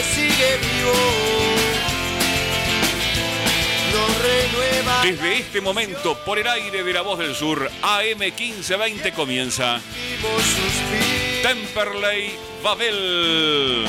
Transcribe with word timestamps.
que 0.00 0.06
sigue 0.06 0.56
vivo. 0.58 0.92
Desde 5.02 5.38
este 5.38 5.60
momento, 5.60 6.16
por 6.24 6.38
el 6.38 6.46
aire 6.46 6.82
de 6.82 6.92
la 6.92 7.02
voz 7.02 7.18
del 7.18 7.34
sur, 7.34 7.70
AM 7.82 8.18
1520 8.18 9.12
comienza 9.12 9.80
Temperley 11.42 12.32
Babel. 12.62 13.86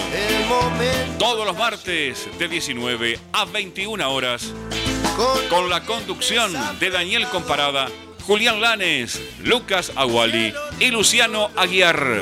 Todos 1.20 1.46
los 1.46 1.58
martes 1.58 2.28
de 2.40 2.48
19 2.48 3.20
a 3.34 3.46
21 3.46 4.12
horas, 4.12 4.54
con 5.50 5.70
la 5.70 5.84
conducción 5.84 6.54
de 6.80 6.90
Daniel 6.90 7.28
Comparada, 7.28 7.88
Julián 8.26 8.62
Lanes, 8.62 9.22
Lucas 9.44 9.92
Aguali 9.96 10.54
y 10.80 10.92
Luciano 10.92 11.52
Aguiar. 11.56 12.22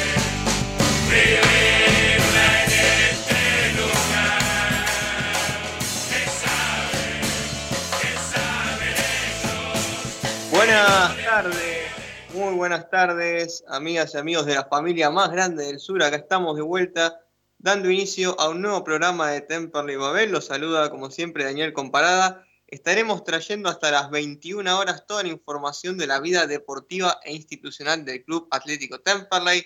Buenas 10.51 11.17
tardes, 11.25 11.91
muy 12.33 12.53
buenas 12.53 12.89
tardes, 12.89 13.63
amigas 13.67 14.13
y 14.13 14.17
amigos 14.19 14.45
de 14.45 14.55
la 14.55 14.65
familia 14.65 15.09
más 15.09 15.31
grande 15.31 15.65
del 15.65 15.79
sur. 15.79 16.01
Acá 16.01 16.15
estamos 16.15 16.55
de 16.55 16.61
vuelta 16.61 17.19
dando 17.57 17.89
inicio 17.89 18.39
a 18.39 18.47
un 18.47 18.61
nuevo 18.61 18.83
programa 18.83 19.31
de 19.31 19.41
Temperley 19.41 19.97
Babel. 19.97 20.31
Los 20.31 20.45
saluda 20.45 20.89
como 20.89 21.11
siempre 21.11 21.43
Daniel 21.43 21.73
Comparada. 21.73 22.45
Estaremos 22.67 23.25
trayendo 23.25 23.67
hasta 23.67 23.91
las 23.91 24.09
21 24.11 24.79
horas 24.79 25.05
toda 25.05 25.23
la 25.23 25.29
información 25.29 25.97
de 25.97 26.07
la 26.07 26.21
vida 26.21 26.47
deportiva 26.47 27.19
e 27.25 27.33
institucional 27.33 28.05
del 28.05 28.23
Club 28.23 28.47
Atlético 28.49 29.01
Temperley. 29.01 29.65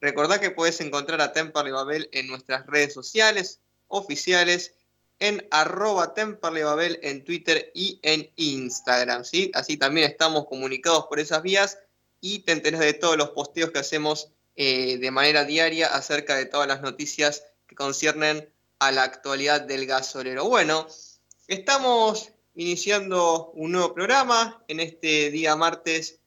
Recordá 0.00 0.40
que 0.40 0.50
puedes 0.50 0.80
encontrar 0.80 1.20
a 1.20 1.32
Temperley 1.32 1.72
Babel 1.72 2.08
en 2.12 2.26
nuestras 2.26 2.66
redes 2.66 2.94
sociales 2.94 3.60
oficiales 3.88 4.74
en 5.18 5.46
arroba 5.50 6.14
Babel 6.40 6.98
en 7.02 7.24
Twitter 7.24 7.70
y 7.74 8.00
en 8.02 8.30
Instagram. 8.36 9.24
¿sí? 9.24 9.50
Así 9.54 9.76
también 9.76 10.10
estamos 10.10 10.46
comunicados 10.46 11.06
por 11.06 11.20
esas 11.20 11.42
vías 11.42 11.78
y 12.20 12.40
te 12.40 12.52
enteras 12.52 12.80
de 12.80 12.94
todos 12.94 13.16
los 13.16 13.30
posteos 13.30 13.70
que 13.70 13.78
hacemos 13.78 14.30
eh, 14.56 14.98
de 14.98 15.10
manera 15.10 15.44
diaria 15.44 15.88
acerca 15.88 16.36
de 16.36 16.46
todas 16.46 16.66
las 16.66 16.80
noticias 16.80 17.44
que 17.66 17.74
conciernen 17.74 18.48
a 18.78 18.90
la 18.92 19.02
actualidad 19.02 19.60
del 19.60 19.86
gasolero. 19.86 20.48
Bueno, 20.48 20.86
estamos 21.46 22.32
iniciando 22.54 23.50
un 23.54 23.72
nuevo 23.72 23.94
programa 23.94 24.64
en 24.68 24.80
este 24.80 25.30
día 25.30 25.54
martes 25.54 26.18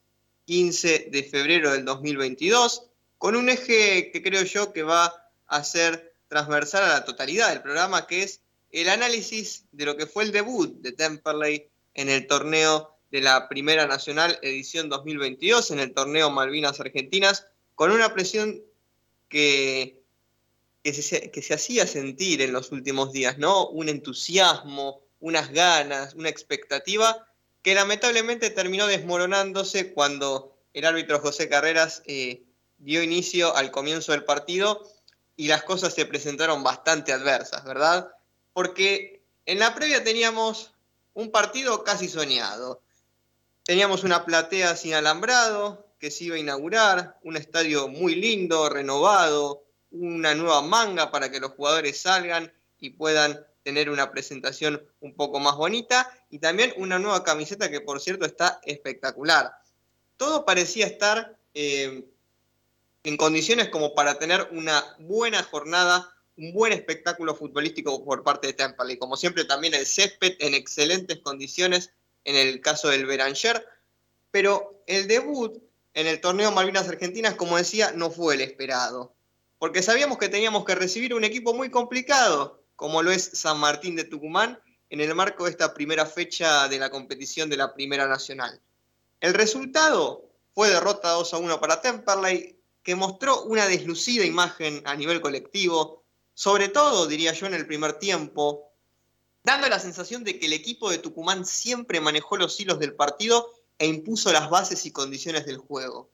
15 0.46 1.08
de 1.10 1.22
febrero 1.24 1.72
del 1.72 1.84
2022, 1.84 2.90
con 3.18 3.36
un 3.36 3.48
eje 3.48 4.10
que 4.10 4.22
creo 4.22 4.42
yo 4.42 4.72
que 4.72 4.82
va 4.82 5.30
a 5.46 5.64
ser 5.64 6.14
transversal 6.28 6.84
a 6.84 6.88
la 6.88 7.04
totalidad 7.04 7.50
del 7.50 7.62
programa, 7.62 8.06
que 8.06 8.22
es 8.22 8.40
el 8.70 8.88
análisis 8.88 9.66
de 9.72 9.84
lo 9.84 9.96
que 9.96 10.06
fue 10.06 10.24
el 10.24 10.32
debut 10.32 10.80
de 10.80 10.92
Temperley 10.92 11.68
en 11.94 12.08
el 12.08 12.26
torneo 12.26 12.98
de 13.10 13.20
la 13.20 13.48
Primera 13.48 13.86
Nacional 13.86 14.38
edición 14.42 14.88
2022, 14.88 15.70
en 15.70 15.78
el 15.78 15.94
torneo 15.94 16.30
Malvinas 16.30 16.80
Argentinas, 16.80 17.46
con 17.76 17.92
una 17.92 18.12
presión 18.12 18.60
que, 19.28 20.02
que, 20.82 20.92
se, 20.92 21.54
hacía 21.54 21.86
sentir 21.86 22.42
en 22.42 22.52
los 22.52 22.72
últimos 22.72 23.12
días, 23.12 23.38
¿no? 23.38 23.68
Un 23.68 23.88
entusiasmo, 23.88 25.02
unas 25.20 25.52
ganas, 25.52 26.14
una 26.14 26.28
expectativa 26.28 27.26
que 27.62 27.74
lamentablemente 27.74 28.50
terminó 28.50 28.86
desmoronándose 28.86 29.92
cuando 29.94 30.58
el 30.72 30.84
árbitro 30.84 31.20
José 31.20 31.48
Carreras 31.48 32.02
eh, 32.06 32.42
dio 32.78 33.02
inicio 33.02 33.56
al 33.56 33.70
comienzo 33.70 34.12
del 34.12 34.24
partido 34.24 34.82
y 35.36 35.48
las 35.48 35.62
cosas 35.64 35.94
se 35.94 36.06
presentaron 36.06 36.62
bastante 36.62 37.12
adversas, 37.12 37.64
¿verdad? 37.64 38.10
porque 38.54 39.22
en 39.44 39.58
la 39.58 39.74
previa 39.74 40.02
teníamos 40.02 40.72
un 41.12 41.30
partido 41.30 41.84
casi 41.84 42.08
soñado. 42.08 42.80
Teníamos 43.64 44.04
una 44.04 44.24
platea 44.24 44.74
sin 44.76 44.94
alambrado 44.94 45.86
que 45.98 46.10
se 46.10 46.24
iba 46.24 46.36
a 46.36 46.38
inaugurar, 46.38 47.18
un 47.22 47.36
estadio 47.36 47.88
muy 47.88 48.14
lindo, 48.14 48.68
renovado, 48.68 49.64
una 49.90 50.34
nueva 50.34 50.62
manga 50.62 51.10
para 51.10 51.30
que 51.30 51.40
los 51.40 51.52
jugadores 51.52 52.00
salgan 52.00 52.52
y 52.78 52.90
puedan 52.90 53.44
tener 53.62 53.90
una 53.90 54.10
presentación 54.10 54.82
un 55.00 55.14
poco 55.14 55.40
más 55.40 55.56
bonita 55.56 56.10
y 56.30 56.38
también 56.38 56.74
una 56.76 56.98
nueva 56.98 57.24
camiseta 57.24 57.70
que 57.70 57.80
por 57.80 58.00
cierto 58.00 58.26
está 58.26 58.60
espectacular. 58.64 59.52
Todo 60.16 60.44
parecía 60.44 60.86
estar 60.86 61.36
eh, 61.54 62.04
en 63.04 63.16
condiciones 63.16 63.68
como 63.68 63.94
para 63.94 64.18
tener 64.18 64.48
una 64.50 64.82
buena 64.98 65.42
jornada 65.44 66.14
un 66.36 66.52
buen 66.52 66.72
espectáculo 66.72 67.34
futbolístico 67.34 68.04
por 68.04 68.22
parte 68.22 68.48
de 68.48 68.52
Temperley. 68.54 68.98
Como 68.98 69.16
siempre, 69.16 69.44
también 69.44 69.74
el 69.74 69.86
césped 69.86 70.34
en 70.40 70.54
excelentes 70.54 71.18
condiciones 71.20 71.90
en 72.24 72.36
el 72.36 72.60
caso 72.60 72.88
del 72.88 73.06
Beranger. 73.06 73.64
Pero 74.30 74.82
el 74.86 75.06
debut 75.06 75.62
en 75.94 76.06
el 76.08 76.20
torneo 76.20 76.50
Malvinas 76.50 76.88
Argentinas, 76.88 77.34
como 77.34 77.56
decía, 77.56 77.92
no 77.92 78.10
fue 78.10 78.34
el 78.34 78.40
esperado. 78.40 79.14
Porque 79.58 79.82
sabíamos 79.82 80.18
que 80.18 80.28
teníamos 80.28 80.64
que 80.64 80.74
recibir 80.74 81.14
un 81.14 81.22
equipo 81.22 81.54
muy 81.54 81.70
complicado, 81.70 82.64
como 82.74 83.02
lo 83.02 83.12
es 83.12 83.30
San 83.34 83.58
Martín 83.58 83.94
de 83.94 84.04
Tucumán, 84.04 84.58
en 84.90 85.00
el 85.00 85.14
marco 85.14 85.44
de 85.44 85.50
esta 85.50 85.72
primera 85.72 86.04
fecha 86.04 86.68
de 86.68 86.78
la 86.78 86.90
competición 86.90 87.48
de 87.48 87.56
la 87.56 87.74
Primera 87.74 88.08
Nacional. 88.08 88.60
El 89.20 89.34
resultado 89.34 90.28
fue 90.52 90.68
derrota 90.68 91.10
2 91.10 91.34
a 91.34 91.38
1 91.38 91.60
para 91.60 91.80
Temperley, 91.80 92.58
que 92.84 92.94
mostró 92.94 93.42
una 93.44 93.66
deslucida 93.66 94.24
imagen 94.24 94.82
a 94.84 94.94
nivel 94.94 95.22
colectivo, 95.22 96.04
sobre 96.34 96.68
todo, 96.68 97.06
diría 97.06 97.32
yo, 97.32 97.46
en 97.46 97.54
el 97.54 97.66
primer 97.66 97.94
tiempo, 97.94 98.70
dando 99.42 99.68
la 99.68 99.80
sensación 99.80 100.22
de 100.22 100.38
que 100.38 100.46
el 100.46 100.52
equipo 100.52 100.90
de 100.90 100.98
Tucumán 100.98 101.46
siempre 101.46 102.00
manejó 102.00 102.36
los 102.36 102.60
hilos 102.60 102.78
del 102.78 102.94
partido 102.94 103.50
e 103.78 103.86
impuso 103.86 104.32
las 104.32 104.50
bases 104.50 104.84
y 104.84 104.92
condiciones 104.92 105.46
del 105.46 105.56
juego. 105.56 106.10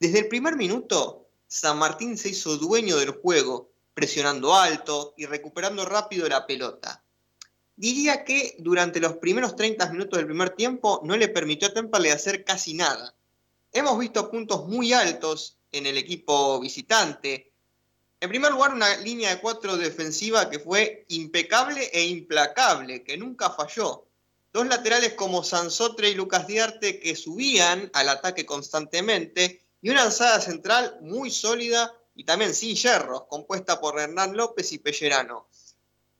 Desde 0.00 0.18
el 0.18 0.28
primer 0.28 0.56
minuto, 0.56 1.28
San 1.46 1.78
Martín 1.78 2.18
se 2.18 2.30
hizo 2.30 2.58
dueño 2.58 2.96
del 2.96 3.10
juego, 3.10 3.70
presionando 3.94 4.54
alto 4.54 5.14
y 5.16 5.26
recuperando 5.26 5.84
rápido 5.84 6.28
la 6.28 6.46
pelota. 6.46 7.04
Diría 7.76 8.24
que 8.24 8.56
durante 8.58 9.00
los 9.00 9.18
primeros 9.18 9.54
30 9.54 9.88
minutos 9.92 10.16
del 10.16 10.26
primer 10.26 10.50
tiempo 10.50 11.00
no 11.04 11.16
le 11.16 11.28
permitió 11.28 11.68
a 11.68 11.74
Temperley 11.74 12.10
hacer 12.10 12.44
casi 12.44 12.74
nada. 12.74 13.14
Hemos 13.72 13.98
visto 13.98 14.30
puntos 14.30 14.66
muy 14.66 14.92
altos 14.92 15.55
en 15.76 15.86
el 15.86 15.98
equipo 15.98 16.58
visitante, 16.60 17.52
en 18.18 18.30
primer 18.30 18.50
lugar, 18.52 18.72
una 18.72 18.96
línea 18.96 19.30
de 19.30 19.40
cuatro 19.40 19.76
defensiva 19.76 20.48
que 20.48 20.58
fue 20.58 21.04
impecable 21.08 21.90
e 21.92 22.06
implacable, 22.06 23.04
que 23.04 23.16
nunca 23.16 23.50
falló. 23.50 24.06
Dos 24.52 24.66
laterales 24.66 25.12
como 25.12 25.44
Sansotre 25.44 26.08
y 26.08 26.14
Lucas 26.14 26.46
Diarte 26.46 26.98
que 26.98 27.14
subían 27.14 27.90
al 27.92 28.08
ataque 28.08 28.46
constantemente 28.46 29.66
y 29.82 29.90
una 29.90 30.02
alzada 30.02 30.40
central 30.40 30.96
muy 31.02 31.30
sólida 31.30 31.94
y 32.14 32.24
también 32.24 32.54
sin 32.54 32.74
hierros, 32.74 33.24
compuesta 33.28 33.78
por 33.78 34.00
Hernán 34.00 34.34
López 34.34 34.72
y 34.72 34.78
Pellerano. 34.78 35.48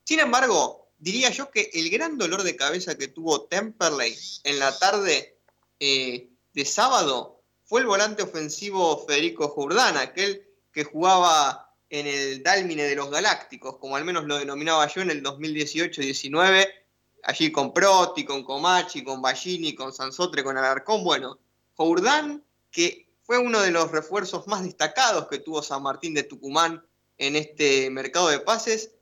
Sin 0.05 0.21
embargo, 0.21 0.91
diría 0.99 1.31
yo 1.31 1.51
que 1.51 1.71
el 1.73 1.89
gran 1.89 2.19
dolor 2.19 2.43
de 2.43 2.57
cabeza 2.57 2.99
que 2.99 3.09
tuvo 3.09 3.47
Temperley 3.47 4.15
en 4.45 4.59
la 4.59 4.79
tarde 4.79 5.41
eh, 5.81 6.29
de 6.53 6.65
sábado 6.67 7.36
fue 7.67 7.81
el 7.81 7.87
volante 7.87 8.23
ofensivo 8.23 9.05
Federico 9.07 9.49
Jordán, 9.49 9.97
aquel 9.97 10.47
que 10.73 10.85
jugaba 10.85 11.75
en 11.91 12.07
el 12.07 12.43
Dálmine 12.43 12.85
de 12.85 12.95
los 12.95 13.11
Galácticos, 13.11 13.79
como 13.79 13.97
al 13.97 14.05
menos 14.05 14.25
lo 14.25 14.39
denominaba 14.39 14.87
yo 14.87 15.03
en 15.03 15.11
el 15.11 15.23
2018-19, 15.23 16.69
allí 17.25 17.51
con 17.51 17.75
Proti, 17.75 18.25
con 18.25 18.45
Comachi, 18.45 19.03
con 19.03 19.21
Ballini, 19.21 19.75
con 19.75 19.93
Sansotre, 19.93 20.45
con 20.45 20.57
Alarcón. 20.57 21.03
Bueno, 21.03 21.39
Jourdán, 21.75 22.45
que 22.71 23.09
fue 23.23 23.39
uno 23.39 23.61
de 23.61 23.73
los 23.73 23.91
refuerzos 23.91 24.47
más 24.47 24.63
destacados 24.63 25.27
que 25.27 25.41
tuvo 25.41 25.61
San 25.61 25.83
Martín 25.83 26.15
de 26.15 26.23
Tucumán 26.23 26.85
en 27.19 27.35
este 27.35 27.91
mercado 27.91 28.29
de 28.29 28.39
pases, 28.39 28.93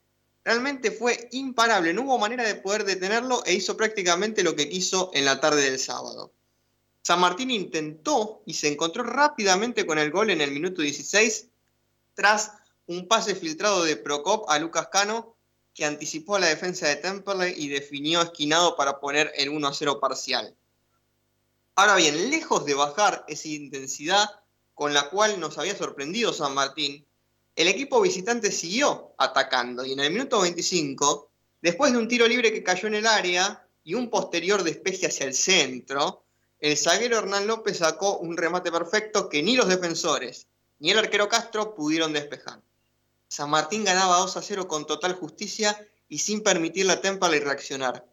realmente 0.43 0.91
fue 0.91 1.29
imparable. 1.33 1.93
No 1.93 2.03
hubo 2.03 2.19
manera 2.19 2.45
de 2.45 2.55
poder 2.55 2.85
detenerlo 2.85 3.45
e 3.45 3.53
hizo 3.53 3.77
prácticamente 3.77 4.43
lo 4.43 4.57
que 4.57 4.71
quiso 4.71 5.11
en 5.13 5.27
la 5.27 5.41
tarde 5.41 5.63
del 5.63 5.79
sábado. 5.79 6.33
San 7.07 7.21
Martín 7.21 7.51
intentó 7.51 8.43
y 8.47 8.55
se 8.55 8.69
encontró 8.69 9.03
rápidamente 9.03 9.85
con 9.85 9.99
el 9.99 10.11
gol 10.11 10.31
en 10.31 10.41
el 10.41 10.53
minuto 10.53 10.81
16 10.81 11.49
tras 12.15 12.53
un 12.87 13.07
pase 13.09 13.35
filtrado 13.35 13.85
de 13.85 13.97
Procop 13.97 14.49
a 14.49 14.59
Lucas 14.59 14.89
Cano 14.91 15.37
que 15.75 15.85
anticipó 15.85 16.37
a 16.37 16.41
la 16.41 16.47
defensa 16.47 16.89
de 16.89 16.97
Temperley 16.97 17.55
y 17.59 17.69
definió 17.69 18.23
esquinado 18.23 18.75
para 18.75 19.01
poner 19.01 19.31
el 19.37 19.51
1 19.51 19.75
0 19.75 20.01
parcial. 20.01 20.57
Ahora 21.75 21.97
bien, 21.97 22.31
lejos 22.31 22.65
de 22.65 22.73
bajar 22.73 23.23
esa 23.29 23.49
intensidad 23.49 24.27
con 24.73 24.95
la 24.95 25.11
cual 25.11 25.39
nos 25.39 25.59
había 25.59 25.77
sorprendido 25.77 26.33
San 26.33 26.55
Martín, 26.55 27.07
el 27.55 27.69
equipo 27.69 28.01
visitante 28.01 28.51
siguió 28.51 29.15
atacando 29.19 29.85
y 29.85 29.93
en 29.93 30.01
el 30.01 30.11
minuto 30.11 30.41
25, 30.41 31.31
después 31.61 31.93
de 31.93 31.99
un 31.99 32.09
tiro 32.09 32.27
libre 32.27 32.51
que 32.51 32.63
cayó 32.63 32.89
en 32.89 32.95
el 32.95 33.07
área 33.07 33.69
y 33.83 33.93
un 33.93 34.09
posterior 34.09 34.63
despeje 34.63 35.07
hacia 35.07 35.27
el 35.27 35.35
centro, 35.35 36.24
el 36.61 36.77
zaguero 36.77 37.19
Hernán 37.19 37.47
López 37.47 37.79
sacó 37.79 38.19
un 38.19 38.37
remate 38.37 38.73
perfecto 38.73 39.29
que 39.29 39.43
ni 39.43 39.57
los 39.57 39.69
defensores 39.69 40.47
ni 40.79 40.91
el 40.91 40.99
arquero 40.99 41.29
Castro 41.29 41.75
pudieron 41.75 42.13
despejar. 42.13 42.61
San 43.29 43.51
Martín 43.51 43.85
ganaba 43.85 44.19
2 44.19 44.37
a 44.37 44.43
0 44.43 44.69
con 44.69 44.87
total 44.87 45.15
justicia 45.15 45.79
y 46.09 46.19
sin 46.19 46.43
permitirle 46.43 46.93
a 46.93 47.01
Temple 47.01 47.41
reaccionar. 47.41 48.07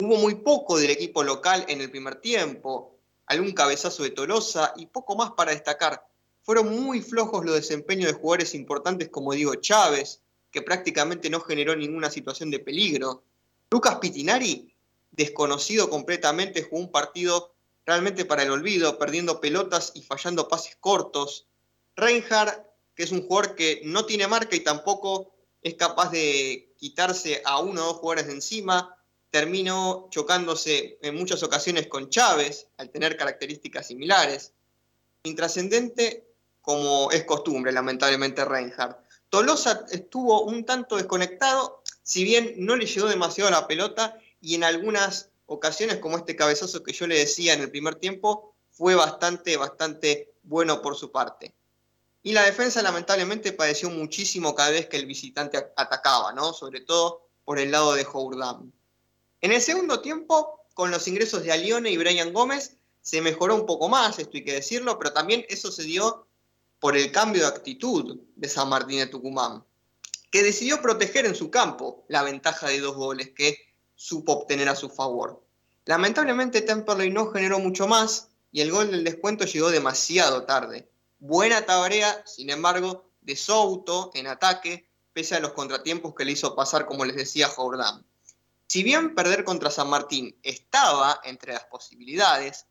Hubo 0.00 0.16
muy 0.16 0.36
poco 0.36 0.78
del 0.78 0.90
equipo 0.90 1.22
local 1.22 1.64
en 1.68 1.80
el 1.80 1.90
primer 1.90 2.20
tiempo, 2.20 2.96
algún 3.26 3.52
cabezazo 3.52 4.02
de 4.02 4.10
Tolosa 4.10 4.72
y 4.76 4.86
poco 4.86 5.16
más 5.16 5.32
para 5.32 5.52
destacar. 5.52 6.06
Fueron 6.42 6.80
muy 6.80 7.00
flojos 7.00 7.44
los 7.44 7.56
desempeños 7.56 8.06
de 8.06 8.12
jugadores 8.12 8.54
importantes 8.54 9.08
como 9.08 9.32
Diego 9.32 9.56
Chávez, 9.56 10.20
que 10.52 10.62
prácticamente 10.62 11.28
no 11.28 11.40
generó 11.40 11.74
ninguna 11.74 12.10
situación 12.10 12.50
de 12.50 12.60
peligro. 12.60 13.24
Lucas 13.70 13.96
Pitinari, 13.96 14.72
desconocido 15.10 15.90
completamente, 15.90 16.62
jugó 16.62 16.82
un 16.82 16.92
partido 16.92 17.55
realmente 17.86 18.24
para 18.24 18.42
el 18.42 18.50
olvido, 18.50 18.98
perdiendo 18.98 19.40
pelotas 19.40 19.92
y 19.94 20.02
fallando 20.02 20.48
pases 20.48 20.76
cortos. 20.76 21.46
Reinhardt, 21.94 22.66
que 22.94 23.04
es 23.04 23.12
un 23.12 23.22
jugador 23.26 23.54
que 23.54 23.80
no 23.84 24.04
tiene 24.04 24.26
marca 24.26 24.56
y 24.56 24.60
tampoco 24.60 25.32
es 25.62 25.74
capaz 25.74 26.10
de 26.10 26.74
quitarse 26.76 27.42
a 27.44 27.60
uno 27.60 27.82
o 27.82 27.86
dos 27.86 27.96
jugadores 27.96 28.26
de 28.26 28.34
encima, 28.34 28.96
terminó 29.30 30.08
chocándose 30.10 30.98
en 31.00 31.14
muchas 31.14 31.42
ocasiones 31.42 31.86
con 31.86 32.10
Chávez, 32.10 32.68
al 32.76 32.90
tener 32.90 33.16
características 33.16 33.86
similares. 33.86 34.52
Intrascendente 35.22 36.26
como 36.60 37.10
es 37.12 37.24
costumbre, 37.24 37.72
lamentablemente, 37.72 38.44
Reinhardt. 38.44 38.98
Tolosa 39.30 39.84
estuvo 39.90 40.42
un 40.42 40.64
tanto 40.64 40.96
desconectado, 40.96 41.82
si 42.02 42.24
bien 42.24 42.54
no 42.58 42.76
le 42.76 42.86
llegó 42.86 43.08
demasiado 43.08 43.50
la 43.50 43.66
pelota 43.66 44.18
y 44.40 44.54
en 44.54 44.64
algunas 44.64 45.30
ocasiones, 45.46 45.98
como 45.98 46.18
este 46.18 46.36
cabezazo 46.36 46.82
que 46.82 46.92
yo 46.92 47.06
le 47.06 47.18
decía 47.18 47.54
en 47.54 47.60
el 47.60 47.70
primer 47.70 47.96
tiempo, 47.96 48.54
fue 48.70 48.94
bastante, 48.94 49.56
bastante 49.56 50.34
bueno 50.42 50.82
por 50.82 50.96
su 50.96 51.10
parte. 51.10 51.54
Y 52.22 52.32
la 52.32 52.42
defensa 52.42 52.82
lamentablemente 52.82 53.52
padeció 53.52 53.88
muchísimo 53.88 54.54
cada 54.54 54.70
vez 54.70 54.86
que 54.88 54.96
el 54.96 55.06
visitante 55.06 55.58
atacaba, 55.76 56.32
¿no? 56.32 56.52
Sobre 56.52 56.80
todo 56.80 57.28
por 57.44 57.58
el 57.58 57.70
lado 57.70 57.94
de 57.94 58.04
Jourdam. 58.04 58.72
En 59.40 59.52
el 59.52 59.62
segundo 59.62 60.00
tiempo, 60.00 60.66
con 60.74 60.90
los 60.90 61.06
ingresos 61.06 61.44
de 61.44 61.52
Alione 61.52 61.90
y 61.90 61.96
Brian 61.96 62.32
Gómez, 62.32 62.76
se 63.00 63.22
mejoró 63.22 63.54
un 63.54 63.66
poco 63.66 63.88
más, 63.88 64.18
esto 64.18 64.32
hay 64.34 64.44
que 64.44 64.54
decirlo, 64.54 64.98
pero 64.98 65.12
también 65.12 65.46
eso 65.48 65.70
se 65.70 65.84
dio 65.84 66.26
por 66.80 66.96
el 66.96 67.12
cambio 67.12 67.42
de 67.42 67.48
actitud 67.48 68.20
de 68.34 68.48
San 68.48 68.68
Martín 68.68 68.98
de 68.98 69.06
Tucumán, 69.06 69.64
que 70.30 70.42
decidió 70.42 70.82
proteger 70.82 71.24
en 71.24 71.36
su 71.36 71.50
campo 71.50 72.04
la 72.08 72.24
ventaja 72.24 72.68
de 72.68 72.80
dos 72.80 72.96
goles 72.96 73.30
que 73.30 73.56
supo 73.96 74.32
obtener 74.32 74.68
a 74.68 74.76
su 74.76 74.88
favor. 74.88 75.42
Lamentablemente 75.86 76.62
Temperley 76.62 77.10
no 77.10 77.32
generó 77.32 77.58
mucho 77.58 77.88
más 77.88 78.28
y 78.52 78.60
el 78.60 78.70
gol 78.70 78.90
del 78.90 79.04
descuento 79.04 79.44
llegó 79.44 79.70
demasiado 79.70 80.44
tarde. 80.44 80.88
Buena 81.18 81.66
tarea, 81.66 82.22
sin 82.26 82.50
embargo, 82.50 83.10
de 83.22 83.36
Souto 83.36 84.10
en 84.14 84.26
ataque, 84.26 84.88
pese 85.12 85.34
a 85.34 85.40
los 85.40 85.52
contratiempos 85.52 86.14
que 86.14 86.24
le 86.24 86.32
hizo 86.32 86.54
pasar, 86.54 86.86
como 86.86 87.04
les 87.04 87.16
decía, 87.16 87.48
Jordán. 87.48 88.06
Si 88.68 88.82
bien 88.82 89.14
perder 89.14 89.44
contra 89.44 89.70
San 89.70 89.88
Martín 89.88 90.36
estaba 90.42 91.20
entre 91.24 91.54
las 91.54 91.64
posibilidades, 91.64 92.66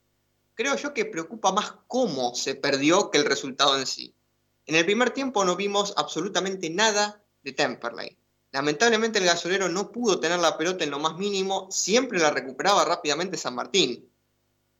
creo 0.53 0.75
yo 0.75 0.93
que 0.93 1.05
preocupa 1.05 1.51
más 1.51 1.73
cómo 1.87 2.35
se 2.35 2.55
perdió 2.55 3.11
que 3.11 3.17
el 3.17 3.25
resultado 3.25 3.77
en 3.77 3.85
sí. 3.85 4.13
En 4.65 4.75
el 4.75 4.85
primer 4.85 5.11
tiempo 5.11 5.45
no 5.45 5.55
vimos 5.55 5.93
absolutamente 5.97 6.69
nada 6.69 7.23
de 7.43 7.53
Temperley. 7.53 8.17
Lamentablemente 8.55 9.19
el 9.19 9.25
gasolero 9.25 9.67
no 9.67 9.91
pudo 9.91 10.17
tener 10.21 10.39
la 10.39 10.57
pelota 10.57 10.85
en 10.85 10.89
lo 10.89 10.97
más 10.97 11.17
mínimo, 11.17 11.67
siempre 11.69 12.19
la 12.19 12.31
recuperaba 12.31 12.85
rápidamente 12.85 13.35
San 13.35 13.53
Martín. 13.53 14.09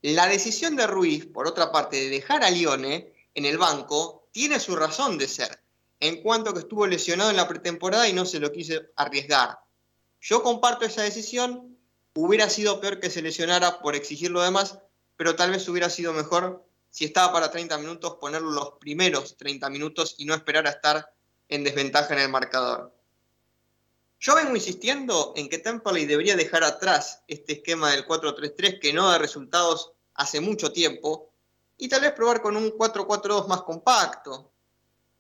La 0.02 0.28
decisión 0.28 0.78
de 0.78 0.88
Ruiz, 0.88 1.26
por 1.26 1.46
otra 1.46 1.74
parte, 1.74 1.98
de 1.98 2.10
dejar 2.10 2.46
a 2.46 2.50
Lione 2.50 3.12
en 3.34 3.44
el 3.44 3.58
banco 3.58 4.30
tiene 4.32 4.62
su 4.62 4.78
razón 4.78 5.18
de 5.18 5.28
ser, 5.28 5.62
en 6.00 6.24
cuanto 6.24 6.54
que 6.54 6.62
estuvo 6.62 6.88
lesionado 6.88 7.32
en 7.32 7.36
la 7.36 7.50
pretemporada 7.50 8.08
y 8.08 8.14
no 8.14 8.24
se 8.24 8.40
lo 8.40 8.50
quise 8.54 8.94
arriesgar. 8.96 9.60
Yo 10.22 10.42
comparto 10.42 10.86
esa 10.86 11.02
decisión, 11.02 11.78
hubiera 12.14 12.50
sido 12.50 12.80
peor 12.80 13.02
que 13.02 13.10
se 13.10 13.22
lesionara 13.22 13.82
por 13.82 13.94
exigir 13.94 14.32
lo 14.32 14.42
demás, 14.42 14.80
pero 15.18 15.36
tal 15.36 15.52
vez 15.52 15.68
hubiera 15.68 15.90
sido 15.90 16.14
mejor 16.14 16.66
si 16.92 17.04
estaba 17.04 17.34
para 17.34 17.52
30 17.52 17.78
minutos 17.80 18.16
ponerlo 18.22 18.52
los 18.52 18.72
primeros 18.80 19.36
30 19.36 19.70
minutos 19.70 20.16
y 20.18 20.24
no 20.24 20.34
esperar 20.34 20.66
a 20.66 20.70
estar 20.70 21.12
en 21.50 21.66
desventaja 21.66 22.14
en 22.14 22.22
el 22.22 22.30
marcador. 22.30 22.95
Yo 24.20 24.36
vengo 24.36 24.56
insistiendo 24.56 25.34
en 25.36 25.50
que 25.50 25.60
Temperley 25.60 26.06
debería 26.06 26.36
dejar 26.36 26.64
atrás 26.64 27.22
este 27.28 27.54
esquema 27.54 27.92
del 27.92 28.08
4-3-3 28.08 28.80
que 28.80 28.94
no 28.94 29.10
da 29.10 29.18
resultados 29.18 29.92
hace 30.16 30.40
mucho 30.40 30.72
tiempo 30.72 31.32
y 31.78 31.90
tal 31.90 32.02
vez 32.02 32.14
probar 32.14 32.42
con 32.42 32.56
un 32.56 32.72
4-4-2 32.72 33.48
más 33.48 33.64
compacto. 33.64 34.52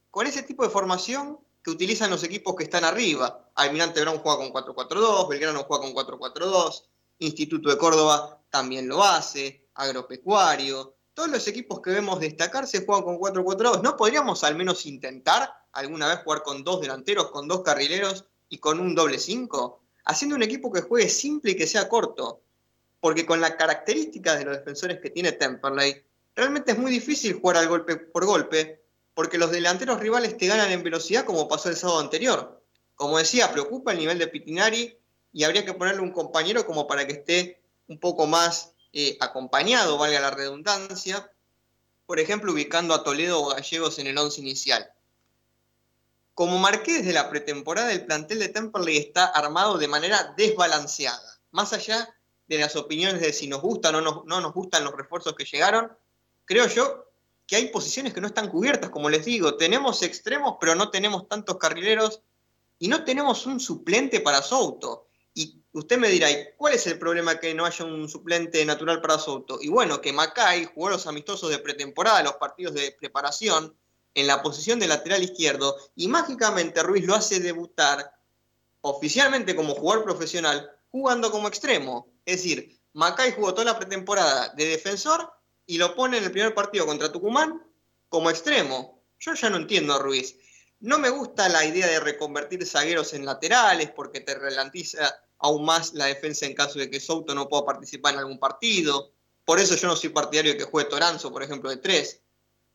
Con 0.09 0.27
ese 0.27 0.43
tipo 0.43 0.63
de 0.63 0.69
formación 0.69 1.39
que 1.61 1.71
utilizan 1.71 2.09
los 2.09 2.23
equipos 2.23 2.55
que 2.55 2.63
están 2.63 2.83
arriba. 2.83 3.49
Almirante 3.55 4.01
Brown 4.01 4.19
juega 4.19 4.37
con 4.37 4.53
4-4-2, 4.53 5.27
Belgrano 5.27 5.63
juega 5.63 5.83
con 5.83 5.93
4-4-2, 5.93 6.83
Instituto 7.19 7.69
de 7.69 7.77
Córdoba 7.77 8.39
también 8.49 8.87
lo 8.87 9.03
hace, 9.03 9.67
Agropecuario. 9.73 10.95
Todos 11.13 11.29
los 11.29 11.47
equipos 11.47 11.81
que 11.81 11.89
vemos 11.89 12.19
destacarse 12.19 12.85
juegan 12.85 13.03
con 13.03 13.17
4-4-2. 13.17 13.81
¿No 13.81 13.97
podríamos 13.97 14.43
al 14.43 14.55
menos 14.55 14.85
intentar 14.85 15.51
alguna 15.71 16.07
vez 16.07 16.19
jugar 16.23 16.43
con 16.43 16.63
dos 16.63 16.81
delanteros, 16.81 17.31
con 17.31 17.47
dos 17.47 17.61
carrileros 17.61 18.25
y 18.55 18.57
con 18.57 18.79
un 18.79 18.95
doble 18.95 19.19
5? 19.19 19.81
Haciendo 20.05 20.37
un 20.37 20.41
equipo 20.41 20.71
que 20.71 20.79
juegue 20.79 21.09
simple 21.09 21.51
y 21.51 21.57
que 21.57 21.67
sea 21.67 21.89
corto. 21.89 22.39
Porque 23.01 23.25
con 23.25 23.41
la 23.41 23.57
característica 23.57 24.37
de 24.37 24.45
los 24.45 24.57
defensores 24.57 25.01
que 25.01 25.09
tiene 25.09 25.33
Temperley, 25.33 26.01
realmente 26.33 26.71
es 26.71 26.77
muy 26.77 26.89
difícil 26.89 27.33
jugar 27.33 27.57
al 27.57 27.67
golpe 27.67 27.97
por 27.97 28.25
golpe, 28.25 28.81
porque 29.13 29.37
los 29.37 29.51
delanteros 29.51 29.99
rivales 29.99 30.37
te 30.37 30.47
ganan 30.47 30.71
en 30.71 30.83
velocidad 30.83 31.25
como 31.25 31.49
pasó 31.49 31.67
el 31.67 31.75
sábado 31.75 31.99
anterior. 31.99 32.63
Como 32.95 33.17
decía, 33.17 33.51
preocupa 33.51 33.91
el 33.91 33.97
nivel 33.97 34.19
de 34.19 34.27
Pitinari 34.27 34.97
y 35.33 35.43
habría 35.43 35.65
que 35.65 35.73
ponerle 35.73 36.01
un 36.01 36.13
compañero 36.13 36.65
como 36.65 36.87
para 36.87 37.05
que 37.05 37.11
esté 37.11 37.61
un 37.89 37.99
poco 37.99 38.25
más 38.25 38.73
eh, 38.93 39.17
acompañado, 39.19 39.97
valga 39.97 40.21
la 40.21 40.31
redundancia, 40.31 41.29
por 42.05 42.21
ejemplo, 42.21 42.53
ubicando 42.53 42.93
a 42.93 43.03
Toledo 43.03 43.41
o 43.41 43.49
Gallegos 43.49 43.99
en 43.99 44.07
el 44.07 44.17
once 44.17 44.39
inicial. 44.39 44.89
Como 46.35 46.59
marqué 46.59 46.97
desde 46.97 47.13
la 47.13 47.29
pretemporada, 47.29 47.93
el 47.93 48.05
plantel 48.05 48.39
de 48.39 48.49
Temperley 48.49 48.97
está 48.97 49.25
armado 49.25 49.77
de 49.77 49.87
manera 49.87 50.33
desbalanceada. 50.35 51.39
Más 51.51 51.71
allá 51.71 52.13
de 52.45 52.59
las 52.59 52.75
opiniones 52.75 53.21
de 53.21 53.31
si 53.31 53.47
nos 53.47 53.61
gustan 53.61 53.95
o 53.95 54.01
no, 54.01 54.23
no 54.27 54.41
nos 54.41 54.53
gustan 54.53 54.83
los 54.83 54.93
refuerzos 54.93 55.33
que 55.33 55.45
llegaron, 55.45 55.91
creo 56.43 56.67
yo 56.67 57.05
que 57.47 57.55
hay 57.55 57.69
posiciones 57.69 58.13
que 58.13 58.19
no 58.19 58.27
están 58.27 58.49
cubiertas, 58.49 58.89
como 58.89 59.09
les 59.09 59.23
digo, 59.23 59.55
tenemos 59.55 60.03
extremos, 60.03 60.57
pero 60.59 60.75
no 60.75 60.89
tenemos 60.89 61.29
tantos 61.29 61.57
carrileros 61.57 62.21
y 62.79 62.89
no 62.89 63.05
tenemos 63.05 63.45
un 63.45 63.61
suplente 63.61 64.19
para 64.19 64.41
Souto. 64.41 65.07
Y 65.33 65.63
usted 65.71 65.97
me 65.97 66.09
dirá, 66.09 66.27
¿cuál 66.57 66.73
es 66.73 66.85
el 66.87 66.99
problema 66.99 67.39
que 67.39 67.53
no 67.53 67.65
haya 67.65 67.85
un 67.85 68.09
suplente 68.09 68.65
natural 68.65 68.99
para 68.99 69.19
Souto? 69.19 69.59
Y 69.61 69.69
bueno, 69.69 70.01
que 70.01 70.11
Macay 70.11 70.65
jugó 70.65 70.89
los 70.89 71.07
amistosos 71.07 71.49
de 71.49 71.59
pretemporada, 71.59 72.23
los 72.23 72.35
partidos 72.35 72.73
de 72.73 72.91
preparación, 72.91 73.73
en 74.15 74.27
la 74.27 74.41
posición 74.41 74.79
de 74.79 74.87
lateral 74.87 75.21
izquierdo, 75.21 75.75
y 75.95 76.07
mágicamente 76.07 76.81
Ruiz 76.81 77.05
lo 77.05 77.13
hace 77.13 77.39
debutar 77.39 78.11
oficialmente 78.81 79.55
como 79.55 79.75
jugador 79.75 80.03
profesional, 80.03 80.71
jugando 80.89 81.29
como 81.29 81.47
extremo. 81.47 82.07
Es 82.25 82.37
decir, 82.37 82.79
Macay 82.93 83.33
jugó 83.33 83.53
toda 83.53 83.65
la 83.65 83.77
pretemporada 83.77 84.49
de 84.55 84.65
defensor 84.67 85.29
y 85.65 85.77
lo 85.77 85.95
pone 85.95 86.17
en 86.17 86.23
el 86.23 86.31
primer 86.31 86.53
partido 86.53 86.85
contra 86.85 87.11
Tucumán 87.11 87.61
como 88.09 88.29
extremo. 88.29 89.03
Yo 89.19 89.33
ya 89.33 89.49
no 89.49 89.57
entiendo 89.57 89.93
a 89.93 89.99
Ruiz. 89.99 90.37
No 90.79 90.97
me 90.99 91.09
gusta 91.09 91.49
la 91.49 91.65
idea 91.65 91.87
de 91.87 91.99
reconvertir 91.99 92.65
zagueros 92.65 93.13
en 93.13 93.25
laterales 93.25 93.91
porque 93.91 94.21
te 94.21 94.35
relantiza 94.35 95.13
aún 95.39 95.65
más 95.65 95.93
la 95.93 96.05
defensa 96.05 96.45
en 96.45 96.53
caso 96.53 96.79
de 96.79 96.89
que 96.89 96.99
Souto 96.99 97.35
no 97.35 97.49
pueda 97.49 97.65
participar 97.65 98.13
en 98.13 98.19
algún 98.19 98.39
partido. 98.39 99.11
Por 99.43 99.59
eso 99.59 99.75
yo 99.75 99.87
no 99.87 99.95
soy 99.95 100.09
partidario 100.09 100.53
de 100.53 100.57
que 100.57 100.63
juegue 100.63 100.89
Toranzo, 100.89 101.31
por 101.31 101.43
ejemplo, 101.43 101.69
de 101.69 101.77
tres. 101.77 102.21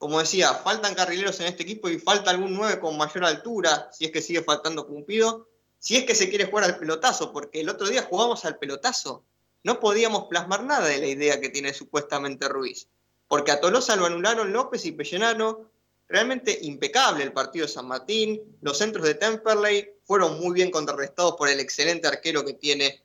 Como 0.01 0.19
decía, 0.19 0.53
faltan 0.55 0.97
carrileros 0.97 1.39
en 1.39 1.47
este 1.47 1.63
equipo 1.63 1.89
y 1.89 2.01
falta 2.01 2.33
algún 2.33 2.55
nueve 2.55 2.81
con 2.81 2.97
mayor 2.97 3.25
altura, 3.25 3.89
si 3.93 4.07
es 4.07 4.11
que 4.11 4.21
sigue 4.21 4.43
faltando 4.43 4.89
Cumpido, 4.89 5.47
si 5.79 5.97
es 5.97 6.05
que 6.05 6.17
se 6.17 6.29
quiere 6.29 6.47
jugar 6.47 6.65
al 6.65 6.79
pelotazo, 6.79 7.33
porque 7.33 7.61
el 7.61 7.69
otro 7.69 7.87
día 7.87 8.03
jugamos 8.03 8.45
al 8.45 8.59
pelotazo 8.59 9.23
no 9.63 9.81
podíamos 9.81 10.25
plasmar 10.29 10.65
nada 10.65 10.87
de 10.89 10.99
la 10.99 11.07
idea 11.07 11.41
que 11.41 11.51
tiene 11.51 11.75
supuestamente 11.75 12.49
Ruiz. 12.49 12.89
Porque 13.29 13.53
a 13.53 13.61
Tolosa 13.61 13.97
lo 13.97 14.07
anularon 14.07 14.53
López 14.53 14.85
y 14.87 14.93
Pellenano, 14.93 15.71
realmente 16.09 16.59
impecable 16.63 17.23
el 17.23 17.33
partido 17.33 17.67
de 17.67 17.73
San 17.73 17.87
Martín. 17.87 18.41
Los 18.63 18.79
centros 18.79 19.05
de 19.05 19.15
Temperley 19.15 19.91
fueron 20.05 20.41
muy 20.41 20.55
bien 20.55 20.71
contrarrestados 20.71 21.37
por 21.37 21.49
el 21.49 21.61
excelente 21.61 22.09
arquero 22.09 22.45
que 22.45 22.55
tiene 22.55 23.05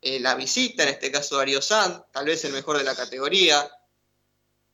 eh, 0.00 0.20
la 0.20 0.34
visita, 0.34 0.84
en 0.84 0.90
este 0.90 1.10
caso 1.10 1.36
Darío 1.36 1.60
Sanz, 1.60 2.02
tal 2.12 2.26
vez 2.26 2.44
el 2.44 2.52
mejor 2.52 2.78
de 2.78 2.84
la 2.84 2.94
categoría. 2.94 3.68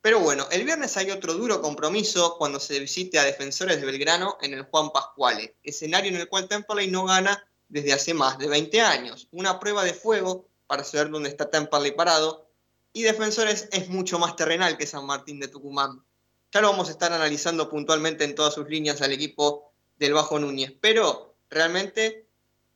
Pero 0.03 0.19
bueno, 0.19 0.49
el 0.51 0.65
viernes 0.65 0.97
hay 0.97 1.13
otro 1.13 1.33
duro 1.35 1.63
compromiso 1.63 2.37
cuando 2.37 2.59
se 2.59 2.81
visite 2.81 3.21
a 3.21 3.25
Defensores 3.25 3.81
de 3.81 3.87
Belgrano 3.87 4.37
en 4.43 4.53
el 4.53 4.65
Juan 4.65 4.91
Pascuale, 4.91 5.57
escenario 5.63 6.11
en 6.11 6.17
el 6.17 6.29
cual 6.29 6.49
Temperley 6.49 6.91
no 6.91 7.05
gana 7.05 7.47
desde 7.69 7.93
hace 7.93 8.13
más 8.13 8.37
de 8.37 8.49
20 8.49 8.81
años. 8.81 9.29
Una 9.31 9.61
prueba 9.61 9.85
de 9.85 9.95
fuego 9.95 10.49
para 10.67 10.83
saber 10.83 11.09
dónde 11.09 11.29
está 11.29 11.49
Temperley 11.49 11.93
parado. 11.93 12.51
Y 12.93 13.03
Defensores 13.03 13.69
es 13.71 13.89
mucho 13.91 14.19
más 14.19 14.35
terrenal 14.35 14.77
que 14.77 14.89
San 14.89 15.07
Martín 15.07 15.39
de 15.39 15.47
Tucumán. 15.47 16.05
Ya 16.51 16.61
lo 16.61 16.71
vamos 16.71 16.89
a 16.89 16.93
estar 16.93 17.13
analizando 17.13 17.71
puntualmente 17.71 18.25
en 18.25 18.35
todas 18.35 18.55
sus 18.55 18.69
líneas 18.69 19.01
al 19.03 19.13
equipo 19.13 19.73
del 19.99 20.15
Bajo 20.15 20.37
Núñez. 20.37 20.75
Pero 20.81 21.37
realmente 21.49 22.27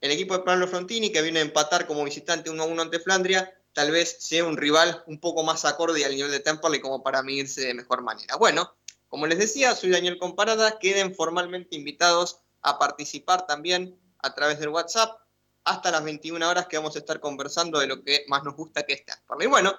el 0.00 0.12
equipo 0.12 0.38
de 0.38 0.44
Pablo 0.44 0.68
Frontini, 0.68 1.10
que 1.10 1.22
viene 1.22 1.40
a 1.40 1.42
empatar 1.42 1.88
como 1.88 2.04
visitante 2.04 2.50
1-1 2.50 2.80
ante 2.80 3.00
Flandria, 3.00 3.52
tal 3.76 3.90
vez 3.90 4.16
sea 4.20 4.42
un 4.42 4.56
rival 4.56 5.04
un 5.06 5.20
poco 5.20 5.42
más 5.42 5.66
acorde 5.66 6.02
al 6.06 6.14
nivel 6.14 6.30
de 6.30 6.40
Temperley 6.40 6.80
como 6.80 7.02
para 7.02 7.22
medirse 7.22 7.60
de 7.60 7.74
mejor 7.74 8.00
manera. 8.00 8.36
Bueno, 8.36 8.74
como 9.06 9.26
les 9.26 9.38
decía, 9.38 9.74
soy 9.74 9.90
Daniel 9.90 10.16
Comparada. 10.16 10.78
Queden 10.78 11.14
formalmente 11.14 11.76
invitados 11.76 12.38
a 12.62 12.78
participar 12.78 13.46
también 13.46 14.00
a 14.20 14.34
través 14.34 14.58
del 14.60 14.70
WhatsApp 14.70 15.20
hasta 15.64 15.90
las 15.90 16.02
21 16.02 16.48
horas 16.48 16.68
que 16.68 16.78
vamos 16.78 16.96
a 16.96 17.00
estar 17.00 17.20
conversando 17.20 17.78
de 17.78 17.86
lo 17.86 18.02
que 18.02 18.24
más 18.28 18.44
nos 18.44 18.56
gusta 18.56 18.84
que 18.84 18.94
es 18.94 19.04
Temperley. 19.04 19.46
Bueno, 19.46 19.76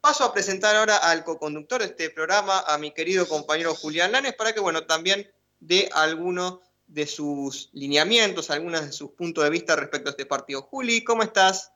Paso 0.00 0.22
a 0.22 0.32
presentar 0.32 0.76
ahora 0.76 0.98
al 0.98 1.24
co-conductor 1.24 1.80
de 1.80 1.86
este 1.86 2.10
programa, 2.10 2.60
a 2.60 2.78
mi 2.78 2.92
querido 2.92 3.26
compañero 3.26 3.74
Julián 3.74 4.12
Lanes, 4.12 4.34
para 4.34 4.52
que, 4.52 4.60
bueno, 4.60 4.86
también 4.86 5.28
dé 5.58 5.88
algunos 5.92 6.60
de 6.86 7.08
sus 7.08 7.70
lineamientos, 7.72 8.50
algunos 8.50 8.86
de 8.86 8.92
sus 8.92 9.10
puntos 9.10 9.42
de 9.42 9.50
vista 9.50 9.74
respecto 9.74 10.08
a 10.08 10.12
este 10.12 10.24
partido. 10.24 10.62
Juli, 10.62 11.02
¿cómo 11.02 11.24
estás? 11.24 11.72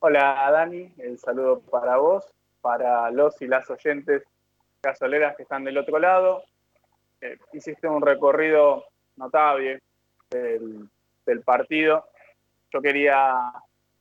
Hola, 0.00 0.48
Dani, 0.52 0.92
el 0.98 1.18
saludo 1.18 1.58
para 1.58 1.96
vos, 1.96 2.24
para 2.60 3.10
los 3.10 3.42
y 3.42 3.48
las 3.48 3.68
oyentes 3.68 4.22
gasoleras 4.80 5.36
que 5.36 5.42
están 5.42 5.64
del 5.64 5.76
otro 5.76 5.98
lado. 5.98 6.44
Eh, 7.20 7.36
hiciste 7.52 7.88
un 7.88 8.00
recorrido 8.00 8.84
notable 9.16 9.82
del, 10.30 11.42
partido. 11.44 12.06
Yo 12.72 12.80
quería 12.80 13.52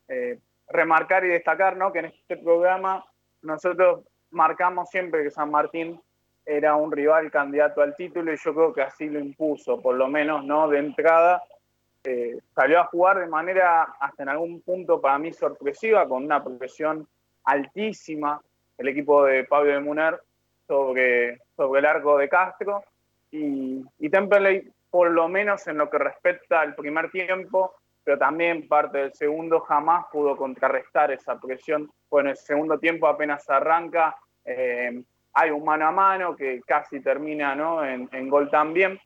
eh, 0.08 0.38
remarcar 0.68 1.26
y 1.26 1.30
destacar 1.30 1.76
¿no? 1.76 1.92
que 1.92 2.00
en 2.00 2.06
este 2.06 2.38
programa 2.38 3.04
nosotros 3.42 4.06
marcamos 4.30 4.92
siempre 4.92 5.24
que 5.24 5.32
San 5.32 5.50
Martín 5.50 6.00
era 6.46 6.76
un 6.76 6.92
rival 6.92 7.32
candidato 7.32 7.82
al 7.82 7.96
título 7.96 8.32
y 8.32 8.38
yo 8.38 8.54
creo 8.54 8.72
que 8.72 8.84
así 8.84 9.10
lo 9.10 9.20
impuso, 9.20 9.82
por 9.82 9.96
lo 9.96 10.08
menos 10.08 10.46
no 10.46 10.68
de 10.68 10.78
entrada. 10.78 11.42
Eh, 12.10 12.40
salió 12.56 12.80
a 12.80 12.86
jugar 12.86 13.20
de 13.20 13.28
manera 13.28 13.84
hasta 14.00 14.24
en 14.24 14.30
algún 14.30 14.62
punto 14.62 15.02
para 15.02 15.20
mí 15.20 15.34
sorpresiva, 15.34 16.08
con 16.08 16.24
una 16.24 16.42
progresión 16.42 17.06
altísima 17.44 18.42
el 18.78 18.88
equipo 18.88 19.26
de 19.26 19.44
Pablo 19.44 19.74
de 19.74 19.82
Muner 19.82 20.22
sobre, 20.66 21.42
sobre 21.58 21.80
el 21.80 21.86
arco 21.86 22.18
de 22.18 22.30
Castro 22.30 22.82
y, 23.30 23.84
y 24.00 24.10
Temperley, 24.10 24.72
por 24.90 25.12
lo 25.12 25.28
menos 25.28 25.68
en 25.68 25.80
lo 25.80 25.90
que 25.90 25.98
respecta 25.98 26.62
al 26.62 26.76
primer 26.76 27.12
tiempo, 27.12 27.74
pero 28.06 28.18
también 28.18 28.70
parte 28.70 29.00
del 29.00 29.14
segundo 29.14 29.60
jamás 29.60 30.06
pudo 30.10 30.38
contrarrestar 30.38 31.12
esa 31.12 31.38
presión. 31.38 31.92
Bueno, 32.10 32.30
el 32.30 32.38
segundo 32.38 32.80
tiempo 32.80 33.08
apenas 33.08 33.50
arranca, 33.50 34.16
eh, 34.46 35.04
hay 35.34 35.52
un 35.52 35.66
mano 35.66 35.88
a 35.88 35.92
mano 35.92 36.38
que 36.38 36.62
casi 36.66 37.02
termina 37.02 37.54
¿no? 37.54 37.84
en, 37.84 38.30
gol 38.30 38.50
también. 38.50 38.98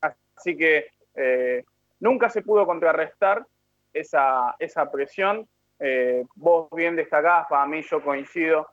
Así 0.00 0.56
que 0.56 0.86
eh, 1.16 1.64
nunca 2.04 2.28
se 2.28 2.42
pudo 2.42 2.66
contrarrestar 2.66 3.46
esa, 3.94 4.54
esa 4.58 4.90
presión. 4.90 5.48
Eh, 5.80 6.24
vos 6.36 6.68
bien 6.70 6.96
destacás, 6.96 7.46
para 7.48 7.66
mí 7.66 7.80
yo 7.82 8.02
coincido, 8.02 8.68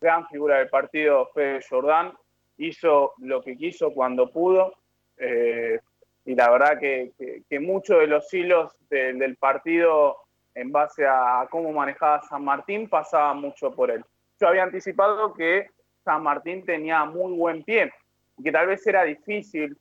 gran 0.00 0.28
figura 0.28 0.58
del 0.58 0.68
partido 0.68 1.26
Fede 1.34 1.64
Jordán, 1.68 2.12
hizo 2.58 3.14
lo 3.18 3.42
que 3.42 3.56
quiso 3.56 3.92
cuando 3.92 4.30
pudo 4.30 4.74
y 6.26 6.34
la 6.34 6.50
verdad 6.50 6.78
que, 6.78 7.12
que, 7.48 7.60
muchos 7.60 8.00
de 8.00 8.06
los 8.06 8.32
hilos 8.32 8.76
del 8.88 9.36
partido 9.36 10.16
en 10.54 10.72
base 10.72 11.06
a 11.06 11.46
cómo 11.50 11.72
manejaba 11.72 12.22
San 12.22 12.44
Martín 12.44 12.88
pasaba 12.88 13.34
mucho 13.34 13.74
por 13.74 13.90
él. 13.90 14.04
Yo 14.40 14.48
había 14.48 14.62
anticipado 14.62 15.34
que 15.34 15.68
San 16.04 16.22
Martín 16.22 16.64
tenía 16.64 17.04
muy 17.04 17.36
buen 17.36 17.62
pie 17.62 17.92
y 18.38 18.42
que 18.42 18.52
tal 18.52 18.66
vez 18.66 18.86
era 18.86 19.04
difícil 19.04 19.76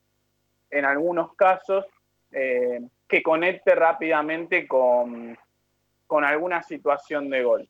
en 0.70 0.86
algunos 0.86 1.34
casos 1.36 1.86
eh, 2.34 2.82
que 3.08 3.22
conecte 3.22 3.76
rápidamente 3.76 4.68
con, 4.68 5.38
con 6.08 6.24
alguna 6.24 6.64
situación 6.64 7.30
de 7.30 7.44
gol. 7.44 7.70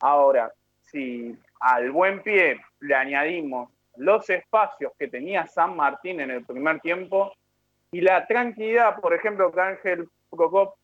Ahora, 0.00 0.52
si 0.82 1.36
al 1.60 1.90
buen 1.90 2.22
pie 2.22 2.60
le 2.80 2.94
añadimos 2.94 3.70
los 3.96 4.30
espacios 4.30 4.92
que 4.98 5.08
tenía 5.08 5.46
San 5.46 5.76
Martín 5.76 6.20
en 6.20 6.30
el 6.30 6.44
primer 6.44 6.80
tiempo, 6.80 7.32
y 7.90 8.00
la 8.00 8.26
tranquilidad, 8.26 9.00
por 9.00 9.14
ejemplo, 9.14 9.50
que 9.50 9.60
Ángel 9.60 10.08
Procop 10.30 10.74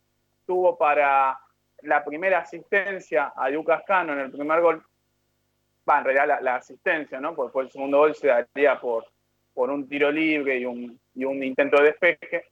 tuvo 0.45 0.77
para 0.77 1.39
la 1.81 2.03
primera 2.03 2.39
asistencia 2.39 3.33
a 3.35 3.49
Lucas 3.49 3.83
Cano 3.85 4.13
en 4.13 4.19
el 4.19 4.31
primer 4.31 4.61
gol, 4.61 4.83
va, 5.87 5.99
en 5.99 6.05
realidad 6.05 6.39
la, 6.41 6.55
asistencia, 6.55 7.19
¿no? 7.19 7.35
Porque 7.35 7.59
el 7.59 7.71
segundo 7.71 7.99
gol 7.99 8.15
se 8.15 8.27
daría 8.27 8.79
por, 8.79 9.05
por 9.53 9.69
un 9.69 9.87
tiro 9.87 10.11
libre 10.11 10.57
y 10.57 10.65
un, 10.65 10.99
y 11.13 11.25
un 11.25 11.43
intento 11.43 11.77
de 11.77 11.91
despeje. 11.91 12.45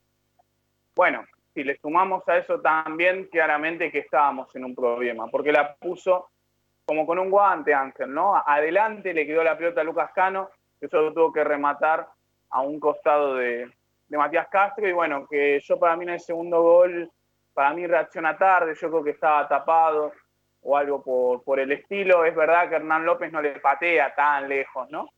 Bueno, 0.95 1.25
si 1.53 1.63
le 1.63 1.77
sumamos 1.77 2.27
a 2.27 2.38
eso 2.38 2.59
también, 2.59 3.27
claramente 3.31 3.91
que 3.91 4.00
estábamos 4.00 4.55
en 4.55 4.65
un 4.65 4.75
problema, 4.75 5.27
porque 5.27 5.51
la 5.51 5.75
puso 5.75 6.29
como 6.85 7.05
con 7.05 7.19
un 7.19 7.29
guante 7.29 7.73
Ángel, 7.73 8.13
¿no? 8.13 8.35
Adelante 8.35 9.13
le 9.13 9.25
quedó 9.25 9.43
la 9.43 9.57
pelota 9.57 9.81
a 9.81 9.83
Lucas 9.83 10.12
Cano, 10.13 10.50
que 10.79 10.88
solo 10.88 11.13
tuvo 11.13 11.31
que 11.31 11.43
rematar 11.43 12.07
a 12.50 12.62
un 12.62 12.79
costado 12.79 13.35
de, 13.35 13.71
de 14.07 14.17
Matías 14.17 14.47
Castro 14.50 14.88
y 14.88 14.91
bueno, 14.91 15.25
que 15.27 15.59
yo 15.62 15.79
para 15.79 15.95
mí 15.95 16.03
en 16.03 16.12
el 16.12 16.19
segundo 16.19 16.62
gol, 16.62 17.09
para 17.53 17.73
mí 17.73 17.88
reacciona 17.88 18.38
tarde, 18.38 18.75
yo 18.75 18.89
creo 18.89 19.03
que 19.03 19.12
estaba 19.12 19.47
tapado 19.47 20.12
o 20.62 20.77
algo 20.77 21.01
por, 21.01 21.43
por 21.43 21.59
el 21.59 21.71
estilo. 21.71 22.25
Es 22.25 22.35
verdad 22.35 22.69
que 22.69 22.75
Hernán 22.75 23.05
López 23.05 23.31
no 23.31 23.41
le 23.41 23.59
patea 23.59 24.13
tan 24.15 24.50
lejos, 24.50 24.89
¿no? 24.89 25.09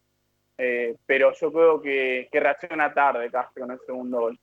Eh, 0.58 0.96
pero 1.06 1.34
yo 1.34 1.52
creo 1.52 1.82
que, 1.82 2.30
que, 2.32 2.40
reacciona 2.40 2.94
tarde 2.94 3.30
Castro 3.30 3.66
en 3.66 3.72
el 3.72 3.80
segundo 3.86 4.20
gol. 4.22 4.40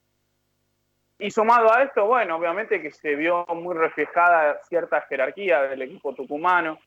Y 1.19 1.31
sumado 1.31 1.73
a 1.73 1.83
esto, 1.83 2.07
bueno, 2.07 2.37
obviamente 2.37 2.83
que 2.83 2.91
se 2.91 3.15
vio 3.15 3.47
muy 3.47 3.75
reflejada 3.75 4.59
cierta 4.69 5.03
jerarquía 5.03 5.63
del 5.63 5.83
equipo 5.83 6.15
tucumano. 6.15 6.79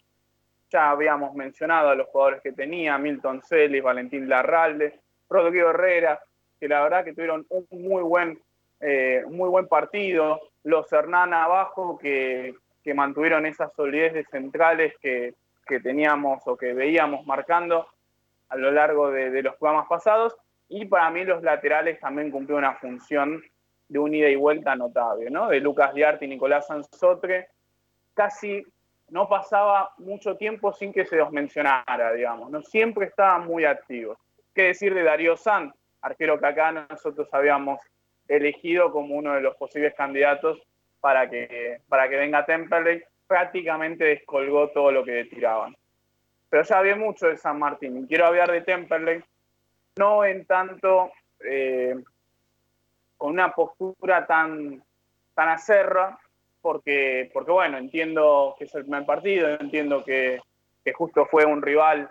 Ya 0.69 0.89
habíamos 0.89 1.33
mencionado 1.35 1.89
a 1.89 1.95
los 1.95 2.07
jugadores 2.07 2.41
que 2.41 2.51
tenía, 2.51 2.97
Milton 2.97 3.41
Celis, 3.41 3.83
Valentín 3.83 4.27
Larralde, 4.27 4.99
Rodrigo 5.29 5.69
Herrera, 5.69 6.19
que 6.59 6.67
la 6.67 6.81
verdad 6.81 7.03
que 7.03 7.13
tuvieron 7.13 7.45
un 7.49 7.67
muy 7.71 8.03
buen, 8.03 8.39
eh, 8.79 9.23
muy 9.29 9.49
buen 9.49 9.67
partido. 9.67 10.41
Los 10.63 10.91
Hernán 10.91 11.33
abajo 11.33 11.97
que, 11.97 12.55
que, 12.83 12.93
mantuvieron 12.93 13.45
esa 13.45 13.69
solidez 13.69 14.13
de 14.13 14.25
centrales 14.25 14.95
que, 15.01 15.33
que, 15.65 15.79
teníamos 15.79 16.41
o 16.45 16.57
que 16.57 16.73
veíamos 16.73 17.25
marcando 17.25 17.87
a 18.49 18.55
lo 18.55 18.71
largo 18.71 19.11
de, 19.11 19.41
los 19.43 19.55
programas 19.55 19.87
pasados. 19.87 20.35
Y 20.67 20.85
para 20.85 21.09
mí 21.09 21.23
los 21.23 21.43
laterales 21.43 21.99
también 21.99 22.31
cumplieron 22.31 22.63
una 22.63 22.75
función 22.75 23.43
de 23.87 23.99
un 23.99 24.13
ida 24.13 24.29
y 24.29 24.35
vuelta 24.35 24.75
notable, 24.75 25.29
¿no? 25.29 25.49
De 25.49 25.59
Lucas 25.59 25.93
Diarte 25.93 26.25
y 26.25 26.29
Nicolás 26.29 26.67
Sansotre. 26.67 27.49
Casi 28.13 28.63
no 29.09 29.29
pasaba 29.29 29.93
mucho 29.97 30.35
tiempo 30.37 30.73
sin 30.73 30.91
que 30.91 31.05
se 31.05 31.17
los 31.17 31.31
mencionara, 31.31 32.13
digamos, 32.13 32.49
¿no? 32.49 32.61
Siempre 32.61 33.05
estaban 33.07 33.45
muy 33.45 33.65
activos. 33.65 34.17
¿Qué 34.53 34.63
decir 34.63 34.93
de 34.93 35.03
Darío 35.03 35.37
Sanz? 35.37 35.73
arquero 36.05 36.39
que 36.39 36.45
acá 36.45 36.71
nosotros 36.71 37.27
habíamos 37.31 37.79
elegido 38.27 38.91
como 38.91 39.15
uno 39.15 39.33
de 39.33 39.41
los 39.41 39.55
posibles 39.55 39.93
candidatos 39.95 40.61
para 40.99 41.29
que, 41.29 41.81
para 41.89 42.07
que 42.07 42.17
venga 42.17 42.45
Temperley, 42.45 43.03
prácticamente 43.27 44.03
descolgó 44.05 44.69
todo 44.69 44.91
lo 44.91 45.03
que 45.03 45.25
tiraban. 45.25 45.75
Pero 46.49 46.63
ya 46.63 46.77
había 46.77 46.95
mucho 46.95 47.27
de 47.27 47.37
San 47.37 47.57
Martín 47.57 48.05
quiero 48.07 48.27
hablar 48.27 48.51
de 48.51 48.61
Temperley, 48.61 49.23
no 49.97 50.23
en 50.23 50.45
tanto 50.45 51.11
eh, 51.43 51.95
con 53.25 53.33
una 53.33 53.55
postura 53.55 54.27
tan, 54.27 54.83
tan 55.33 55.49
acerra, 55.49 56.15
porque, 56.61 57.31
porque 57.33 57.51
bueno, 57.51 57.79
entiendo 57.79 58.55
que 58.55 58.65
es 58.65 58.75
el 58.75 58.83
primer 58.83 59.03
partido, 59.03 59.47
entiendo 59.59 60.03
que, 60.03 60.39
que 60.83 60.93
justo 60.93 61.25
fue 61.25 61.43
un 61.43 61.59
rival 61.59 62.07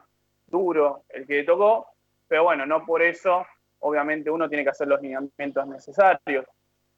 duro 0.49 1.05
el 1.11 1.25
que 1.25 1.35
le 1.35 1.45
tocó, 1.45 1.87
pero 2.27 2.43
bueno, 2.43 2.67
no 2.67 2.85
por 2.85 3.01
eso 3.01 3.47
obviamente 3.79 4.29
uno 4.29 4.49
tiene 4.49 4.65
que 4.65 4.71
hacer 4.71 4.89
los 4.89 5.01
lineamientos 5.01 5.69
necesarios. 5.69 6.47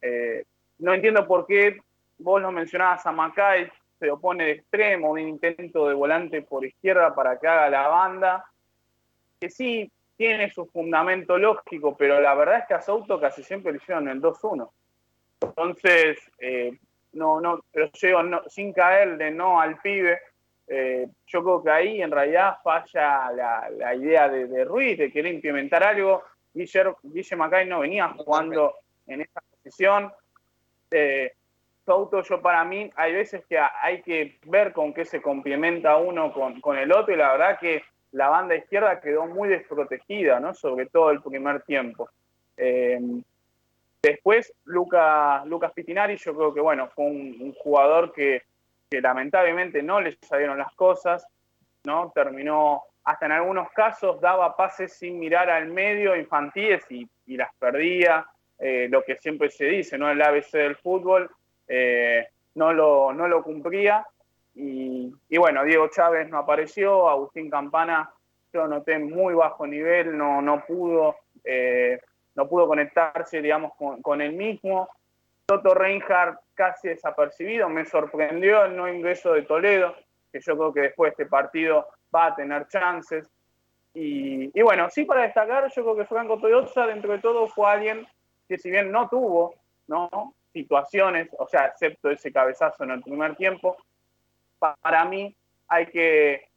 Eh, 0.01 0.47
no 0.79 0.95
entiendo 0.95 1.27
por 1.27 1.47
qué 1.47 1.77
vos 2.17 2.41
lo 2.41 2.51
mencionabas 2.51 3.05
a 3.05 3.13
Macay, 3.13 3.71
se 3.99 4.11
opone 4.11 4.47
de 4.47 4.53
extremo, 4.53 5.11
un 5.11 5.21
intento 5.21 5.89
de 5.89 5.95
volante 5.95 6.41
por 6.41 6.65
izquierda 6.65 7.15
para 7.15 7.39
que 7.39 7.49
haga 7.49 7.69
la 7.69 7.87
banda, 7.89 8.47
que 9.39 9.51
sí, 9.51 9.93
tiene 10.17 10.51
su 10.51 10.67
fundamento 10.67 11.39
lógico, 11.39 11.97
pero 11.97 12.21
la 12.21 12.35
verdad 12.35 12.61
es 12.61 12.67
que 12.67 12.75
a 12.75 12.81
Souto 12.81 13.21
casi 13.21 13.43
siempre 13.43 13.73
le 13.73 13.79
hicieron 13.79 14.09
el 14.09 14.21
2-1. 14.21 14.71
Entonces, 15.41 16.19
eh, 16.39 16.77
no, 17.13 17.41
no, 17.41 17.61
pero 17.71 17.91
llego 17.93 18.21
sin 18.49 18.73
caer 18.73 19.17
de 19.17 19.31
no 19.31 19.61
al 19.61 19.79
pibe. 19.81 20.19
Eh, 20.69 21.07
yo 21.27 21.43
creo 21.43 21.63
que 21.63 21.71
ahí 21.71 22.03
en 22.03 22.11
realidad 22.11 22.57
falla 22.65 23.31
la, 23.31 23.95
idea 23.95 24.29
de, 24.29 24.65
Ruiz 24.65 24.99
de 24.99 25.13
querer 25.13 25.35
implementar 25.35 25.85
algo. 25.85 26.25
Guillermo, 26.53 26.97
Macay 27.37 27.67
no 27.67 27.81
venía 27.81 28.09
jugando 28.09 28.75
en 29.07 29.21
esa 29.21 29.41
posición. 29.41 30.13
Eh, 30.91 31.33
Souto, 31.85 32.23
yo 32.23 32.41
para 32.41 32.65
mí, 32.65 32.91
hay 32.97 33.13
veces 33.13 33.45
que 33.47 33.59
hay 33.59 34.03
que 34.03 34.39
ver 34.47 34.73
con 34.73 34.93
qué 34.93 35.05
se 35.05 35.23
complementa 35.23 35.97
uno 35.99 36.33
con, 36.33 36.61
con 36.61 36.77
el 36.77 36.91
otro 36.91 37.15
y 37.15 37.17
la 37.17 37.33
verdad 37.33 37.59
que 37.61 37.85
la 38.13 38.29
banda 38.29 38.55
izquierda 38.55 39.01
quedó 39.01 39.27
muy 39.27 39.49
desprotegida, 39.49 40.41
¿no? 40.41 40.55
Sobre 40.55 40.87
todo 40.87 41.11
el 41.11 41.23
primer 41.23 41.63
tiempo. 41.63 42.09
Eh, 42.57 42.99
después, 44.03 44.53
Lucas 44.65 45.73
Pitinari, 45.75 46.17
yo 46.17 46.35
creo 46.35 46.55
que, 46.55 46.61
bueno, 46.61 46.89
fue 46.95 47.05
un, 47.05 47.53
jugador 47.55 48.13
que, 48.13 48.43
lamentablemente 48.91 49.83
no 49.83 50.01
le 50.01 50.17
salieron 50.23 50.59
las 50.59 50.73
cosas, 50.75 51.27
¿no? 51.85 52.13
Terminó, 52.15 52.83
hasta 53.05 53.27
en 53.27 53.33
algunos 53.33 53.71
casos, 53.73 54.21
daba 54.21 54.57
pases 54.57 54.95
sin 54.95 55.19
mirar 55.19 55.51
al 55.51 55.67
medio 55.67 56.17
infantiles 56.17 56.85
y, 56.91 57.09
las 57.37 57.55
perdía. 57.57 58.27
Eh, 58.59 58.89
lo 58.91 59.03
que 59.03 59.17
siempre 59.17 59.51
se 59.51 59.67
dice, 59.67 59.99
¿no? 59.99 60.11
El 60.11 60.23
ABC 60.23 60.53
del 60.53 60.77
fútbol, 60.77 61.31
eh, 61.69 62.27
no, 62.55 62.73
lo, 62.73 63.13
no 63.13 63.29
lo 63.29 63.43
cumplía 63.43 64.07
y, 64.59 65.37
bueno, 65.37 65.65
Diego 65.65 65.89
Chávez 65.89 66.31
no 66.31 66.39
apareció, 66.39 67.11
Agustín 67.11 67.51
Campana 67.51 68.11
yo 68.53 68.67
noté 68.67 68.99
muy 68.99 69.35
bajo 69.35 69.67
nivel, 69.67 70.17
no, 70.17 70.41
no 70.41 70.65
pudo, 70.65 71.17
eh, 71.45 72.01
no 72.35 72.49
pudo 72.49 72.67
conectarse, 72.67 73.43
digamos, 73.43 73.73
con, 74.03 74.21
el 74.23 74.33
mismo. 74.33 74.89
Toto 75.45 75.75
Reinhardt 75.75 76.41
casi 76.55 76.89
desapercibido, 76.89 77.69
me 77.69 77.85
sorprendió 77.85 78.65
el 78.65 78.77
no 78.77 78.89
ingreso 78.89 79.35
de 79.35 79.43
Toledo, 79.43 79.95
que 80.33 80.41
yo 80.41 80.57
creo 80.57 80.73
que 80.73 80.81
después 80.81 81.11
de 81.11 81.23
este 81.23 81.27
partido 81.27 81.87
va 82.15 82.27
a 82.27 82.35
tener 82.35 82.67
chances. 82.69 83.29
Y, 83.93 84.51
bueno, 84.63 84.89
sí 84.89 85.05
para 85.05 85.23
destacar, 85.23 85.71
yo 85.71 85.83
creo 85.83 85.97
que 85.97 86.05
Franco 86.07 86.39
Toyota 86.39 86.87
dentro 86.87 87.13
de 87.13 87.19
todo 87.19 87.47
fue 87.49 87.71
alguien 87.71 88.07
que 88.49 88.59
si 88.59 88.71
bien 88.71 88.91
no 88.91 89.09
tuvo 89.09 89.55
¿no? 89.87 90.35
situaciones, 90.53 91.29
o 91.39 91.47
sea, 91.47 91.67
excepto 91.67 92.11
ese 92.11 92.33
cabezazo 92.33 92.85
en 92.85 92.93
el 92.93 93.03
primer 93.03 93.37
tiempo, 93.37 93.77
para 94.81 95.05
mí 95.05 95.37
hay 95.69 95.87
que, 95.87 96.49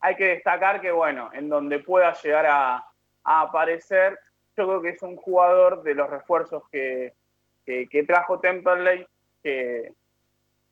hay 0.00 0.16
que 0.16 0.26
destacar 0.26 0.80
que, 0.80 0.90
bueno, 0.90 1.30
en 1.32 1.48
donde 1.48 1.78
pueda 1.78 2.12
llegar 2.14 2.46
a, 2.46 2.84
aparecer, 3.26 4.18
yo 4.54 4.66
creo 4.66 4.82
que 4.82 4.90
es 4.90 5.02
un 5.02 5.16
jugador 5.16 5.82
de 5.82 5.94
los 5.94 6.10
refuerzos 6.10 6.62
que, 6.70 7.14
trajo 8.06 8.38
Temperley 8.38 9.06
que, 9.42 9.94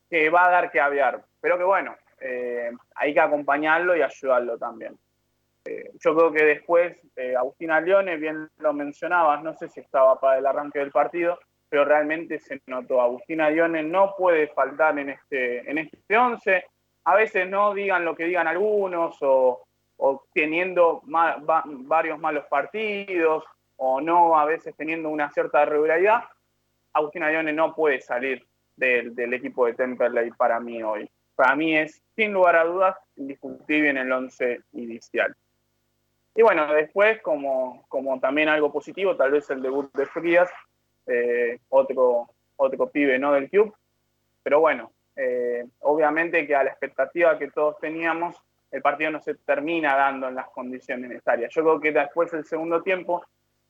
que, 0.07 0.29
va 0.29 0.45
a 0.45 0.51
dar 0.51 0.71
que 0.71 0.79
hablar. 0.79 1.23
Pero 1.41 1.57
que, 1.57 1.63
bueno, 1.63 1.95
eh, 2.19 2.71
hay 2.95 3.13
que 3.13 3.19
acompañarlo 3.19 3.95
y 3.95 4.03
ayudarlo 4.03 4.57
también. 4.57 4.97
Eh, 5.65 5.91
yo 5.99 6.15
creo 6.15 6.31
que 6.31 6.43
después, 6.43 6.97
eh, 7.15 7.35
Agustina 7.35 7.79
Leone, 7.79 8.17
bien 8.17 8.49
lo 8.57 8.73
mencionabas, 8.73 9.41
no 9.43 9.53
sé 9.53 9.69
si 9.69 9.79
estaba 9.79 10.19
para 10.19 10.37
el 10.37 10.45
arranque 10.45 10.79
del 10.79 10.91
partido, 10.91 11.39
pero 11.69 11.85
realmente 11.85 12.39
se 12.39 12.61
notó. 12.67 13.01
Agustina 13.01 13.49
Leone 13.49 13.81
no 13.81 14.13
puede 14.17 14.47
faltar 14.49 14.99
en 14.99 15.09
este, 15.09 15.69
en 15.69 15.77
este 15.79 16.17
11 16.17 16.65
a 17.05 17.15
veces 17.15 17.49
no 17.49 17.73
digan 17.73 18.05
lo 18.05 18.15
que 18.15 18.25
digan 18.25 18.47
algunos 18.47 19.17
o, 19.21 19.65
teniendo 20.33 21.01
varios 21.05 22.19
malos 22.19 22.45
partidos 22.49 23.43
o 23.77 24.01
no 24.01 24.37
a 24.37 24.45
veces 24.45 24.75
teniendo 24.75 25.09
una 25.09 25.31
cierta 25.31 25.65
regularidad, 25.65 26.23
Agustín 26.93 27.23
Ayone 27.23 27.53
no 27.53 27.73
puede 27.73 28.01
salir 28.01 28.45
del, 28.75 29.33
equipo 29.33 29.65
de 29.65 29.73
Temperley 29.73 30.31
para 30.31 30.59
mí 30.59 30.83
hoy. 30.83 31.09
Para 31.35 31.55
mí 31.55 31.75
es, 31.75 32.01
sin 32.15 32.33
lugar 32.33 32.55
a 32.55 32.65
dudas, 32.65 32.97
indiscutible 33.15 33.89
en 33.89 33.97
el 33.97 34.11
once 34.11 34.61
inicial. 34.73 35.35
Y 36.35 36.41
bueno, 36.41 36.71
después, 36.73 37.21
como, 37.21 37.85
como 37.87 38.19
también 38.19 38.49
algo 38.49 38.71
positivo, 38.71 39.15
tal 39.15 39.31
vez 39.31 39.49
el 39.49 39.61
debut 39.61 39.91
de 39.93 40.05
Frías, 40.05 40.49
eh, 41.07 41.59
otro, 41.69 42.29
otro 42.55 42.89
pibe 42.89 43.17
¿no? 43.19 43.33
del 43.33 43.49
club. 43.49 43.75
Pero 44.43 44.59
bueno, 44.59 44.91
eh, 45.15 45.65
obviamente 45.81 46.45
que 46.47 46.55
a 46.55 46.63
la 46.63 46.71
expectativa 46.71 47.37
que 47.37 47.51
todos 47.51 47.77
teníamos, 47.79 48.35
el 48.71 48.81
partido 48.81 49.11
no 49.11 49.21
se 49.21 49.35
termina 49.35 49.95
dando 49.95 50.27
en 50.27 50.35
las 50.35 50.49
condiciones 50.49 51.09
necesarias. 51.09 51.53
Yo 51.53 51.61
creo 51.61 51.79
que 51.79 51.91
después 51.91 52.31
del 52.31 52.45
segundo 52.45 52.81
tiempo 52.81 53.23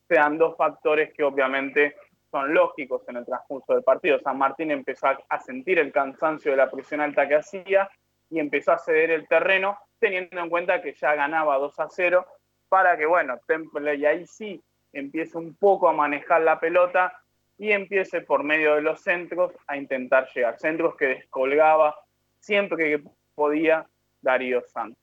se 0.08 0.16
dan 0.16 0.38
dos 0.38 0.56
factores 0.56 1.14
que 1.14 1.24
obviamente 1.24 1.96
son 2.32 2.54
lógicos 2.54 3.08
en 3.10 3.18
el 3.18 3.26
transcurso 3.26 3.74
del 3.74 3.84
partido. 3.84 4.20
San 4.20 4.38
Martín 4.38 4.72
empezó 4.72 5.08
a 5.28 5.40
sentir 5.40 5.78
el 5.78 5.92
cansancio 5.92 6.52
de 6.52 6.58
la 6.58 6.72
presión 6.72 7.02
alta 7.02 7.28
que 7.28 7.36
hacía 7.36 7.90
y 8.30 8.40
empezó 8.40 8.72
a 8.72 8.80
ceder 8.80 9.12
el 9.12 9.28
terreno, 9.28 9.78
teniendo 10.00 10.40
en 10.40 10.50
cuenta 10.50 10.82
que 10.82 10.94
ya 10.94 11.14
ganaba 11.14 11.58
2 11.58 11.80
a 11.80 11.88
0, 11.90 12.26
para 12.70 12.98
que, 12.98 13.06
bueno, 13.06 13.40
Temple 13.46 13.96
y 13.96 14.06
ahí 14.06 14.26
sí 14.26 14.64
empiece 14.94 15.38
un 15.38 15.54
poco 15.56 15.90
a 15.90 15.94
manejar 15.94 16.42
la 16.42 16.60
pelota 16.60 17.23
y 17.58 17.72
empiece 17.72 18.22
por 18.22 18.44
medio 18.44 18.76
de 18.76 18.82
los 18.82 19.02
centros 19.02 19.52
a 19.68 19.78
intentar 19.78 20.28
llegar. 20.34 20.60
Centros 20.60 20.96
que 20.96 21.08
descolgaba 21.08 21.96
siempre 22.40 22.78
que 22.78 23.04
podía 23.36 23.88
Darío 24.22 24.62
Santos. 24.62 25.02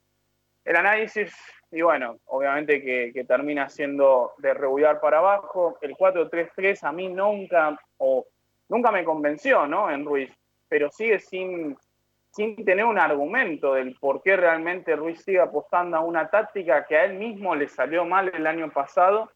El 0.64 0.76
análisis, 0.76 1.34
y 1.70 1.82
bueno, 1.82 2.18
obviamente 2.26 2.82
que, 2.82 3.24
termina 3.24 3.68
siendo 3.68 4.32
de 4.38 4.54
regular 4.54 5.00
para 5.00 5.18
abajo. 5.18 5.78
El 5.80 5.96
4-3-3 5.96 6.84
a 6.84 6.92
mí 6.92 7.08
nunca, 7.08 7.78
o 7.98 8.26
nunca 8.68 8.90
me 8.90 9.04
convenció, 9.04 9.66
¿no? 9.66 9.90
En 9.90 10.04
Ruiz, 10.04 10.30
pero 10.68 10.90
sigue 10.90 11.18
sin, 11.18 11.76
sin 12.30 12.56
tener 12.64 12.84
un 12.84 12.98
argumento 12.98 13.74
del 13.74 13.96
por 13.98 14.22
qué 14.22 14.36
realmente 14.36 14.96
Ruiz 14.96 15.22
sigue 15.22 15.40
apostando 15.40 15.96
a 15.96 16.00
una 16.00 16.28
táctica 16.28 16.86
que 16.86 16.96
a 16.96 17.04
él 17.04 17.14
mismo 17.14 17.54
le 17.54 17.68
salió 17.68 18.04
mal 18.04 18.30
el 18.34 18.46
año 18.46 18.70
pasado 18.70 19.30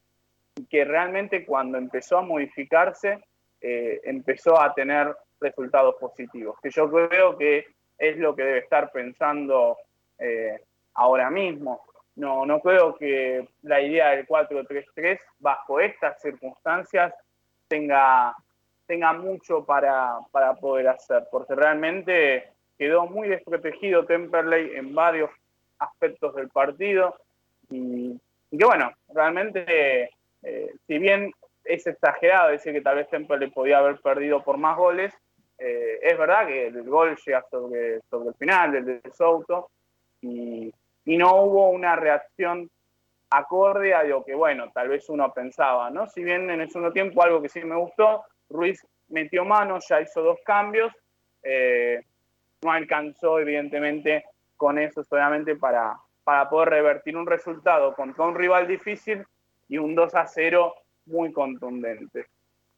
que 0.71 0.85
realmente 0.85 1.45
cuando 1.45 1.79
empezó 1.79 2.19
a 2.19 2.23
modificarse, 2.23 3.21
eh, 3.61 4.01
empezó 4.05 4.61
a 4.61 4.73
tener 4.75 5.15
resultados 5.41 5.97
positivos, 5.97 6.57
que 6.63 6.71
yo 6.71 6.91
creo 6.91 7.37
que 7.37 7.67
es 7.99 8.17
lo 8.19 8.35
que 8.35 8.45
debe 8.45 8.59
estar 8.59 8.91
pensando 8.93 9.77
eh, 10.19 10.61
ahora 10.95 11.31
mismo. 11.31 11.83
No, 12.17 12.47
no 12.47 12.61
creo 12.61 12.95
que 12.95 13.49
la 13.63 13.81
idea 13.81 14.11
del 14.11 14.27
4-3-3 14.27 15.19
bajo 15.41 15.81
estas 15.81 16.21
circunstancias 16.21 17.13
tenga, 17.67 18.37
tenga 18.87 19.13
mucho 19.13 19.65
para, 19.65 20.19
para 20.31 20.55
poder 20.55 20.89
hacer, 20.89 21.25
porque 21.31 21.57
realmente 21.57 22.53
quedó 22.79 23.07
muy 23.07 23.29
desprotegido 23.29 24.07
Temperley 24.07 24.77
en 24.77 24.95
varios 24.95 25.31
aspectos 25.79 26.35
del 26.37 26.49
partido 26.51 27.17
y, 27.71 28.21
y 28.51 28.59
que 28.59 28.65
bueno, 28.65 28.93
realmente 29.13 30.11
eh, 30.45 30.75
si 30.87 30.99
bien 30.99 31.33
es 31.65 31.87
exagerado 31.87 32.51
decir 32.51 32.73
que 32.73 32.83
tal 32.83 32.97
vez 32.97 33.09
Temple 33.09 33.39
le 33.39 33.49
podía 33.49 33.79
haber 33.79 33.99
perdido 34.01 34.45
por 34.45 34.59
más 34.59 34.77
goles, 34.77 35.15
eh, 35.59 35.99
es 36.03 36.19
verdad 36.19 36.47
que 36.47 36.67
el 36.67 36.83
gol 36.83 37.17
llega 37.25 37.43
sobre, 37.51 38.01
sobre 38.11 38.29
el 38.29 38.35
final 38.35 38.73
del 38.73 38.85
de 38.85 39.11
Souto 39.11 39.71
y, 40.21 40.73
no 41.07 41.43
hubo 41.43 41.69
una 41.69 41.97
reacción 41.97 42.71
acorde 43.29 43.93
a 43.93 44.05
lo 44.05 44.25
que, 44.25 44.35
bueno, 44.35 44.71
tal 44.73 44.89
vez 44.89 45.09
uno 45.11 45.33
pensaba, 45.35 45.91
¿no? 45.91 46.07
Si 46.07 46.25
bien 46.25 46.49
en 46.49 46.63
el 46.63 46.71
segundo 46.71 46.95
tiempo 46.95 47.23
algo 47.23 47.43
que 47.43 47.51
sí 47.51 47.63
me 47.63 47.77
gustó, 47.77 48.25
Ruiz 48.49 48.87
metió 49.09 49.45
mano, 49.45 49.79
ya 49.87 50.01
hizo 50.01 50.23
dos 50.23 50.39
cambios, 50.47 50.91
eh, 51.43 52.01
no 52.63 52.73
alcanzó 52.73 53.39
evidentemente 53.39 54.25
con 54.57 54.79
eso 54.79 55.05
solamente 55.05 55.57
para, 55.57 55.95
para 56.25 56.49
poder 56.49 56.71
revertir 56.71 57.19
un 57.19 57.27
resultado 57.27 57.95
contra 57.95 58.25
un 58.25 58.35
rival 58.35 58.67
difícil 58.67 59.27
y 59.69 59.79
un 59.79 59.95
2 59.95 60.15
a 60.15 60.27
0 60.27 60.75
muy 61.07 61.33
contundente. 61.33 62.27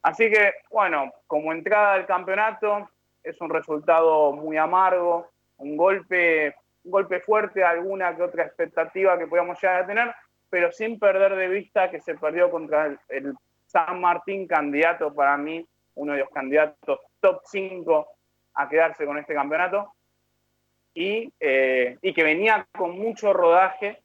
Así 0.02 0.30
que, 0.30 0.54
bueno, 0.70 1.12
como 1.26 1.52
entrada 1.52 1.94
al 1.94 2.06
campeonato, 2.06 2.88
es 3.22 3.40
un 3.40 3.50
resultado 3.50 4.32
muy 4.32 4.56
amargo, 4.56 5.30
un 5.56 5.76
golpe, 5.76 6.54
un 6.84 6.90
golpe 6.92 7.20
fuerte, 7.20 7.64
alguna 7.64 8.14
que 8.14 8.22
otra 8.22 8.44
expectativa 8.44 9.18
que 9.18 9.26
podíamos 9.26 9.60
llegar 9.60 9.82
a 9.82 9.86
tener, 9.86 10.14
pero 10.48 10.70
sin 10.70 10.98
perder 10.98 11.34
de 11.34 11.48
vista 11.48 11.90
que 11.90 12.00
se 12.00 12.14
perdió 12.14 12.50
contra 12.50 12.96
el, 13.08 13.34
San 13.66 14.00
Martín, 14.00 14.46
candidato 14.46 15.12
para 15.12 15.36
mí, 15.36 15.66
uno 15.96 16.12
de 16.12 16.20
los 16.20 16.30
candidatos 16.30 17.00
top 17.18 17.40
5 17.46 18.08
a 18.54 18.68
quedarse 18.68 19.04
con 19.04 19.18
este 19.18 19.34
campeonato, 19.34 19.92
y, 20.94 21.32
eh, 21.40 21.98
y 22.00 22.14
que 22.14 22.22
venía 22.22 22.64
con 22.78 22.96
mucho 22.96 23.32
rodaje 23.32 24.04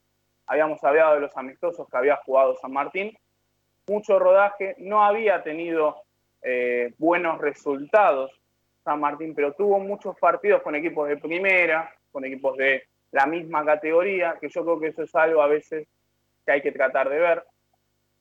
habíamos 0.51 0.83
hablado 0.83 1.15
de 1.15 1.21
los 1.21 1.37
amistosos 1.37 1.87
que 1.89 1.95
había 1.95 2.17
jugado 2.17 2.57
San 2.57 2.73
Martín, 2.73 3.17
mucho 3.87 4.19
rodaje, 4.19 4.75
no 4.79 5.01
había 5.01 5.43
tenido 5.43 6.03
eh, 6.41 6.93
buenos 6.97 7.39
resultados 7.39 8.31
San 8.83 8.99
Martín, 8.99 9.33
pero 9.33 9.53
tuvo 9.53 9.79
muchos 9.79 10.17
partidos 10.19 10.61
con 10.61 10.75
equipos 10.75 11.07
de 11.07 11.15
primera, 11.15 11.95
con 12.11 12.25
equipos 12.25 12.57
de 12.57 12.83
la 13.11 13.25
misma 13.27 13.63
categoría, 13.63 14.37
que 14.41 14.49
yo 14.49 14.65
creo 14.65 14.79
que 14.81 14.87
eso 14.87 15.03
es 15.03 15.15
algo 15.15 15.41
a 15.41 15.47
veces 15.47 15.87
que 16.45 16.51
hay 16.51 16.61
que 16.61 16.73
tratar 16.73 17.07
de 17.07 17.19
ver. 17.19 17.45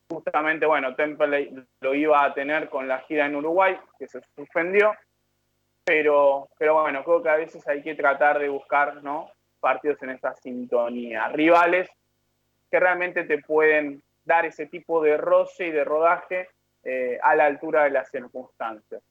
Justamente, 0.08 0.66
bueno, 0.66 0.94
Temple 0.94 1.64
lo 1.80 1.94
iba 1.96 2.24
a 2.24 2.32
tener 2.32 2.68
con 2.68 2.86
la 2.86 3.00
gira 3.00 3.26
en 3.26 3.34
Uruguay, 3.34 3.76
que 3.98 4.06
se 4.06 4.20
suspendió, 4.36 4.94
pero, 5.82 6.48
pero 6.56 6.80
bueno, 6.80 7.02
creo 7.02 7.22
que 7.24 7.28
a 7.28 7.36
veces 7.36 7.66
hay 7.66 7.82
que 7.82 7.96
tratar 7.96 8.38
de 8.38 8.48
buscar 8.48 9.02
¿no? 9.02 9.32
partidos 9.58 10.00
en 10.04 10.10
esta 10.10 10.36
sintonía, 10.36 11.26
rivales 11.30 11.90
que 12.70 12.80
realmente 12.80 13.24
te 13.24 13.38
pueden 13.38 14.02
dar 14.24 14.46
ese 14.46 14.66
tipo 14.66 15.02
de 15.02 15.16
roce 15.16 15.66
y 15.66 15.70
de 15.70 15.84
rodaje 15.84 16.48
eh, 16.84 17.18
a 17.22 17.34
la 17.34 17.46
altura 17.46 17.84
de 17.84 17.90
las 17.90 18.10
circunstancias. 18.10 19.02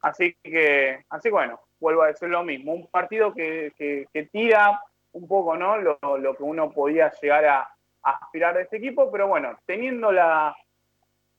Así 0.00 0.36
que, 0.42 1.04
así 1.08 1.30
bueno, 1.30 1.60
vuelvo 1.80 2.02
a 2.02 2.08
decir 2.08 2.28
lo 2.28 2.44
mismo, 2.44 2.72
un 2.72 2.86
partido 2.86 3.32
que, 3.34 3.72
que, 3.76 4.22
tira 4.24 4.80
un 5.12 5.26
poco 5.26 5.56
¿no? 5.56 5.78
Lo, 5.78 5.98
que 6.36 6.42
uno 6.42 6.70
podía 6.70 7.10
llegar 7.20 7.44
a, 7.46 7.68
aspirar 8.02 8.54
de 8.54 8.62
este 8.62 8.76
equipo, 8.76 9.10
pero 9.10 9.26
bueno, 9.26 9.58
teniendo 9.66 10.12
la, 10.12 10.54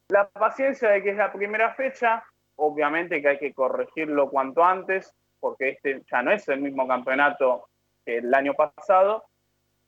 la 0.10 0.28
paciencia 0.28 0.90
de 0.90 1.02
que 1.02 1.12
es 1.12 1.16
la 1.16 1.32
primera 1.32 1.74
fecha, 1.76 2.24
obviamente 2.58 3.22
que 3.22 3.30
hay 3.30 3.38
que 3.38 3.54
corregirlo 3.54 4.30
cuanto 4.30 4.64
antes, 4.64 5.14
porque 5.40 5.70
este 5.70 6.02
ya 6.12 6.22
no 6.22 6.32
es 6.32 6.46
el 6.50 6.60
mismo 6.60 6.86
campeonato 6.88 7.70
que 8.04 8.18
el 8.18 8.34
año 8.34 8.54
pasado. 8.54 9.24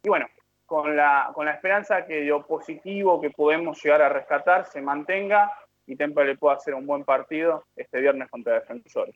Y 0.04 0.08
bueno, 0.08 0.28
con 0.70 0.96
la, 0.96 1.32
con 1.34 1.48
la 1.48 1.54
esperanza 1.54 2.06
que 2.06 2.22
lo 2.22 2.46
positivo 2.46 3.20
que 3.20 3.32
podemos 3.32 3.84
llegar 3.84 4.04
a 4.04 4.10
rescatar 4.10 4.66
se 4.66 4.82
mantenga 4.82 5.52
y 5.88 5.96
Temple 5.96 6.26
le 6.26 6.38
pueda 6.38 6.56
hacer 6.56 6.76
un 6.76 6.86
buen 6.86 7.04
partido 7.04 7.66
este 7.76 8.00
viernes 8.00 8.30
contra 8.30 8.54
Defensores. 8.54 9.16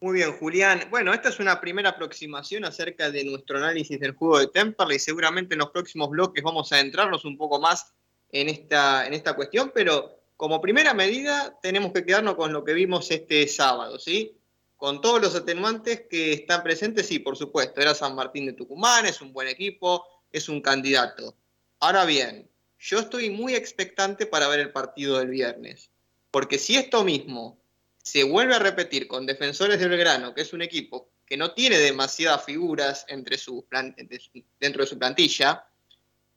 Muy 0.00 0.14
bien, 0.14 0.32
Julián. 0.32 0.82
Bueno, 0.90 1.14
esta 1.14 1.28
es 1.28 1.38
una 1.38 1.60
primera 1.60 1.90
aproximación 1.90 2.64
acerca 2.64 3.10
de 3.10 3.24
nuestro 3.24 3.56
análisis 3.56 3.98
del 3.98 4.12
juego 4.12 4.40
de 4.40 4.48
Temple 4.48 4.96
y 4.96 4.98
seguramente 4.98 5.54
en 5.54 5.60
los 5.60 5.70
próximos 5.70 6.10
bloques 6.10 6.42
vamos 6.42 6.72
a 6.72 6.76
adentrarnos 6.76 7.24
un 7.24 7.38
poco 7.38 7.60
más 7.60 7.94
en 8.30 8.48
esta, 8.48 9.06
en 9.06 9.14
esta 9.14 9.34
cuestión, 9.34 9.70
pero 9.72 10.10
como 10.36 10.60
primera 10.60 10.92
medida 10.92 11.56
tenemos 11.62 11.92
que 11.92 12.04
quedarnos 12.04 12.34
con 12.34 12.52
lo 12.52 12.64
que 12.64 12.74
vimos 12.74 13.10
este 13.12 13.46
sábado, 13.46 13.98
¿sí? 13.98 14.36
Con 14.76 15.00
todos 15.00 15.20
los 15.20 15.34
atenuantes 15.34 16.02
que 16.10 16.32
están 16.32 16.62
presentes, 16.62 17.06
sí, 17.06 17.18
por 17.18 17.36
supuesto, 17.36 17.80
era 17.80 17.94
San 17.94 18.14
Martín 18.14 18.46
de 18.46 18.52
Tucumán, 18.52 19.06
es 19.06 19.20
un 19.20 19.32
buen 19.32 19.48
equipo, 19.48 20.04
es 20.30 20.48
un 20.48 20.60
candidato. 20.60 21.36
Ahora 21.80 22.04
bien, 22.04 22.50
yo 22.78 22.98
estoy 22.98 23.30
muy 23.30 23.54
expectante 23.54 24.26
para 24.26 24.48
ver 24.48 24.60
el 24.60 24.72
partido 24.72 25.18
del 25.18 25.28
viernes. 25.28 25.90
Porque 26.30 26.58
si 26.58 26.76
esto 26.76 27.04
mismo 27.04 27.58
se 28.02 28.24
vuelve 28.24 28.54
a 28.54 28.58
repetir 28.58 29.06
con 29.06 29.24
Defensores 29.24 29.78
de 29.78 29.88
Belgrano, 29.88 30.34
que 30.34 30.42
es 30.42 30.52
un 30.52 30.62
equipo 30.62 31.10
que 31.24 31.36
no 31.36 31.52
tiene 31.52 31.78
demasiadas 31.78 32.44
figuras 32.44 33.06
entre 33.08 33.38
dentro 34.60 34.82
de 34.82 34.88
su 34.88 34.98
plantilla 34.98 35.64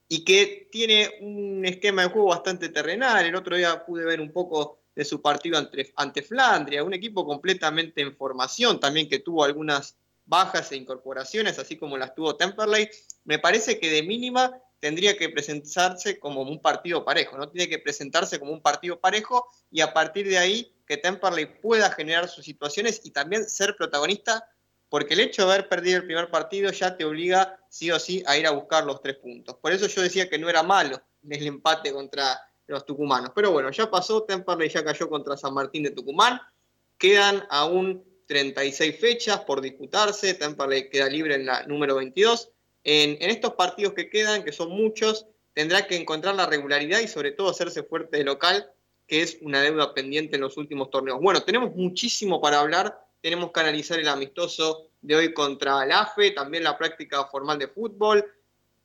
y 0.08 0.24
que 0.24 0.68
tiene 0.72 1.10
un 1.20 1.66
esquema 1.66 2.02
de 2.02 2.08
juego 2.08 2.28
bastante 2.28 2.70
terrenal. 2.70 3.26
El 3.26 3.36
otro 3.36 3.56
día 3.56 3.84
pude 3.84 4.04
ver 4.04 4.20
un 4.20 4.32
poco 4.32 4.77
de 4.98 5.04
su 5.04 5.22
partido 5.22 5.56
ante, 5.94 6.22
Flandria, 6.22 6.82
un 6.82 6.92
equipo 6.92 7.24
completamente 7.24 8.00
en 8.00 8.16
formación, 8.16 8.80
también 8.80 9.08
que 9.08 9.20
tuvo 9.20 9.44
algunas 9.44 9.96
bajas 10.24 10.72
e 10.72 10.76
incorporaciones, 10.76 11.56
así 11.60 11.76
como 11.76 11.96
las 11.96 12.16
tuvo 12.16 12.34
Temperley. 12.34 12.90
Me 13.22 13.38
parece 13.38 13.78
que 13.78 13.92
de 13.92 14.02
mínima 14.02 14.60
tendría 14.80 15.16
que 15.16 15.28
presentarse 15.28 16.18
como 16.18 16.42
un 16.42 16.60
partido 16.60 17.04
parejo, 17.04 17.38
no 17.38 17.48
tiene 17.48 17.68
que 17.68 17.78
presentarse 17.78 18.40
como 18.40 18.50
un 18.50 18.60
partido 18.60 18.98
parejo 18.98 19.46
y 19.70 19.82
a 19.82 19.94
partir 19.94 20.28
de 20.28 20.38
ahí 20.38 20.74
que 20.84 20.96
Temperley 20.96 21.60
pueda 21.60 21.92
generar 21.92 22.28
sus 22.28 22.44
situaciones 22.44 23.00
y 23.04 23.12
también 23.12 23.48
ser 23.48 23.76
protagonista, 23.76 24.50
porque 24.88 25.14
el 25.14 25.20
hecho 25.20 25.46
de 25.46 25.52
haber 25.52 25.68
perdido 25.68 25.98
el 25.98 26.06
primer 26.06 26.28
partido 26.28 26.72
ya 26.72 26.96
te 26.96 27.04
obliga 27.04 27.56
sí 27.68 27.92
o 27.92 28.00
sí 28.00 28.24
a 28.26 28.36
ir 28.36 28.48
a 28.48 28.50
buscar 28.50 28.84
los 28.84 29.00
tres 29.00 29.14
puntos. 29.18 29.54
Por 29.58 29.70
eso 29.70 29.86
yo 29.86 30.02
decía 30.02 30.28
que 30.28 30.40
no 30.40 30.50
era 30.50 30.64
malo 30.64 31.00
el 31.22 31.46
empate 31.46 31.92
contra 31.92 32.47
los 32.68 32.86
tucumanos. 32.86 33.32
Pero 33.34 33.50
bueno, 33.50 33.70
ya 33.70 33.90
pasó, 33.90 34.22
Temperley 34.22 34.68
ya 34.68 34.84
cayó 34.84 35.08
contra 35.08 35.36
San 35.36 35.54
Martín 35.54 35.82
de 35.82 35.90
Tucumán, 35.90 36.40
quedan 36.96 37.44
aún 37.50 38.04
36 38.26 39.00
fechas 39.00 39.40
por 39.40 39.60
disputarse, 39.60 40.34
Temperley 40.34 40.88
queda 40.88 41.08
libre 41.08 41.34
en 41.34 41.46
la 41.46 41.66
número 41.66 41.96
22 41.96 42.52
en, 42.84 43.30
estos 43.30 43.54
partidos 43.54 43.92
que 43.92 44.08
quedan, 44.08 44.44
que 44.44 44.52
son 44.52 44.70
muchos, 44.70 45.26
tendrá 45.52 45.86
que 45.86 45.96
encontrar 45.96 46.34
la 46.34 46.46
regularidad 46.46 47.00
y 47.00 47.08
sobre 47.08 47.32
todo 47.32 47.50
hacerse 47.50 47.82
fuerte 47.82 48.16
de 48.16 48.24
local, 48.24 48.70
que 49.06 49.22
es 49.22 49.38
una 49.42 49.60
deuda 49.60 49.92
pendiente 49.92 50.36
en 50.36 50.42
los 50.42 50.56
últimos 50.56 50.90
torneos. 50.90 51.20
Bueno, 51.20 51.42
tenemos 51.42 51.74
muchísimo 51.74 52.40
para 52.40 52.60
hablar, 52.60 52.98
tenemos 53.20 53.52
que 53.52 53.60
analizar 53.60 53.98
el 53.98 54.08
amistoso 54.08 54.88
de 55.00 55.16
hoy 55.16 55.34
contra 55.34 55.84
el 55.84 55.92
AFE, 55.92 56.30
también 56.30 56.64
la 56.64 56.78
práctica 56.78 57.26
formal 57.26 57.58
de 57.58 57.68
fútbol. 57.68 58.24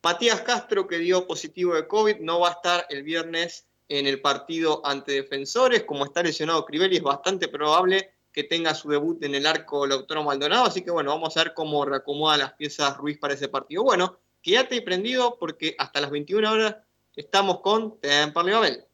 Matías 0.01 0.41
Castro, 0.41 0.87
que 0.87 0.97
dio 0.97 1.25
positivo 1.27 1.75
de 1.75 1.87
COVID, 1.87 2.17
no 2.19 2.41
va 2.41 2.49
a 2.49 2.53
estar 2.53 2.85
el 2.89 3.03
viernes 3.03 3.67
en 3.89 4.07
el 4.07 4.21
partido 4.21 4.81
ante 4.85 5.13
defensores, 5.13 5.83
como 5.83 6.05
está 6.05 6.23
lesionado 6.23 6.65
Crivelli, 6.65 6.97
es 6.97 7.03
bastante 7.03 7.47
probable 7.47 8.11
que 8.31 8.43
tenga 8.43 8.73
su 8.73 8.89
debut 8.89 9.23
en 9.23 9.35
el 9.35 9.45
arco 9.45 9.85
Lautaro 9.85 10.23
Maldonado. 10.23 10.65
Así 10.65 10.81
que 10.81 10.91
bueno, 10.91 11.11
vamos 11.11 11.37
a 11.37 11.43
ver 11.43 11.53
cómo 11.53 11.85
reacomoda 11.85 12.37
las 12.37 12.53
piezas 12.53 12.97
Ruiz 12.97 13.17
para 13.19 13.35
ese 13.35 13.47
partido. 13.47 13.83
Bueno, 13.83 14.17
quédate 14.41 14.81
prendido 14.81 15.37
porque 15.39 15.75
hasta 15.77 16.01
las 16.01 16.09
21 16.09 16.51
horas 16.51 16.77
estamos 17.15 17.59
con 17.61 17.99
Temperley 17.99 18.53
Babel. 18.53 18.85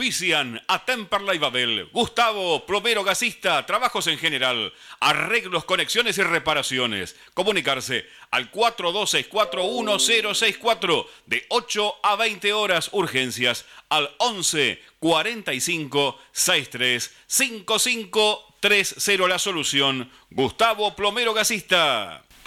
Auspician 0.00 0.58
a 0.66 0.82
Temperley 0.86 1.36
Babel, 1.36 1.90
Gustavo, 1.92 2.64
plomero 2.64 3.04
gasista, 3.04 3.66
trabajos 3.66 4.06
en 4.06 4.16
general, 4.16 4.72
arreglos, 4.98 5.66
conexiones 5.66 6.16
y 6.16 6.22
reparaciones. 6.22 7.16
Comunicarse 7.34 8.06
al 8.30 8.50
42641064 8.50 11.06
de 11.26 11.44
8 11.50 11.96
a 12.02 12.16
20 12.16 12.50
horas 12.54 12.88
urgencias 12.92 13.66
al 13.90 14.10
11 14.16 14.82
45 15.00 16.18
63 16.32 17.14
55 17.26 18.54
30 18.60 19.28
la 19.28 19.38
solución. 19.38 20.10
Gustavo 20.30 20.96
Plomero 20.96 21.34
Gasista. 21.34 22.24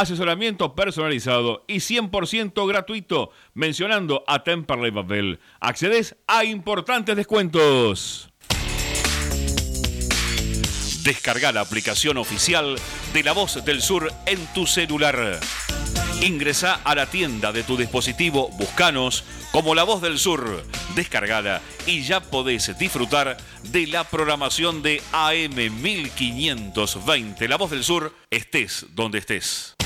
asesoramiento 0.00 0.74
personalizado 0.74 1.64
y 1.66 1.76
100% 1.76 2.66
gratuito 2.68 3.30
mencionando 3.54 4.24
a 4.26 4.44
Temperley 4.44 4.90
Babel. 4.90 5.40
Accedes 5.60 6.16
a 6.26 6.44
importantes 6.44 7.16
descuentos. 7.16 8.30
Descarga 11.02 11.52
la 11.52 11.60
aplicación 11.60 12.16
oficial 12.16 12.76
de 13.12 13.22
La 13.22 13.32
Voz 13.32 13.64
del 13.64 13.80
Sur 13.80 14.12
en 14.26 14.44
tu 14.54 14.66
celular. 14.66 15.38
Ingresa 16.20 16.80
a 16.82 16.94
la 16.94 17.06
tienda 17.06 17.52
de 17.52 17.62
tu 17.62 17.76
dispositivo, 17.76 18.48
buscanos 18.58 19.22
como 19.52 19.74
La 19.74 19.84
Voz 19.84 20.02
del 20.02 20.18
Sur. 20.18 20.64
Descargala 20.96 21.60
y 21.86 22.02
ya 22.02 22.20
podés 22.20 22.76
disfrutar 22.78 23.36
de 23.70 23.86
la 23.86 24.02
programación 24.02 24.82
de 24.82 25.00
AM 25.12 25.54
1520. 25.80 27.48
La 27.48 27.56
Voz 27.56 27.70
del 27.70 27.84
Sur, 27.84 28.12
estés 28.30 28.86
donde 28.90 29.18
estés. 29.18 29.76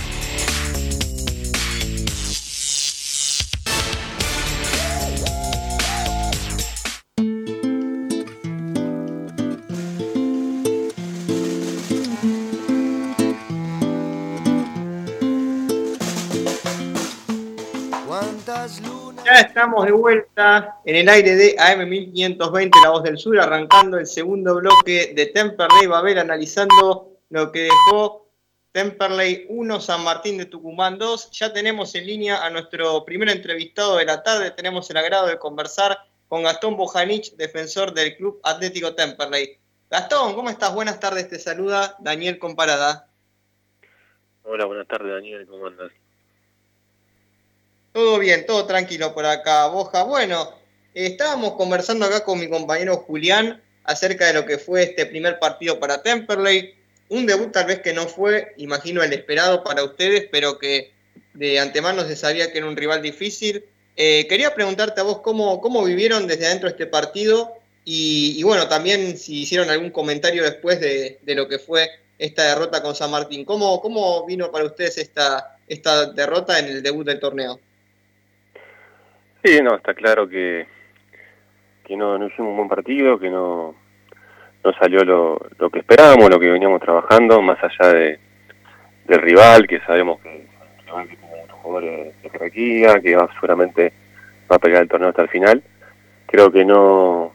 Estamos 19.40 19.86
de 19.86 19.92
vuelta 19.92 20.80
en 20.84 20.96
el 20.96 21.08
aire 21.08 21.34
de 21.34 21.56
AM1520, 21.56 22.70
La 22.82 22.90
Voz 22.90 23.02
del 23.02 23.18
Sur, 23.18 23.40
arrancando 23.40 23.98
el 23.98 24.06
segundo 24.06 24.56
bloque 24.56 25.12
de 25.14 25.26
Temperley 25.26 25.86
Babel, 25.86 26.18
analizando 26.18 27.18
lo 27.30 27.50
que 27.50 27.62
dejó 27.62 28.28
Temperley 28.72 29.46
1, 29.48 29.80
San 29.80 30.04
Martín 30.04 30.38
de 30.38 30.46
Tucumán 30.46 30.98
2. 30.98 31.30
Ya 31.32 31.52
tenemos 31.52 31.94
en 31.94 32.06
línea 32.06 32.44
a 32.44 32.50
nuestro 32.50 33.04
primer 33.04 33.30
entrevistado 33.30 33.96
de 33.96 34.04
la 34.04 34.22
tarde. 34.22 34.50
Tenemos 34.50 34.90
el 34.90 34.98
agrado 34.98 35.26
de 35.26 35.38
conversar 35.38 35.98
con 36.28 36.42
Gastón 36.42 36.76
Bojanich, 36.76 37.34
defensor 37.36 37.92
del 37.92 38.16
Club 38.16 38.40
Atlético 38.44 38.94
Temperley. 38.94 39.58
Gastón, 39.90 40.34
¿cómo 40.34 40.50
estás? 40.50 40.74
Buenas 40.74 41.00
tardes, 41.00 41.28
te 41.28 41.38
saluda 41.38 41.96
Daniel 41.98 42.38
Comparada. 42.38 43.08
Hola, 44.42 44.66
buenas 44.66 44.86
tardes, 44.86 45.12
Daniel, 45.12 45.46
¿cómo 45.46 45.66
andas? 45.66 45.92
Todo 47.92 48.20
bien, 48.20 48.46
todo 48.46 48.66
tranquilo 48.66 49.12
por 49.12 49.26
acá, 49.26 49.66
Boja. 49.66 50.04
Bueno, 50.04 50.54
estábamos 50.94 51.54
conversando 51.54 52.06
acá 52.06 52.22
con 52.22 52.38
mi 52.38 52.48
compañero 52.48 52.98
Julián 52.98 53.60
acerca 53.82 54.26
de 54.26 54.34
lo 54.34 54.46
que 54.46 54.58
fue 54.58 54.84
este 54.84 55.06
primer 55.06 55.40
partido 55.40 55.80
para 55.80 56.00
Temperley. 56.00 56.74
Un 57.08 57.26
debut 57.26 57.50
tal 57.50 57.66
vez 57.66 57.80
que 57.80 57.92
no 57.92 58.06
fue, 58.06 58.54
imagino, 58.58 59.02
el 59.02 59.12
esperado 59.12 59.64
para 59.64 59.82
ustedes, 59.82 60.28
pero 60.30 60.56
que 60.58 60.92
de 61.34 61.58
antemano 61.58 62.06
se 62.06 62.14
sabía 62.14 62.52
que 62.52 62.58
era 62.58 62.68
un 62.68 62.76
rival 62.76 63.02
difícil. 63.02 63.64
Eh, 63.96 64.26
quería 64.28 64.54
preguntarte 64.54 65.00
a 65.00 65.04
vos 65.04 65.18
cómo, 65.18 65.60
cómo 65.60 65.82
vivieron 65.84 66.28
desde 66.28 66.46
adentro 66.46 66.68
este 66.68 66.86
partido 66.86 67.54
y, 67.84 68.40
bueno, 68.44 68.68
también 68.68 69.18
si 69.18 69.40
hicieron 69.40 69.68
algún 69.68 69.90
comentario 69.90 70.44
después 70.44 70.80
de, 70.80 71.18
lo 71.26 71.48
que 71.48 71.58
fue 71.58 71.90
esta 72.20 72.44
derrota 72.44 72.82
con 72.82 72.94
San 72.94 73.10
Martín. 73.10 73.44
¿Cómo, 73.44 73.80
cómo 73.80 74.24
vino 74.26 74.52
para 74.52 74.66
ustedes 74.66 74.96
esta, 74.98 75.58
esta 75.66 76.06
derrota 76.06 76.60
en 76.60 76.66
el 76.66 76.82
debut 76.84 77.04
del 77.04 77.18
torneo? 77.18 77.58
Sí, 79.42 79.60
no, 79.62 79.74
está 79.76 79.94
claro 79.94 80.28
que, 80.28 80.66
que 81.84 81.96
no, 81.96 82.18
no 82.18 82.26
hicimos 82.26 82.50
un 82.50 82.56
buen 82.56 82.68
partido, 82.68 83.18
que 83.18 83.30
no, 83.30 83.74
no 84.62 84.72
salió 84.74 85.02
lo, 85.04 85.40
lo 85.58 85.70
que 85.70 85.78
esperábamos, 85.78 86.28
lo 86.28 86.38
que 86.38 86.50
veníamos 86.50 86.80
trabajando, 86.80 87.40
más 87.40 87.58
allá 87.62 87.92
de, 87.92 88.18
del 89.06 89.22
rival, 89.22 89.66
que 89.66 89.80
sabemos 89.80 90.20
que 90.20 90.46
tiene 90.84 91.42
muchos 91.42 91.56
jugadores 91.62 92.22
de 92.22 92.30
jerarquía, 92.30 93.00
que 93.00 93.16
va, 93.16 93.28
seguramente 93.34 93.92
va 94.50 94.56
a 94.56 94.58
pelear 94.58 94.82
el 94.82 94.88
torneo 94.88 95.08
hasta 95.08 95.22
el 95.22 95.28
final. 95.28 95.62
Creo 96.26 96.52
que 96.52 96.64
no, 96.64 97.32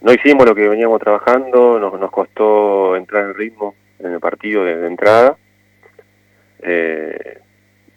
no 0.00 0.12
hicimos 0.12 0.46
lo 0.46 0.54
que 0.54 0.68
veníamos 0.68 1.00
trabajando, 1.00 1.78
nos, 1.78 2.00
nos 2.00 2.10
costó 2.10 2.96
entrar 2.96 3.24
en 3.24 3.34
ritmo 3.34 3.74
en 3.98 4.14
el 4.14 4.20
partido 4.20 4.64
de, 4.64 4.86
entrada. 4.86 5.36
Eh, 6.62 7.38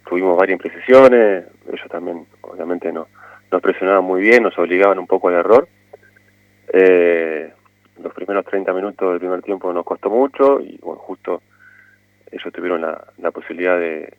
tuvimos 0.08 0.38
varias 0.38 0.60
imprecisiones, 0.60 1.46
ellos 1.68 1.90
también 1.90 2.26
obviamente 2.42 2.92
no, 2.92 3.08
nos 3.52 3.62
presionaban 3.62 4.04
muy 4.04 4.22
bien, 4.22 4.44
nos 4.44 4.58
obligaban 4.58 5.00
un 5.00 5.08
poco 5.08 5.30
al 5.30 5.36
error. 5.36 5.68
Eh, 6.72 7.52
los 8.02 8.14
primeros 8.14 8.46
30 8.46 8.74
minutos 8.74 9.12
del 9.12 9.20
primer 9.20 9.42
tiempo 9.42 9.72
nos 9.72 9.86
costó 9.86 10.10
mucho 10.10 10.60
y 10.60 10.78
bueno, 10.82 11.00
justo 11.02 11.42
ellos 12.32 12.52
tuvieron 12.52 12.82
la, 12.82 13.32
posibilidad 13.32 13.78
de, 13.78 14.12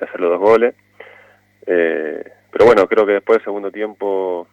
hacer 0.00 0.20
los 0.20 0.30
dos 0.30 0.40
goles. 0.40 0.74
Eh, 1.66 2.24
pero 2.50 2.66
bueno, 2.66 2.86
creo 2.86 3.04
que 3.04 3.12
después 3.12 3.38
del 3.38 3.44
segundo 3.44 3.70
tiempo 3.70 4.46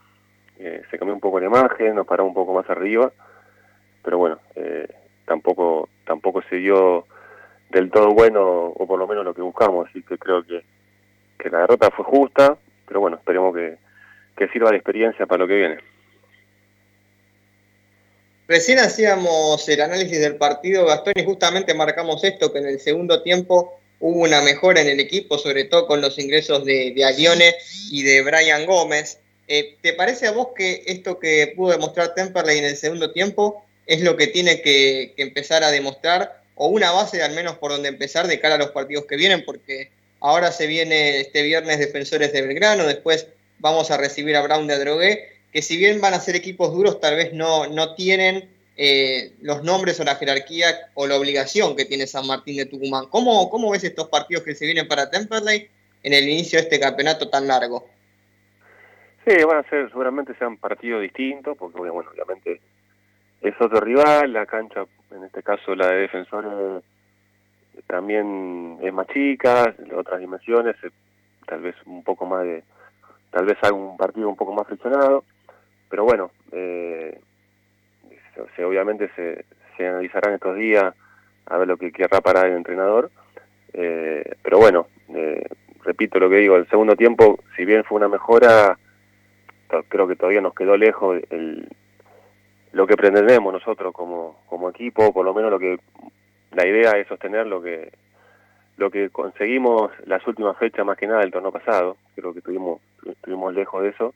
eh, 0.58 0.82
se 0.90 0.98
cambió 0.98 1.14
un 1.14 1.20
poco 1.20 1.40
la 1.40 1.46
imagen, 1.46 1.94
nos 1.94 2.06
paramos 2.06 2.30
un 2.30 2.34
poco 2.34 2.54
más 2.54 2.68
arriba, 2.68 3.12
pero 4.02 4.18
bueno, 4.18 4.38
eh, 4.54 4.88
tampoco 5.24 5.88
tampoco 6.04 6.42
se 6.42 6.56
dio 6.56 7.06
del 7.70 7.90
todo 7.90 8.12
bueno 8.12 8.66
o 8.68 8.86
por 8.86 8.98
lo 8.98 9.06
menos 9.06 9.24
lo 9.24 9.34
que 9.34 9.42
buscamos, 9.42 9.88
así 9.88 10.02
que 10.02 10.18
creo 10.18 10.44
que, 10.44 10.62
que 11.38 11.50
la 11.50 11.60
derrota 11.60 11.90
fue 11.90 12.04
justa, 12.04 12.56
pero 12.86 13.00
bueno, 13.00 13.16
esperemos 13.16 13.54
que, 13.54 13.76
que 14.36 14.48
sirva 14.48 14.70
de 14.70 14.76
experiencia 14.76 15.26
para 15.26 15.42
lo 15.42 15.48
que 15.48 15.56
viene. 15.56 15.78
Recién 18.48 18.78
hacíamos 18.78 19.68
el 19.68 19.80
análisis 19.80 20.20
del 20.20 20.36
partido, 20.36 20.86
Gastón, 20.86 21.14
y 21.16 21.24
justamente 21.24 21.74
marcamos 21.74 22.22
esto, 22.22 22.52
que 22.52 22.60
en 22.60 22.66
el 22.68 22.78
segundo 22.78 23.22
tiempo 23.22 23.80
hubo 23.98 24.22
una 24.22 24.40
mejora 24.42 24.80
en 24.80 24.88
el 24.88 25.00
equipo, 25.00 25.36
sobre 25.36 25.64
todo 25.64 25.88
con 25.88 26.00
los 26.00 26.18
ingresos 26.18 26.64
de, 26.64 26.92
de 26.94 27.04
Alione 27.04 27.54
y 27.90 28.04
de 28.04 28.22
Brian 28.22 28.64
Gómez. 28.66 29.18
Eh, 29.48 29.76
¿Te 29.80 29.94
parece 29.94 30.28
a 30.28 30.32
vos 30.32 30.48
que 30.54 30.84
esto 30.86 31.18
que 31.18 31.54
pudo 31.56 31.72
demostrar 31.72 32.14
Temperley 32.14 32.58
en 32.58 32.64
el 32.66 32.76
segundo 32.76 33.12
tiempo 33.12 33.64
es 33.86 34.02
lo 34.02 34.16
que 34.16 34.28
tiene 34.28 34.60
que, 34.62 35.14
que 35.16 35.22
empezar 35.22 35.64
a 35.64 35.70
demostrar, 35.70 36.35
o 36.56 36.66
una 36.66 36.90
base 36.90 37.22
al 37.22 37.34
menos 37.34 37.58
por 37.58 37.70
donde 37.70 37.88
empezar 37.88 38.26
de 38.26 38.40
cara 38.40 38.56
a 38.56 38.58
los 38.58 38.72
partidos 38.72 39.06
que 39.06 39.16
vienen? 39.16 39.44
Porque 39.44 39.90
Ahora 40.20 40.50
se 40.50 40.66
viene 40.66 41.20
este 41.20 41.42
viernes 41.42 41.78
Defensores 41.78 42.32
de 42.32 42.42
Belgrano, 42.42 42.84
después 42.84 43.28
vamos 43.58 43.90
a 43.90 43.96
recibir 43.96 44.34
a 44.36 44.42
Brown 44.42 44.66
de 44.66 44.74
Adrogué, 44.74 45.28
que 45.52 45.62
si 45.62 45.76
bien 45.76 46.00
van 46.00 46.14
a 46.14 46.20
ser 46.20 46.36
equipos 46.36 46.72
duros, 46.72 47.00
tal 47.00 47.16
vez 47.16 47.32
no, 47.32 47.66
no 47.66 47.94
tienen 47.94 48.48
eh, 48.76 49.32
los 49.40 49.62
nombres 49.62 50.00
o 50.00 50.04
la 50.04 50.16
jerarquía 50.16 50.90
o 50.94 51.06
la 51.06 51.16
obligación 51.16 51.76
que 51.76 51.84
tiene 51.84 52.06
San 52.06 52.26
Martín 52.26 52.56
de 52.56 52.66
Tucumán. 52.66 53.06
¿Cómo, 53.10 53.48
¿Cómo 53.50 53.70
ves 53.70 53.84
estos 53.84 54.08
partidos 54.08 54.42
que 54.42 54.54
se 54.54 54.64
vienen 54.64 54.88
para 54.88 55.10
Temperley 55.10 55.68
en 56.02 56.12
el 56.12 56.28
inicio 56.28 56.58
de 56.58 56.64
este 56.64 56.80
campeonato 56.80 57.28
tan 57.28 57.46
largo? 57.46 57.86
Sí, 59.26 59.34
van 59.44 59.58
a 59.58 59.68
ser, 59.68 59.88
seguramente 59.88 60.34
sean 60.38 60.56
partidos 60.56 61.02
distintos, 61.02 61.56
porque 61.58 61.78
bueno, 61.78 62.10
obviamente 62.10 62.60
es 63.48 63.60
otro 63.60 63.80
rival, 63.80 64.32
la 64.32 64.46
cancha, 64.46 64.84
en 65.12 65.24
este 65.24 65.42
caso 65.42 65.74
la 65.74 65.88
de 65.88 66.00
Defensores 66.02 66.82
también 67.86 68.78
es 68.82 68.92
más 68.92 69.06
chica, 69.08 69.74
otras 69.94 70.18
dimensiones, 70.18 70.74
eh, 70.82 70.90
tal 71.46 71.60
vez 71.60 71.76
un 71.84 72.02
poco 72.02 72.26
más 72.26 72.42
de, 72.42 72.64
tal 73.30 73.44
vez 73.46 73.56
un 73.70 73.96
partido 73.96 74.28
un 74.28 74.36
poco 74.36 74.52
más 74.52 74.66
friccionado, 74.66 75.24
pero 75.88 76.04
bueno, 76.04 76.30
eh, 76.52 77.20
obviamente 78.58 79.10
se, 79.14 79.44
se 79.76 79.86
analizarán 79.86 80.34
estos 80.34 80.56
días 80.56 80.94
a 81.46 81.58
ver 81.58 81.68
lo 81.68 81.76
que 81.76 81.92
querrá 81.92 82.20
parar 82.20 82.46
el 82.46 82.56
entrenador. 82.56 83.10
pero 83.72 84.58
bueno, 84.58 84.88
repito 85.84 86.18
lo 86.18 86.28
que 86.28 86.36
digo, 86.36 86.56
el 86.56 86.68
segundo 86.68 86.96
tiempo, 86.96 87.38
si 87.56 87.64
bien 87.64 87.84
fue 87.84 87.98
una 87.98 88.08
mejora, 88.08 88.76
creo 89.88 90.08
que 90.08 90.16
todavía 90.16 90.40
nos 90.40 90.54
quedó 90.54 90.76
lejos 90.76 91.20
el, 91.30 91.68
lo 92.76 92.86
que 92.86 92.94
pretendemos 92.94 93.54
nosotros 93.54 93.90
como, 93.94 94.36
como 94.50 94.68
equipo, 94.68 95.10
por 95.10 95.24
lo 95.24 95.32
menos 95.32 95.50
lo 95.50 95.58
que 95.58 95.78
la 96.52 96.66
idea 96.66 96.92
es 96.92 97.08
sostener 97.08 97.46
lo 97.46 97.62
que 97.62 97.90
lo 98.76 98.90
que 98.90 99.08
conseguimos 99.08 99.90
las 100.04 100.26
últimas 100.26 100.58
fechas 100.58 100.84
más 100.84 100.98
que 100.98 101.06
nada 101.06 101.20
del 101.20 101.30
torneo 101.30 101.50
pasado, 101.50 101.96
creo 102.14 102.34
que 102.34 102.40
estuvimos, 102.40 102.82
estuvimos 103.10 103.54
lejos 103.54 103.82
de 103.82 103.88
eso, 103.88 104.12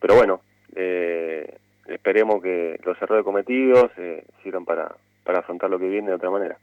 pero 0.00 0.16
bueno, 0.16 0.40
eh, 0.74 1.58
esperemos 1.86 2.42
que 2.42 2.80
los 2.82 3.00
errores 3.00 3.24
cometidos 3.24 3.92
eh, 3.98 4.24
sirvan 4.42 4.64
para, 4.64 4.92
para 5.22 5.38
afrontar 5.38 5.70
lo 5.70 5.78
que 5.78 5.88
viene 5.88 6.08
de 6.08 6.16
otra 6.16 6.30
manera. 6.30 6.58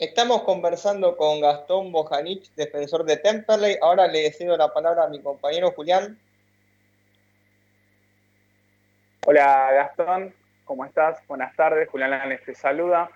Estamos 0.00 0.42
conversando 0.42 1.16
con 1.16 1.40
Gastón 1.40 1.92
Bojanich, 1.92 2.52
defensor 2.56 3.04
de 3.04 3.18
Temperley. 3.18 3.76
Ahora 3.80 4.08
le 4.08 4.32
cedo 4.32 4.56
la 4.56 4.72
palabra 4.72 5.04
a 5.04 5.08
mi 5.08 5.20
compañero 5.20 5.70
Julián. 5.70 6.18
Hola 9.26 9.70
Gastón, 9.72 10.34
¿cómo 10.64 10.84
estás? 10.84 11.24
Buenas 11.26 11.54
tardes, 11.56 11.88
Julián 11.88 12.10
Lanes 12.10 12.44
te 12.44 12.54
saluda. 12.54 13.10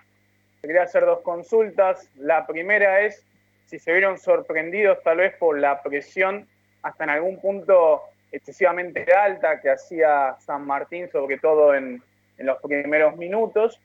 Te 0.61 0.67
quería 0.67 0.83
hacer 0.83 1.05
dos 1.05 1.21
consultas. 1.21 2.09
La 2.15 2.45
primera 2.47 3.01
es 3.01 3.25
si 3.65 3.79
se 3.79 3.91
vieron 3.91 4.17
sorprendidos 4.17 5.01
tal 5.03 5.17
vez 5.17 5.35
por 5.37 5.57
la 5.59 5.81
presión 5.81 6.47
hasta 6.83 7.03
en 7.03 7.09
algún 7.09 7.39
punto 7.39 8.03
excesivamente 8.31 9.05
alta 9.13 9.59
que 9.61 9.71
hacía 9.71 10.35
San 10.39 10.65
Martín, 10.65 11.09
sobre 11.11 11.37
todo 11.39 11.73
en, 11.73 12.01
en 12.37 12.45
los 12.45 12.61
primeros 12.61 13.17
minutos. 13.17 13.79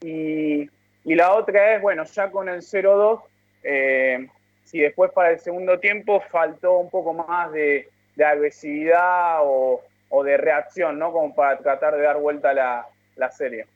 Y 0.00 0.68
y 1.08 1.14
la 1.14 1.32
otra 1.32 1.74
es, 1.74 1.80
bueno, 1.80 2.04
ya 2.04 2.30
con 2.30 2.50
el 2.50 2.60
0-2, 2.60 3.22
eh, 3.62 4.28
si 4.64 4.80
después 4.80 5.10
para 5.12 5.30
el 5.30 5.38
segundo 5.38 5.78
tiempo 5.78 6.20
faltó 6.30 6.76
un 6.76 6.90
poco 6.90 7.14
más 7.14 7.50
de, 7.50 7.88
agresividad 8.22 9.38
o, 9.40 9.80
de 10.10 10.36
reacción, 10.36 10.98
¿no? 10.98 11.12
Como 11.12 11.34
para 11.34 11.58
tratar 11.58 11.96
de 11.96 12.02
dar 12.02 12.18
vuelta 12.18 12.52
la, 12.52 12.86
la 13.16 13.30
serie. 13.30 13.66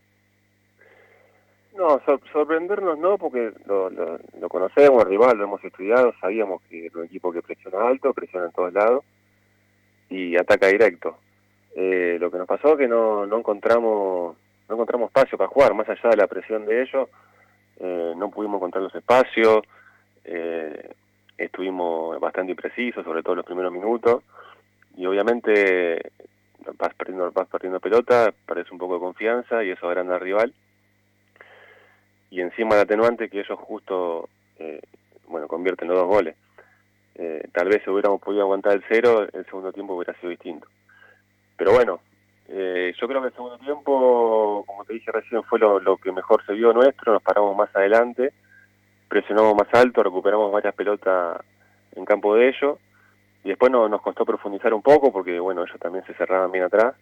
No, 1.76 2.00
sorprendernos 2.32 2.98
no, 2.98 3.16
porque 3.16 3.52
lo, 3.64 3.90
conocemos, 4.48 5.02
el 5.02 5.08
rival, 5.08 5.38
lo 5.38 5.44
hemos 5.44 5.64
estudiado, 5.64 6.12
sabíamos 6.20 6.60
que 6.68 6.86
es 6.86 6.94
un 6.94 7.04
equipo 7.04 7.32
que 7.32 7.40
presiona 7.40 7.86
alto, 7.86 8.12
presiona 8.12 8.46
en 8.46 8.52
todos 8.52 8.72
lados 8.74 9.04
y 10.10 10.36
ataca 10.36 10.66
directo. 10.66 11.16
Eh, 11.74 12.18
lo 12.20 12.30
que 12.30 12.36
nos 12.36 12.46
pasó 12.46 12.72
es 12.72 12.78
que 12.78 12.88
no, 12.88 13.24
no 13.24 13.38
encontramos 13.38 14.36
no 14.68 14.74
encontramos 14.74 15.08
espacio 15.08 15.36
para 15.36 15.48
jugar, 15.48 15.74
más 15.74 15.88
allá 15.88 16.10
de 16.10 16.16
la 16.16 16.26
presión 16.26 16.64
de 16.64 16.82
ellos, 16.82 17.08
eh, 17.80 18.14
no 18.16 18.30
pudimos 18.30 18.56
encontrar 18.56 18.82
los 18.82 18.94
espacios, 18.94 19.62
eh, 20.24 20.94
estuvimos 21.36 22.18
bastante 22.20 22.52
imprecisos, 22.52 23.04
sobre 23.04 23.22
todo 23.22 23.32
en 23.32 23.38
los 23.38 23.46
primeros 23.46 23.72
minutos, 23.72 24.22
y 24.96 25.06
obviamente 25.06 26.12
vas 26.78 26.94
perdiendo, 26.94 27.30
vas 27.32 27.48
perdiendo 27.48 27.80
pelota, 27.80 28.32
parece 28.46 28.70
un 28.72 28.78
poco 28.78 28.94
de 28.94 29.00
confianza 29.00 29.64
y 29.64 29.70
eso 29.70 29.88
agranda 29.88 30.14
al 30.14 30.20
rival. 30.20 30.52
Y 32.30 32.40
encima 32.40 32.76
el 32.76 32.82
atenuante 32.82 33.28
que 33.28 33.40
ellos 33.40 33.58
justo, 33.58 34.28
eh, 34.58 34.80
bueno, 35.28 35.48
convierten 35.48 35.88
los 35.88 35.98
dos 35.98 36.08
goles. 36.08 36.36
tal 37.52 37.68
vez 37.68 37.82
si 37.84 37.90
hubiéramos 37.90 38.20
podido 38.20 38.42
aguantar 38.42 38.72
el 38.72 38.84
cero, 38.88 39.26
el 39.32 39.44
segundo 39.46 39.72
tiempo 39.72 39.94
hubiera 39.94 40.14
sido 40.14 40.30
distinto. 40.30 40.66
Pero 41.56 41.72
bueno, 41.72 42.00
eh, 42.48 42.92
yo 43.00 43.08
creo 43.08 43.20
que 43.20 43.28
el 43.28 43.34
segundo 43.34 43.58
tiempo, 43.58 44.64
como 44.66 44.84
te 44.84 44.94
dije 44.94 45.10
recién, 45.10 45.42
fue 45.44 45.58
lo, 45.58 45.96
que 45.96 46.12
mejor 46.12 46.44
se 46.44 46.52
vio 46.52 46.72
nuestro, 46.72 47.12
nos 47.12 47.22
paramos 47.22 47.56
más 47.56 47.74
adelante, 47.74 48.32
presionamos 49.08 49.54
más 49.54 49.72
alto, 49.72 50.02
recuperamos 50.02 50.52
varias 50.52 50.74
pelotas 50.74 51.40
en 51.94 52.04
campo 52.04 52.34
de 52.34 52.48
ellos, 52.48 52.78
y 53.44 53.48
después 53.48 53.70
no, 53.72 53.88
nos 53.88 54.02
costó 54.02 54.24
profundizar 54.24 54.72
un 54.72 54.82
poco 54.82 55.12
porque, 55.12 55.38
bueno, 55.38 55.64
ellos 55.64 55.78
también 55.80 56.04
se 56.06 56.14
cerraban 56.14 56.52
bien 56.52 56.64
atrás, 56.64 56.94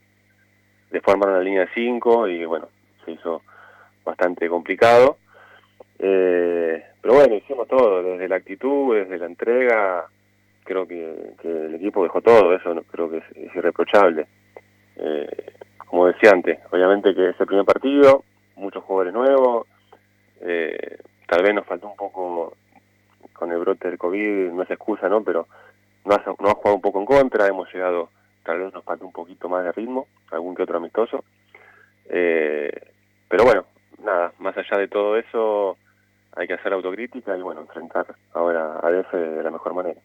después 0.90 1.14
armaron 1.14 1.36
la 1.36 1.44
línea 1.44 1.62
de 1.62 1.74
5 1.74 2.28
y, 2.28 2.44
bueno, 2.44 2.68
se 3.04 3.12
hizo 3.12 3.42
bastante 4.04 4.48
complicado. 4.48 5.18
Eh, 5.98 6.82
pero 7.00 7.14
bueno, 7.14 7.34
hicimos 7.34 7.68
todo, 7.68 8.02
desde 8.02 8.28
la 8.28 8.36
actitud, 8.36 8.96
desde 8.96 9.18
la 9.18 9.26
entrega, 9.26 10.06
creo 10.64 10.86
que, 10.86 11.34
el 11.42 11.74
equipo 11.74 12.02
dejó 12.02 12.20
todo, 12.20 12.54
eso 12.54 12.74
creo 12.90 13.10
que 13.10 13.18
es 13.18 13.54
irreprochable. 13.54 14.26
Eh, 14.96 15.52
como 15.78 16.06
decía 16.06 16.30
antes, 16.32 16.58
obviamente 16.70 17.14
que 17.14 17.30
es 17.30 17.40
el 17.40 17.46
primer 17.46 17.64
partido, 17.64 18.24
muchos 18.56 18.84
jugadores 18.84 19.12
nuevos, 19.12 19.66
eh, 20.40 20.98
tal 21.26 21.42
vez 21.42 21.54
nos 21.54 21.66
faltó 21.66 21.88
un 21.88 21.96
poco 21.96 22.54
con 23.32 23.50
el 23.50 23.58
brote 23.58 23.88
del 23.88 23.98
COVID, 23.98 24.52
no 24.52 24.62
es 24.62 24.70
excusa, 24.70 25.08
¿no? 25.08 25.22
Pero 25.22 25.48
nos 26.04 26.18
ha, 26.18 26.30
ha 26.30 26.54
jugado 26.54 26.74
un 26.74 26.80
poco 26.80 27.00
en 27.00 27.06
contra, 27.06 27.46
hemos 27.46 27.72
llegado, 27.72 28.10
tal 28.44 28.60
vez 28.60 28.72
nos 28.72 28.84
falta 28.84 29.04
un 29.04 29.12
poquito 29.12 29.48
más 29.48 29.64
de 29.64 29.72
ritmo, 29.72 30.06
algún 30.30 30.54
que 30.54 30.62
otro 30.62 30.78
amistoso. 30.78 31.24
Eh, 32.08 32.70
pero 33.28 33.44
bueno, 33.44 33.66
nada, 34.02 34.32
más 34.38 34.56
allá 34.56 34.78
de 34.78 34.88
todo 34.88 35.16
eso, 35.16 35.76
hay 36.32 36.46
que 36.46 36.54
hacer 36.54 36.72
autocrítica 36.72 37.36
y 37.36 37.42
bueno, 37.42 37.60
enfrentar 37.60 38.06
ahora 38.32 38.78
a 38.82 38.90
DF 38.90 39.12
de 39.12 39.42
la 39.42 39.50
mejor 39.50 39.74
manera. 39.74 40.00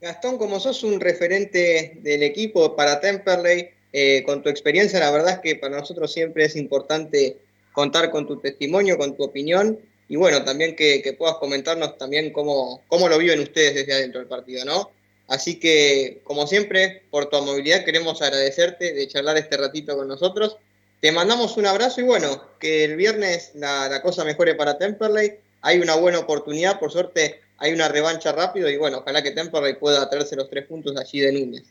Gastón, 0.00 0.36
como 0.36 0.58
sos 0.58 0.82
un 0.82 1.00
referente 1.00 1.98
del 2.02 2.24
equipo 2.24 2.74
para 2.74 3.00
Temperley, 3.00 3.70
eh, 3.92 4.24
con 4.24 4.42
tu 4.42 4.48
experiencia, 4.48 4.98
la 4.98 5.10
verdad 5.10 5.34
es 5.34 5.38
que 5.38 5.56
para 5.56 5.78
nosotros 5.78 6.12
siempre 6.12 6.44
es 6.44 6.56
importante 6.56 7.36
contar 7.72 8.10
con 8.10 8.26
tu 8.26 8.40
testimonio, 8.40 8.98
con 8.98 9.14
tu 9.16 9.22
opinión, 9.22 9.78
y 10.08 10.16
bueno, 10.16 10.44
también 10.44 10.76
que, 10.76 11.14
puedas 11.18 11.36
comentarnos 11.36 11.96
también 11.98 12.32
cómo, 12.32 12.82
cómo 12.88 13.08
lo 13.08 13.18
viven 13.18 13.40
ustedes 13.40 13.74
desde 13.74 13.94
adentro 13.94 14.20
del 14.20 14.28
partido, 14.28 14.64
¿no? 14.64 14.90
Así 15.28 15.58
que, 15.58 16.20
como 16.24 16.46
siempre, 16.46 17.02
por 17.10 17.26
tu 17.26 17.36
amabilidad 17.36 17.84
queremos 17.84 18.20
agradecerte 18.20 18.92
de 18.92 19.08
charlar 19.08 19.38
este 19.38 19.56
ratito 19.56 19.96
con 19.96 20.08
nosotros. 20.08 20.58
Te 21.00 21.12
mandamos 21.12 21.56
un 21.56 21.66
abrazo 21.66 22.00
y 22.00 22.04
bueno, 22.04 22.42
que 22.58 22.84
el 22.84 22.96
viernes 22.96 23.52
la, 23.54 23.88
la 23.88 24.02
cosa 24.02 24.24
mejore 24.24 24.54
para 24.54 24.78
Temperley. 24.78 25.38
Hay 25.62 25.80
una 25.80 25.94
buena 25.94 26.18
oportunidad, 26.18 26.78
por 26.78 26.90
suerte 26.90 27.40
hay 27.58 27.72
una 27.72 27.88
revancha 27.88 28.32
rápido 28.32 28.68
y 28.68 28.76
bueno, 28.76 28.98
ojalá 28.98 29.22
que 29.22 29.30
Temperley 29.30 29.74
pueda 29.74 30.10
traerse 30.10 30.36
los 30.36 30.50
tres 30.50 30.66
puntos 30.66 30.96
allí 30.96 31.20
de 31.20 31.32
Núñez. 31.32 31.64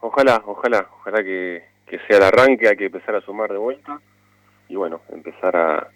Ojalá, 0.00 0.42
ojalá, 0.46 0.88
ojalá 1.00 1.22
que, 1.22 1.62
sea 2.06 2.18
el 2.18 2.22
arranque, 2.22 2.68
hay 2.68 2.76
que 2.76 2.86
empezar 2.86 3.14
a 3.14 3.20
sumar 3.20 3.50
de 3.50 3.58
vuelta 3.58 4.00
y 4.68 4.76
bueno, 4.76 5.00
empezar 5.10 5.56
a, 5.56 5.88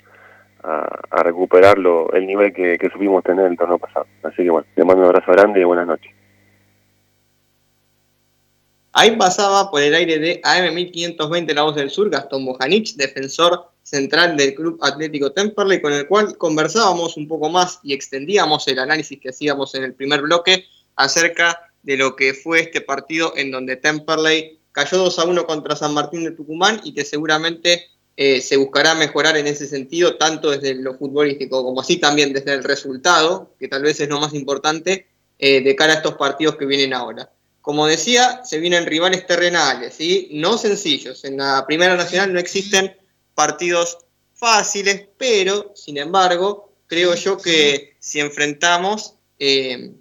a, 0.63 1.23
recuperar 1.23 1.77
el 2.13 2.27
nivel 2.27 2.53
que, 2.53 2.91
supimos 2.93 3.23
tener 3.25 3.47
el 3.47 3.57
torneo 3.57 3.79
pasado. 3.79 4.07
Así 4.23 4.43
que 4.43 4.51
bueno, 4.51 4.67
le 4.77 4.85
mando 4.85 5.03
un 5.03 5.09
abrazo 5.09 5.33
grande 5.33 5.61
y 5.61 5.65
buenas 5.65 5.87
noches. 5.87 6.13
Ahí 8.95 9.17
pasaba 9.17 9.71
por 9.71 9.81
el 9.81 9.95
aire 9.95 10.19
de 10.19 10.43
AM1520 10.43 11.55
La 11.55 11.63
Voz 11.63 11.75
del 11.77 11.91
Sur, 11.91 12.11
Gastón 12.11 12.45
Bojanich, 12.45 12.95
defensor 12.97 13.71
central 13.83 14.37
del 14.37 14.55
Club 14.55 14.79
Atlético 14.83 15.33
Temperley, 15.33 15.81
con 15.81 15.95
el 15.95 16.07
cual 16.07 16.37
conversábamos 16.37 17.17
un 17.17 17.27
poco 17.27 17.49
más 17.49 17.81
y 17.83 17.95
extendíamos 17.95 18.69
el 18.69 18.79
análisis 18.79 19.19
que 19.19 19.31
hacíamos 19.31 19.75
en 19.75 19.85
el 19.85 19.95
primer 19.95 20.21
bloque 20.21 20.67
acerca 20.97 21.73
de 21.83 21.97
lo 21.97 22.15
que 22.17 22.35
fue 22.35 22.61
este 22.61 22.83
partido 22.83 23.33
en 23.37 23.51
donde 23.51 23.77
Temperley 23.77 24.61
cayó 24.73 24.99
2 24.99 25.19
a 25.19 25.25
1 25.25 25.47
contra 25.47 25.75
San 25.75 25.95
Martín 25.95 26.25
de 26.25 26.33
Tucumán 26.33 26.81
y 26.85 26.93
que 26.93 27.05
seguramente 27.05 27.87
eh, 28.17 28.41
se 28.41 28.57
buscará 28.57 28.95
mejorar 28.95 29.37
en 29.37 29.47
ese 29.47 29.67
sentido, 29.67 30.17
tanto 30.17 30.51
desde 30.51 30.75
lo 30.75 30.95
futbolístico 30.95 31.65
como 31.65 31.81
así 31.81 31.97
también 31.97 32.33
desde 32.33 32.53
el 32.53 32.65
resultado, 32.65 33.55
que 33.59 33.69
tal 33.69 33.83
vez 33.83 34.01
es 34.01 34.09
lo 34.09 34.21
más 34.21 34.35
importante, 34.35 35.07
eh, 35.39 35.63
de 35.63 35.77
cara 35.77 35.95
a 35.95 35.97
estos 35.97 36.15
partidos 36.15 36.57
que 36.57 36.67
vienen 36.67 36.93
ahora. 36.95 37.31
Como 37.63 37.87
decía, 37.87 38.45
se 38.45 38.59
vienen 38.59 38.87
rivales 38.87 39.27
terrenales, 39.27 39.95
¿sí? 39.95 40.29
no 40.33 40.59
sencillos. 40.59 41.25
En 41.25 41.39
la 41.39 41.65
Primera 41.67 41.97
Nacional 41.97 42.33
no 42.33 42.41
existen 42.41 42.95
partidos 43.35 43.99
fáciles, 44.35 45.07
pero, 45.17 45.73
sin 45.75 45.97
embargo, 45.99 46.73
creo 46.87 47.15
yo 47.15 47.39
que 47.39 47.97
si 47.99 48.21
enfrentamos 48.21 49.15
eh, 49.39 49.93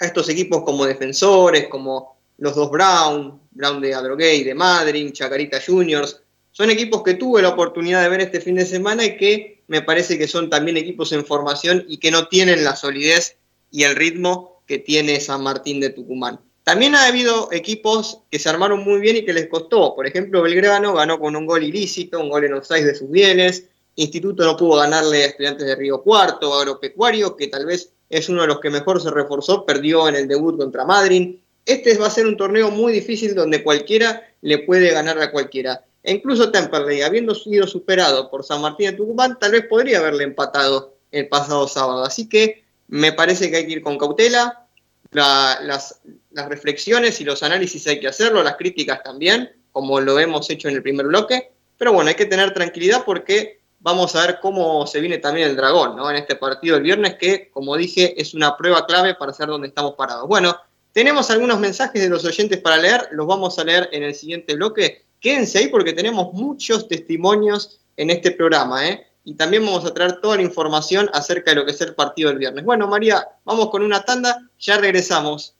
a 0.00 0.06
estos 0.06 0.28
equipos 0.28 0.62
como 0.62 0.86
defensores, 0.86 1.68
como 1.68 2.16
los 2.38 2.54
dos 2.54 2.70
Brown, 2.70 3.40
Brown 3.50 3.80
de 3.80 3.94
Adroguey, 3.94 4.44
de 4.44 4.54
Madrid, 4.54 5.12
Chacarita 5.12 5.60
Juniors, 5.64 6.22
son 6.56 6.70
equipos 6.70 7.02
que 7.02 7.12
tuve 7.12 7.42
la 7.42 7.50
oportunidad 7.50 8.02
de 8.02 8.08
ver 8.08 8.22
este 8.22 8.40
fin 8.40 8.54
de 8.54 8.64
semana 8.64 9.04
y 9.04 9.18
que 9.18 9.62
me 9.68 9.82
parece 9.82 10.16
que 10.16 10.26
son 10.26 10.48
también 10.48 10.78
equipos 10.78 11.12
en 11.12 11.26
formación 11.26 11.84
y 11.86 11.98
que 11.98 12.10
no 12.10 12.28
tienen 12.28 12.64
la 12.64 12.74
solidez 12.74 13.36
y 13.70 13.82
el 13.82 13.94
ritmo 13.94 14.62
que 14.66 14.78
tiene 14.78 15.20
San 15.20 15.42
Martín 15.42 15.80
de 15.80 15.90
Tucumán. 15.90 16.40
También 16.64 16.94
ha 16.94 17.08
habido 17.08 17.52
equipos 17.52 18.22
que 18.30 18.38
se 18.38 18.48
armaron 18.48 18.82
muy 18.82 19.00
bien 19.00 19.16
y 19.16 19.24
que 19.26 19.34
les 19.34 19.48
costó. 19.48 19.94
Por 19.94 20.06
ejemplo, 20.06 20.40
Belgrano 20.40 20.94
ganó 20.94 21.20
con 21.20 21.36
un 21.36 21.44
gol 21.44 21.62
ilícito, 21.62 22.18
un 22.18 22.30
gol 22.30 22.46
en 22.46 22.54
offside 22.54 22.86
de 22.86 22.94
sus 22.94 23.10
bienes. 23.10 23.64
Instituto 23.96 24.42
no 24.46 24.56
pudo 24.56 24.78
ganarle 24.78 25.24
a 25.24 25.26
Estudiantes 25.26 25.66
de 25.66 25.76
Río 25.76 26.00
Cuarto, 26.00 26.54
Agropecuario, 26.54 27.36
que 27.36 27.48
tal 27.48 27.66
vez 27.66 27.92
es 28.08 28.30
uno 28.30 28.40
de 28.40 28.48
los 28.48 28.60
que 28.60 28.70
mejor 28.70 29.02
se 29.02 29.10
reforzó, 29.10 29.66
perdió 29.66 30.08
en 30.08 30.14
el 30.14 30.26
debut 30.26 30.56
contra 30.56 30.86
Madrid. 30.86 31.36
este 31.66 31.98
va 31.98 32.06
a 32.06 32.10
ser 32.10 32.26
un 32.26 32.38
torneo 32.38 32.70
muy 32.70 32.94
difícil 32.94 33.34
donde 33.34 33.62
cualquiera 33.62 34.26
le 34.40 34.60
puede 34.60 34.90
ganar 34.90 35.20
a 35.20 35.30
cualquiera. 35.30 35.84
E 36.06 36.12
incluso 36.12 36.52
Temperley, 36.52 37.02
habiendo 37.02 37.34
sido 37.34 37.66
superado 37.66 38.30
por 38.30 38.44
San 38.44 38.60
Martín 38.60 38.90
de 38.90 38.96
Tucumán, 38.96 39.36
tal 39.40 39.50
vez 39.50 39.66
podría 39.66 39.98
haberle 39.98 40.22
empatado 40.22 40.94
el 41.10 41.26
pasado 41.26 41.66
sábado. 41.66 42.04
Así 42.04 42.28
que 42.28 42.64
me 42.86 43.10
parece 43.10 43.50
que 43.50 43.56
hay 43.56 43.66
que 43.66 43.72
ir 43.72 43.82
con 43.82 43.98
cautela. 43.98 44.68
las, 45.10 46.00
reflexiones 46.30 47.20
y 47.20 47.24
los 47.24 47.42
análisis 47.42 47.88
hay 47.88 47.98
que 47.98 48.06
hacerlo, 48.06 48.44
las 48.44 48.54
críticas 48.54 49.02
también, 49.02 49.50
como 49.72 50.00
lo 50.00 50.16
hemos 50.20 50.48
hecho 50.48 50.68
en 50.68 50.76
el 50.76 50.82
primer 50.82 51.06
bloque. 51.06 51.50
Pero 51.76 51.92
bueno, 51.92 52.08
hay 52.08 52.14
que 52.14 52.26
tener 52.26 52.54
tranquilidad 52.54 53.02
porque 53.04 53.58
vamos 53.80 54.14
a 54.14 54.26
ver 54.26 54.38
cómo 54.40 54.86
se 54.86 55.00
viene 55.00 55.18
también 55.18 55.48
el 55.48 55.56
dragón, 55.56 55.96
¿no? 55.96 56.08
En 56.08 56.18
este 56.18 56.36
partido 56.36 56.76
el 56.76 56.84
viernes, 56.84 57.16
que, 57.16 57.50
como 57.50 57.76
dije, 57.76 58.14
es 58.20 58.32
una 58.32 58.56
prueba 58.56 58.86
clave 58.86 59.16
para 59.16 59.32
saber 59.32 59.50
dónde 59.50 59.68
estamos 59.68 59.94
parados. 59.94 60.28
Bueno, 60.28 60.56
tenemos 60.92 61.30
algunos 61.30 61.58
mensajes 61.58 62.00
de 62.00 62.08
los 62.08 62.24
oyentes 62.24 62.60
para 62.60 62.76
leer, 62.76 63.08
los 63.10 63.26
vamos 63.26 63.58
a 63.58 63.64
leer 63.64 63.88
en 63.90 64.04
el 64.04 64.14
siguiente 64.14 64.54
bloque. 64.54 65.05
Quédense 65.20 65.58
ahí 65.58 65.68
porque 65.68 65.92
tenemos 65.92 66.32
muchos 66.32 66.88
testimonios 66.88 67.80
en 67.96 68.10
este 68.10 68.30
programa, 68.30 68.88
¿eh? 68.88 69.06
Y 69.24 69.34
también 69.34 69.64
vamos 69.64 69.84
a 69.84 69.92
traer 69.92 70.20
toda 70.20 70.36
la 70.36 70.42
información 70.42 71.10
acerca 71.12 71.50
de 71.50 71.56
lo 71.56 71.64
que 71.64 71.72
es 71.72 71.80
el 71.80 71.96
partido 71.96 72.28
del 72.28 72.38
viernes. 72.38 72.64
Bueno, 72.64 72.86
María, 72.86 73.26
vamos 73.44 73.70
con 73.70 73.82
una 73.82 74.04
tanda, 74.04 74.48
ya 74.58 74.78
regresamos. 74.78 75.55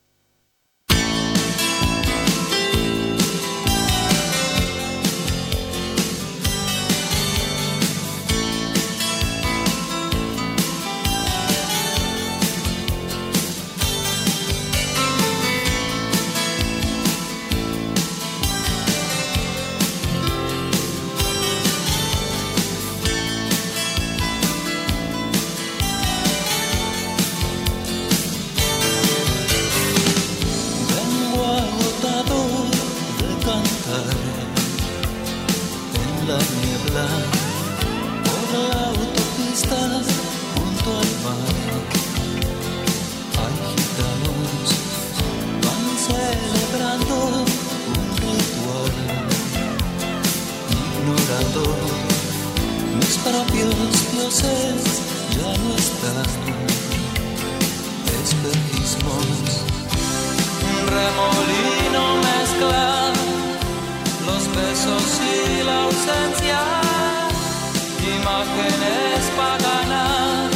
imágenes 68.46 69.24
paganas 69.36 70.50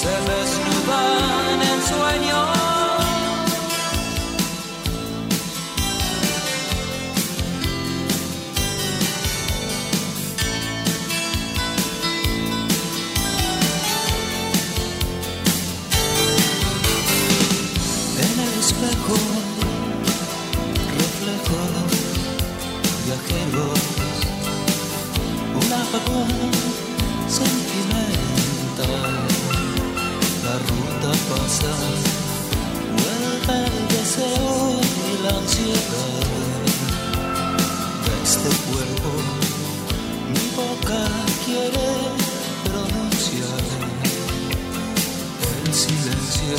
se 0.00 0.14
desnudan 0.30 1.62
en 1.62 1.80
sueños. 1.82 2.70
espejo, 18.60 19.16
reflejo, 20.98 21.56
viajero 23.06 23.89
la 25.70 25.76
vagón 25.92 26.28
sentimental. 27.28 29.12
La 30.44 30.54
ruta 30.68 31.10
pasa, 31.30 31.72
vuelve 32.98 33.56
el 33.66 33.76
deseo 33.88 34.80
y 35.06 35.22
la 35.22 35.32
ansiedad. 35.38 36.26
De 38.04 38.12
este 38.24 38.50
cuerpo, 38.66 39.10
mi 40.32 40.46
boca 40.60 41.02
quiere 41.44 41.88
pronunciar 42.64 43.64
el 45.64 45.72
silencio. 45.72 46.58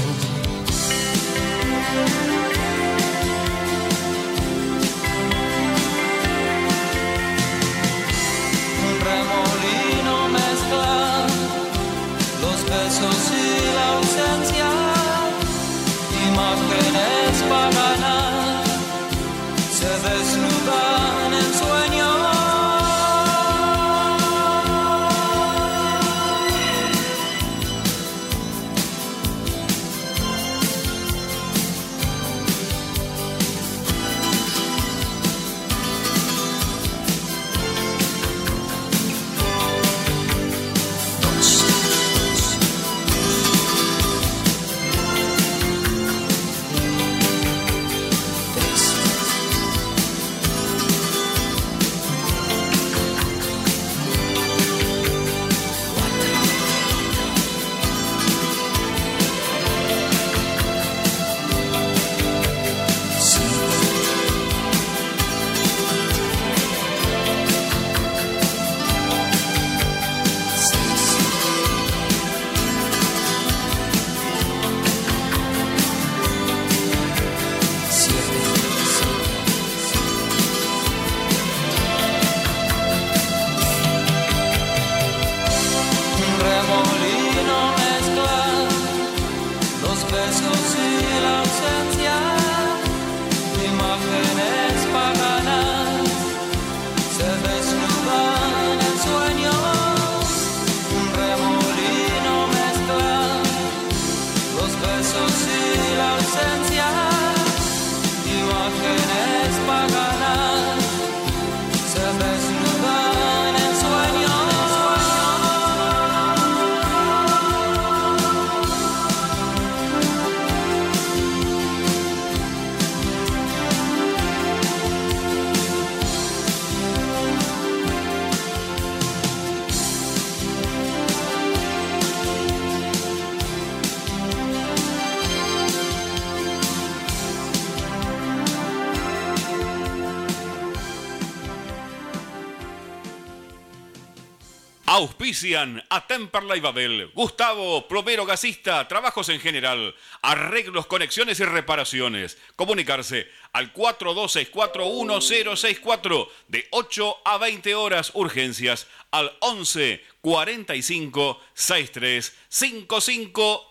Auspician 145.22 145.84
a 145.92 146.08
Temperley 146.08 146.60
Babel, 146.62 147.12
Gustavo, 147.14 147.88
plomero 147.88 148.26
gasista, 148.26 148.88
trabajos 148.88 149.30
en 149.30 149.40
general, 149.40 149.94
arreglos, 150.24 150.88
conexiones 150.88 151.40
y 151.40 151.46
reparaciones. 151.46 152.40
Comunicarse 152.56 153.28
al 153.54 153.72
42641064 153.72 156.28
de 156.48 156.68
8 156.72 157.18
a 157.24 157.38
20 157.38 157.76
horas 157.76 158.10
urgencias 158.16 158.88
al 159.12 159.32
11 159.42 160.04
45 160.22 161.40
63 161.54 162.36
55 162.50 163.71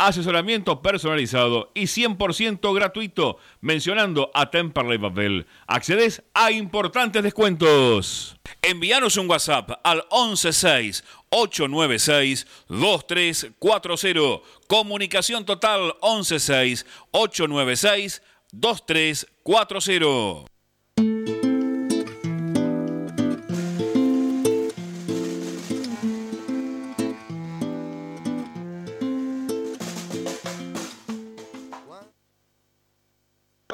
asesoramiento 0.00 0.80
personalizado 0.80 1.70
y 1.74 1.82
100% 1.82 2.74
gratuito 2.74 3.36
mencionando 3.60 4.30
a 4.34 4.50
Temperley 4.50 4.96
Babel. 4.98 5.46
Accedes 5.66 6.22
a 6.32 6.50
importantes 6.50 7.22
descuentos. 7.22 8.36
Envíanos 8.62 9.18
un 9.18 9.28
WhatsApp 9.28 9.72
al 9.84 10.04
116 10.10 11.04
896 11.28 12.46
2340. 12.68 14.40
Comunicación 14.66 15.44
total 15.44 15.94
116 16.00 16.86
896 17.10 18.22
2340. 18.52 20.50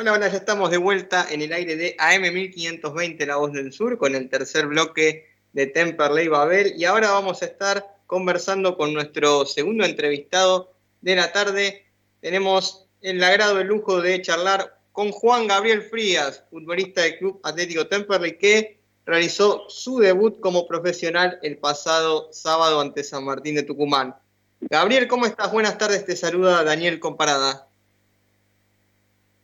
Hola, 0.08 0.28
ya 0.28 0.36
estamos 0.36 0.70
de 0.70 0.76
vuelta 0.76 1.26
en 1.28 1.42
el 1.42 1.52
aire 1.52 1.74
de 1.74 1.96
AM1520 1.96 3.26
La 3.26 3.36
Voz 3.36 3.52
del 3.52 3.72
Sur 3.72 3.98
con 3.98 4.14
el 4.14 4.28
tercer 4.28 4.68
bloque 4.68 5.26
de 5.52 5.66
Temperley 5.66 6.28
Babel 6.28 6.74
y 6.76 6.84
ahora 6.84 7.10
vamos 7.10 7.42
a 7.42 7.46
estar 7.46 7.84
conversando 8.06 8.76
con 8.76 8.94
nuestro 8.94 9.44
segundo 9.46 9.84
entrevistado 9.84 10.72
de 11.00 11.16
la 11.16 11.32
tarde. 11.32 11.86
Tenemos 12.20 12.86
el 13.00 13.20
agrado, 13.24 13.58
el 13.58 13.66
lujo 13.66 14.00
de 14.00 14.22
charlar 14.22 14.78
con 14.92 15.10
Juan 15.10 15.48
Gabriel 15.48 15.82
Frías, 15.82 16.44
futbolista 16.50 17.02
del 17.02 17.18
Club 17.18 17.40
Atlético 17.42 17.88
Temperley, 17.88 18.38
que 18.38 18.78
realizó 19.06 19.64
su 19.68 19.98
debut 19.98 20.38
como 20.38 20.68
profesional 20.68 21.40
el 21.42 21.58
pasado 21.58 22.28
sábado 22.32 22.80
ante 22.80 23.02
San 23.02 23.24
Martín 23.24 23.56
de 23.56 23.64
Tucumán. 23.64 24.14
Gabriel, 24.60 25.08
¿cómo 25.08 25.26
estás? 25.26 25.50
Buenas 25.50 25.78
tardes, 25.78 26.06
te 26.06 26.14
saluda 26.14 26.62
Daniel 26.62 27.00
Comparada. 27.00 27.65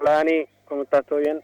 Hola 0.03 0.15
Dani, 0.15 0.47
¿cómo 0.65 0.83
estás? 0.83 1.07
¿Todo 1.07 1.21
bien? 1.21 1.41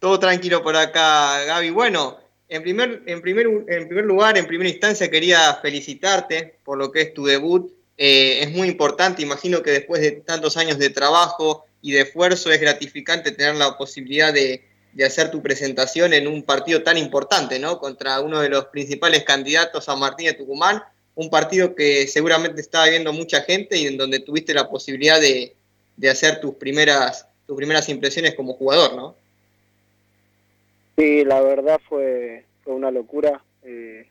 Todo 0.00 0.18
tranquilo 0.18 0.60
por 0.60 0.74
acá, 0.74 1.44
Gaby. 1.44 1.70
Bueno, 1.70 2.18
en 2.48 2.64
primer, 2.64 3.04
en 3.06 3.22
primer, 3.22 3.46
en 3.46 3.86
primer 3.86 4.04
lugar, 4.04 4.36
en 4.36 4.48
primera 4.48 4.68
instancia, 4.68 5.08
quería 5.08 5.54
felicitarte 5.62 6.58
por 6.64 6.78
lo 6.78 6.90
que 6.90 7.02
es 7.02 7.14
tu 7.14 7.26
debut. 7.26 7.72
Eh, 7.96 8.40
es 8.42 8.50
muy 8.50 8.66
importante, 8.66 9.22
imagino 9.22 9.62
que 9.62 9.70
después 9.70 10.00
de 10.00 10.10
tantos 10.10 10.56
años 10.56 10.78
de 10.78 10.90
trabajo 10.90 11.64
y 11.80 11.92
de 11.92 12.00
esfuerzo 12.00 12.50
es 12.50 12.60
gratificante 12.60 13.30
tener 13.30 13.54
la 13.54 13.78
posibilidad 13.78 14.34
de, 14.34 14.64
de 14.94 15.04
hacer 15.04 15.30
tu 15.30 15.40
presentación 15.40 16.12
en 16.12 16.26
un 16.26 16.42
partido 16.42 16.82
tan 16.82 16.98
importante, 16.98 17.60
¿no? 17.60 17.78
Contra 17.78 18.20
uno 18.20 18.40
de 18.40 18.48
los 18.48 18.66
principales 18.66 19.22
candidatos 19.22 19.88
a 19.88 19.94
Martín 19.94 20.26
de 20.26 20.32
Tucumán, 20.32 20.82
un 21.14 21.30
partido 21.30 21.76
que 21.76 22.08
seguramente 22.08 22.60
estaba 22.60 22.88
viendo 22.88 23.12
mucha 23.12 23.42
gente 23.42 23.78
y 23.78 23.86
en 23.86 23.96
donde 23.96 24.18
tuviste 24.18 24.52
la 24.52 24.68
posibilidad 24.68 25.20
de, 25.20 25.55
de 25.96 26.10
hacer 26.10 26.40
tus 26.40 26.54
primeras, 26.54 27.28
tus 27.46 27.56
primeras 27.56 27.88
impresiones 27.88 28.34
como 28.34 28.54
jugador, 28.54 28.94
¿no? 28.94 29.14
Sí, 30.96 31.24
la 31.24 31.40
verdad 31.42 31.80
fue, 31.88 32.44
fue 32.62 32.74
una 32.74 32.90
locura 32.90 33.42
eh, 33.62 34.06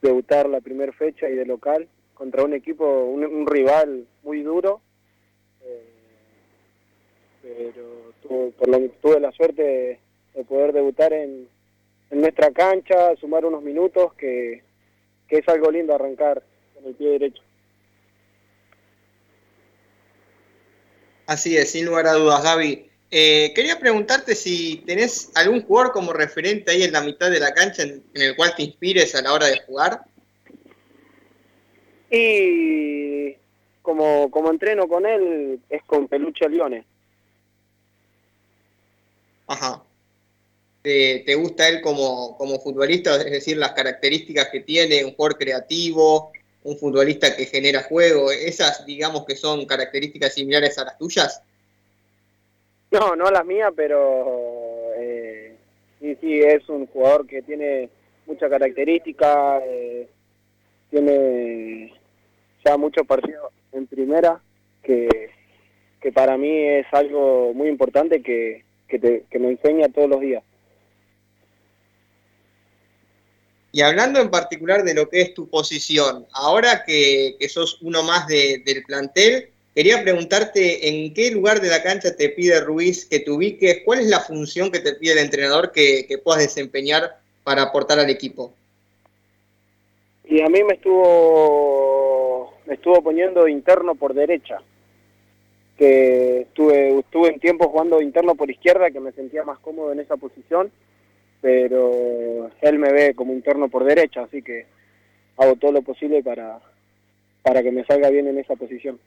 debutar 0.00 0.48
la 0.48 0.60
primera 0.60 0.92
fecha 0.92 1.28
y 1.28 1.34
de 1.34 1.44
local 1.44 1.88
contra 2.14 2.44
un 2.44 2.54
equipo, 2.54 3.04
un, 3.04 3.46
rival 3.46 4.06
muy 4.22 4.42
duro, 4.42 4.80
eh, 5.64 5.82
pero 7.42 8.12
tuve, 8.22 8.50
por 8.52 8.68
lo, 8.68 8.88
tuve 9.02 9.20
la 9.20 9.32
suerte 9.32 10.00
de, 10.34 10.44
poder 10.44 10.72
debutar 10.72 11.12
en, 11.12 11.48
en, 12.10 12.20
nuestra 12.20 12.50
cancha, 12.52 13.14
sumar 13.16 13.44
unos 13.44 13.62
minutos, 13.62 14.14
que, 14.14 14.62
que 15.28 15.38
es 15.38 15.48
algo 15.48 15.70
lindo 15.70 15.94
arrancar 15.94 16.42
con 16.74 16.86
el 16.86 16.94
pie 16.94 17.10
derecho. 17.10 17.42
Así 21.32 21.56
es, 21.56 21.70
sin 21.70 21.86
lugar 21.86 22.06
a 22.06 22.12
dudas, 22.12 22.42
Gaby. 22.42 22.90
Eh, 23.10 23.52
quería 23.54 23.78
preguntarte 23.78 24.34
si 24.34 24.82
tenés 24.84 25.30
algún 25.34 25.62
jugador 25.62 25.92
como 25.92 26.12
referente 26.12 26.70
ahí 26.70 26.82
en 26.82 26.92
la 26.92 27.00
mitad 27.00 27.30
de 27.30 27.40
la 27.40 27.54
cancha 27.54 27.84
en, 27.84 28.02
el 28.12 28.36
cual 28.36 28.54
te 28.54 28.64
inspires 28.64 29.14
a 29.14 29.22
la 29.22 29.32
hora 29.32 29.46
de 29.46 29.58
jugar. 29.66 30.02
Y 32.10 33.34
como, 33.80 34.30
como 34.30 34.50
entreno 34.50 34.86
con 34.86 35.06
él 35.06 35.58
es 35.70 35.82
con 35.84 36.06
Peluche 36.06 36.46
Leones. 36.50 36.84
Ajá. 39.46 39.82
¿Te, 40.82 41.22
¿Te, 41.24 41.34
gusta 41.34 41.66
él 41.66 41.80
como, 41.80 42.36
como 42.36 42.60
futbolista? 42.60 43.16
Es 43.16 43.30
decir, 43.30 43.56
las 43.56 43.72
características 43.72 44.50
que 44.50 44.60
tiene, 44.60 45.02
un 45.02 45.14
jugador 45.14 45.38
creativo, 45.38 46.30
un 46.64 46.76
futbolista 46.76 47.34
que 47.36 47.46
genera 47.46 47.82
juego, 47.82 48.30
esas 48.30 48.86
digamos 48.86 49.24
que 49.24 49.36
son 49.36 49.66
características 49.66 50.34
similares 50.34 50.78
a 50.78 50.84
las 50.84 50.98
tuyas. 50.98 51.42
No, 52.90 53.16
no 53.16 53.30
las 53.30 53.44
mías, 53.44 53.72
pero 53.74 54.92
eh, 54.96 55.56
sí, 56.00 56.16
sí, 56.20 56.40
es 56.40 56.68
un 56.68 56.86
jugador 56.86 57.26
que 57.26 57.42
tiene 57.42 57.88
mucha 58.26 58.48
característica, 58.48 59.60
eh, 59.64 60.08
tiene 60.90 61.92
ya 62.64 62.76
muchos 62.76 63.06
partidos 63.06 63.52
en 63.72 63.86
primera, 63.86 64.40
que, 64.82 65.08
que 66.00 66.12
para 66.12 66.36
mí 66.36 66.50
es 66.50 66.86
algo 66.92 67.52
muy 67.54 67.68
importante 67.68 68.22
que, 68.22 68.64
que, 68.88 68.98
te, 68.98 69.24
que 69.30 69.38
me 69.38 69.50
enseña 69.50 69.88
todos 69.88 70.10
los 70.10 70.20
días. 70.20 70.44
Y 73.74 73.80
hablando 73.80 74.20
en 74.20 74.30
particular 74.30 74.84
de 74.84 74.92
lo 74.92 75.08
que 75.08 75.22
es 75.22 75.32
tu 75.32 75.48
posición, 75.48 76.26
ahora 76.34 76.84
que, 76.84 77.36
sos 77.48 77.80
uno 77.80 78.02
más 78.02 78.26
del 78.26 78.84
plantel, 78.86 79.48
quería 79.74 80.02
preguntarte 80.02 80.88
en 80.88 81.14
qué 81.14 81.30
lugar 81.30 81.62
de 81.62 81.70
la 81.70 81.82
cancha 81.82 82.14
te 82.14 82.28
pide 82.28 82.60
Ruiz 82.60 83.06
que 83.06 83.20
te 83.20 83.30
ubiques, 83.30 83.80
cuál 83.86 84.00
es 84.00 84.06
la 84.08 84.20
función 84.20 84.70
que 84.70 84.80
te 84.80 84.92
pide 84.94 85.12
el 85.12 85.18
entrenador 85.20 85.72
que, 85.72 86.06
puedas 86.22 86.42
desempeñar 86.42 87.16
para 87.44 87.62
aportar 87.62 87.98
al 87.98 88.10
equipo. 88.10 88.52
Y 90.26 90.42
a 90.42 90.50
mí 90.50 90.62
me 90.62 90.74
estuvo, 90.74 92.54
me 92.66 92.74
estuvo 92.74 93.02
poniendo 93.02 93.48
interno 93.48 93.94
por 93.94 94.12
derecha, 94.12 94.60
que 95.78 96.42
estuve, 96.42 96.98
estuve 96.98 97.28
en 97.30 97.40
tiempo 97.40 97.70
jugando 97.70 98.02
interno 98.02 98.34
por 98.34 98.50
izquierda, 98.50 98.90
que 98.90 99.00
me 99.00 99.12
sentía 99.12 99.44
más 99.44 99.58
cómodo 99.60 99.92
en 99.92 100.00
esa 100.00 100.18
posición 100.18 100.70
pero 101.42 102.50
él 102.60 102.78
me 102.78 102.92
ve 102.92 103.14
como 103.14 103.32
interno 103.34 103.68
por 103.68 103.84
derecha, 103.84 104.22
así 104.22 104.40
que 104.40 104.64
hago 105.36 105.56
todo 105.56 105.72
lo 105.72 105.82
posible 105.82 106.22
para, 106.22 106.60
para 107.42 107.62
que 107.62 107.72
me 107.72 107.84
salga 107.84 108.08
bien 108.08 108.28
en 108.28 108.38
esa 108.38 108.54
posición. 108.54 108.98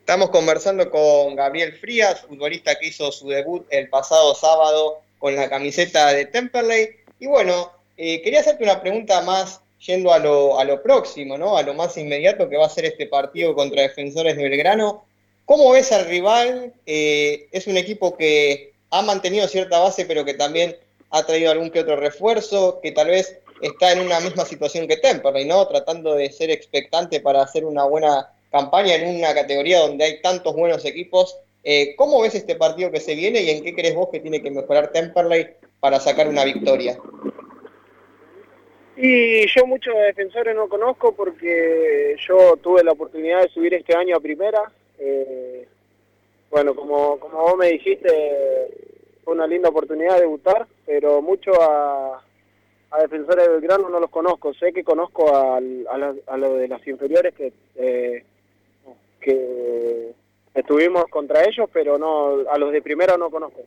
Estamos 0.00 0.28
conversando 0.30 0.90
con 0.90 1.34
Gabriel 1.36 1.72
Frías, 1.72 2.22
futbolista 2.22 2.74
que 2.78 2.88
hizo 2.88 3.10
su 3.10 3.28
debut 3.28 3.66
el 3.70 3.88
pasado 3.88 4.34
sábado 4.34 4.98
con 5.18 5.34
la 5.34 5.48
camiseta 5.48 6.12
de 6.12 6.26
Temperley. 6.26 6.90
Y 7.20 7.26
bueno, 7.26 7.72
eh, 7.96 8.20
quería 8.20 8.40
hacerte 8.40 8.64
una 8.64 8.82
pregunta 8.82 9.22
más 9.22 9.62
yendo 9.78 10.12
a 10.12 10.18
lo, 10.18 10.58
a 10.58 10.64
lo 10.64 10.82
próximo, 10.82 11.38
¿no? 11.38 11.56
a 11.56 11.62
lo 11.62 11.72
más 11.72 11.96
inmediato 11.96 12.48
que 12.48 12.56
va 12.56 12.66
a 12.66 12.70
ser 12.70 12.84
este 12.84 13.06
partido 13.06 13.54
contra 13.54 13.82
Defensores 13.82 14.36
de 14.36 14.42
Belgrano. 14.42 15.06
¿Cómo 15.44 15.72
ves 15.72 15.92
al 15.92 16.06
rival? 16.06 16.72
Eh, 16.86 17.48
es 17.52 17.66
un 17.66 17.76
equipo 17.76 18.16
que 18.16 18.72
ha 18.90 19.02
mantenido 19.02 19.46
cierta 19.48 19.78
base, 19.78 20.06
pero 20.06 20.24
que 20.24 20.34
también 20.34 20.76
ha 21.10 21.26
traído 21.26 21.50
algún 21.50 21.70
que 21.70 21.80
otro 21.80 21.96
refuerzo, 21.96 22.80
que 22.82 22.92
tal 22.92 23.08
vez 23.08 23.38
está 23.60 23.92
en 23.92 24.00
una 24.00 24.20
misma 24.20 24.44
situación 24.44 24.88
que 24.88 24.96
Temperley, 24.96 25.44
¿no? 25.44 25.66
Tratando 25.68 26.14
de 26.14 26.30
ser 26.30 26.50
expectante 26.50 27.20
para 27.20 27.42
hacer 27.42 27.64
una 27.64 27.84
buena 27.84 28.28
campaña 28.50 28.94
en 28.94 29.16
una 29.16 29.34
categoría 29.34 29.80
donde 29.80 30.04
hay 30.04 30.22
tantos 30.22 30.54
buenos 30.54 30.84
equipos. 30.84 31.38
Eh, 31.62 31.94
¿Cómo 31.96 32.20
ves 32.20 32.34
este 32.34 32.56
partido 32.56 32.90
que 32.90 33.00
se 33.00 33.14
viene 33.14 33.42
y 33.42 33.50
en 33.50 33.64
qué 33.64 33.74
crees 33.74 33.94
vos 33.94 34.08
que 34.10 34.20
tiene 34.20 34.42
que 34.42 34.50
mejorar 34.50 34.92
Temperley 34.92 35.48
para 35.80 36.00
sacar 36.00 36.28
una 36.28 36.44
victoria? 36.44 36.98
Y 38.96 39.46
yo 39.48 39.66
muchos 39.66 39.94
defensores 39.94 40.54
no 40.54 40.68
conozco 40.68 41.14
porque 41.14 42.16
yo 42.28 42.56
tuve 42.62 42.84
la 42.84 42.92
oportunidad 42.92 43.42
de 43.42 43.48
subir 43.48 43.74
este 43.74 43.96
año 43.96 44.16
a 44.16 44.20
primera. 44.20 44.72
Eh, 44.98 45.66
bueno, 46.50 46.74
como, 46.74 47.18
como 47.18 47.38
vos 47.38 47.56
me 47.56 47.68
dijiste, 47.68 48.68
fue 49.24 49.34
una 49.34 49.46
linda 49.46 49.70
oportunidad 49.70 50.14
de 50.14 50.20
debutar, 50.20 50.66
pero 50.86 51.20
mucho 51.20 51.50
a, 51.60 52.22
a 52.90 53.02
defensores 53.02 53.44
de 53.44 53.52
Belgrano 53.52 53.88
no 53.88 53.98
los 53.98 54.10
conozco. 54.10 54.54
Sé 54.54 54.72
que 54.72 54.84
conozco 54.84 55.34
a, 55.34 55.56
a, 55.56 56.36
lo 56.36 56.54
de 56.54 56.68
las 56.68 56.86
inferiores 56.86 57.34
que, 57.34 57.52
eh, 57.74 58.24
que 59.20 60.12
estuvimos 60.54 61.06
contra 61.06 61.44
ellos, 61.44 61.68
pero 61.72 61.98
no 61.98 62.48
a 62.48 62.56
los 62.56 62.72
de 62.72 62.82
primera 62.82 63.16
no 63.16 63.30
conozco. 63.30 63.62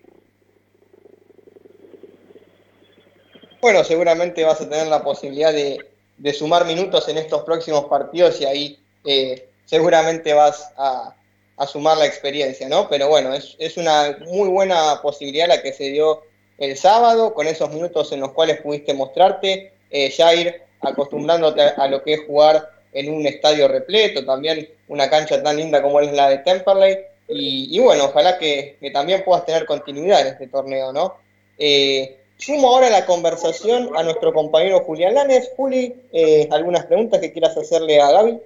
Bueno, 3.59 3.83
seguramente 3.83 4.45
vas 4.45 4.61
a 4.61 4.69
tener 4.69 4.87
la 4.87 5.03
posibilidad 5.03 5.51
de, 5.51 6.33
sumar 6.33 6.65
minutos 6.65 7.09
en 7.09 7.17
estos 7.17 7.43
próximos 7.43 7.85
partidos 7.85 8.39
y 8.39 8.45
ahí 8.45 8.79
eh, 9.03 9.49
seguramente 9.65 10.33
vas 10.33 10.71
a, 10.77 11.16
sumar 11.65 11.97
la 11.97 12.05
experiencia, 12.05 12.69
¿no? 12.69 12.87
Pero 12.87 13.07
bueno, 13.07 13.33
es, 13.33 13.77
una 13.77 14.17
muy 14.27 14.49
buena 14.49 15.01
posibilidad 15.01 15.47
la 15.47 15.61
que 15.61 15.73
se 15.73 15.85
dio 15.85 16.21
el 16.57 16.77
sábado, 16.77 17.33
con 17.33 17.47
esos 17.47 17.71
minutos 17.71 18.11
en 18.11 18.19
los 18.19 18.31
cuales 18.33 18.61
pudiste 18.61 18.93
mostrarte, 18.93 19.71
eh, 19.89 20.09
ya 20.09 20.33
ir 20.33 20.61
acostumbrándote 20.81 21.61
a, 21.61 21.87
lo 21.87 22.03
que 22.03 22.13
es 22.13 22.25
jugar 22.27 22.69
en 22.93 23.11
un 23.11 23.25
estadio 23.25 23.67
repleto, 23.67 24.25
también 24.25 24.69
una 24.87 25.09
cancha 25.09 25.41
tan 25.41 25.57
linda 25.57 25.81
como 25.81 25.99
es 25.99 26.11
la 26.11 26.29
de 26.29 26.39
Temperley, 26.39 26.97
y, 27.29 27.77
bueno, 27.79 28.05
ojalá 28.05 28.37
que, 28.37 28.77
también 28.93 29.23
puedas 29.25 29.45
tener 29.45 29.65
continuidad 29.65 30.21
en 30.21 30.27
este 30.27 30.47
torneo, 30.47 30.93
¿no? 30.93 31.15
Eh, 31.57 32.17
Sumo 32.37 32.67
ahora 32.67 32.91
la 32.91 33.05
conversación 33.05 33.89
a 33.95 34.03
nuestro 34.03 34.31
compañero 34.31 34.81
Julián 34.81 35.15
Lanes. 35.15 35.49
Juli, 35.57 35.95
eh, 36.13 36.47
¿algunas 36.51 36.85
preguntas 36.85 37.19
que 37.19 37.31
quieras 37.31 37.57
hacerle 37.57 37.99
a 37.99 38.11
Gaby? 38.11 38.39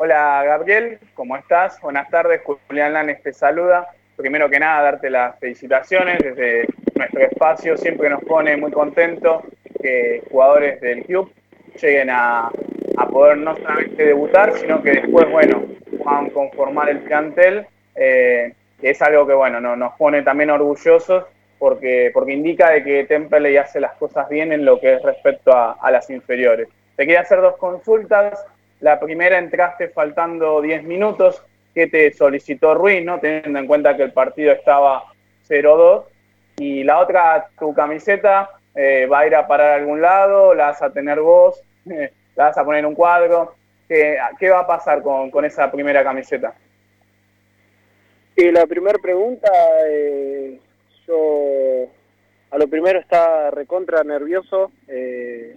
Hola 0.00 0.44
Gabriel, 0.44 1.00
¿cómo 1.14 1.36
estás? 1.36 1.80
Buenas 1.80 2.08
tardes, 2.08 2.40
Julián 2.68 2.92
Lanes 2.92 3.20
te 3.20 3.32
saluda. 3.32 3.88
Primero 4.14 4.48
que 4.48 4.60
nada, 4.60 4.80
darte 4.80 5.10
las 5.10 5.36
felicitaciones 5.40 6.18
desde 6.22 6.68
nuestro 6.94 7.20
espacio. 7.20 7.76
Siempre 7.76 8.08
nos 8.08 8.22
pone 8.22 8.56
muy 8.56 8.70
contentos 8.70 9.42
que 9.82 10.22
jugadores 10.30 10.80
del 10.80 11.02
club 11.02 11.32
lleguen 11.82 12.10
a, 12.10 12.48
poder 13.10 13.38
no 13.38 13.56
solamente 13.56 14.04
debutar, 14.04 14.52
sino 14.52 14.80
que 14.84 14.92
después, 14.92 15.28
bueno, 15.32 15.64
puedan 16.00 16.30
conformar 16.30 16.90
el 16.90 17.00
plantel, 17.00 17.66
eh, 17.96 18.52
es 18.80 19.02
algo 19.02 19.26
que, 19.26 19.34
bueno, 19.34 19.60
nos 19.60 19.94
pone 19.94 20.22
también 20.22 20.50
orgullosos 20.50 21.24
porque, 21.58 22.12
porque 22.14 22.34
indica 22.34 22.70
de 22.70 22.84
que 22.84 23.02
Temple 23.02 23.52
ya 23.52 23.62
hace 23.62 23.80
las 23.80 23.94
cosas 23.94 24.28
bien 24.28 24.52
en 24.52 24.64
lo 24.64 24.78
que 24.78 24.94
es 24.94 25.02
respecto 25.02 25.50
a, 25.52 25.90
las 25.90 26.08
inferiores. 26.08 26.68
Te 26.94 27.04
quería 27.04 27.22
hacer 27.22 27.40
dos 27.40 27.56
consultas. 27.56 28.46
La 28.80 29.00
primera 29.00 29.38
entraste 29.38 29.88
faltando 29.88 30.60
10 30.60 30.84
minutos. 30.84 31.42
que 31.74 31.86
te 31.86 32.12
solicitó 32.12 32.74
Ruiz, 32.74 33.04
no? 33.04 33.20
teniendo 33.20 33.58
en 33.58 33.66
cuenta 33.66 33.96
que 33.96 34.02
el 34.02 34.12
partido 34.12 34.52
estaba 34.52 35.04
0-2? 35.48 36.04
Y 36.56 36.82
la 36.82 36.98
otra, 36.98 37.48
tu 37.56 37.72
camiseta 37.72 38.50
eh, 38.74 39.06
va 39.06 39.20
a 39.20 39.26
ir 39.26 39.34
a 39.34 39.46
parar 39.46 39.70
a 39.72 39.74
algún 39.76 40.00
lado, 40.00 40.54
la 40.54 40.66
vas 40.66 40.82
a 40.82 40.90
tener 40.90 41.20
vos, 41.20 41.62
la 41.84 42.44
vas 42.44 42.58
a 42.58 42.64
poner 42.64 42.80
en 42.80 42.86
un 42.86 42.94
cuadro. 42.94 43.54
¿Qué, 43.88 44.18
va 44.50 44.60
a 44.60 44.66
pasar 44.66 45.02
con, 45.02 45.44
esa 45.44 45.70
primera 45.70 46.04
camiseta? 46.04 46.54
Y 48.36 48.50
la 48.50 48.66
primera 48.66 48.98
pregunta, 48.98 49.50
eh, 49.86 50.60
yo 51.06 51.86
a 52.50 52.58
lo 52.58 52.68
primero 52.68 52.98
estaba 52.98 53.50
recontra 53.50 54.04
nervioso. 54.04 54.72
Eh, 54.86 55.56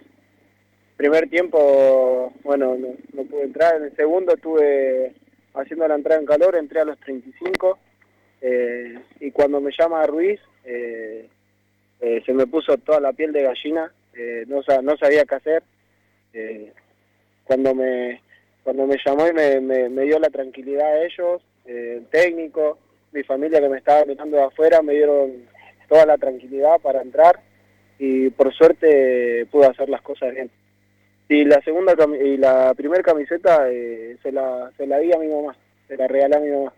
primer 1.02 1.28
tiempo, 1.32 2.32
bueno, 2.44 2.78
no, 3.14 3.24
pude 3.24 3.46
entrar. 3.46 3.76
En 3.78 3.86
el 3.86 3.96
segundo 3.96 4.36
estuve 4.36 5.14
haciendo 5.56 5.88
la 5.88 5.96
entrada 5.96 6.22
en 6.22 6.28
calor, 6.28 6.56
entré 6.56 6.80
a 6.80 6.86
los 6.86 7.00
35. 7.00 7.80
Eh, 8.40 9.00
y 9.20 9.32
cuando 9.32 9.60
me 9.60 9.72
llama 9.76 10.06
Ruiz, 10.06 10.40
eh, 10.64 11.28
eh, 12.02 12.22
se 12.24 12.34
me 12.34 12.46
puso 12.46 12.78
toda 12.78 13.00
la 13.00 13.14
piel 13.14 13.34
de 13.34 13.42
gallina. 13.42 13.92
no, 14.46 14.62
no 14.84 14.98
sabía 14.98 15.26
qué 15.26 15.36
hacer. 15.36 15.64
cuando 17.46 17.74
me 17.74 18.22
cuando 18.64 18.86
me 18.86 18.98
llamó 19.04 19.28
y 19.28 19.34
me, 19.34 19.90
me, 19.90 20.04
dio 20.04 20.20
la 20.20 20.30
tranquilidad 20.30 20.86
a 20.86 21.04
ellos, 21.04 21.42
el 21.66 22.06
técnico, 22.12 22.78
mi 23.12 23.24
familia 23.24 23.60
que 23.60 23.70
me 23.70 23.80
estaba 23.80 24.06
mirando 24.06 24.38
de 24.38 24.44
afuera 24.44 24.84
me 24.84 24.94
dieron 24.94 25.48
toda 25.90 26.06
la 26.06 26.20
tranquilidad 26.20 26.80
para 26.80 27.02
entrar 27.02 27.40
y 27.98 28.30
por 28.30 28.54
suerte 28.54 29.48
pude 29.48 29.66
hacer 29.66 29.90
las 29.90 30.04
cosas 30.04 30.32
bien. 30.36 30.52
Y 31.32 31.46
la 31.46 31.62
segunda 31.62 31.96
y 32.22 32.36
la 32.36 32.74
primera 32.74 33.02
camiseta 33.02 33.70
eh, 33.70 34.18
se, 34.22 34.34
la, 34.34 34.70
se 34.76 34.86
la 34.86 35.00
di 35.00 35.14
a 35.14 35.18
mi 35.18 35.30
mamá, 35.30 35.56
se 35.88 35.96
la 35.96 36.06
regalé 36.06 36.36
a 36.36 36.40
mi 36.42 36.50
mamá. 36.50 36.74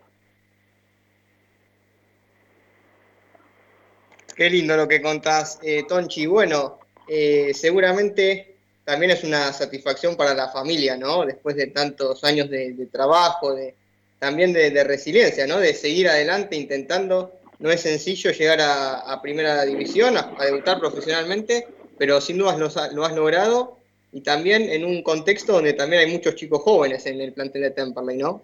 Qué 4.35 4.51
lindo 4.51 4.77
lo 4.77 4.87
que 4.87 5.01
contás, 5.01 5.57
eh, 5.63 5.85
Tonchi. 5.87 6.27
Bueno, 6.27 6.77
eh, 7.07 7.51
seguramente 7.55 8.57
también 8.83 9.09
es 9.13 9.23
una 9.23 9.51
satisfacción 9.53 10.15
para 10.15 10.35
la 10.35 10.49
familia, 10.49 10.97
¿no? 10.97 11.25
Después 11.25 11.55
de 11.55 11.67
tantos 11.67 12.23
años 12.23 12.47
de, 12.51 12.87
trabajo, 12.91 13.55
de, 13.55 13.73
también 14.19 14.53
de, 14.53 14.83
resiliencia, 14.83 15.47
¿no? 15.47 15.57
De 15.57 15.73
seguir 15.73 16.07
adelante 16.09 16.55
intentando. 16.55 17.39
No 17.57 17.71
es 17.71 17.81
sencillo 17.81 18.29
llegar 18.29 18.59
a, 18.61 19.19
primera 19.19 19.65
división, 19.65 20.15
a, 20.15 20.45
debutar 20.45 20.79
profesionalmente, 20.79 21.67
pero 21.97 22.21
sin 22.21 22.37
dudas 22.37 22.59
lo, 22.59 22.69
lo, 22.91 23.03
has 23.03 23.15
logrado 23.15 23.82
y 24.13 24.21
también 24.21 24.69
en 24.69 24.85
un 24.85 25.01
contexto 25.01 25.53
donde 25.53 25.73
también 25.73 26.03
hay 26.03 26.11
muchos 26.11 26.35
chicos 26.35 26.61
jóvenes 26.61 27.05
en 27.07 27.19
el 27.19 27.33
plantel 27.33 27.63
de 27.63 27.71
Temperley, 27.71 28.17
¿no? 28.17 28.43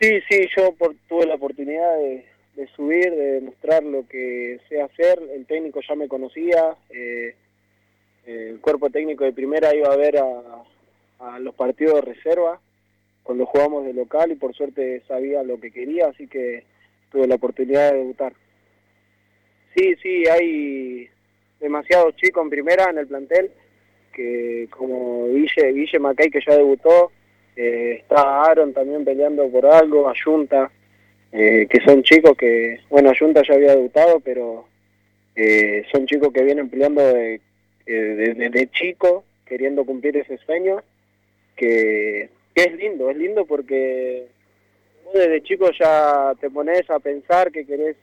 Sí, 0.00 0.20
sí, 0.28 0.48
yo 0.56 0.74
tuve 1.08 1.26
la 1.26 1.36
oportunidad 1.36 1.96
de, 1.96 2.68
subir, 2.74 3.10
de 3.12 3.40
demostrar 3.40 3.84
lo 3.84 4.06
que 4.08 4.58
sé 4.68 4.82
hacer. 4.82 5.22
El 5.32 5.46
técnico 5.46 5.80
ya 5.88 5.94
me 5.94 6.08
conocía, 6.08 6.76
eh, 6.90 7.34
el 8.26 8.60
cuerpo 8.60 8.90
técnico 8.90 9.24
de 9.24 9.32
primera 9.32 9.74
iba 9.74 9.92
a 9.92 9.96
ver 9.96 10.18
a, 10.18 10.64
a 11.20 11.38
los 11.38 11.54
partidos 11.54 11.94
de 11.94 12.12
reserva 12.12 12.60
cuando 13.22 13.46
jugamos 13.46 13.86
de 13.86 13.92
local 13.92 14.32
y 14.32 14.34
por 14.34 14.54
suerte 14.54 15.02
sabía 15.06 15.44
lo 15.44 15.60
que 15.60 15.70
quería, 15.70 16.08
así 16.08 16.26
que 16.26 16.64
tuve 17.12 17.28
la 17.28 17.36
oportunidad 17.36 17.92
de 17.92 17.98
debutar. 17.98 18.32
Sí, 19.76 19.94
sí, 20.02 20.26
hay 20.28 21.08
demasiados 21.60 22.16
chicos 22.16 22.42
en 22.42 22.50
primera 22.50 22.90
en 22.90 22.98
el 22.98 23.06
plantel, 23.06 23.50
que 24.16 24.66
como 24.70 25.28
Guille, 25.28 25.72
Guille 25.72 25.98
Macay 25.98 26.30
que 26.30 26.40
ya 26.40 26.56
debutó, 26.56 27.12
eh, 27.54 27.98
está 28.00 28.42
Aaron 28.44 28.72
también 28.72 29.04
peleando 29.04 29.48
por 29.50 29.66
algo, 29.66 30.08
Ayunta, 30.08 30.70
eh, 31.32 31.66
que 31.68 31.80
son 31.84 32.02
chicos 32.02 32.36
que, 32.36 32.80
bueno, 32.88 33.10
Ayunta 33.10 33.42
ya 33.46 33.54
había 33.54 33.76
debutado, 33.76 34.20
pero 34.20 34.66
eh, 35.34 35.84
son 35.92 36.06
chicos 36.06 36.32
que 36.32 36.42
vienen 36.42 36.70
peleando 36.70 37.02
de, 37.02 37.40
de, 37.84 38.48
de 38.50 38.70
chico, 38.70 39.24
queriendo 39.44 39.84
cumplir 39.84 40.16
ese 40.16 40.38
sueño, 40.38 40.82
que 41.54 42.30
que 42.56 42.62
es 42.62 42.72
lindo, 42.72 43.10
es 43.10 43.18
lindo 43.18 43.44
porque 43.44 44.28
vos 45.04 45.12
desde 45.12 45.42
chico 45.42 45.70
ya 45.78 46.32
te 46.40 46.48
pones 46.48 46.88
a 46.88 46.98
pensar 46.98 47.52
que 47.52 47.66
querés 47.66 47.96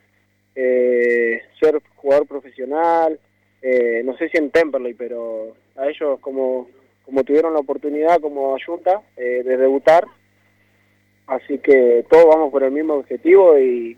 eh, 0.55 1.41
ser 1.59 1.81
jugador 1.95 2.27
profesional, 2.27 3.19
eh, 3.63 4.03
no 4.05 4.15
sé 4.15 4.29
si 4.29 4.37
en 4.37 4.51
Temperley, 4.51 4.93
pero 4.93 5.55
a 5.75 5.87
ellos 5.87 6.19
como, 6.19 6.67
como 7.05 7.23
tuvieron 7.23 7.53
la 7.53 7.59
oportunidad 7.59 8.19
como 8.21 8.55
ayunta 8.55 9.01
eh, 9.17 9.43
de 9.43 9.57
debutar, 9.57 10.05
así 11.27 11.57
que 11.59 12.05
todos 12.09 12.25
vamos 12.27 12.51
por 12.51 12.63
el 12.63 12.71
mismo 12.71 12.95
objetivo 12.95 13.57
y 13.57 13.97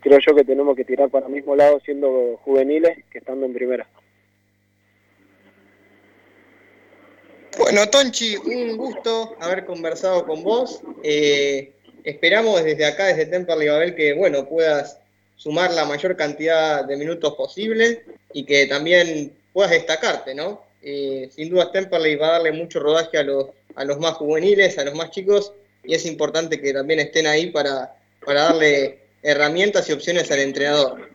creo 0.00 0.18
yo 0.18 0.34
que 0.34 0.44
tenemos 0.44 0.76
que 0.76 0.84
tirar 0.84 1.08
para 1.08 1.26
el 1.26 1.32
mismo 1.32 1.56
lado 1.56 1.80
siendo 1.80 2.38
juveniles 2.44 2.98
que 3.10 3.18
estando 3.18 3.46
en 3.46 3.54
primera. 3.54 3.86
Bueno, 7.58 7.88
Tonchi, 7.88 8.36
un 8.36 8.76
gusto 8.76 9.34
haber 9.40 9.64
conversado 9.64 10.26
con 10.26 10.44
vos. 10.44 10.82
Eh, 11.02 11.72
esperamos 12.04 12.62
desde 12.62 12.84
acá, 12.84 13.06
desde 13.06 13.26
Temperley 13.26 13.68
Babel, 13.68 13.94
que 13.94 14.12
bueno, 14.12 14.46
puedas 14.46 15.00
sumar 15.36 15.72
la 15.72 15.86
mayor 15.86 16.16
cantidad 16.16 16.84
de 16.84 16.96
minutos 16.96 17.34
posible 17.34 18.04
y 18.34 18.44
que 18.44 18.66
también 18.66 19.32
puedas 19.54 19.70
destacarte, 19.70 20.34
¿no? 20.34 20.65
Eh, 20.88 21.28
sin 21.34 21.50
duda 21.50 21.72
Temperley 21.72 22.14
va 22.14 22.28
a 22.28 22.32
darle 22.34 22.52
mucho 22.52 22.78
rodaje 22.78 23.18
a 23.18 23.24
los, 23.24 23.46
a 23.74 23.84
los 23.84 23.98
más 23.98 24.14
juveniles, 24.14 24.78
a 24.78 24.84
los 24.84 24.94
más 24.94 25.10
chicos, 25.10 25.52
y 25.82 25.96
es 25.96 26.06
importante 26.06 26.60
que 26.60 26.72
también 26.72 27.00
estén 27.00 27.26
ahí 27.26 27.50
para, 27.50 27.96
para 28.24 28.44
darle 28.44 29.00
herramientas 29.20 29.88
y 29.88 29.92
opciones 29.94 30.30
al 30.30 30.38
entrenador. 30.38 31.10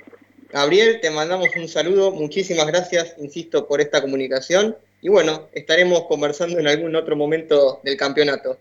Gabriel, 0.50 1.00
te 1.00 1.10
mandamos 1.10 1.48
un 1.56 1.70
saludo, 1.70 2.12
muchísimas 2.12 2.68
gracias, 2.68 3.16
insisto, 3.18 3.66
por 3.66 3.80
esta 3.80 4.02
comunicación 4.02 4.76
y 5.02 5.08
bueno, 5.08 5.48
estaremos 5.54 6.04
conversando 6.04 6.60
en 6.60 6.68
algún 6.68 6.94
otro 6.94 7.16
momento 7.16 7.80
del 7.82 7.96
campeonato. 7.96 8.58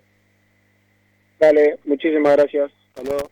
Dale, 1.40 1.80
muchísimas 1.86 2.36
gracias. 2.36 2.70
Hasta 2.94 3.28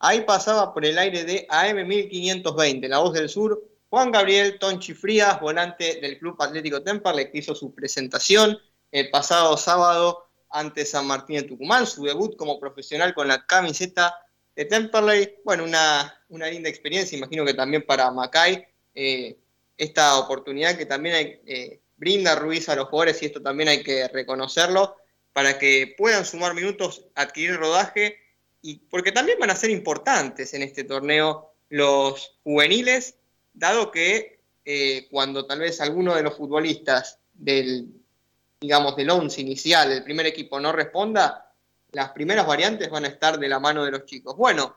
Ahí 0.00 0.20
pasaba 0.20 0.74
por 0.74 0.84
el 0.84 0.98
aire 0.98 1.24
de 1.24 1.46
AM 1.48 1.88
1520, 1.88 2.88
La 2.90 2.98
Voz 2.98 3.14
del 3.14 3.30
Sur, 3.30 3.69
Juan 3.90 4.12
Gabriel 4.12 4.56
Tonchi 4.60 4.94
Frías, 4.94 5.40
volante 5.40 6.00
del 6.00 6.16
Club 6.18 6.36
Atlético 6.40 6.80
Temperley, 6.80 7.28
que 7.30 7.38
hizo 7.38 7.56
su 7.56 7.74
presentación 7.74 8.56
el 8.92 9.10
pasado 9.10 9.56
sábado 9.56 10.28
ante 10.48 10.86
San 10.86 11.08
Martín 11.08 11.36
de 11.36 11.42
Tucumán, 11.42 11.88
su 11.88 12.04
debut 12.04 12.36
como 12.36 12.60
profesional 12.60 13.12
con 13.14 13.26
la 13.26 13.44
camiseta 13.46 14.14
de 14.54 14.64
Temperley. 14.64 15.38
Bueno, 15.44 15.64
una, 15.64 16.22
una 16.28 16.46
linda 16.46 16.68
experiencia, 16.68 17.18
imagino 17.18 17.44
que 17.44 17.54
también 17.54 17.84
para 17.84 18.12
Macay, 18.12 18.64
eh, 18.94 19.36
esta 19.76 20.18
oportunidad 20.18 20.76
que 20.76 20.86
también 20.86 21.40
eh, 21.44 21.80
brinda 21.96 22.36
Ruiz 22.36 22.68
a 22.68 22.76
los 22.76 22.88
jugadores, 22.88 23.20
y 23.22 23.26
esto 23.26 23.42
también 23.42 23.70
hay 23.70 23.82
que 23.82 24.06
reconocerlo, 24.06 24.98
para 25.32 25.58
que 25.58 25.94
puedan 25.98 26.24
sumar 26.24 26.54
minutos, 26.54 27.06
adquirir 27.16 27.56
rodaje 27.56 28.18
y 28.62 28.76
porque 28.88 29.10
también 29.10 29.38
van 29.40 29.50
a 29.50 29.56
ser 29.56 29.70
importantes 29.70 30.54
en 30.54 30.62
este 30.62 30.84
torneo 30.84 31.54
los 31.68 32.38
juveniles, 32.44 33.16
dado 33.52 33.90
que 33.90 34.40
eh, 34.64 35.08
cuando 35.10 35.46
tal 35.46 35.60
vez 35.60 35.80
alguno 35.80 36.14
de 36.14 36.22
los 36.22 36.36
futbolistas 36.36 37.18
del, 37.32 37.88
digamos, 38.60 38.96
del 38.96 39.10
once 39.10 39.40
inicial, 39.40 39.88
del 39.88 40.04
primer 40.04 40.26
equipo, 40.26 40.60
no 40.60 40.72
responda, 40.72 41.52
las 41.92 42.10
primeras 42.10 42.46
variantes 42.46 42.90
van 42.90 43.04
a 43.04 43.08
estar 43.08 43.38
de 43.38 43.48
la 43.48 43.58
mano 43.58 43.84
de 43.84 43.90
los 43.90 44.04
chicos. 44.04 44.36
Bueno, 44.36 44.76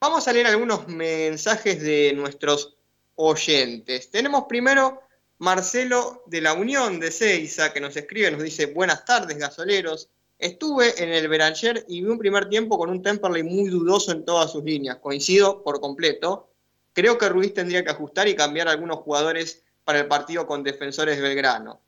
vamos 0.00 0.26
a 0.28 0.32
leer 0.32 0.46
algunos 0.46 0.86
mensajes 0.88 1.80
de 1.82 2.12
nuestros 2.14 2.76
oyentes. 3.14 4.10
Tenemos 4.10 4.44
primero 4.48 5.00
Marcelo 5.38 6.22
de 6.26 6.40
la 6.40 6.54
Unión 6.54 6.98
de 7.00 7.10
Seiza, 7.10 7.72
que 7.72 7.80
nos 7.80 7.96
escribe, 7.96 8.30
nos 8.30 8.42
dice, 8.42 8.66
buenas 8.66 9.04
tardes, 9.04 9.38
gasoleros. 9.38 10.08
Estuve 10.38 11.02
en 11.02 11.10
el 11.10 11.28
Beranger 11.28 11.84
y 11.88 12.02
vi 12.02 12.08
un 12.08 12.18
primer 12.18 12.48
tiempo 12.48 12.76
con 12.78 12.90
un 12.90 13.02
Temperley 13.02 13.42
muy 13.42 13.70
dudoso 13.70 14.12
en 14.12 14.24
todas 14.24 14.52
sus 14.52 14.64
líneas. 14.64 14.96
Coincido 14.96 15.62
por 15.62 15.80
completo. 15.80 16.50
Creo 16.96 17.18
que 17.18 17.28
Ruiz 17.28 17.52
tendría 17.52 17.84
que 17.84 17.90
ajustar 17.90 18.26
y 18.26 18.34
cambiar 18.34 18.68
algunos 18.68 19.00
jugadores 19.00 19.62
para 19.84 19.98
el 19.98 20.06
partido 20.06 20.46
con 20.46 20.62
defensores 20.62 21.16
de 21.16 21.22
Belgrano. 21.22 21.82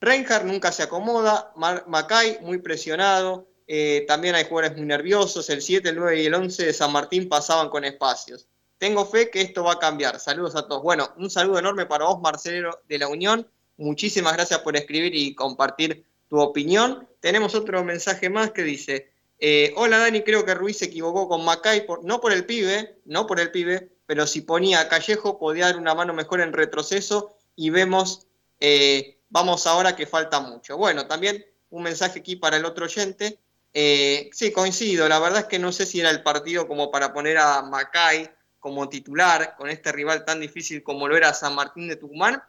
Reinhardt 0.00 0.44
nunca 0.44 0.72
se 0.72 0.82
acomoda. 0.82 1.52
Macay 1.54 2.38
muy 2.40 2.58
presionado. 2.58 3.46
Eh, 3.68 4.04
también 4.08 4.34
hay 4.34 4.42
jugadores 4.42 4.76
muy 4.76 4.84
nerviosos. 4.84 5.48
El 5.48 5.62
7, 5.62 5.90
el 5.90 5.94
9 5.94 6.22
y 6.22 6.26
el 6.26 6.34
11 6.34 6.66
de 6.66 6.72
San 6.72 6.90
Martín 6.90 7.28
pasaban 7.28 7.68
con 7.68 7.84
espacios. 7.84 8.48
Tengo 8.78 9.06
fe 9.06 9.30
que 9.30 9.42
esto 9.42 9.62
va 9.62 9.74
a 9.74 9.78
cambiar. 9.78 10.18
Saludos 10.18 10.56
a 10.56 10.66
todos. 10.66 10.82
Bueno, 10.82 11.14
un 11.18 11.30
saludo 11.30 11.60
enorme 11.60 11.86
para 11.86 12.06
vos, 12.06 12.20
Marcelo 12.20 12.80
de 12.88 12.98
la 12.98 13.06
Unión. 13.06 13.48
Muchísimas 13.76 14.32
gracias 14.32 14.58
por 14.58 14.74
escribir 14.74 15.14
y 15.14 15.36
compartir 15.36 16.04
tu 16.28 16.40
opinión. 16.40 17.08
Tenemos 17.20 17.54
otro 17.54 17.84
mensaje 17.84 18.28
más 18.28 18.50
que 18.50 18.64
dice, 18.64 19.12
eh, 19.38 19.72
hola 19.76 19.98
Dani, 19.98 20.22
creo 20.22 20.44
que 20.44 20.54
Ruiz 20.56 20.78
se 20.78 20.86
equivocó 20.86 21.28
con 21.28 21.44
Macay, 21.44 21.86
no 22.02 22.20
por 22.20 22.32
el 22.32 22.44
pibe, 22.44 22.98
no 23.04 23.28
por 23.28 23.38
el 23.38 23.52
pibe, 23.52 23.91
pero 24.12 24.26
si 24.26 24.42
ponía 24.42 24.80
a 24.80 24.88
Callejo 24.90 25.38
podía 25.38 25.64
dar 25.64 25.78
una 25.78 25.94
mano 25.94 26.12
mejor 26.12 26.42
en 26.42 26.52
retroceso 26.52 27.34
y 27.56 27.70
vemos, 27.70 28.26
eh, 28.60 29.22
vamos 29.30 29.66
ahora 29.66 29.96
que 29.96 30.04
falta 30.04 30.38
mucho. 30.38 30.76
Bueno, 30.76 31.06
también 31.06 31.42
un 31.70 31.82
mensaje 31.82 32.18
aquí 32.18 32.36
para 32.36 32.58
el 32.58 32.66
otro 32.66 32.84
oyente. 32.84 33.38
Eh, 33.72 34.28
sí, 34.34 34.52
coincido, 34.52 35.08
la 35.08 35.18
verdad 35.18 35.38
es 35.38 35.46
que 35.46 35.58
no 35.58 35.72
sé 35.72 35.86
si 35.86 36.00
era 36.00 36.10
el 36.10 36.22
partido 36.22 36.68
como 36.68 36.90
para 36.90 37.14
poner 37.14 37.38
a 37.38 37.62
Macay 37.62 38.28
como 38.60 38.86
titular 38.90 39.56
con 39.56 39.70
este 39.70 39.90
rival 39.90 40.26
tan 40.26 40.40
difícil 40.40 40.82
como 40.82 41.08
lo 41.08 41.16
era 41.16 41.32
San 41.32 41.54
Martín 41.54 41.88
de 41.88 41.96
Tucumán, 41.96 42.42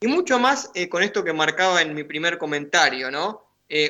y 0.00 0.06
mucho 0.06 0.38
más 0.38 0.70
eh, 0.74 0.88
con 0.88 1.02
esto 1.02 1.22
que 1.22 1.34
marcaba 1.34 1.82
en 1.82 1.92
mi 1.92 2.04
primer 2.04 2.38
comentario, 2.38 3.10
¿no? 3.10 3.44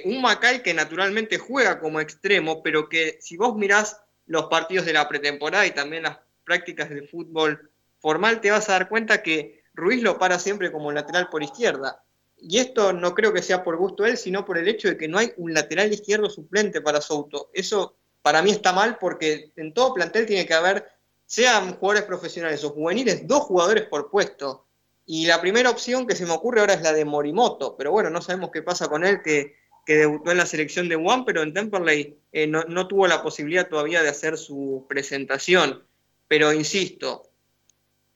Un 0.05 0.21
Macay 0.21 0.65
que 0.65 0.75
naturalmente 0.75 1.39
juega 1.39 1.79
como 1.79 2.01
extremo, 2.01 2.61
pero 2.61 2.89
que 2.89 3.19
si 3.21 3.37
vos 3.37 3.55
mirás 3.55 4.01
los 4.27 4.47
partidos 4.47 4.87
de 4.87 4.95
la 4.95 5.09
pretemporada 5.09 5.65
y 5.65 5.71
también 5.71 6.03
las 6.03 6.24
prácticas 6.45 6.91
de 6.91 7.07
fútbol 7.09 7.71
formal, 7.99 8.41
te 8.41 8.51
vas 8.51 8.69
a 8.69 8.73
dar 8.73 8.89
cuenta 8.89 9.23
que 9.23 9.63
Ruiz 9.75 10.03
lo 10.03 10.19
para 10.19 10.39
siempre 10.39 10.71
como 10.71 10.93
lateral 10.93 11.29
por 11.31 11.43
izquierda. 11.43 12.05
Y 12.37 12.59
esto 12.59 12.93
no 12.93 13.15
creo 13.15 13.33
que 13.33 13.43
sea 13.43 13.65
por 13.65 13.77
gusto 13.77 14.05
él, 14.05 14.17
sino 14.17 14.45
por 14.45 14.59
el 14.59 14.69
hecho 14.69 14.89
de 14.89 14.97
que 14.97 15.09
no 15.09 15.19
hay 15.19 15.33
un 15.37 15.55
lateral 15.55 15.93
izquierdo 15.93 16.29
suplente 16.29 16.81
para 16.81 17.01
Souto. 17.01 17.51
Eso 17.55 17.97
para 18.23 18.43
mí 18.43 18.51
está 18.51 18.73
mal 18.73 18.99
porque 18.99 19.53
en 19.57 19.75
todo 19.75 19.95
plantel 19.95 20.27
tiene 20.27 20.47
que 20.47 20.55
haber, 20.55 20.87
sean 21.27 21.77
jugadores 21.77 22.05
profesionales 22.05 22.63
o 22.65 22.71
juveniles, 22.71 23.27
dos 23.27 23.43
jugadores 23.43 23.85
por 23.85 24.11
puesto. 24.11 24.67
Y 25.07 25.27
la 25.27 25.41
primera 25.41 25.71
opción 25.71 26.07
que 26.07 26.17
se 26.17 26.25
me 26.25 26.33
ocurre 26.33 26.61
ahora 26.61 26.75
es 26.75 26.83
la 26.83 26.93
de 26.93 27.05
Morimoto, 27.05 27.77
pero 27.77 27.91
bueno, 27.91 28.09
no 28.09 28.23
sabemos 28.23 28.51
qué 28.51 28.63
pasa 28.63 28.89
con 28.89 29.05
él, 29.05 29.21
que, 29.23 29.57
debutó 29.87 30.31
en 30.31 30.39
la 30.39 30.47
selección 30.47 30.89
de 30.89 30.97
One, 30.97 31.25
pero 31.27 31.43
en 31.43 31.53
Temperley 31.53 32.19
eh, 32.33 32.47
no, 32.47 32.89
tuvo 32.89 33.07
la 33.07 33.23
posibilidad 33.23 33.69
todavía 33.69 34.03
de 34.03 34.09
hacer 34.09 34.39
su 34.39 34.87
presentación. 34.89 35.83
Pero 36.29 36.53
insisto, 36.53 37.31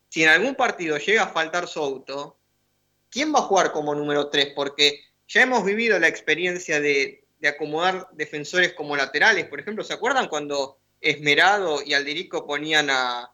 si 0.08 0.22
en 0.22 0.30
algún 0.30 0.54
partido 0.54 0.96
llega 0.98 1.24
a 1.24 1.28
faltar 1.28 1.68
Souto, 1.68 2.38
¿quién 3.10 3.34
va 3.34 3.40
a 3.40 3.42
jugar 3.42 3.72
como 3.72 3.94
número 3.94 4.28
3? 4.28 4.52
Porque 4.54 5.00
ya 5.26 5.42
hemos 5.42 5.64
vivido 5.64 5.98
la 5.98 6.08
experiencia 6.08 6.80
de, 6.80 7.24
acomodar 7.44 8.08
defensores 8.12 8.72
como 8.72 8.96
laterales. 8.96 9.46
Por 9.46 9.60
ejemplo, 9.60 9.84
¿se 9.84 9.94
acuerdan 9.94 10.28
cuando 10.28 10.78
Esmerado 11.00 11.80
y 11.84 11.94
Alderico 11.94 12.46
ponían 12.46 12.90
a, 12.90 13.30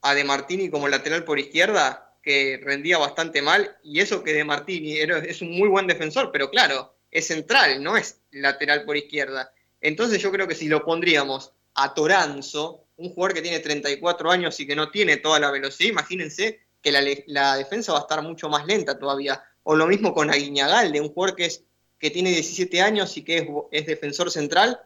a 0.00 0.14
De 0.14 0.24
Martini 0.24 0.70
como 0.70 0.88
lateral 0.88 1.24
por 1.24 1.38
izquierda? 1.38 2.08
que 2.28 2.60
rendía 2.62 2.98
bastante 2.98 3.40
mal, 3.40 3.78
y 3.82 4.00
eso 4.00 4.22
que 4.22 4.34
De 4.34 4.44
Martini 4.44 4.98
es 4.98 5.40
un 5.40 5.50
muy 5.56 5.68
buen 5.68 5.86
defensor, 5.86 6.30
pero 6.30 6.50
claro, 6.50 6.94
es 7.10 7.26
central, 7.26 7.82
no 7.82 7.96
es 7.96 8.20
lateral 8.30 8.84
por 8.84 8.98
izquierda. 8.98 9.50
Entonces 9.80 10.20
yo 10.20 10.30
creo 10.30 10.46
que 10.46 10.54
si 10.54 10.68
lo 10.68 10.84
pondríamos 10.84 11.52
a 11.74 11.94
Toranzo, 11.94 12.84
un 12.98 13.14
jugador 13.14 13.34
que 13.34 13.42
tiene 13.42 13.60
34 13.60 14.30
años 14.30 14.58
y 14.60 14.66
que 14.66 14.76
no 14.76 14.90
tiene 14.90 15.16
toda 15.16 15.40
la 15.40 15.50
velocidad, 15.50 15.90
imagínense 15.90 16.60
que 16.82 16.92
la, 16.92 17.56
defensa 17.56 17.92
va 17.92 17.98
a 17.98 18.02
estar 18.02 18.22
mucho 18.22 18.48
más 18.48 18.66
lenta 18.66 18.98
todavía. 18.98 19.42
O 19.62 19.74
lo 19.74 19.86
mismo 19.86 20.14
con 20.14 20.30
Aguiñagalde, 20.30 21.00
un 21.00 21.12
jugador 21.12 21.36
que, 21.36 21.46
es, 21.46 21.64
que 21.98 22.10
tiene 22.10 22.30
17 22.30 22.80
años 22.82 23.16
y 23.16 23.24
que 23.24 23.48
es, 23.70 23.86
defensor 23.86 24.30
central, 24.30 24.80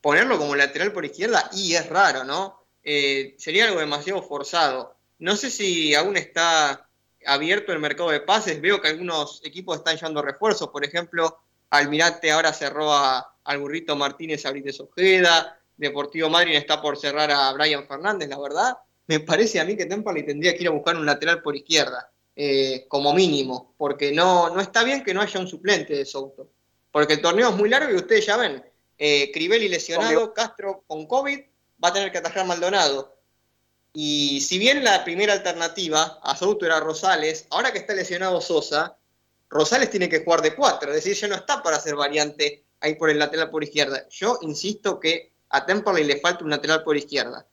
ponerlo 0.00 0.38
como 0.38 0.56
lateral 0.56 0.92
por 0.92 1.04
izquierda, 1.04 1.48
y 1.52 1.74
es 1.74 1.88
raro, 1.88 2.24
¿no? 2.24 2.62
Eh, 2.82 3.34
sería 3.38 3.66
algo 3.66 3.80
demasiado 3.80 4.22
forzado. 4.22 4.96
No 5.18 5.36
sé 5.36 5.50
si 5.50 5.94
aún 5.94 6.16
está 6.16 6.88
abierto 7.26 7.72
el 7.72 7.80
mercado 7.80 8.10
de 8.10 8.20
pases. 8.20 8.60
Veo 8.60 8.80
que 8.80 8.88
algunos 8.88 9.42
equipos 9.44 9.78
están 9.78 9.96
llevando 9.96 10.22
refuerzos. 10.22 10.68
Por 10.68 10.84
ejemplo, 10.84 11.40
Almirante 11.70 12.30
ahora 12.30 12.52
cerró 12.52 12.92
a, 12.92 13.34
al 13.44 13.58
burrito 13.58 13.96
Martínez 13.96 14.46
a 14.46 14.52
Ojeda. 14.80 15.57
Deportivo 15.78 16.28
Madrid 16.28 16.56
está 16.56 16.82
por 16.82 16.98
cerrar 16.98 17.30
a 17.30 17.52
Brian 17.52 17.86
Fernández, 17.86 18.28
la 18.28 18.38
verdad. 18.38 18.76
Me 19.06 19.20
parece 19.20 19.60
a 19.60 19.64
mí 19.64 19.76
que 19.76 19.86
Temperley 19.86 20.26
tendría 20.26 20.54
que 20.54 20.62
ir 20.64 20.68
a 20.68 20.72
buscar 20.72 20.96
un 20.96 21.06
lateral 21.06 21.40
por 21.40 21.56
izquierda, 21.56 22.10
eh, 22.36 22.84
como 22.88 23.14
mínimo, 23.14 23.74
porque 23.78 24.12
no, 24.12 24.50
no 24.50 24.60
está 24.60 24.82
bien 24.82 25.02
que 25.02 25.14
no 25.14 25.22
haya 25.22 25.40
un 25.40 25.46
suplente 25.46 25.94
de 25.94 26.04
Souto. 26.04 26.50
Porque 26.90 27.14
el 27.14 27.22
torneo 27.22 27.50
es 27.50 27.56
muy 27.56 27.68
largo 27.68 27.92
y 27.92 27.96
ustedes 27.96 28.26
ya 28.26 28.36
ven, 28.36 28.62
eh, 28.98 29.30
Crivelli 29.32 29.68
lesionado, 29.68 30.34
Castro 30.34 30.82
con 30.86 31.06
COVID, 31.06 31.38
va 31.82 31.88
a 31.88 31.92
tener 31.92 32.10
que 32.10 32.18
atajar 32.18 32.44
Maldonado. 32.44 33.16
Y 33.92 34.40
si 34.40 34.58
bien 34.58 34.82
la 34.82 35.04
primera 35.04 35.32
alternativa 35.32 36.18
a 36.22 36.36
Souto 36.36 36.66
era 36.66 36.80
Rosales, 36.80 37.46
ahora 37.50 37.72
que 37.72 37.78
está 37.78 37.94
lesionado 37.94 38.40
Sosa, 38.40 38.96
Rosales 39.48 39.90
tiene 39.90 40.08
que 40.08 40.24
jugar 40.24 40.42
de 40.42 40.54
cuatro, 40.54 40.90
es 40.90 40.96
decir, 40.96 41.14
ya 41.14 41.28
no 41.28 41.36
está 41.36 41.62
para 41.62 41.76
hacer 41.76 41.94
variante 41.94 42.64
ahí 42.80 42.96
por 42.96 43.10
el 43.10 43.18
lateral 43.18 43.50
por 43.50 43.62
izquierda. 43.62 44.06
Yo 44.10 44.38
insisto 44.42 45.00
que 45.00 45.32
a 45.50 45.64
Temperley 45.66 46.04
le 46.04 46.20
falta 46.20 46.44
un 46.44 46.50
lateral 46.50 46.82
por 46.82 46.96
izquierda. 46.96 47.46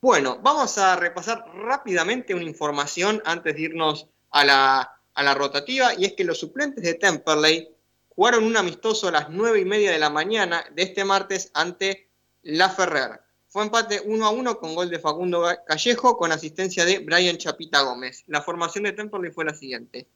Bueno, 0.00 0.38
vamos 0.42 0.76
a 0.78 0.96
repasar 0.96 1.44
rápidamente 1.54 2.34
una 2.34 2.44
información 2.44 3.22
antes 3.24 3.54
de 3.54 3.62
irnos 3.62 4.06
a 4.30 4.44
la, 4.44 5.00
a 5.14 5.22
la 5.22 5.34
rotativa, 5.34 5.94
y 5.94 6.04
es 6.04 6.12
que 6.12 6.24
los 6.24 6.38
suplentes 6.38 6.84
de 6.84 6.94
Temperley 6.94 7.74
jugaron 8.14 8.44
un 8.44 8.56
amistoso 8.56 9.08
a 9.08 9.12
las 9.12 9.30
nueve 9.30 9.60
y 9.60 9.64
media 9.64 9.90
de 9.90 9.98
la 9.98 10.10
mañana 10.10 10.64
de 10.72 10.82
este 10.82 11.04
martes 11.04 11.50
ante 11.54 12.08
La 12.42 12.68
Ferrer. 12.68 13.20
Fue 13.48 13.62
empate 13.62 14.02
1 14.04 14.26
a 14.26 14.30
1 14.30 14.58
con 14.58 14.74
gol 14.74 14.90
de 14.90 14.98
Facundo 14.98 15.46
Callejo 15.66 16.16
con 16.16 16.32
asistencia 16.32 16.84
de 16.84 16.98
Brian 16.98 17.38
Chapita 17.38 17.82
Gómez. 17.82 18.24
La 18.26 18.42
formación 18.42 18.84
de 18.84 18.92
Temperley 18.92 19.30
fue 19.30 19.44
la 19.44 19.54
siguiente. 19.54 20.08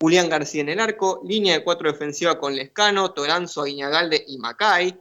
Julián 0.00 0.28
García 0.28 0.62
en 0.62 0.68
el 0.68 0.80
arco, 0.80 1.22
línea 1.24 1.54
de 1.54 1.64
cuatro 1.64 1.90
defensiva 1.90 2.38
con 2.38 2.54
Lescano, 2.54 3.12
Toranzo, 3.12 3.62
Aguiñagalde 3.62 4.24
y 4.26 4.36
Macay. 4.36 5.00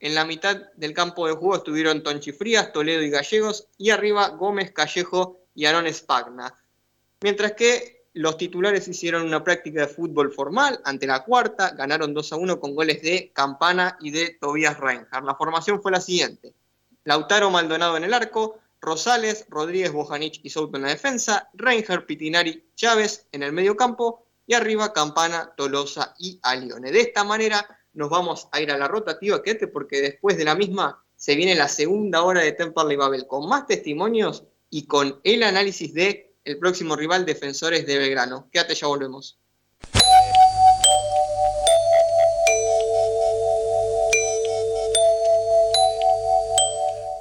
En 0.00 0.14
la 0.14 0.24
mitad 0.24 0.56
del 0.76 0.94
campo 0.94 1.26
de 1.26 1.34
juego 1.34 1.56
estuvieron 1.56 2.02
Tonchi 2.02 2.32
Frías, 2.32 2.72
Toledo 2.72 3.02
y 3.02 3.10
Gallegos, 3.10 3.68
y 3.76 3.90
arriba 3.90 4.28
Gómez, 4.28 4.72
Callejo 4.72 5.40
y 5.54 5.66
Aaron 5.66 5.92
Spagna. 5.92 6.54
Mientras 7.20 7.52
que 7.52 8.06
los 8.14 8.38
titulares 8.38 8.88
hicieron 8.88 9.22
una 9.22 9.44
práctica 9.44 9.82
de 9.82 9.88
fútbol 9.88 10.32
formal 10.32 10.80
ante 10.84 11.06
la 11.06 11.22
cuarta, 11.22 11.70
ganaron 11.70 12.14
2 12.14 12.32
a 12.32 12.36
1 12.36 12.58
con 12.58 12.74
goles 12.74 13.02
de 13.02 13.30
Campana 13.34 13.98
y 14.00 14.10
de 14.10 14.38
Tobias 14.40 14.80
Reinhardt. 14.80 15.26
La 15.26 15.34
formación 15.34 15.82
fue 15.82 15.92
la 15.92 16.00
siguiente. 16.00 16.54
Lautaro 17.04 17.50
Maldonado 17.50 17.98
en 17.98 18.04
el 18.04 18.14
arco, 18.14 18.58
Rosales, 18.80 19.44
Rodríguez, 19.50 19.92
Bojanich 19.92 20.40
y 20.42 20.48
Souto 20.48 20.78
en 20.78 20.84
la 20.84 20.88
defensa, 20.88 21.50
Reinger, 21.52 22.06
Pitinari, 22.06 22.64
Chávez 22.74 23.26
en 23.32 23.42
el 23.42 23.52
medio 23.52 23.76
campo 23.76 24.26
y 24.46 24.54
arriba 24.54 24.94
Campana, 24.94 25.52
Tolosa 25.56 26.14
y 26.18 26.40
Alione. 26.42 26.90
De 26.90 27.00
esta 27.00 27.22
manera 27.22 27.79
nos 27.92 28.10
vamos 28.10 28.48
a 28.52 28.60
ir 28.60 28.70
a 28.70 28.78
la 28.78 28.88
rotativa, 28.88 29.42
quédate 29.42 29.66
porque 29.66 30.00
después 30.00 30.36
de 30.36 30.44
la 30.44 30.54
misma 30.54 31.02
se 31.16 31.34
viene 31.34 31.54
la 31.54 31.68
segunda 31.68 32.22
hora 32.22 32.40
de 32.40 32.52
Temperley 32.52 32.96
Babel 32.96 33.26
con 33.26 33.48
más 33.48 33.66
testimonios 33.66 34.44
y 34.70 34.86
con 34.86 35.20
el 35.24 35.42
análisis 35.42 35.92
de 35.92 36.34
el 36.44 36.58
próximo 36.58 36.96
rival 36.96 37.26
Defensores 37.26 37.86
de 37.86 37.98
Belgrano. 37.98 38.48
Quédate, 38.50 38.74
ya 38.74 38.86
volvemos. 38.86 39.38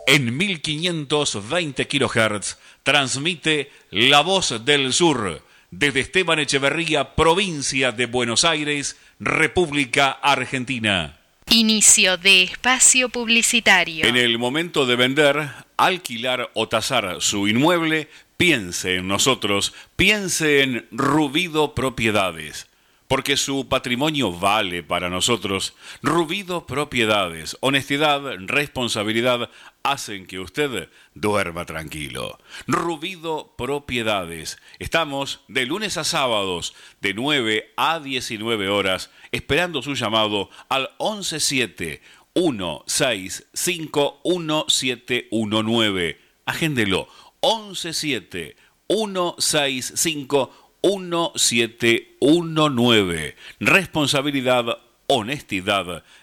En 0.08 0.36
1520 0.38 1.88
kHz 1.88 2.58
transmite 2.84 3.72
La 3.92 4.22
Voz 4.22 4.66
del 4.66 4.92
Sur 4.92 5.44
desde 5.72 6.00
Esteban 6.00 6.40
Echeverría, 6.40 7.16
provincia 7.16 7.92
de 7.92 8.08
Buenos 8.08 8.44
Aires, 8.44 8.98
República 9.22 10.12
Argentina. 10.12 11.20
Inicio 11.50 12.16
de 12.16 12.44
espacio 12.44 13.10
publicitario. 13.10 14.06
En 14.06 14.16
el 14.16 14.38
momento 14.38 14.86
de 14.86 14.96
vender, 14.96 15.50
alquilar 15.76 16.50
o 16.54 16.70
tasar 16.70 17.18
su 17.20 17.50
inmueble, 17.50 18.08
piense 18.38 18.96
en 18.96 19.10
nosotros, 19.10 19.74
piense 19.98 20.64
en 20.64 20.88
Rubido 20.92 21.76
Propiedades 21.76 22.70
porque 23.10 23.38
su 23.38 23.68
patrimonio 23.68 24.32
vale 24.32 24.84
para 24.84 25.10
nosotros. 25.10 25.74
Rubido 26.04 26.68
Propiedades, 26.68 27.58
honestidad, 27.60 28.22
responsabilidad 28.38 29.50
hacen 29.84 30.26
que 30.26 30.40
usted 30.40 30.90
duerma 31.14 31.66
tranquilo. 31.66 32.40
Rubido 32.68 33.54
Propiedades. 33.58 34.58
Estamos 34.80 35.42
de 35.48 35.66
lunes 35.66 35.98
a 35.98 36.04
sábados 36.04 36.76
de 37.02 37.14
9 37.14 37.74
a 37.78 38.00
19 38.00 38.70
horas 38.70 39.12
esperando 39.32 39.82
su 39.82 39.96
llamado 39.96 40.50
al 40.70 40.90
117 41.00 42.02
165 42.36 44.22
1719. 44.24 46.20
Agéndelo. 46.46 47.08
117 47.42 48.56
165 48.88 50.52
1719. 50.84 53.36
Responsabilidad, 53.60 54.78
honestidad 55.08 56.04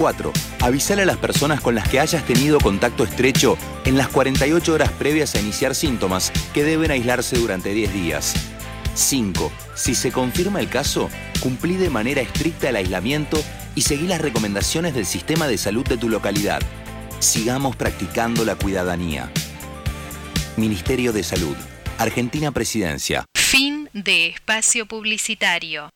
4. 0.00 0.32
Avisar 0.60 0.98
a 0.98 1.04
las 1.04 1.18
personas 1.18 1.60
con 1.60 1.74
las 1.74 1.86
que 1.86 2.00
hayas 2.00 2.24
tenido 2.24 2.58
contacto 2.58 3.04
estrecho 3.04 3.58
en 3.84 3.98
las 3.98 4.08
48 4.08 4.72
horas 4.72 4.90
previas 4.92 5.34
a 5.34 5.40
iniciar 5.40 5.74
síntomas 5.74 6.32
que 6.54 6.64
deben 6.64 6.90
aislarse 6.90 7.36
durante 7.36 7.74
10 7.74 7.92
días. 7.92 8.34
5. 8.94 9.52
Si 9.74 9.94
se 9.94 10.10
confirma 10.10 10.58
el 10.58 10.70
caso, 10.70 11.10
cumplí 11.40 11.76
de 11.76 11.90
manera 11.90 12.22
estricta 12.22 12.70
el 12.70 12.76
aislamiento 12.76 13.44
y 13.74 13.82
seguí 13.82 14.06
las 14.06 14.22
recomendaciones 14.22 14.94
del 14.94 15.04
sistema 15.04 15.46
de 15.46 15.58
salud 15.58 15.86
de 15.86 15.98
tu 15.98 16.08
localidad. 16.08 16.62
Sigamos 17.18 17.76
practicando 17.76 18.46
la 18.46 18.54
cuidadanía. 18.54 19.30
Ministerio 20.56 21.12
de 21.12 21.22
Salud. 21.22 21.56
Argentina 21.98 22.52
Presidencia. 22.52 23.26
Fin 23.36 23.90
de 23.92 24.28
espacio 24.28 24.86
publicitario. 24.86 25.90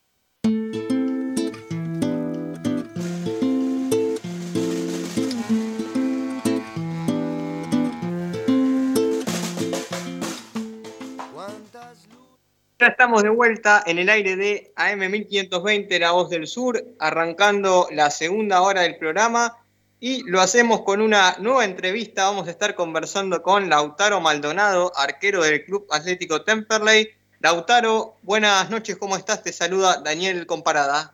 Ya 12.77 12.87
estamos 12.87 13.23
de 13.23 13.29
vuelta 13.29 13.83
en 13.85 13.99
el 13.99 14.09
aire 14.09 14.35
de 14.35 14.73
AM 14.75 15.09
1520, 15.09 15.97
La 15.99 16.11
Voz 16.11 16.29
del 16.29 16.45
Sur, 16.45 16.83
arrancando 16.99 17.87
la 17.91 18.09
segunda 18.11 18.61
hora 18.61 18.81
del 18.81 18.97
programa 18.97 19.57
y 20.01 20.29
lo 20.29 20.41
hacemos 20.41 20.81
con 20.81 20.99
una 20.99 21.35
nueva 21.39 21.63
entrevista. 21.63 22.25
Vamos 22.25 22.47
a 22.47 22.51
estar 22.51 22.75
conversando 22.75 23.41
con 23.41 23.69
Lautaro 23.69 24.19
Maldonado, 24.19 24.91
arquero 24.97 25.41
del 25.43 25.63
Club 25.63 25.87
Atlético 25.89 26.43
Temperley. 26.43 27.07
Lautaro, 27.39 28.15
buenas 28.23 28.69
noches, 28.69 28.97
¿cómo 28.97 29.15
estás? 29.15 29.41
Te 29.41 29.53
saluda 29.53 30.01
Daniel 30.03 30.45
Comparada. 30.45 31.13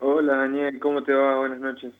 Hola 0.00 0.36
Daniel, 0.38 0.80
¿cómo 0.80 1.04
te 1.04 1.12
va? 1.12 1.36
Buenas 1.36 1.60
noches. 1.60 1.92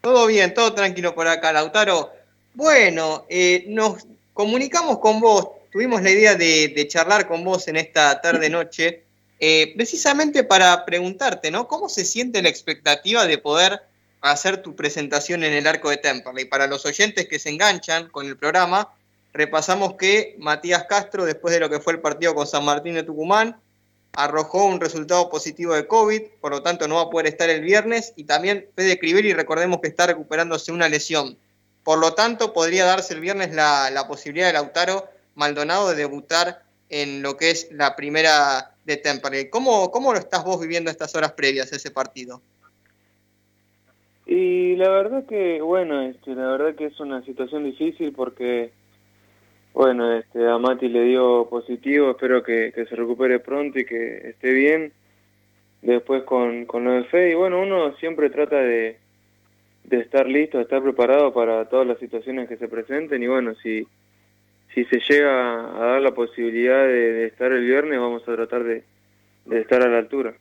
Todo 0.00 0.28
bien, 0.28 0.54
todo 0.54 0.72
tranquilo 0.72 1.14
por 1.14 1.28
acá, 1.28 1.52
Lautaro. 1.52 2.10
Bueno, 2.54 3.26
eh, 3.28 3.66
nos 3.68 4.06
comunicamos 4.32 4.98
con 4.98 5.20
vos, 5.20 5.55
tuvimos 5.76 6.00
la 6.00 6.10
idea 6.10 6.34
de, 6.36 6.86
charlar 6.88 7.28
con 7.28 7.44
vos 7.44 7.68
en 7.68 7.76
esta 7.76 8.18
tarde-noche, 8.22 9.04
eh, 9.38 9.74
precisamente 9.76 10.42
para 10.42 10.86
preguntarte, 10.86 11.50
¿no? 11.50 11.68
¿Cómo 11.68 11.90
se 11.90 12.06
siente 12.06 12.40
la 12.40 12.48
expectativa 12.48 13.26
de 13.26 13.36
poder 13.36 13.82
hacer 14.22 14.62
tu 14.62 14.74
presentación 14.74 15.44
en 15.44 15.52
el 15.52 15.66
arco 15.66 15.90
de 15.90 15.98
Temperley? 15.98 16.46
Para 16.46 16.66
los 16.66 16.86
oyentes 16.86 17.28
que 17.28 17.38
se 17.38 17.50
enganchan 17.50 18.08
con 18.08 18.24
el 18.24 18.38
programa, 18.38 18.90
repasamos 19.34 19.96
que 19.96 20.34
Matías 20.38 20.84
Castro, 20.84 21.26
después 21.26 21.52
de 21.52 21.60
lo 21.60 21.68
que 21.68 21.78
fue 21.78 21.92
el 21.92 22.00
partido 22.00 22.34
con 22.34 22.46
San 22.46 22.64
Martín 22.64 22.94
de 22.94 23.02
Tucumán, 23.02 23.60
arrojó 24.14 24.64
un 24.64 24.80
resultado 24.80 25.28
positivo 25.28 25.74
de 25.74 25.86
COVID, 25.86 26.22
por 26.40 26.52
lo 26.52 26.62
tanto 26.62 26.88
no 26.88 26.94
va 26.94 27.02
a 27.02 27.10
poder 27.10 27.26
estar 27.26 27.50
el 27.50 27.60
viernes, 27.60 28.14
y 28.16 28.24
también 28.24 28.66
Fede 28.74 28.98
y 29.02 29.32
recordemos 29.34 29.80
que 29.82 29.88
está 29.88 30.06
recuperándose 30.06 30.72
una 30.72 30.88
lesión. 30.88 31.36
Por 31.84 31.98
lo 31.98 32.14
tanto, 32.14 32.54
podría 32.54 32.86
darse 32.86 33.12
el 33.12 33.20
viernes 33.20 33.54
la, 33.54 34.06
posibilidad 34.08 34.46
de 34.46 34.54
Lautaro 34.54 35.14
Maldonado 35.36 35.90
de 35.90 35.96
debutar 35.96 36.62
en 36.88 37.22
lo 37.22 37.36
que 37.36 37.50
es 37.50 37.70
la 37.72 37.94
primera 37.94 38.72
de 38.84 38.96
Temperley. 38.96 39.50
¿Cómo, 39.50 39.90
¿Cómo 39.90 40.12
lo 40.12 40.18
estás 40.18 40.44
vos 40.44 40.60
viviendo 40.60 40.90
estas 40.90 41.14
horas 41.14 41.32
previas 41.32 41.72
a 41.72 41.76
ese 41.76 41.90
partido? 41.90 42.40
Y 44.26 44.74
la 44.76 44.88
verdad 44.88 45.24
que, 45.26 45.60
bueno, 45.60 46.02
este, 46.02 46.34
la 46.34 46.48
verdad 46.48 46.74
que 46.74 46.86
es 46.86 46.98
una 46.98 47.22
situación 47.22 47.64
difícil 47.64 48.12
porque, 48.12 48.72
bueno, 49.72 50.12
este, 50.14 50.48
a 50.48 50.58
Mati 50.58 50.88
le 50.88 51.04
dio 51.04 51.48
positivo, 51.48 52.10
espero 52.10 52.42
que, 52.42 52.72
se 52.74 52.96
recupere 52.96 53.38
pronto 53.38 53.78
y 53.78 53.84
que 53.84 54.30
esté 54.30 54.52
bien. 54.52 54.92
Después 55.82 56.24
con, 56.24 56.64
con 56.64 56.84
lo 56.84 56.92
de 56.92 57.04
fe, 57.04 57.30
y 57.30 57.34
bueno, 57.34 57.60
uno 57.60 57.94
siempre 57.98 58.30
trata 58.30 58.56
de, 58.56 58.98
de 59.84 60.00
estar 60.00 60.26
listo, 60.26 60.56
de 60.58 60.64
estar 60.64 60.82
preparado 60.82 61.32
para 61.32 61.68
todas 61.68 61.86
las 61.86 61.98
situaciones 61.98 62.48
que 62.48 62.56
se 62.56 62.66
presenten 62.66 63.22
y 63.22 63.28
bueno, 63.28 63.54
si, 63.62 63.86
si 64.76 64.84
se 64.84 65.00
llega 65.08 65.60
a 65.74 65.92
dar 65.92 66.02
la 66.02 66.12
posibilidad 66.12 66.86
de, 66.86 67.28
estar 67.28 67.50
el 67.50 67.64
viernes, 67.64 67.98
vamos 67.98 68.22
a 68.28 68.36
tratar 68.36 68.62
de, 68.62 68.84
estar 69.50 69.80
a 69.82 69.88
la 69.88 69.96
altura. 69.96 70.34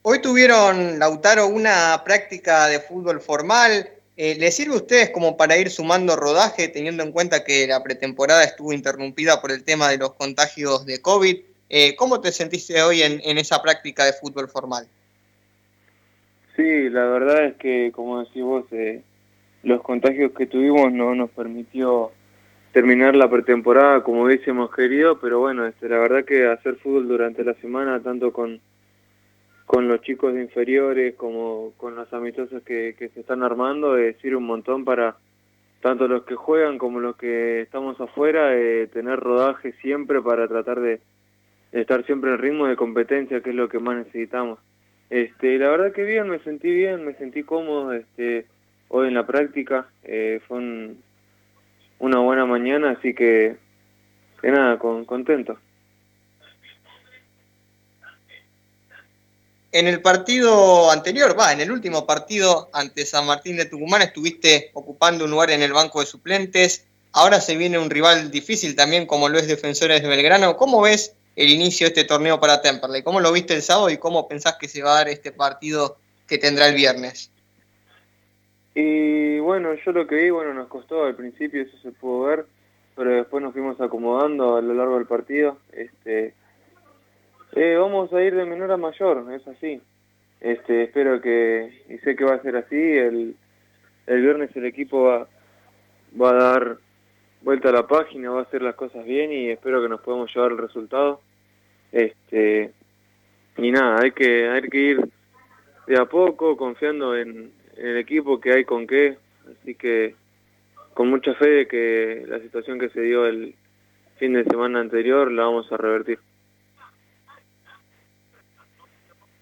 Hoy 0.00 0.22
tuvieron, 0.22 0.98
Lautaro, 0.98 1.46
una 1.48 2.00
práctica 2.06 2.68
de 2.68 2.80
fútbol 2.80 3.20
formal. 3.20 3.90
Eh, 4.16 4.36
¿Le 4.38 4.50
sirve 4.50 4.72
a 4.72 4.78
ustedes 4.78 5.10
como 5.10 5.36
para 5.36 5.58
ir 5.58 5.68
sumando 5.68 6.16
rodaje, 6.16 6.68
teniendo 6.68 7.02
en 7.02 7.12
cuenta 7.12 7.44
que 7.44 7.66
la 7.66 7.82
pretemporada 7.82 8.42
estuvo 8.42 8.72
interrumpida 8.72 9.42
por 9.42 9.50
el 9.50 9.62
tema 9.62 9.90
de 9.90 9.98
los 9.98 10.14
contagios 10.14 10.86
de 10.86 11.02
COVID? 11.02 11.38
Eh, 11.68 11.96
¿Cómo 11.96 12.22
te 12.22 12.32
sentiste 12.32 12.80
hoy 12.82 13.02
en, 13.02 13.20
en 13.24 13.36
esa 13.36 13.60
práctica 13.60 14.06
de 14.06 14.14
fútbol 14.14 14.48
formal? 14.48 14.88
Sí, 16.56 16.88
la 16.88 17.04
verdad 17.04 17.44
es 17.44 17.56
que, 17.56 17.92
como 17.92 18.20
decís 18.20 18.42
vos, 18.42 18.64
eh, 18.72 19.02
los 19.62 19.82
contagios 19.82 20.32
que 20.32 20.46
tuvimos 20.46 20.92
no 20.92 21.14
nos 21.14 21.30
permitió 21.30 22.12
terminar 22.72 23.16
la 23.16 23.28
pretemporada 23.28 24.02
como 24.02 24.22
hubiésemos 24.22 24.70
querido, 24.74 25.18
pero 25.20 25.40
bueno, 25.40 25.66
este, 25.66 25.88
la 25.88 25.98
verdad 25.98 26.24
que 26.24 26.46
hacer 26.46 26.76
fútbol 26.76 27.08
durante 27.08 27.44
la 27.44 27.54
semana, 27.54 28.00
tanto 28.00 28.32
con, 28.32 28.60
con 29.66 29.88
los 29.88 30.00
chicos 30.02 30.34
de 30.34 30.42
inferiores 30.42 31.14
como 31.16 31.72
con 31.76 31.96
los 31.96 32.12
amistosos 32.12 32.62
que, 32.62 32.94
que 32.98 33.08
se 33.08 33.20
están 33.20 33.42
armando, 33.42 33.98
eh, 33.98 34.16
sirve 34.22 34.36
un 34.36 34.46
montón 34.46 34.84
para 34.84 35.16
tanto 35.80 36.06
los 36.06 36.24
que 36.24 36.34
juegan 36.34 36.78
como 36.78 37.00
los 37.00 37.16
que 37.16 37.62
estamos 37.62 38.00
afuera, 38.00 38.54
eh, 38.54 38.86
tener 38.92 39.18
rodaje 39.18 39.72
siempre 39.80 40.20
para 40.20 40.46
tratar 40.46 40.80
de 40.80 41.00
estar 41.72 42.04
siempre 42.04 42.30
en 42.30 42.38
ritmo 42.38 42.66
de 42.66 42.76
competencia, 42.76 43.40
que 43.40 43.50
es 43.50 43.56
lo 43.56 43.68
que 43.68 43.78
más 43.78 43.96
necesitamos. 43.96 44.58
Este, 45.08 45.58
la 45.58 45.70
verdad 45.70 45.92
que 45.92 46.04
bien, 46.04 46.28
me 46.28 46.38
sentí 46.40 46.70
bien, 46.70 47.04
me 47.04 47.14
sentí 47.14 47.42
cómodo, 47.42 47.92
este, 47.92 48.46
hoy 48.90 49.08
en 49.08 49.14
la 49.14 49.26
práctica, 49.26 49.88
eh, 50.02 50.40
fue 50.46 50.58
una 51.98 52.18
buena 52.18 52.44
mañana, 52.44 52.90
así 52.90 53.14
que, 53.14 53.56
que 54.40 54.50
nada, 54.50 54.78
con, 54.78 55.04
contento. 55.04 55.58
En 59.72 59.86
el 59.86 60.02
partido 60.02 60.90
anterior, 60.90 61.38
va, 61.38 61.52
en 61.52 61.60
el 61.60 61.70
último 61.70 62.06
partido 62.06 62.68
ante 62.72 63.06
San 63.06 63.26
Martín 63.26 63.56
de 63.56 63.66
Tucumán 63.66 64.02
estuviste 64.02 64.70
ocupando 64.74 65.24
un 65.24 65.30
lugar 65.30 65.50
en 65.50 65.62
el 65.62 65.72
banco 65.72 66.00
de 66.00 66.06
suplentes. 66.06 66.86
Ahora 67.12 67.40
se 67.40 67.56
viene 67.56 67.78
un 67.78 67.88
rival 67.88 68.30
difícil 68.30 68.74
también 68.74 69.06
como 69.06 69.28
lo 69.28 69.38
es 69.38 69.46
Defensores 69.46 70.02
de 70.02 70.08
Belgrano. 70.08 70.56
¿Cómo 70.56 70.80
ves 70.82 71.14
el 71.36 71.48
inicio 71.48 71.86
de 71.86 71.88
este 71.88 72.04
torneo 72.04 72.40
para 72.40 72.60
Temperley. 72.60 73.02
¿Cómo 73.02 73.20
lo 73.20 73.32
viste 73.32 73.54
el 73.54 73.62
sábado 73.62 73.90
y 73.90 73.98
cómo 73.98 74.28
pensás 74.28 74.56
que 74.60 74.68
se 74.68 74.82
va 74.82 74.92
a 74.92 74.94
dar 74.96 75.08
este 75.08 75.32
partido 75.32 75.98
que 76.26 76.38
tendrá 76.38 76.68
el 76.68 76.74
viernes? 76.74 77.29
Y 78.74 79.38
bueno, 79.40 79.74
yo 79.74 79.92
lo 79.92 80.06
que 80.06 80.16
vi, 80.16 80.30
bueno, 80.30 80.54
nos 80.54 80.68
costó 80.68 81.04
al 81.04 81.16
principio, 81.16 81.62
eso 81.62 81.76
se 81.78 81.90
pudo 81.92 82.26
ver, 82.26 82.46
pero 82.96 83.10
después 83.10 83.42
nos 83.42 83.52
fuimos 83.52 83.80
acomodando 83.80 84.56
a 84.56 84.62
lo 84.62 84.74
largo 84.74 84.96
del 84.96 85.06
partido. 85.06 85.58
Este, 85.72 86.34
eh, 87.52 87.76
vamos 87.76 88.12
a 88.12 88.22
ir 88.22 88.34
de 88.34 88.44
menor 88.44 88.70
a 88.70 88.76
mayor, 88.76 89.24
es 89.32 89.46
así. 89.48 89.80
Este, 90.40 90.84
espero 90.84 91.20
que, 91.20 91.82
y 91.88 91.98
sé 91.98 92.14
que 92.14 92.24
va 92.24 92.34
a 92.34 92.42
ser 92.42 92.56
así, 92.56 92.76
el, 92.76 93.36
el 94.06 94.22
viernes 94.22 94.54
el 94.56 94.64
equipo 94.64 95.02
va, 95.02 95.28
va 96.20 96.30
a 96.30 96.34
dar 96.34 96.78
vuelta 97.42 97.70
a 97.70 97.72
la 97.72 97.86
página, 97.86 98.30
va 98.30 98.40
a 98.40 98.42
hacer 98.44 98.62
las 98.62 98.74
cosas 98.74 99.04
bien 99.04 99.32
y 99.32 99.50
espero 99.50 99.82
que 99.82 99.88
nos 99.88 100.00
podamos 100.00 100.34
llevar 100.34 100.52
el 100.52 100.58
resultado. 100.58 101.20
Este, 101.92 102.72
y 103.56 103.70
nada, 103.70 104.00
hay 104.02 104.12
que, 104.12 104.48
hay 104.48 104.62
que 104.62 104.78
ir 104.78 105.10
de 105.86 105.98
a 105.98 106.04
poco, 106.04 106.56
confiando 106.56 107.16
en, 107.16 107.52
el 107.80 107.96
equipo 107.96 108.40
que 108.40 108.52
hay 108.52 108.64
con 108.64 108.86
qué, 108.86 109.16
así 109.50 109.74
que 109.74 110.14
con 110.92 111.08
mucha 111.08 111.34
fe 111.34 111.48
de 111.48 111.68
que 111.68 112.24
la 112.28 112.38
situación 112.40 112.78
que 112.78 112.90
se 112.90 113.00
dio 113.00 113.26
el 113.26 113.54
fin 114.18 114.34
de 114.34 114.44
semana 114.44 114.80
anterior 114.80 115.32
la 115.32 115.44
vamos 115.44 115.70
a 115.72 115.78
revertir. 115.78 116.18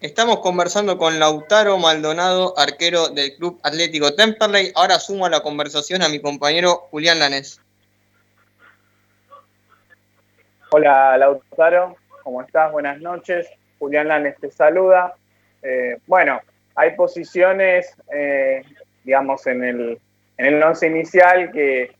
Estamos 0.00 0.38
conversando 0.38 0.96
con 0.96 1.18
Lautaro 1.18 1.76
Maldonado, 1.78 2.56
arquero 2.56 3.08
del 3.08 3.34
Club 3.34 3.58
Atlético 3.64 4.14
Temperley. 4.14 4.70
Ahora 4.76 5.00
sumo 5.00 5.26
a 5.26 5.30
la 5.30 5.40
conversación 5.40 6.02
a 6.02 6.08
mi 6.08 6.20
compañero 6.20 6.86
Julián 6.90 7.18
Lanés. 7.18 7.60
Hola 10.70 11.18
Lautaro, 11.18 11.96
¿cómo 12.22 12.42
estás? 12.42 12.70
Buenas 12.70 13.00
noches. 13.00 13.48
Julián 13.80 14.06
Lanes 14.06 14.36
te 14.40 14.52
saluda. 14.52 15.16
Eh, 15.62 15.98
bueno, 16.06 16.40
hay 16.78 16.94
posiciones, 16.94 17.92
eh, 18.14 18.62
digamos, 19.02 19.44
en 19.48 19.64
el, 19.64 19.98
en 20.36 20.46
el 20.46 20.62
once 20.62 20.86
inicial 20.86 21.50
que, 21.50 21.90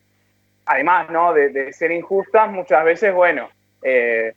además 0.67 1.11
¿no? 1.11 1.35
de, 1.35 1.73
ser 1.73 1.91
injustas, 1.91 2.49
muchas 2.49 2.85
veces, 2.85 3.13
bueno, 3.13 3.49
eh, 3.83 4.33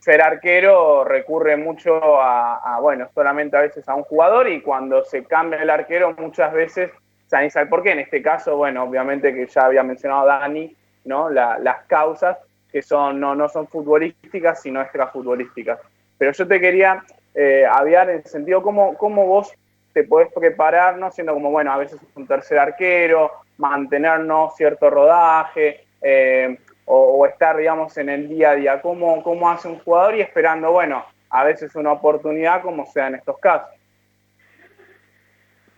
ser 0.00 0.20
arquero 0.20 1.04
recurre 1.04 1.56
mucho 1.56 2.20
a, 2.20 2.78
bueno, 2.80 3.08
solamente 3.14 3.56
a 3.56 3.60
veces 3.60 3.88
a 3.88 3.94
un 3.94 4.02
jugador 4.02 4.48
y 4.48 4.60
cuando 4.60 5.04
se 5.04 5.24
cambia 5.24 5.62
el 5.62 5.70
arquero 5.70 6.14
muchas 6.18 6.52
veces 6.52 6.90
se 7.28 7.36
analiza 7.36 7.60
el 7.60 7.68
por 7.68 7.84
qué. 7.84 7.92
En 7.92 8.00
este 8.00 8.20
caso, 8.20 8.56
bueno, 8.56 8.82
obviamente 8.82 9.32
que 9.32 9.46
ya 9.46 9.66
había 9.66 9.84
mencionado 9.84 10.26
Dani, 10.26 10.74
¿no? 11.04 11.30
las 11.30 11.84
causas 11.86 12.38
que 12.72 12.82
son, 12.82 13.20
no, 13.20 13.36
no 13.36 13.48
son 13.48 13.68
futbolísticas, 13.68 14.62
sino 14.62 14.82
extrafutbolísticas. 14.82 15.78
Pero 16.18 16.32
yo 16.32 16.48
te 16.48 16.60
quería 16.60 17.04
eh, 17.34 17.64
en 17.64 18.10
el 18.10 18.24
sentido 18.24 18.62
cómo, 18.62 18.96
cómo 18.96 19.26
vos 19.26 19.54
te 19.96 20.04
podés 20.04 20.30
preparar, 20.30 20.98
siendo 21.10 21.32
como, 21.32 21.50
bueno, 21.50 21.72
a 21.72 21.78
veces 21.78 21.98
un 22.16 22.26
tercer 22.26 22.58
arquero, 22.58 23.30
mantenernos 23.56 24.54
cierto 24.54 24.90
rodaje, 24.90 25.86
eh, 26.02 26.58
o, 26.84 27.24
estar, 27.24 27.56
digamos, 27.56 27.96
en 27.96 28.10
el 28.10 28.28
día 28.28 28.50
a 28.50 28.56
día, 28.56 28.82
cómo, 28.82 29.22
cómo 29.22 29.48
hace 29.48 29.68
un 29.68 29.78
jugador 29.78 30.14
y 30.16 30.20
esperando, 30.20 30.70
bueno, 30.70 31.02
a 31.30 31.44
veces 31.44 31.74
una 31.76 31.92
oportunidad 31.92 32.60
como 32.60 32.84
sea 32.84 33.06
en 33.06 33.14
estos 33.14 33.38
casos. 33.38 33.70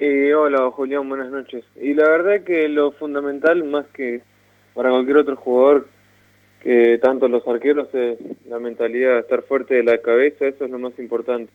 Eh, 0.01 0.35
hola 0.35 0.69
Julián, 0.73 1.09
buenas 1.09 1.31
noches. 1.31 1.65
Y 1.77 1.95
la 1.95 2.09
verdad 2.09 2.43
que 2.43 2.69
lo 2.69 2.91
fundamental, 2.91 3.63
más 3.63 3.87
que 3.95 4.21
para 4.75 4.91
cualquier 4.91 5.19
otro 5.19 5.37
jugador, 5.37 5.87
que 6.61 6.99
tanto 6.99 7.29
los 7.29 7.47
arqueros 7.47 7.95
es 7.95 8.19
la 8.49 8.59
mentalidad 8.59 9.21
estar 9.21 9.43
fuerte 9.43 9.77
de 9.77 9.85
la 9.85 9.99
cabeza, 9.99 10.45
eso 10.45 10.65
es 10.65 10.71
lo 10.73 10.81
más 10.81 10.99
importante. 10.99 11.53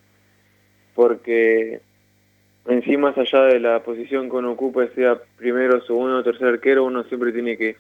Porque 0.96 1.82
encima, 2.68 3.10
más 3.10 3.18
allá 3.18 3.46
de 3.46 3.60
la 3.60 3.84
posición 3.84 4.30
que 4.30 4.36
uno 4.36 4.52
ocupe, 4.52 4.90
sea 4.96 5.20
primero, 5.38 5.82
segundo 5.86 6.24
tercer 6.24 6.48
arquero, 6.48 6.86
uno 6.86 7.04
siempre 7.04 7.32
tiene 7.32 7.58
que, 7.58 7.76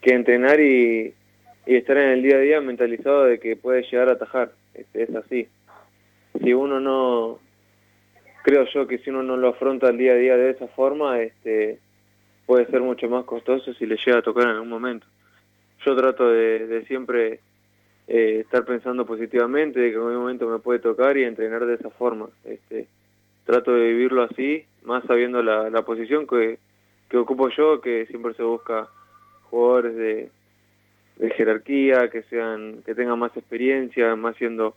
que 0.00 0.14
entrenar 0.14 0.60
y, 0.60 1.14
estar 1.66 1.96
en 1.96 2.10
el 2.10 2.22
día 2.22 2.36
a 2.36 2.40
día 2.40 2.60
mentalizado 2.60 3.24
de 3.24 3.40
que 3.40 3.56
puede 3.56 3.82
llegar 3.82 4.08
a 4.10 4.12
atajar. 4.12 4.52
Este, 4.74 5.04
es 5.04 5.14
así. 5.14 5.48
Si 6.42 6.52
uno 6.52 6.78
no, 6.80 7.38
creo 8.42 8.66
yo 8.74 8.86
que 8.86 8.98
si 8.98 9.10
uno 9.10 9.22
no 9.22 9.36
lo 9.36 9.48
afronta 9.48 9.88
el 9.88 9.96
día 9.96 10.12
a 10.12 10.16
día 10.16 10.36
de 10.36 10.50
esa 10.50 10.68
forma, 10.68 11.20
este, 11.20 11.78
puede 12.44 12.66
ser 12.66 12.82
mucho 12.82 13.08
más 13.08 13.24
costoso 13.24 13.72
si 13.74 13.86
le 13.86 13.96
llega 13.96 14.18
a 14.18 14.22
tocar 14.22 14.44
en 14.44 14.50
algún 14.50 14.68
momento. 14.68 15.06
Yo 15.84 15.96
trato 15.96 16.30
de, 16.30 16.84
siempre 16.86 17.40
eh, 18.06 18.40
estar 18.40 18.64
pensando 18.64 19.06
positivamente 19.06 19.80
de 19.80 19.90
que 19.90 19.96
en 19.96 20.02
algún 20.02 20.16
momento 20.16 20.46
me 20.48 20.58
puede 20.58 20.78
tocar 20.80 21.16
y 21.16 21.24
entrenar 21.24 21.64
de 21.64 21.74
esa 21.74 21.88
forma. 21.90 22.28
Este, 22.44 22.86
trato 23.44 23.72
de 23.72 23.92
vivirlo 23.92 24.22
así, 24.22 24.64
más 24.84 25.04
sabiendo 25.04 25.42
la, 25.42 25.70
la 25.70 25.82
posición 25.82 26.26
que, 26.26 26.58
que 27.08 27.16
ocupo 27.16 27.48
yo, 27.50 27.80
que 27.80 28.06
siempre 28.06 28.34
se 28.34 28.42
busca 28.42 28.88
jugadores 29.50 29.96
de, 29.96 30.30
de 31.16 31.30
jerarquía, 31.30 32.10
que 32.10 32.22
sean, 32.24 32.82
que 32.84 32.94
tengan 32.94 33.18
más 33.18 33.36
experiencia, 33.36 34.16
más 34.16 34.36
siendo 34.36 34.74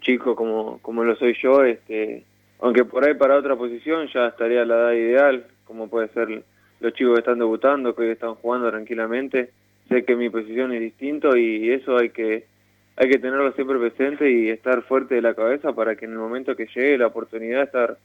chico 0.00 0.36
como, 0.36 0.78
como 0.82 1.04
lo 1.04 1.16
soy 1.16 1.36
yo, 1.42 1.64
este, 1.64 2.24
aunque 2.60 2.84
por 2.84 3.04
ahí 3.04 3.14
para 3.14 3.36
otra 3.36 3.56
posición 3.56 4.08
ya 4.12 4.28
estaría 4.28 4.64
la 4.64 4.76
edad 4.76 4.92
ideal, 4.92 5.46
como 5.64 5.88
puede 5.88 6.08
ser 6.08 6.42
los 6.80 6.92
chicos 6.94 7.14
que 7.14 7.20
están 7.20 7.38
debutando, 7.38 7.94
que 7.94 8.02
hoy 8.02 8.10
están 8.10 8.34
jugando 8.36 8.70
tranquilamente. 8.70 9.50
Sé 9.88 10.04
que 10.04 10.16
mi 10.16 10.28
posición 10.28 10.72
es 10.72 10.80
distinto 10.80 11.36
y 11.36 11.70
eso 11.70 11.96
hay 11.96 12.10
que 12.10 12.44
hay 13.00 13.08
que 13.08 13.18
tenerlo 13.18 13.52
siempre 13.52 13.78
presente 13.78 14.28
y 14.28 14.50
estar 14.50 14.82
fuerte 14.82 15.14
de 15.14 15.22
la 15.22 15.32
cabeza 15.32 15.72
para 15.72 15.94
que 15.94 16.06
en 16.06 16.12
el 16.12 16.18
momento 16.18 16.56
que 16.56 16.66
llegue 16.66 16.98
la 16.98 17.06
oportunidad 17.06 17.62
estar 17.62 17.96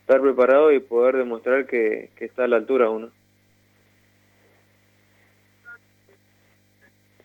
estar 0.00 0.20
preparado 0.22 0.72
y 0.72 0.80
poder 0.80 1.18
demostrar 1.18 1.66
que, 1.66 2.10
está 2.18 2.44
a 2.44 2.48
la 2.48 2.56
altura 2.56 2.88
uno. 2.88 3.10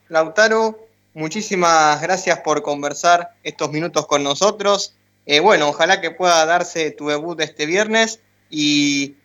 Lautaro, 0.09 0.87
muchísimas 1.13 2.01
gracias 2.01 2.41
por 2.41 2.61
conversar 2.61 3.29
estos 3.43 3.71
minutos 3.71 4.05
con 4.07 4.21
nosotros. 4.21 4.93
Eh, 5.25 5.39
bueno, 5.39 5.69
ojalá 5.69 6.01
que 6.01 6.11
pueda 6.11 6.45
darse 6.45 6.91
tu 6.91 7.07
debut 7.07 7.39
este 7.39 7.65
viernes 7.65 8.19
y 8.49 9.15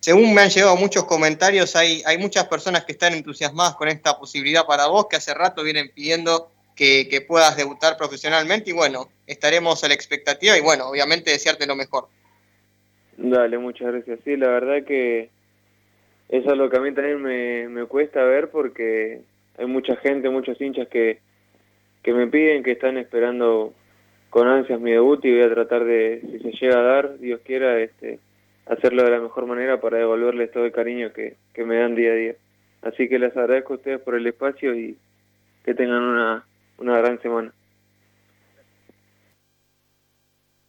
según 0.00 0.32
me 0.32 0.40
han 0.40 0.48
llegado 0.48 0.74
muchos 0.76 1.04
comentarios, 1.04 1.76
hay, 1.76 2.02
hay 2.06 2.16
muchas 2.16 2.46
personas 2.46 2.86
que 2.86 2.92
están 2.92 3.12
entusiasmadas 3.12 3.74
con 3.74 3.88
esta 3.88 4.18
posibilidad 4.18 4.64
para 4.64 4.86
vos, 4.86 5.06
que 5.08 5.16
hace 5.16 5.34
rato 5.34 5.62
vienen 5.62 5.92
pidiendo 5.94 6.50
que, 6.80 7.08
que 7.10 7.20
puedas 7.20 7.58
debutar 7.58 7.98
profesionalmente 7.98 8.70
y 8.70 8.72
bueno, 8.72 9.10
estaremos 9.26 9.84
a 9.84 9.88
la 9.88 9.92
expectativa 9.92 10.56
y 10.56 10.62
bueno, 10.62 10.88
obviamente 10.88 11.30
desearte 11.30 11.66
lo 11.66 11.76
mejor. 11.76 12.08
Dale, 13.18 13.58
muchas 13.58 13.92
gracias. 13.92 14.20
Sí, 14.24 14.34
la 14.38 14.46
verdad 14.46 14.82
que 14.84 15.28
eso 16.30 16.50
es 16.50 16.56
lo 16.56 16.70
que 16.70 16.78
a 16.78 16.80
mí 16.80 16.94
también 16.94 17.20
me, 17.20 17.68
me 17.68 17.84
cuesta 17.84 18.24
ver 18.24 18.48
porque 18.48 19.20
hay 19.58 19.66
mucha 19.66 19.94
gente, 19.96 20.30
muchos 20.30 20.58
hinchas 20.58 20.88
que, 20.88 21.18
que 22.02 22.14
me 22.14 22.28
piden, 22.28 22.62
que 22.62 22.72
están 22.72 22.96
esperando 22.96 23.74
con 24.30 24.48
ansias 24.48 24.80
mi 24.80 24.92
debut 24.92 25.22
y 25.26 25.32
voy 25.32 25.42
a 25.42 25.52
tratar 25.52 25.84
de, 25.84 26.22
si 26.32 26.38
se 26.38 26.64
llega 26.64 26.78
a 26.78 26.82
dar, 26.82 27.18
Dios 27.18 27.42
quiera, 27.44 27.78
este, 27.78 28.20
hacerlo 28.64 29.04
de 29.04 29.10
la 29.10 29.20
mejor 29.20 29.44
manera 29.44 29.82
para 29.82 29.98
devolverles 29.98 30.50
todo 30.50 30.64
el 30.64 30.72
cariño 30.72 31.12
que, 31.12 31.36
que 31.52 31.62
me 31.62 31.76
dan 31.76 31.94
día 31.94 32.12
a 32.12 32.14
día. 32.14 32.36
Así 32.80 33.06
que 33.06 33.18
les 33.18 33.36
agradezco 33.36 33.74
a 33.74 33.76
ustedes 33.76 34.00
por 34.00 34.14
el 34.14 34.26
espacio 34.26 34.74
y 34.74 34.96
que 35.62 35.74
tengan 35.74 36.02
una, 36.02 36.46
una 36.80 36.98
gran 36.98 37.20
semana. 37.20 37.54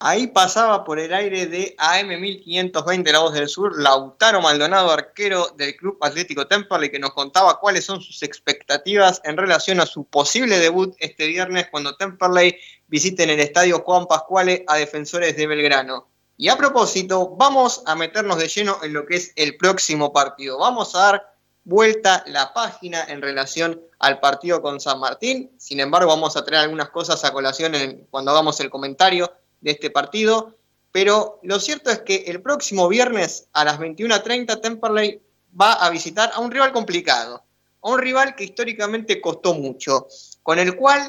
Ahí 0.03 0.27
pasaba 0.27 0.83
por 0.83 0.99
el 0.99 1.13
aire 1.13 1.45
de 1.45 1.75
AM1520 1.77 3.11
La 3.11 3.19
Voz 3.19 3.33
del 3.33 3.47
Sur, 3.47 3.79
Lautaro 3.79 4.41
Maldonado, 4.41 4.89
arquero 4.89 5.49
del 5.55 5.75
Club 5.75 5.99
Atlético 6.01 6.47
Temperley, 6.47 6.89
que 6.89 6.97
nos 6.97 7.13
contaba 7.13 7.59
cuáles 7.59 7.85
son 7.85 8.01
sus 8.01 8.23
expectativas 8.23 9.21
en 9.25 9.37
relación 9.37 9.79
a 9.79 9.85
su 9.85 10.05
posible 10.05 10.57
debut 10.57 10.95
este 10.97 11.27
viernes 11.27 11.67
cuando 11.69 11.95
Temperley 11.97 12.57
visiten 12.87 13.29
el 13.29 13.39
estadio 13.39 13.83
Juan 13.83 14.07
Pascuale 14.07 14.65
a 14.67 14.77
defensores 14.77 15.37
de 15.37 15.45
Belgrano. 15.45 16.07
Y 16.35 16.49
a 16.49 16.57
propósito, 16.57 17.35
vamos 17.37 17.83
a 17.85 17.93
meternos 17.93 18.39
de 18.39 18.47
lleno 18.47 18.79
en 18.81 18.93
lo 18.93 19.05
que 19.05 19.17
es 19.17 19.31
el 19.35 19.55
próximo 19.55 20.11
partido. 20.11 20.57
Vamos 20.57 20.95
a 20.95 20.99
dar 20.99 21.30
vuelta 21.63 22.23
la 22.27 22.53
página 22.53 23.03
en 23.03 23.21
relación 23.21 23.81
al 23.99 24.19
partido 24.19 24.61
con 24.61 24.79
San 24.79 24.99
Martín. 24.99 25.51
Sin 25.57 25.79
embargo, 25.79 26.09
vamos 26.09 26.35
a 26.35 26.43
traer 26.43 26.63
algunas 26.63 26.89
cosas 26.89 27.23
a 27.23 27.31
colación 27.31 27.73
cuando 28.09 28.31
hagamos 28.31 28.59
el 28.59 28.69
comentario 28.69 29.31
de 29.61 29.71
este 29.71 29.89
partido. 29.89 30.55
Pero 30.91 31.39
lo 31.43 31.59
cierto 31.59 31.89
es 31.89 31.99
que 31.99 32.25
el 32.27 32.41
próximo 32.41 32.87
viernes 32.87 33.47
a 33.53 33.63
las 33.63 33.79
21.30 33.79 34.61
Temperley 34.61 35.21
va 35.59 35.73
a 35.73 35.89
visitar 35.89 36.31
a 36.33 36.39
un 36.39 36.51
rival 36.51 36.73
complicado, 36.73 37.43
a 37.81 37.89
un 37.89 37.99
rival 37.99 38.35
que 38.35 38.43
históricamente 38.43 39.21
costó 39.21 39.53
mucho, 39.53 40.07
con 40.43 40.59
el 40.59 40.75
cual 40.75 41.01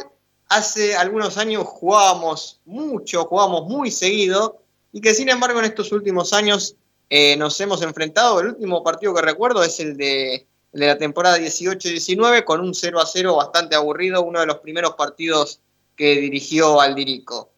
hace 0.48 0.94
algunos 0.94 1.38
años 1.38 1.64
jugábamos 1.66 2.60
mucho, 2.64 3.24
jugábamos 3.24 3.68
muy 3.68 3.90
seguido, 3.90 4.62
y 4.92 5.00
que 5.00 5.14
sin 5.14 5.28
embargo 5.30 5.58
en 5.58 5.64
estos 5.64 5.90
últimos 5.92 6.32
años 6.32 6.76
eh, 7.14 7.36
nos 7.36 7.60
hemos 7.60 7.82
enfrentado. 7.82 8.40
El 8.40 8.46
último 8.46 8.82
partido 8.82 9.12
que 9.12 9.20
recuerdo 9.20 9.62
es 9.62 9.78
el 9.80 9.98
de, 9.98 10.46
el 10.72 10.80
de 10.80 10.86
la 10.86 10.96
temporada 10.96 11.36
18-19, 11.36 12.42
con 12.42 12.62
un 12.62 12.74
0 12.74 12.98
a 12.98 13.04
0 13.04 13.36
bastante 13.36 13.76
aburrido, 13.76 14.22
uno 14.22 14.40
de 14.40 14.46
los 14.46 14.60
primeros 14.60 14.94
partidos 14.94 15.60
que 15.94 16.16
dirigió 16.16 16.80
Aldirico. 16.80 17.52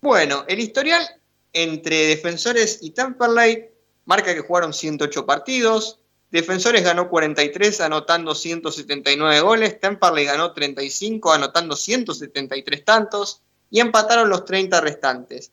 Bueno, 0.00 0.44
el 0.48 0.58
historial 0.58 1.06
entre 1.52 2.08
Defensores 2.08 2.80
y 2.82 2.90
Temperley 2.90 3.68
marca 4.06 4.34
que 4.34 4.40
jugaron 4.40 4.74
108 4.74 5.24
partidos. 5.24 6.00
Defensores 6.32 6.82
ganó 6.82 7.08
43 7.08 7.82
anotando 7.82 8.34
179 8.34 9.40
goles, 9.40 9.78
Temperley 9.78 10.24
ganó 10.24 10.52
35 10.52 11.32
anotando 11.32 11.76
173 11.76 12.84
tantos 12.84 13.40
y 13.70 13.78
empataron 13.78 14.28
los 14.28 14.44
30 14.44 14.80
restantes. 14.80 15.52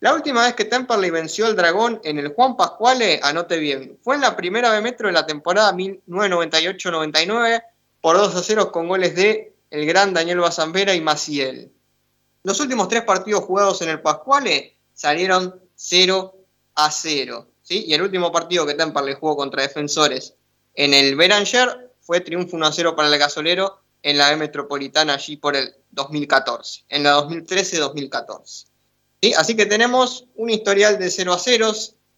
La 0.00 0.14
última 0.14 0.44
vez 0.44 0.54
que 0.54 0.64
Temperley 0.64 1.10
venció 1.10 1.46
al 1.46 1.56
Dragón 1.56 2.00
en 2.04 2.20
el 2.20 2.28
Juan 2.28 2.56
Pascuale, 2.56 3.18
anote 3.20 3.58
bien, 3.58 3.98
fue 4.00 4.14
en 4.14 4.20
la 4.20 4.36
primera 4.36 4.70
B 4.70 4.80
Metro 4.80 5.08
de 5.08 5.12
la 5.12 5.26
temporada 5.26 5.72
1998-99 5.72 7.64
por 8.00 8.16
2 8.16 8.36
a 8.36 8.42
0 8.42 8.70
con 8.70 8.86
goles 8.86 9.16
de 9.16 9.56
el 9.70 9.86
gran 9.86 10.14
Daniel 10.14 10.38
Bazambera 10.38 10.94
y 10.94 11.00
Maciel. 11.00 11.72
Los 12.44 12.60
últimos 12.60 12.86
tres 12.88 13.02
partidos 13.02 13.42
jugados 13.42 13.82
en 13.82 13.88
el 13.88 14.00
Pascuale 14.00 14.76
salieron 14.94 15.60
0 15.74 16.32
a 16.76 16.90
0. 16.92 17.48
¿sí? 17.62 17.84
Y 17.88 17.94
el 17.94 18.02
último 18.02 18.30
partido 18.30 18.64
que 18.64 18.74
Temperley 18.74 19.16
jugó 19.18 19.36
contra 19.36 19.62
defensores 19.62 20.34
en 20.74 20.94
el 20.94 21.16
Beranger 21.16 21.90
fue 22.00 22.20
triunfo 22.20 22.54
1 22.54 22.66
a 22.66 22.72
0 22.72 22.94
para 22.94 23.08
el 23.08 23.18
gasolero 23.18 23.80
en 24.00 24.16
la 24.16 24.30
B 24.30 24.36
Metropolitana 24.36 25.14
allí 25.14 25.36
por 25.38 25.56
el 25.56 25.74
2014, 25.90 26.84
en 26.88 27.02
la 27.02 27.18
2013-2014. 27.18 28.67
¿Sí? 29.22 29.34
Así 29.34 29.56
que 29.56 29.66
tenemos 29.66 30.26
un 30.36 30.50
historial 30.50 30.98
de 30.98 31.10
0 31.10 31.32
a 31.32 31.38
0 31.38 31.72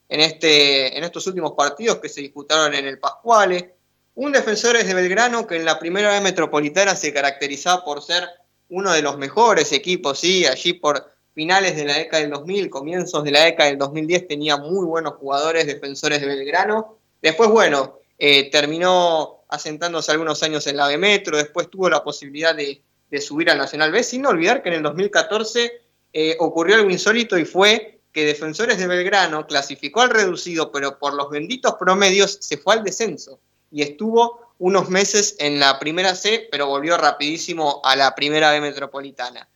en, 0.08 0.20
este, 0.20 0.96
en 0.96 1.04
estos 1.04 1.26
últimos 1.26 1.52
partidos 1.52 1.98
que 1.98 2.08
se 2.08 2.20
disputaron 2.20 2.74
en 2.74 2.86
el 2.86 2.98
Pascuale. 2.98 3.74
Un 4.14 4.32
defensor 4.32 4.76
es 4.76 4.86
de 4.86 4.94
Belgrano 4.94 5.46
que 5.46 5.56
en 5.56 5.64
la 5.64 5.78
primera 5.78 6.10
B 6.10 6.20
Metropolitana 6.20 6.94
se 6.94 7.12
caracterizaba 7.12 7.84
por 7.84 8.02
ser 8.02 8.28
uno 8.68 8.92
de 8.92 9.02
los 9.02 9.18
mejores 9.18 9.72
equipos, 9.72 10.18
sí, 10.20 10.46
allí 10.46 10.74
por 10.74 11.12
finales 11.34 11.76
de 11.76 11.84
la 11.84 11.94
década 11.94 12.22
del 12.22 12.30
2000, 12.30 12.70
comienzos 12.70 13.24
de 13.24 13.30
la 13.30 13.44
década 13.44 13.68
del 13.68 13.78
2010 13.78 14.28
tenía 14.28 14.56
muy 14.56 14.84
buenos 14.84 15.14
jugadores 15.14 15.66
defensores 15.66 16.20
de 16.20 16.26
Belgrano. 16.26 16.98
Después, 17.22 17.50
bueno, 17.50 17.98
eh, 18.18 18.50
terminó 18.50 19.44
asentándose 19.48 20.12
algunos 20.12 20.42
años 20.42 20.66
en 20.66 20.76
la 20.76 20.86
B 20.86 20.98
Metro, 20.98 21.36
después 21.36 21.70
tuvo 21.70 21.88
la 21.88 22.04
posibilidad 22.04 22.54
de, 22.54 22.82
subir 23.20 23.50
al 23.50 23.58
Nacional 23.58 23.90
B, 23.90 24.02
sin 24.04 24.24
olvidar 24.24 24.62
que 24.62 24.68
en 24.68 24.76
el 24.76 24.82
2014 24.82 25.72
eh, 26.12 26.36
ocurrió 26.40 26.76
algo 26.76 26.90
insólito 26.90 27.38
y 27.38 27.44
fue 27.44 28.00
que 28.12 28.24
Defensores 28.24 28.78
de 28.78 28.86
Belgrano 28.86 29.46
clasificó 29.46 30.00
al 30.00 30.10
reducido, 30.10 30.72
pero 30.72 30.98
por 30.98 31.14
los 31.14 31.30
benditos 31.30 31.74
promedios 31.78 32.38
se 32.40 32.56
fue 32.56 32.74
al 32.74 32.84
descenso 32.84 33.40
y 33.70 33.82
estuvo 33.82 34.54
unos 34.58 34.90
meses 34.90 35.36
en 35.38 35.58
la 35.60 35.78
primera 35.78 36.14
C, 36.14 36.48
pero 36.50 36.66
volvió 36.66 36.96
rapidísimo 36.96 37.80
a 37.84 37.96
la 37.96 38.14
primera 38.14 38.50
B 38.50 38.60
metropolitana. 38.60 39.48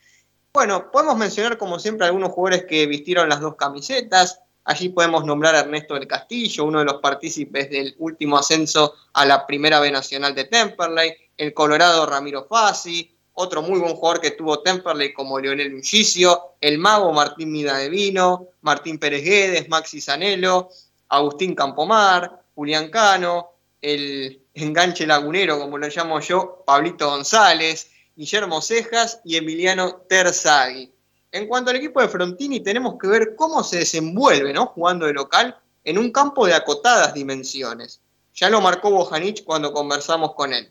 Bueno, 0.52 0.90
podemos 0.90 1.16
mencionar 1.16 1.58
como 1.58 1.78
siempre 1.78 2.06
algunos 2.06 2.32
jugadores 2.32 2.64
que 2.66 2.86
vistieron 2.86 3.28
las 3.28 3.40
dos 3.40 3.56
camisetas. 3.56 4.40
Allí 4.64 4.88
podemos 4.88 5.24
nombrar 5.24 5.54
a 5.56 5.60
Ernesto 5.60 5.94
del 5.94 6.06
Castillo, 6.06 6.64
uno 6.64 6.78
de 6.78 6.86
los 6.86 7.00
partícipes 7.00 7.68
del 7.68 7.94
último 7.98 8.38
ascenso 8.38 8.94
a 9.12 9.26
la 9.26 9.46
primera 9.46 9.80
B 9.80 9.90
nacional 9.90 10.34
de 10.34 10.44
Temperley, 10.44 11.14
el 11.36 11.52
colorado 11.52 12.06
Ramiro 12.06 12.46
Fassi, 12.48 13.13
otro 13.34 13.62
muy 13.62 13.80
buen 13.80 13.94
jugador 13.94 14.20
que 14.20 14.30
tuvo 14.30 14.60
Temperley 14.60 15.12
como 15.12 15.38
Leonel 15.38 15.74
Mujicio, 15.74 16.54
el 16.60 16.78
mago 16.78 17.12
Martín 17.12 17.52
Midadevino, 17.52 18.48
Martín 18.62 18.98
Pérez 18.98 19.24
Guedes, 19.24 19.68
Maxi 19.68 20.00
Zanello, 20.00 20.68
Agustín 21.08 21.54
Campomar, 21.54 22.42
Julián 22.54 22.90
Cano, 22.90 23.50
el 23.82 24.40
enganche 24.54 25.06
lagunero, 25.06 25.58
como 25.58 25.78
lo 25.78 25.88
llamo 25.88 26.20
yo, 26.20 26.62
Pablito 26.64 27.10
González, 27.10 27.90
Guillermo 28.16 28.62
Cejas 28.62 29.20
y 29.24 29.36
Emiliano 29.36 29.96
Terzaghi. 30.08 30.90
En 31.32 31.48
cuanto 31.48 31.70
al 31.70 31.76
equipo 31.76 32.00
de 32.00 32.08
Frontini, 32.08 32.60
tenemos 32.60 32.94
que 33.00 33.08
ver 33.08 33.34
cómo 33.34 33.64
se 33.64 33.78
desenvuelve 33.78 34.52
¿no? 34.52 34.66
jugando 34.66 35.06
de 35.06 35.12
local 35.12 35.58
en 35.82 35.98
un 35.98 36.12
campo 36.12 36.46
de 36.46 36.54
acotadas 36.54 37.12
dimensiones. 37.12 38.00
Ya 38.34 38.48
lo 38.48 38.60
marcó 38.60 38.90
Bojanic 38.90 39.44
cuando 39.44 39.72
conversamos 39.72 40.34
con 40.34 40.52
él. 40.52 40.70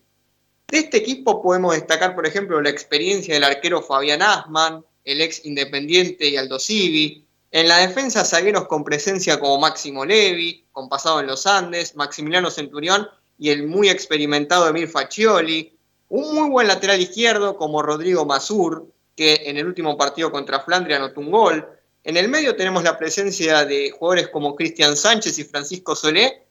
De 0.68 0.78
este 0.78 0.96
equipo 0.96 1.42
podemos 1.42 1.74
destacar, 1.74 2.14
por 2.14 2.26
ejemplo, 2.26 2.60
la 2.60 2.70
experiencia 2.70 3.34
del 3.34 3.44
arquero 3.44 3.82
Fabián 3.82 4.22
Asman, 4.22 4.84
el 5.04 5.20
ex 5.20 5.44
Independiente 5.44 6.28
y 6.28 6.36
Aldo 6.36 6.58
Civi. 6.58 7.26
En 7.50 7.68
la 7.68 7.78
defensa, 7.78 8.24
zagueros 8.24 8.66
con 8.66 8.82
presencia 8.82 9.38
como 9.38 9.60
Máximo 9.60 10.04
Levi, 10.04 10.66
con 10.72 10.88
pasado 10.88 11.20
en 11.20 11.26
los 11.26 11.46
Andes, 11.46 11.94
Maximiliano 11.94 12.50
Centurión 12.50 13.08
y 13.38 13.50
el 13.50 13.66
muy 13.66 13.88
experimentado 13.88 14.68
Emil 14.68 14.88
Faccioli. 14.88 15.76
Un 16.08 16.34
muy 16.34 16.50
buen 16.50 16.66
lateral 16.66 17.00
izquierdo 17.00 17.56
como 17.56 17.82
Rodrigo 17.82 18.24
Mazur, 18.24 18.88
que 19.14 19.42
en 19.44 19.56
el 19.56 19.66
último 19.66 19.96
partido 19.96 20.32
contra 20.32 20.60
Flandria 20.60 20.96
anotó 20.96 21.20
un 21.20 21.30
gol. 21.30 21.68
En 22.02 22.16
el 22.16 22.28
medio 22.28 22.56
tenemos 22.56 22.82
la 22.82 22.98
presencia 22.98 23.64
de 23.64 23.90
jugadores 23.90 24.28
como 24.28 24.56
Cristian 24.56 24.96
Sánchez 24.96 25.38
y 25.38 25.44
Francisco 25.44 25.94
Solé, 25.94 26.43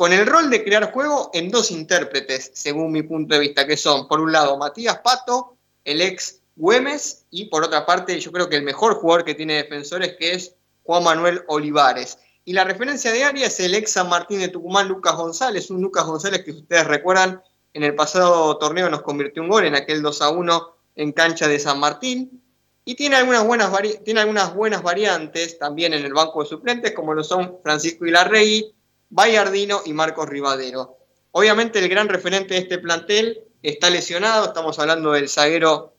con 0.00 0.14
el 0.14 0.24
rol 0.24 0.48
de 0.48 0.64
crear 0.64 0.92
juego 0.92 1.30
en 1.34 1.50
dos 1.50 1.70
intérpretes, 1.70 2.52
según 2.54 2.90
mi 2.90 3.02
punto 3.02 3.34
de 3.34 3.40
vista, 3.40 3.66
que 3.66 3.76
son, 3.76 4.08
por 4.08 4.18
un 4.18 4.32
lado, 4.32 4.56
Matías 4.56 5.00
Pato, 5.00 5.58
el 5.84 6.00
ex 6.00 6.40
Güemes, 6.56 7.26
y 7.30 7.50
por 7.50 7.64
otra 7.64 7.84
parte, 7.84 8.18
yo 8.18 8.32
creo 8.32 8.48
que 8.48 8.56
el 8.56 8.62
mejor 8.62 8.94
jugador 8.94 9.26
que 9.26 9.34
tiene 9.34 9.56
defensores, 9.56 10.16
que 10.18 10.32
es 10.32 10.56
Juan 10.84 11.04
Manuel 11.04 11.42
Olivares. 11.48 12.16
Y 12.46 12.54
la 12.54 12.64
referencia 12.64 13.12
de 13.12 13.24
área 13.24 13.46
es 13.48 13.60
el 13.60 13.74
ex 13.74 13.92
San 13.92 14.08
Martín 14.08 14.40
de 14.40 14.48
Tucumán, 14.48 14.88
Lucas 14.88 15.16
González, 15.16 15.70
un 15.70 15.82
Lucas 15.82 16.06
González 16.06 16.44
que 16.44 16.52
ustedes 16.52 16.86
recuerdan, 16.86 17.42
en 17.74 17.84
el 17.84 17.94
pasado 17.94 18.56
torneo 18.56 18.88
nos 18.88 19.02
convirtió 19.02 19.42
un 19.42 19.50
gol 19.50 19.66
en 19.66 19.74
aquel 19.74 20.00
2 20.00 20.22
a 20.22 20.30
1 20.30 20.76
en 20.96 21.12
cancha 21.12 21.46
de 21.46 21.58
San 21.58 21.78
Martín. 21.78 22.42
Y 22.86 22.94
tiene 22.94 23.16
algunas 23.16 23.46
buenas, 23.46 23.70
tiene 24.02 24.20
algunas 24.20 24.54
buenas 24.54 24.82
variantes 24.82 25.58
también 25.58 25.92
en 25.92 26.06
el 26.06 26.14
banco 26.14 26.42
de 26.42 26.48
suplentes, 26.48 26.94
como 26.94 27.12
lo 27.12 27.22
son 27.22 27.58
Francisco 27.62 28.06
Ilarregui, 28.06 28.74
Bayardino 29.10 29.82
y 29.84 29.92
Marcos 29.92 30.28
Rivadero. 30.28 30.96
Obviamente 31.32 31.78
el 31.78 31.88
gran 31.88 32.08
referente 32.08 32.54
de 32.54 32.60
este 32.60 32.78
plantel 32.78 33.44
está 33.62 33.90
lesionado, 33.90 34.46
estamos 34.46 34.78
hablando 34.78 35.12
del 35.12 35.28
zaguero 35.28 35.94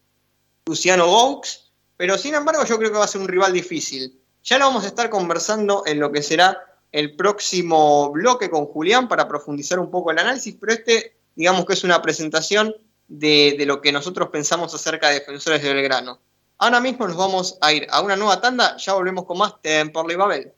Luciano 0.65 1.05
Gaux, 1.05 1.71
pero 1.97 2.17
sin 2.17 2.33
embargo 2.33 2.65
yo 2.65 2.77
creo 2.77 2.91
que 2.91 2.97
va 2.97 3.05
a 3.05 3.07
ser 3.07 3.21
un 3.21 3.27
rival 3.27 3.53
difícil. 3.53 4.19
Ya 4.43 4.57
lo 4.57 4.65
vamos 4.65 4.85
a 4.85 4.87
estar 4.87 5.09
conversando 5.09 5.83
en 5.85 5.99
lo 5.99 6.11
que 6.11 6.23
será 6.23 6.57
el 6.91 7.15
próximo 7.15 8.11
bloque 8.11 8.49
con 8.49 8.65
Julián 8.65 9.07
para 9.07 9.27
profundizar 9.27 9.79
un 9.79 9.91
poco 9.91 10.11
el 10.11 10.19
análisis, 10.19 10.55
pero 10.59 10.73
este 10.73 11.15
digamos 11.35 11.65
que 11.65 11.73
es 11.73 11.83
una 11.83 12.01
presentación 12.01 12.75
de, 13.07 13.55
de 13.57 13.65
lo 13.65 13.81
que 13.81 13.91
nosotros 13.91 14.29
pensamos 14.29 14.73
acerca 14.73 15.09
de 15.09 15.19
Defensores 15.19 15.61
de 15.61 15.73
Belgrano. 15.73 16.19
Ahora 16.57 16.79
mismo 16.79 17.07
nos 17.07 17.17
vamos 17.17 17.57
a 17.61 17.73
ir 17.73 17.87
a 17.89 18.01
una 18.01 18.15
nueva 18.15 18.39
tanda, 18.39 18.77
ya 18.77 18.93
volvemos 18.93 19.25
con 19.25 19.37
más 19.37 19.61
Temperley 19.61 20.15
Babel. 20.15 20.53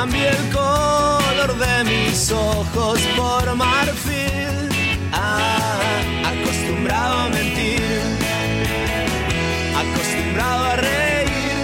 Cambié 0.00 0.30
el 0.30 0.48
color 0.48 1.58
de 1.58 1.84
mis 1.84 2.32
ojos 2.32 2.98
por 3.18 3.54
marfil. 3.54 4.70
Ah, 5.12 5.78
acostumbrado 6.24 7.18
a 7.18 7.28
mentir, 7.28 8.00
acostumbrado 9.82 10.64
a 10.64 10.76
reír. 10.76 11.58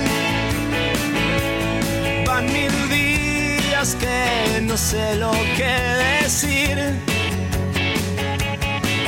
Van 2.26 2.44
mil 2.52 2.74
días 2.90 3.96
que 3.98 4.60
no 4.60 4.76
sé 4.76 5.16
lo 5.16 5.32
que 5.56 5.74
decir. 6.20 6.76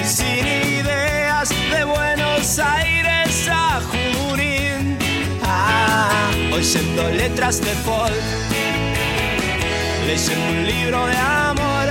Sin 0.05 0.47
ideas 0.81 1.51
de 1.71 1.85
Buenos 1.85 2.59
Aires 2.59 3.47
a 3.51 3.79
Junín. 3.91 4.97
Ah, 5.45 6.31
oyendo 6.51 7.11
letras 7.11 7.61
de 7.61 7.75
folk, 7.85 8.39
leyendo 10.09 10.49
un 10.49 10.67
libro 10.67 11.07
de 11.07 11.17
amor. 11.17 11.87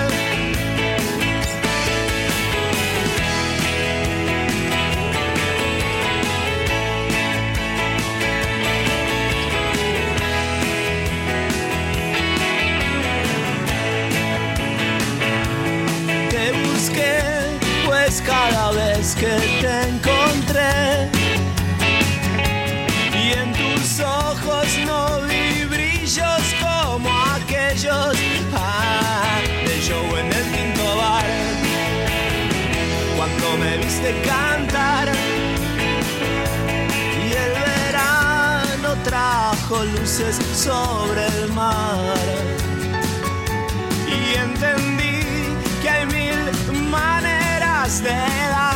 Te 16.32 16.52
busqué, 16.64 17.20
pues 17.86 18.24
cada 18.26 18.72
vez 18.72 19.14
que 19.14 19.34
te 19.62 19.74
encontré 19.90 21.10
y 23.14 23.34
en 23.42 23.54
tus 23.54 24.00
ojos 24.00 24.68
no 24.88 25.22
vi 25.28 25.66
brillos 25.66 26.46
viste 33.98 34.22
cantar. 34.22 35.08
Y 37.24 37.32
el 37.34 37.54
verano 37.54 38.96
trajo 39.04 39.84
luces 39.86 40.36
sobre 40.54 41.26
el 41.28 41.52
mar. 41.54 42.18
Y 44.08 44.36
entendí 44.36 45.22
que 45.82 45.90
hay 45.90 46.06
mil 46.06 46.90
maneras 46.90 48.04
de 48.04 48.10
dar, 48.10 48.67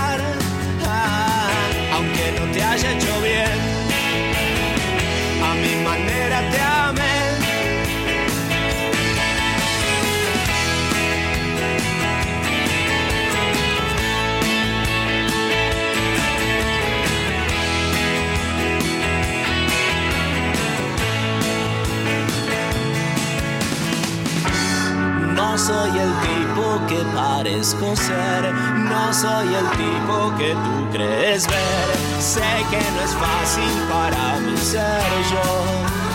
soy 25.62 25.92
el 26.00 26.12
tipo 26.22 26.82
que 26.88 27.04
parezco 27.16 27.96
ser, 27.96 28.52
no 28.52 29.14
soy 29.14 29.54
el 29.54 29.70
tipo 29.78 30.36
que 30.38 30.54
tú 30.54 30.92
crees 30.92 31.46
ver. 31.48 31.88
Sé 32.20 32.42
que 32.72 32.82
no 32.96 33.02
es 33.02 33.14
fácil 33.14 33.74
para 33.88 34.40
mí 34.40 34.58
ser 34.58 35.02
yo. 35.32 35.42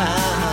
Ah. 0.01 0.46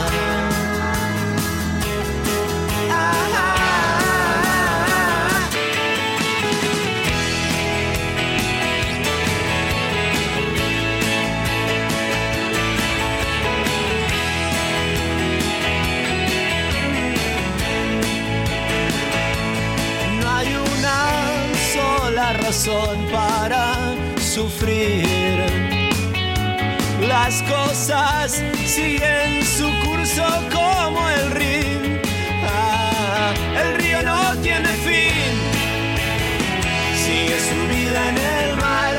Razón 22.54 23.08
para 23.12 23.96
sufrir. 24.22 25.08
Las 27.02 27.42
cosas 27.44 28.44
siguen 28.68 29.44
su 29.44 29.68
curso 29.84 30.24
como 30.52 31.10
el 31.10 31.32
río. 31.32 32.00
Ah, 32.46 33.34
el 33.60 33.74
río 33.82 34.04
no 34.04 34.36
tiene 34.44 34.70
fin. 34.88 35.34
Sigue 37.04 37.38
su 37.50 37.60
vida 37.74 38.10
en 38.10 38.18
el 38.18 38.56
mar. 38.58 38.94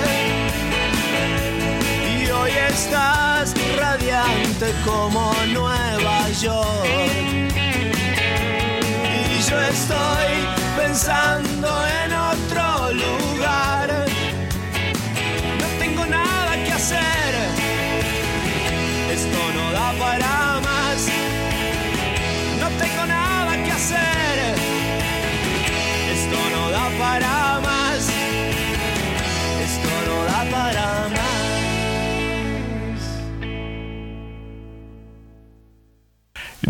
Y 2.19 2.31
hoy 2.31 2.51
estás 2.71 3.55
radiante 3.79 4.75
como 4.85 5.33
Nueva 5.53 6.29
York. 6.43 7.55
Y 9.31 9.49
yo 9.49 9.61
estoy 9.61 10.33
pensando 10.77 11.54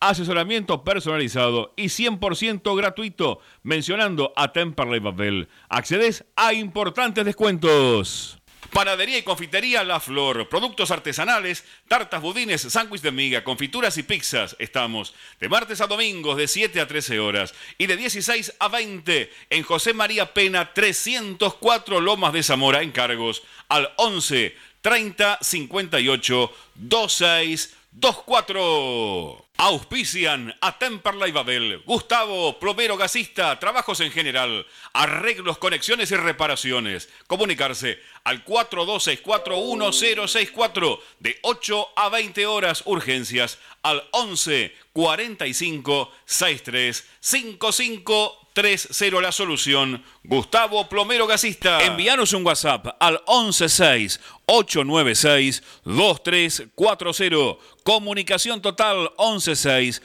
asesoramiento 0.00 0.84
personalizado 0.84 1.72
y 1.76 1.86
100% 1.86 2.76
gratuito 2.76 3.40
mencionando 3.62 4.32
a 4.36 4.52
Temperley 4.52 5.00
Babel. 5.00 5.48
Accedes 5.68 6.24
a 6.36 6.52
importantes 6.52 7.24
descuentos. 7.24 8.38
Panadería 8.72 9.16
y 9.16 9.22
confitería 9.22 9.82
La 9.82 9.98
Flor, 9.98 10.48
productos 10.50 10.90
artesanales, 10.90 11.64
tartas, 11.88 12.20
budines, 12.20 12.60
sándwiches 12.60 13.02
de 13.02 13.12
miga, 13.12 13.42
confituras 13.42 13.96
y 13.96 14.02
pizzas. 14.02 14.56
Estamos 14.58 15.14
de 15.40 15.48
martes 15.48 15.80
a 15.80 15.86
domingos 15.86 16.36
de 16.36 16.48
7 16.48 16.78
a 16.80 16.86
13 16.86 17.18
horas 17.18 17.54
y 17.78 17.86
de 17.86 17.96
16 17.96 18.56
a 18.58 18.68
20 18.68 19.32
en 19.50 19.62
José 19.62 19.94
María 19.94 20.34
Pena 20.34 20.74
304 20.74 22.00
Lomas 22.00 22.34
de 22.34 22.42
Zamora. 22.42 22.82
Encargos 22.82 23.42
al 23.68 23.90
11 23.96 24.54
30 24.82 25.38
58 25.40 26.52
26 26.76 27.74
24. 27.92 29.48
Auspician 29.60 30.54
a 30.60 30.78
Temperley 30.78 31.32
Babel, 31.32 31.82
Gustavo, 31.84 32.60
plomero 32.60 32.96
gasista, 32.96 33.58
trabajos 33.58 33.98
en 34.00 34.12
general, 34.12 34.64
arreglos, 34.92 35.58
conexiones 35.58 36.12
y 36.12 36.16
reparaciones. 36.16 37.08
Comunicarse 37.26 37.98
al 38.22 38.44
42641064 38.44 41.00
de 41.18 41.40
8 41.42 41.88
a 41.96 42.08
20 42.08 42.46
horas 42.46 42.84
urgencias 42.86 43.58
al 43.82 44.08
11 44.12 44.72
45 44.92 46.12
63 46.24 47.04
55 47.18 48.47
30 48.58 49.20
la 49.22 49.30
solución. 49.30 50.02
Gustavo 50.24 50.88
Plomero 50.88 51.28
Gasista. 51.28 51.80
Envíanos 51.84 52.32
un 52.32 52.44
WhatsApp 52.44 52.88
al 52.98 53.22
116 53.24 54.18
896 54.46 55.62
2340. 55.84 57.64
Comunicación 57.84 58.60
total 58.60 59.12
116 59.16 60.02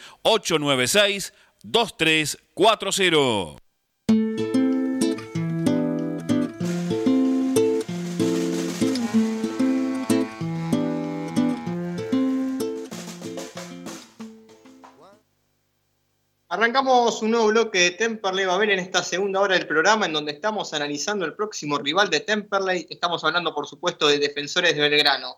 Arrancamos 16.54 17.24
un 17.24 17.32
nuevo 17.32 17.48
bloque 17.48 17.80
de 17.80 17.92
Temperley 17.94 18.46
Babel 18.46 18.70
en 18.70 18.78
esta 18.78 19.04
segunda 19.04 19.40
hora 19.40 19.56
del 19.56 19.66
programa 19.66 20.06
en 20.06 20.14
donde 20.14 20.34
estamos 20.34 20.72
analizando 20.76 21.26
el 21.26 21.34
próximo 21.34 21.80
rival 21.80 22.12
de 22.12 22.20
Temperley. 22.20 22.86
Estamos 22.92 23.24
hablando, 23.24 23.56
por 23.56 23.66
supuesto, 23.66 24.08
de 24.08 24.20
defensores 24.20 24.76
de 24.76 24.88
Belgrano. 24.88 25.36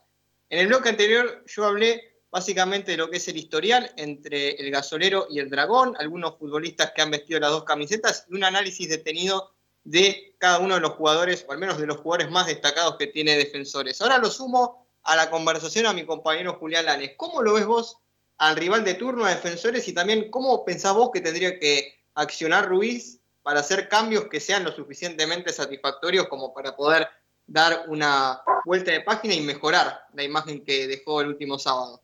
En 0.50 0.60
el 0.60 0.68
bloque 0.68 0.90
anterior 0.90 1.42
yo 1.48 1.64
hablé 1.64 2.20
básicamente 2.30 2.92
de 2.92 2.98
lo 2.98 3.10
que 3.10 3.16
es 3.16 3.28
el 3.30 3.38
historial 3.38 3.94
entre 3.96 4.56
el 4.56 4.70
gasolero 4.72 5.28
y 5.30 5.40
el 5.40 5.50
dragón, 5.50 5.96
algunos 5.98 6.38
futbolistas 6.38 6.92
que 6.94 7.02
han 7.02 7.12
vestido 7.12 7.40
las 7.40 7.52
dos 7.52 7.64
camisetas 7.64 8.26
y 8.30 8.36
un 8.36 8.44
análisis 8.44 8.90
detenido 8.90 9.56
de 9.86 10.36
cada 10.38 10.60
uno 10.60 10.76
de 10.76 10.82
los 10.82 10.96
jugadores, 10.96 11.46
o 11.48 11.54
al 11.54 11.60
menos 11.60 11.78
de 11.78 11.88
los 11.88 11.96
jugadores 11.96 12.30
más 12.30 12.48
destacados 12.48 12.98
que 12.98 13.08
tiene 13.08 13.38
defensores. 13.38 14.02
Ahora 14.02 14.18
lo 14.18 14.30
sumo 14.30 14.86
a 15.04 15.16
la 15.16 15.30
conversación 15.30 15.86
a 15.86 15.94
mi 15.94 16.06
compañero 16.06 16.58
Julián 16.60 16.88
Lanes. 16.88 17.12
¿Cómo 17.16 17.42
lo 17.42 17.54
ves 17.54 17.66
vos 17.66 18.00
al 18.38 18.56
rival 18.56 18.84
de 18.84 18.95
turno, 18.95 19.26
a 19.26 19.30
defensores, 19.30 19.88
y 19.88 19.94
también 19.94 20.30
cómo 20.30 20.66
pensás 20.66 20.94
vos 20.94 21.12
que 21.14 21.22
tendría 21.22 21.60
que 21.60 21.95
accionar 22.16 22.68
Ruiz 22.68 23.20
para 23.44 23.60
hacer 23.60 23.88
cambios 23.88 24.26
que 24.26 24.40
sean 24.40 24.64
lo 24.64 24.72
suficientemente 24.72 25.52
satisfactorios 25.52 26.28
como 26.28 26.53
para 26.53 26.76
poder 26.76 27.07
dar 27.48 27.84
una 27.88 28.41
vuelta 28.66 28.91
de 28.91 29.02
página 29.02 29.36
y 29.36 29.41
mejorar 29.41 30.02
la 30.14 30.24
imagen 30.24 30.64
que 30.64 30.88
dejó 30.88 31.22
el 31.22 31.28
último 31.28 31.60
sábado. 31.60 32.02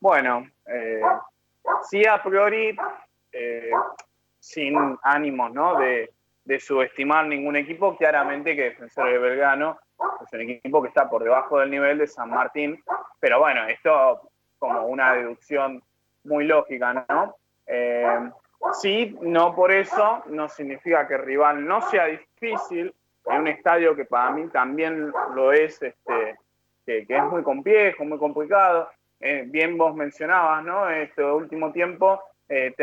Bueno, 0.00 0.46
eh, 0.66 1.00
sí 1.88 2.06
a 2.06 2.22
priori, 2.22 2.76
eh, 3.32 3.70
sin 4.38 4.98
ánimos 5.02 5.52
¿no? 5.54 5.78
de, 5.78 6.10
subestimar 6.60 7.26
ningún 7.26 7.56
equipo, 7.56 7.96
claramente 7.96 8.54
que 8.54 8.64
Defensor 8.64 9.10
de 9.10 9.18
Belgrano 9.18 9.78
es 10.24 10.32
un 10.32 10.40
equipo 10.40 10.82
que 10.82 10.88
está 10.88 11.08
por 11.08 11.22
debajo 11.22 11.58
del 11.58 11.70
nivel 11.70 11.98
de 11.98 12.06
San 12.06 12.30
Martín, 12.30 12.82
pero 13.20 13.38
bueno, 13.40 13.66
esto 13.68 14.30
como 14.58 14.86
una 14.86 15.14
deducción 15.14 15.82
muy 16.24 16.44
lógica, 16.44 17.04
¿no? 17.08 17.36
Eh, 17.66 18.30
sí, 18.72 19.16
no 19.20 19.54
por 19.54 19.72
eso, 19.72 20.22
no 20.26 20.48
significa 20.48 21.06
que 21.06 21.14
el 21.14 21.22
rival 21.22 21.66
no 21.66 21.82
sea 21.82 22.06
difícil, 22.06 22.94
en 23.26 23.40
un 23.40 23.48
estadio 23.48 23.96
que 23.96 24.04
para 24.04 24.30
mí 24.30 24.48
también 24.48 25.12
lo 25.34 25.52
es, 25.52 25.80
este, 25.82 26.38
que, 26.84 27.06
es 27.08 27.24
muy 27.24 27.42
complejo, 27.42 28.04
muy 28.04 28.18
complicado. 28.18 28.90
Eh, 29.20 29.44
bien 29.46 29.78
vos 29.78 29.94
mencionabas, 29.94 30.62
¿no? 30.64 30.90
Este 30.90 31.24
último 31.24 31.72
tiempo, 31.72 32.22
eh, 32.48 32.74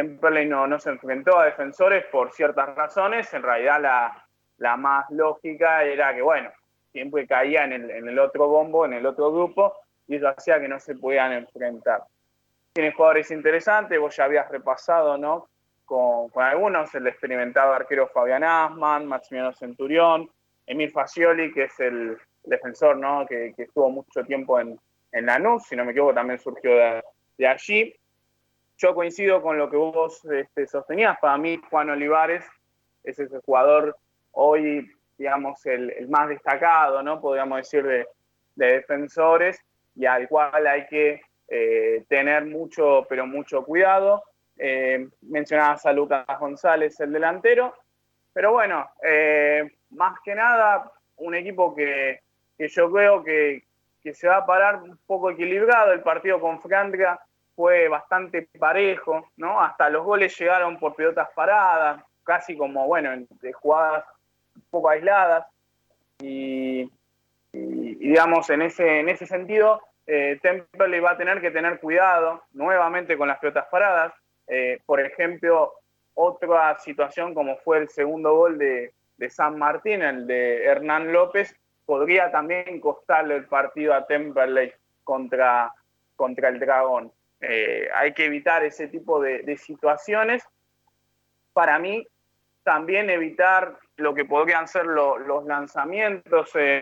no, 0.48 0.66
no 0.66 0.80
se 0.80 0.90
enfrentó 0.90 1.38
a 1.38 1.46
defensores 1.46 2.06
por 2.06 2.32
ciertas 2.32 2.76
razones, 2.76 3.32
en 3.34 3.44
realidad 3.44 3.82
la, 3.82 4.26
la 4.58 4.78
más 4.78 5.10
lógica 5.12 5.84
era 5.84 6.16
que, 6.16 6.22
bueno, 6.22 6.50
siempre 6.92 7.28
caía 7.28 7.66
en 7.66 7.74
el, 7.74 8.20
otro 8.20 8.48
bombo, 8.48 8.86
en 8.86 8.94
el 8.94 9.06
otro 9.06 9.32
grupo, 9.32 9.76
y 10.08 10.16
eso 10.16 10.28
hacía 10.28 10.60
que 10.60 10.68
no 10.68 10.80
se 10.80 10.96
pudieran 10.96 11.34
enfrentar. 11.34 12.04
Tiene 12.74 12.92
jugadores 12.92 13.32
interesantes, 13.32 14.00
vos 14.00 14.16
ya 14.16 14.26
habías 14.26 14.50
repasado, 14.50 15.18
¿no? 15.18 15.48
Con, 15.86 16.30
con 16.30 16.44
algunos, 16.44 16.94
el 16.96 17.08
experimentado 17.08 17.74
arquero 17.74 18.08
Fabián 18.08 18.44
Asman, 18.44 19.06
Maximiliano 19.06 19.54
Centurión, 19.54 20.30
Emil 20.66 20.92
Facioli, 20.92 21.52
que 21.52 21.64
es 21.64 21.80
el 21.80 22.18
defensor, 22.44 22.98
¿no? 22.98 23.26
Que, 23.26 23.54
que 23.56 23.64
estuvo 23.64 23.90
mucho 23.90 24.24
tiempo 24.24 24.60
en, 24.60 24.80
en 25.12 25.26
Lanús, 25.26 25.64
si 25.68 25.76
no 25.76 25.86
me 25.86 25.92
equivoco, 25.92 26.14
también 26.14 26.40
surgió 26.40 26.76
de, 26.76 27.04
de 27.38 27.48
allí. 27.48 27.96
Yo 28.78 28.96
coincido 28.96 29.42
con 29.42 29.58
lo 29.58 29.70
que 29.70 29.78
vos 29.78 30.24
este, 30.26 30.66
sostenías. 30.66 31.20
Para 31.20 31.38
mí, 31.38 31.62
Juan 31.70 31.90
Olivares 31.90 32.46
es 33.04 33.20
ese 33.20 33.40
jugador 33.46 33.96
hoy 34.32 34.90
digamos, 35.22 35.64
el, 35.68 36.10
más 36.10 36.30
destacado, 36.30 37.04
¿no? 37.04 37.22
Podríamos 37.22 37.58
decir, 37.60 37.84
de, 37.84 38.08
defensores 38.56 39.64
y 39.96 40.08
al 40.08 40.28
cual 40.28 40.66
hay 40.66 40.88
que 40.88 41.22
eh, 41.48 42.04
tener 42.10 42.46
mucho, 42.46 43.06
pero 43.08 43.28
mucho 43.28 43.64
cuidado. 43.64 44.24
Eh, 44.58 45.08
mencionabas 45.22 45.86
a 45.86 45.94
Lucas 45.94 46.26
González, 46.40 47.00
el 47.00 47.14
delantero, 47.14 47.76
pero 48.34 48.52
bueno, 48.54 48.90
eh, 49.04 49.72
más 49.92 50.20
que 50.26 50.34
nada, 50.34 50.92
un 51.18 51.36
equipo 51.36 51.76
que, 51.76 52.22
yo 52.58 52.92
creo 52.92 53.24
que, 53.24 53.64
que, 54.02 54.16
se 54.16 54.28
va 54.28 54.38
a 54.38 54.46
parar 54.46 54.82
un 54.82 54.98
poco 55.06 55.30
equilibrado. 55.30 55.94
El 55.94 56.02
partido 56.02 56.40
con 56.40 56.60
Francia 56.62 57.20
fue 57.56 57.88
bastante 57.90 58.50
parejo, 58.58 59.30
¿no? 59.38 59.62
Hasta 59.62 59.88
los 59.90 60.04
goles 60.04 60.36
llegaron 60.38 60.80
por 60.80 60.96
pelotas 60.96 61.30
paradas, 61.36 62.04
casi 62.24 62.58
como, 62.58 62.88
bueno, 62.88 63.12
de 63.30 63.54
jugadas 63.54 64.04
poco 64.72 64.90
aisladas 64.90 65.46
y, 66.20 66.90
digamos, 67.54 68.50
en 68.50 68.64
ese, 68.64 69.00
en 69.00 69.10
ese 69.10 69.28
sentido, 69.28 69.82
eh, 70.08 70.40
Temple 70.42 71.00
va 71.00 71.12
a 71.12 71.18
tener 71.18 71.42
que 71.42 71.52
tener 71.52 71.80
cuidado 71.80 72.44
nuevamente 72.54 73.18
con 73.18 73.28
las 73.28 73.40
pelotas 73.40 73.68
paradas. 73.70 74.14
Eh, 74.48 74.80
por 74.86 75.00
ejemplo, 75.00 75.74
otra 76.14 76.78
situación 76.80 77.34
como 77.34 77.58
fue 77.58 77.80
el 77.80 77.90
segundo 77.90 78.36
gol 78.36 78.58
de, 78.58 78.94
San 79.30 79.60
Martín, 79.60 80.02
el 80.02 80.26
de 80.26 80.66
Hernán 80.66 81.14
López, 81.14 81.56
podría 81.86 82.32
también 82.32 82.80
costarle 82.80 83.36
el 83.36 83.46
partido 83.46 83.94
a 83.94 84.08
Temperley 84.08 84.74
contra, 85.04 85.72
contra 86.16 86.50
el 86.50 86.60
Dragón. 86.60 87.12
Eh, 87.40 87.88
hay 87.94 88.14
que 88.14 88.26
evitar 88.26 88.64
ese 88.64 88.88
tipo 88.88 89.22
de, 89.22 89.44
de, 89.44 89.58
situaciones. 89.58 90.44
Para 91.54 91.78
mí, 91.78 92.08
también 92.64 93.12
evitar 93.12 93.78
lo 94.02 94.14
que 94.14 94.26
podrían 94.26 94.68
ser 94.68 94.86
los 94.86 95.46
lanzamientos, 95.46 96.52
eh, 96.56 96.82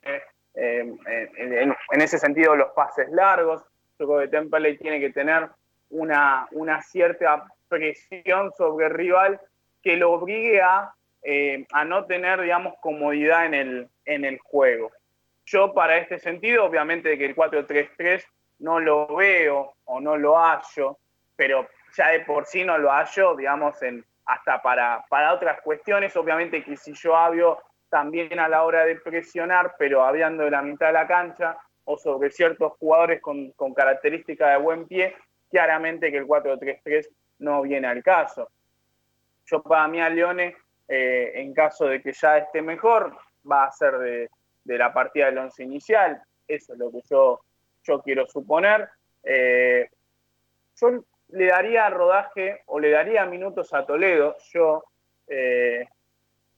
eh, 0.56 0.94
en, 1.38 2.02
ese 2.02 2.18
sentido 2.18 2.56
los 2.56 2.72
pases 2.72 3.10
largos. 3.10 3.62
Yo 4.00 4.08
creo 4.08 4.20
que 4.20 4.28
Temperley 4.30 4.78
tiene 4.78 5.00
que 5.00 5.12
tener 5.12 5.50
una, 5.90 6.48
una 6.52 6.82
cierta 6.82 7.46
presión 7.68 8.52
sobre 8.58 8.88
el 8.88 8.94
rival 8.94 9.40
que 9.84 9.98
lo 9.98 10.12
obligue 10.12 10.62
a, 10.62 10.94
eh, 11.24 11.66
a 11.72 11.86
no 11.86 12.06
tener, 12.06 12.42
digamos, 12.42 12.76
comodidad 12.82 13.46
en 13.46 13.54
el, 13.54 13.90
en 14.06 14.26
el 14.26 14.40
juego. 14.40 14.92
Yo 15.46 15.74
para 15.74 15.98
este 15.98 16.20
sentido, 16.20 16.66
obviamente 16.66 17.18
que 17.18 17.26
el 17.26 17.36
4-3-3 17.36 18.24
no 18.60 18.80
lo 18.80 19.16
veo 19.16 19.74
o 19.86 20.00
no 20.00 20.18
lo 20.18 20.38
hallo, 20.38 20.98
pero 21.36 21.68
ya 21.96 22.10
de 22.10 22.20
por 22.22 22.46
sí 22.46 22.64
no 22.64 22.78
lo 22.78 22.92
hallo, 22.92 23.36
digamos, 23.36 23.82
en, 23.82 24.06
hasta 24.30 24.62
para, 24.62 25.04
para 25.10 25.34
otras 25.34 25.60
cuestiones. 25.62 26.16
Obviamente 26.16 26.64
que 26.64 26.78
si 26.78 26.94
yo 26.94 27.16
hablo 27.16 27.60
también 27.90 28.40
a 28.40 28.48
la 28.48 28.64
hora 28.64 28.86
de 28.86 28.96
presionar, 28.96 29.76
pero 29.80 30.04
habiendo 30.04 30.44
de 30.44 30.52
la 30.52 30.62
mitad 30.62 30.88
de 30.88 30.94
la 30.94 31.08
cancha, 31.08 31.58
o 31.86 31.98
sobre 31.98 32.30
ciertos 32.30 32.74
jugadores 32.74 33.20
con, 33.22 33.52
con 33.54 33.74
características 33.74 34.52
de 34.52 34.64
buen 34.64 34.88
pie, 34.88 35.16
claramente 35.50 36.12
que 36.12 36.18
el 36.18 36.28
4-3-3 36.28 37.10
no 37.40 37.64
viene 37.64 37.88
al 37.88 38.04
caso. 38.04 38.52
Yo 39.46 39.64
para 39.64 39.88
mí 39.88 40.00
a 40.00 40.10
Leone, 40.10 40.56
eh, 40.88 41.32
en 41.34 41.52
caso 41.52 41.88
de 41.88 42.00
que 42.00 42.14
ya 42.14 42.38
esté 42.38 42.62
mejor, 42.62 43.18
va 43.52 43.64
a 43.64 43.72
ser 43.72 43.98
de, 43.98 44.30
la 44.66 44.94
partida 44.94 45.26
del 45.26 45.40
once 45.40 45.64
inicial. 45.64 46.22
Eso 46.48 46.74
es 46.74 46.80
lo 46.80 46.92
que 46.92 47.02
yo, 47.10 47.42
yo 47.84 48.00
quiero 48.04 48.28
suponer. 48.28 48.88
Eh, 49.24 49.90
yo 50.80 51.04
le 51.30 51.46
daría 51.48 51.90
rodaje 51.90 52.62
o 52.66 52.80
le 52.80 52.92
daría 52.92 53.26
minutos 53.26 53.74
a 53.74 53.86
Toledo. 53.86 54.36
Yo, 54.52 54.84
eh, 55.28 55.88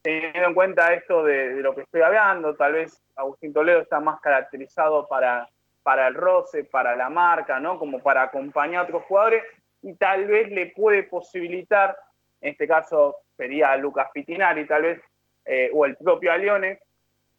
teniendo 0.01 0.47
en 0.47 0.53
cuenta 0.53 0.93
esto 0.93 1.23
de, 1.23 1.55
lo 1.61 1.75
que 1.75 1.81
estoy 1.81 2.01
hablando, 2.01 2.55
tal 2.55 2.73
vez 2.73 3.01
Agustín 3.15 3.53
Toledo 3.53 3.81
está 3.81 3.99
más 3.99 4.19
caracterizado 4.21 5.07
para, 5.07 5.49
para 5.83 6.07
el 6.07 6.15
roce, 6.15 6.63
para 6.63 6.95
la 6.95 7.09
marca, 7.09 7.59
¿no? 7.59 7.77
Como 7.77 7.99
para 7.99 8.23
acompañar 8.23 8.81
a 8.81 8.83
otros 8.83 9.03
jugadores 9.03 9.43
y 9.81 9.95
tal 9.95 10.25
vez 10.25 10.49
le 10.49 10.67
puede 10.67 11.03
posibilitar, 11.03 11.97
en 12.39 12.51
este 12.51 12.67
caso 12.67 13.17
sería 13.35 13.75
Lucas 13.75 14.09
Pitinari 14.13 14.65
tal 14.65 14.83
vez, 14.83 15.01
eh, 15.45 15.69
o 15.73 15.85
el 15.85 15.97
propio 15.97 16.31
Alione, 16.31 16.79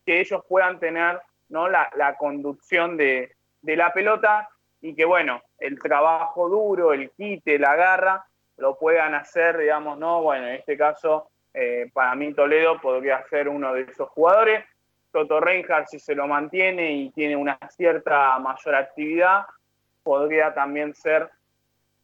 que 0.05 0.21
ellos 0.21 0.43
puedan 0.49 0.79
tener 0.81 1.21
¿no? 1.49 1.69
la, 1.69 2.17
conducción 2.19 2.97
de, 2.97 3.33
de 3.63 3.77
la 3.77 3.93
pelota 3.93 4.49
y 4.83 4.95
que 4.95 5.05
bueno, 5.05 5.41
el 5.59 5.79
trabajo 5.79 6.49
duro, 6.49 6.93
el 6.93 7.11
quite, 7.13 7.59
la 7.59 7.77
garra, 7.77 8.27
lo 8.57 8.77
puedan 8.77 9.15
hacer, 9.15 9.57
digamos, 9.57 9.97
no, 9.97 10.23
bueno, 10.23 10.49
en 10.49 10.57
este 10.57 10.77
caso, 10.77 11.31
eh, 11.55 11.89
para 11.95 12.15
mí 12.17 12.35
Toledo 12.35 12.81
podría 12.81 13.25
ser 13.29 13.49
uno 13.49 13.73
de 13.73 13.83
esos 13.83 14.09
jugadores. 14.11 14.65
Toto 15.13 15.41
Reinhardt, 15.41 15.87
si 15.89 16.01
se 16.01 16.15
lo 16.15 16.27
mantiene 16.27 16.93
y 16.93 17.11
tiene 17.11 17.37
una 17.37 17.59
cierta 17.71 18.39
mayor 18.41 18.75
actividad, 18.75 19.47
podría 20.03 20.53
también 20.53 20.95
ser 20.95 21.31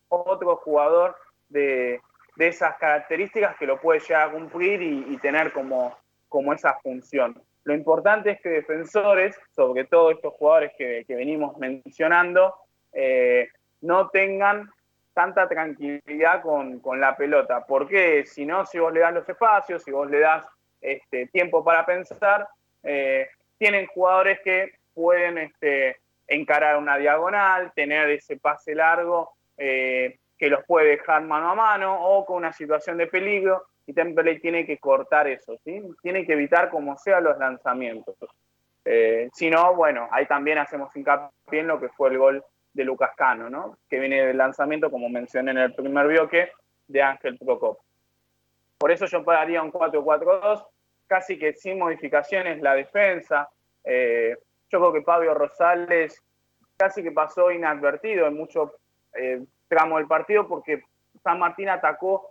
otro 0.08 0.56
jugador 0.56 1.16
de, 1.48 2.00
esas 2.38 2.76
características 2.78 3.56
que 3.56 3.66
lo 3.66 3.80
puede 3.80 3.98
llegar 3.98 4.28
a 4.28 4.32
cumplir 4.32 4.80
y, 4.80 5.16
tener 5.18 5.52
como, 5.52 5.98
como 6.28 6.52
esa 6.52 6.78
función. 6.80 7.42
Lo 7.64 7.74
importante 7.74 8.30
es 8.30 8.40
que 8.40 8.50
defensores, 8.50 9.36
sobre 9.50 9.84
todo 9.84 10.12
estos 10.12 10.34
jugadores 10.34 10.70
que 10.78 11.04
venimos 11.08 11.58
mencionando, 11.58 12.54
eh, 12.92 13.48
no 13.80 14.08
tengan 14.08 14.70
tanta 15.14 15.48
tranquilidad 15.48 16.42
con, 16.42 17.00
la 17.00 17.16
pelota. 17.16 17.64
Porque 17.66 18.24
si 18.26 18.46
no, 18.46 18.64
si 18.64 18.78
vos 18.78 18.92
le 18.92 19.00
das 19.00 19.14
los 19.14 19.28
espacios, 19.28 19.82
si 19.82 19.90
vos 19.90 20.08
le 20.10 20.20
das 20.20 20.46
este, 20.80 21.26
tiempo 21.26 21.64
para 21.64 21.84
pensar, 21.84 22.48
eh, 22.82 23.28
tienen 23.58 23.86
jugadores 23.86 24.40
que 24.40 24.72
pueden 24.94 25.38
este, 25.38 25.96
encarar 26.26 26.76
una 26.76 26.96
diagonal, 26.96 27.72
tener 27.74 28.10
ese 28.10 28.36
pase 28.36 28.74
largo 28.74 29.32
eh, 29.56 30.18
que 30.36 30.48
los 30.48 30.64
puede 30.64 30.90
dejar 30.90 31.22
mano 31.22 31.50
a 31.50 31.54
mano 31.54 32.00
o 32.00 32.24
con 32.24 32.36
una 32.36 32.52
situación 32.52 32.96
de 32.96 33.08
peligro 33.08 33.64
y 33.86 33.92
Temperley 33.92 34.38
tiene 34.38 34.64
que 34.66 34.78
cortar 34.78 35.26
eso, 35.26 35.56
¿sí? 35.64 35.82
tiene 36.02 36.24
que 36.26 36.34
evitar 36.34 36.68
como 36.68 36.96
sea 36.96 37.20
los 37.20 37.38
lanzamientos. 37.38 38.14
si 39.32 39.50
no, 39.50 39.74
bueno, 39.74 40.08
ahí 40.12 40.26
también 40.26 40.58
hacemos 40.58 40.94
hincapié 40.94 41.60
en 41.60 41.66
lo 41.66 41.80
que 41.80 41.88
fue 41.88 42.10
el 42.10 42.18
gol 42.18 42.44
de 42.78 42.84
Lucas 42.84 43.10
Cano, 43.16 43.50
¿no? 43.50 43.76
que 43.90 43.98
viene 43.98 44.24
del 44.24 44.38
lanzamiento, 44.38 44.88
como 44.88 45.08
mencioné 45.08 45.50
en 45.50 45.58
el 45.58 45.74
primer 45.74 46.06
bloque, 46.06 46.52
de 46.86 47.02
Ángel 47.02 47.36
Procop. 47.36 47.80
Por 48.78 48.92
eso 48.92 49.06
yo 49.06 49.24
pagaría 49.24 49.60
un 49.60 49.72
4-4-2, 49.72 50.64
casi 51.08 51.38
que 51.38 51.54
sin 51.54 51.80
modificaciones 51.80 52.62
la 52.62 52.74
defensa. 52.74 53.48
Eh, 53.82 54.36
yo 54.70 54.78
creo 54.78 54.92
que 54.92 55.02
Pablo 55.02 55.34
Rosales 55.34 56.22
casi 56.76 57.02
que 57.02 57.10
pasó 57.10 57.50
inadvertido 57.50 58.28
en 58.28 58.36
mucho 58.36 58.74
eh, 59.14 59.44
tramo 59.66 59.98
del 59.98 60.06
partido 60.06 60.46
porque 60.46 60.84
San 61.24 61.40
Martín 61.40 61.68
atacó 61.68 62.30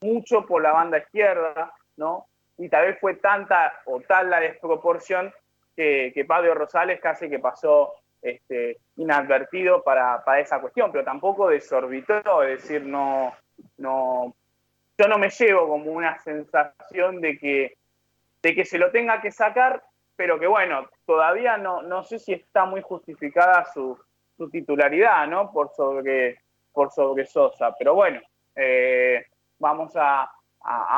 mucho 0.00 0.44
por 0.46 0.62
la 0.62 0.72
banda 0.72 0.98
izquierda, 0.98 1.72
¿no? 1.96 2.26
Y 2.58 2.68
tal 2.68 2.86
vez 2.86 2.98
fue 2.98 3.14
tanta 3.14 3.80
o 3.84 4.00
tal 4.00 4.30
la 4.30 4.40
desproporción 4.40 5.32
que, 5.76 6.10
que 6.12 6.24
Pablo 6.24 6.54
Rosales 6.54 7.00
casi 7.00 7.30
que 7.30 7.38
pasó 7.38 7.94
este, 8.22 8.78
inadvertido 8.96 9.82
para, 9.82 10.22
esa 10.38 10.60
cuestión, 10.60 10.90
pero 10.90 11.04
tampoco 11.04 11.48
desorbitó, 11.48 12.42
es 12.42 12.62
decir, 12.62 12.84
no, 12.84 13.32
no, 13.78 14.34
yo 14.98 15.08
no 15.08 15.18
me 15.18 15.30
llevo 15.30 15.68
como 15.68 15.92
una 15.92 16.18
sensación 16.18 17.20
de 17.20 17.38
que, 17.38 17.76
de 18.42 18.54
que 18.54 18.64
se 18.64 18.78
lo 18.78 18.90
tenga 18.90 19.20
que 19.20 19.30
sacar, 19.30 19.82
pero 20.16 20.38
que 20.38 20.46
bueno, 20.46 20.88
todavía 21.04 21.56
no, 21.58 21.82
no 21.82 22.02
sé 22.02 22.18
si 22.18 22.32
está 22.32 22.64
muy 22.64 22.80
justificada 22.80 23.64
su, 23.72 23.98
titularidad, 24.50 25.26
¿no? 25.26 25.50
Por 25.50 25.70
sobre, 25.74 26.40
por 26.72 26.90
sobre 26.90 27.24
Sosa, 27.24 27.74
pero 27.78 27.94
bueno, 27.94 28.20
eh, 28.54 29.24
vamos 29.58 29.92
a, 29.96 30.30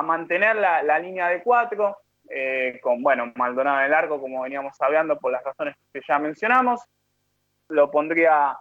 mantener 0.03 0.57
la, 0.57 0.99
línea 0.99 1.28
de 1.28 1.43
cuatro, 1.43 1.99
eh, 2.31 2.81
con, 2.82 3.03
bueno, 3.03 3.32
Maldonado 3.36 3.81
en 3.81 3.86
el 3.86 3.95
arco, 3.95 4.20
como 4.20 4.43
veníamos 4.43 4.81
hablando, 4.81 5.19
por 5.19 5.31
las 5.31 5.45
razones 5.45 5.77
que 5.93 6.01
ya 6.07 6.19
mencionamos, 6.19 6.81
lo 7.69 7.90
pondría, 7.90 8.57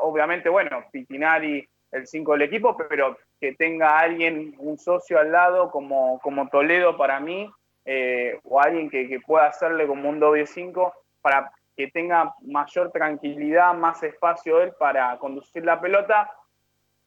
obviamente, 0.00 0.48
bueno, 0.48 0.84
Pitinari 0.90 1.68
el 1.92 2.06
5 2.06 2.32
del 2.32 2.42
equipo, 2.42 2.76
pero 2.76 3.16
que 3.40 3.54
tenga 3.54 3.98
alguien, 3.98 4.54
un 4.58 4.78
socio 4.78 5.18
al 5.18 5.32
lado 5.32 5.70
como, 5.70 6.20
como 6.20 6.48
Toledo 6.48 6.96
para 6.96 7.20
mí, 7.20 7.50
eh, 7.84 8.38
o 8.44 8.60
alguien 8.60 8.90
que, 8.90 9.18
pueda 9.26 9.46
hacerle 9.46 9.86
como 9.86 10.08
un 10.08 10.20
doble 10.20 10.46
5 10.46 10.92
para 11.20 11.50
que 11.76 11.88
tenga 11.90 12.34
mayor 12.42 12.92
tranquilidad, 12.92 13.74
más 13.74 14.02
espacio 14.02 14.60
él 14.60 14.72
para 14.78 15.18
conducir 15.18 15.64
la 15.64 15.80
pelota. 15.80 16.30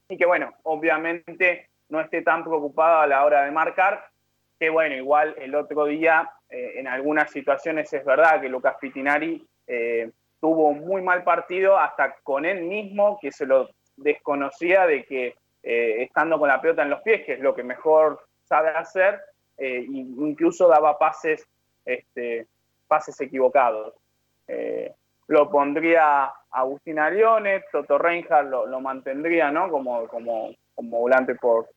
Y 0.08 0.16
que, 0.16 0.26
bueno, 0.26 0.52
obviamente 0.64 1.70
no 1.88 2.00
esté 2.00 2.22
tan 2.22 2.42
preocupado 2.42 3.00
a 3.00 3.06
la 3.06 3.24
hora 3.24 3.44
de 3.44 3.52
marcar, 3.52 4.04
que 4.58 4.68
bueno, 4.70 4.96
igual 4.96 5.34
el 5.38 5.54
otro 5.54 5.84
día 5.86 6.30
eh, 6.48 6.72
en 6.76 6.88
algunas 6.88 7.30
situaciones 7.30 7.92
es 7.92 8.04
verdad 8.04 8.40
que 8.40 8.48
Lucas 8.48 8.76
Pitinari 8.80 9.46
eh, 9.66 10.10
tuvo 10.44 10.68
un 10.68 10.84
muy 10.84 11.00
mal 11.00 11.24
partido 11.24 11.78
hasta 11.78 12.16
con 12.16 12.44
él 12.44 12.64
mismo, 12.64 13.18
que 13.18 13.32
se 13.32 13.46
lo 13.46 13.70
desconocía 13.96 14.84
de 14.84 15.02
que 15.06 15.36
eh, 15.62 16.02
estando 16.02 16.38
con 16.38 16.48
la 16.48 16.60
pelota 16.60 16.82
en 16.82 16.90
los 16.90 17.00
pies, 17.00 17.24
que 17.24 17.32
es 17.32 17.40
lo 17.40 17.54
que 17.54 17.62
mejor 17.62 18.20
sabe 18.42 18.68
hacer, 18.68 19.22
eh, 19.56 19.86
incluso 19.88 20.68
daba 20.68 20.98
pases, 20.98 21.48
este, 21.86 22.46
pases 22.86 23.18
equivocados. 23.22 23.94
Eh, 24.46 24.92
lo 25.28 25.48
pondría 25.48 26.30
Agustín 26.50 26.98
Arione, 26.98 27.64
Toto 27.72 27.96
Reinhardt 27.96 28.50
lo, 28.50 28.80
mantendría 28.82 29.50
¿no? 29.50 29.70
como, 29.70 30.06
como, 30.08 30.50
como 30.74 31.00
volante 31.00 31.36
por, 31.36 31.70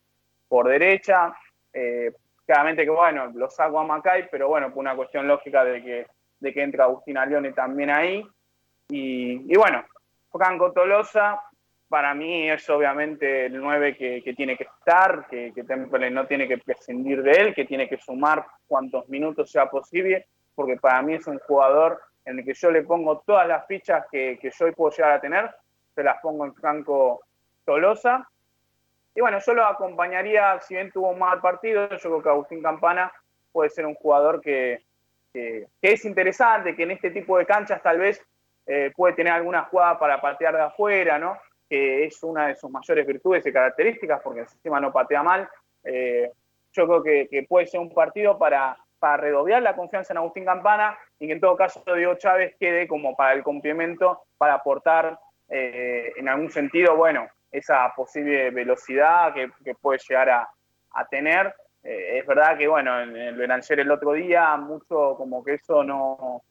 por 0.46 0.68
derecha. 0.68 1.34
claramente 2.44 2.84
que 2.84 2.90
bueno, 2.90 3.32
lo 3.34 3.48
saco 3.48 3.80
a 3.80 3.84
Macay, 3.84 4.28
pero 4.30 4.48
bueno, 4.48 4.68
por 4.68 4.80
una 4.80 4.94
cuestión 4.94 5.26
lógica 5.26 5.64
de 5.64 5.82
que, 5.82 6.06
de 6.40 6.52
que 6.52 6.62
entra 6.62 6.84
Agustín 6.84 7.16
Arione 7.16 7.52
también 7.54 7.88
ahí. 7.88 8.22
Y, 8.88 9.54
bueno, 9.56 9.84
Franco 10.32 10.72
Tolosa 10.72 11.42
para 11.88 12.14
mí 12.14 12.50
es 12.50 12.68
obviamente 12.68 13.46
el 13.46 13.60
9 13.60 13.96
que, 13.96 14.34
tiene 14.36 14.56
que 14.56 14.64
estar, 14.64 15.26
que, 15.28 15.52
que, 15.54 15.64
Temple 15.64 16.10
no 16.10 16.26
tiene 16.26 16.46
que 16.46 16.58
prescindir 16.58 17.22
de 17.22 17.32
él, 17.32 17.54
que 17.54 17.64
tiene 17.64 17.88
que 17.88 17.98
sumar 17.98 18.46
cuantos 18.66 19.08
minutos 19.08 19.50
sea 19.50 19.70
posible, 19.70 20.26
porque 20.54 20.76
para 20.76 21.00
mí 21.02 21.14
es 21.14 21.26
un 21.26 21.38
jugador 21.38 22.00
en 22.28 22.38
el 22.38 22.44
que 22.44 22.52
yo 22.52 22.70
le 22.70 22.82
pongo 22.82 23.20
todas 23.20 23.48
las 23.48 23.66
fichas 23.66 24.04
que, 24.10 24.38
yo 24.42 24.66
hoy 24.66 24.72
puedo 24.72 24.94
llegar 24.94 25.12
a 25.12 25.20
tener, 25.20 25.50
se 25.94 26.02
las 26.02 26.20
pongo 26.20 26.44
en 26.44 26.54
Franco 26.54 27.22
Tolosa. 27.64 28.28
Y 29.14 29.20
bueno, 29.20 29.38
yo 29.38 29.54
lo 29.54 29.64
acompañaría, 29.64 30.60
si 30.60 30.74
bien 30.74 30.92
tuvo 30.92 31.10
un 31.10 31.18
mal 31.18 31.40
partido, 31.40 31.88
yo 31.88 31.98
creo 31.98 32.22
que 32.22 32.28
Agustín 32.28 32.62
Campana 32.62 33.10
puede 33.50 33.70
ser 33.70 33.86
un 33.86 33.94
jugador 33.94 34.42
que, 34.42 34.82
que 35.32 35.68
es 35.80 36.04
interesante, 36.04 36.76
que 36.76 36.82
en 36.82 36.90
este 36.90 37.10
tipo 37.10 37.38
de 37.38 37.46
canchas 37.46 37.82
tal 37.82 37.98
vez 37.98 38.22
eh, 38.70 38.92
puede 38.94 39.14
tener 39.14 39.32
alguna 39.32 39.62
jugada 39.64 39.98
para 39.98 40.20
patear 40.20 40.54
de 40.54 40.60
afuera, 40.60 41.18
¿no? 41.18 41.38
Que 41.70 42.04
es 42.04 42.22
una 42.22 42.48
de 42.48 42.54
sus 42.54 42.70
mayores 42.70 43.06
virtudes 43.06 43.46
y 43.46 43.52
características, 43.52 44.20
porque 44.22 44.40
el 44.40 44.48
sistema 44.48 44.78
no 44.78 44.92
patea 44.92 45.22
mal. 45.22 45.48
Eh, 45.82 46.30
yo 46.74 46.86
creo 46.86 47.02
que, 47.02 47.46
puede 47.48 47.66
ser 47.66 47.80
un 47.80 47.94
partido 47.94 48.38
para, 48.38 48.76
para 48.98 49.16
redoblar 49.16 49.62
la 49.62 49.74
confianza 49.74 50.12
en 50.12 50.18
Agustín 50.18 50.44
Campana 50.44 50.98
y 51.18 51.26
que 51.26 51.32
en 51.32 51.40
todo 51.40 51.56
caso 51.56 51.82
Diego 51.96 52.16
Chávez 52.16 52.56
quede 52.60 52.86
como 52.86 53.16
para 53.16 53.32
el 53.32 53.42
complemento, 53.42 54.24
para 54.36 54.54
aportar 54.54 55.18
eh, 55.48 56.12
en 56.18 56.28
algún 56.28 56.50
sentido, 56.50 56.94
bueno, 56.94 57.26
esa 57.50 57.90
posible 57.96 58.50
velocidad 58.50 59.32
que, 59.32 59.74
puede 59.76 59.98
llegar 60.06 60.28
a, 60.28 60.48
tener. 61.10 61.54
es 61.82 62.26
verdad 62.26 62.58
que, 62.58 62.68
bueno, 62.68 63.00
en 63.00 63.16
el 63.16 63.36
Benanger 63.36 63.80
el 63.80 63.90
otro 63.90 64.12
día, 64.12 64.54
mucho 64.56 65.14
como 65.16 65.42
que 65.42 65.54
eso 65.54 65.82
no, 65.82 66.42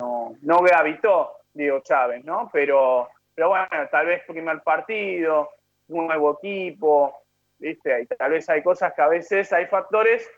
no, 0.00 0.34
no 0.40 0.58
gravitó 0.62 1.39
Diego 1.52 1.80
Chávez, 1.80 2.24
¿no? 2.24 2.48
Pero, 2.52 3.08
pero 3.34 3.50
bueno, 3.50 3.68
tal 3.90 4.06
vez 4.06 4.22
primer 4.26 4.60
partido, 4.62 5.50
nuevo 5.88 6.38
equipo, 6.40 7.22
¿viste? 7.58 8.02
Y 8.02 8.06
tal 8.06 8.32
vez 8.32 8.48
hay 8.48 8.62
cosas 8.62 8.92
que 8.94 9.02
a 9.02 9.08
veces 9.08 9.52
hay 9.52 9.66
factores 9.66 10.30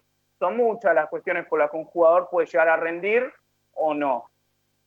son 0.43 0.56
muchas 0.56 0.93
las 0.93 1.09
cuestiones 1.09 1.47
por 1.47 1.60
las 1.60 1.70
que 1.70 1.76
un 1.76 1.84
jugador 1.84 2.28
puede 2.28 2.48
llegar 2.48 2.68
a 2.68 2.76
rendir 2.76 3.32
o 3.74 3.94
no. 3.94 4.28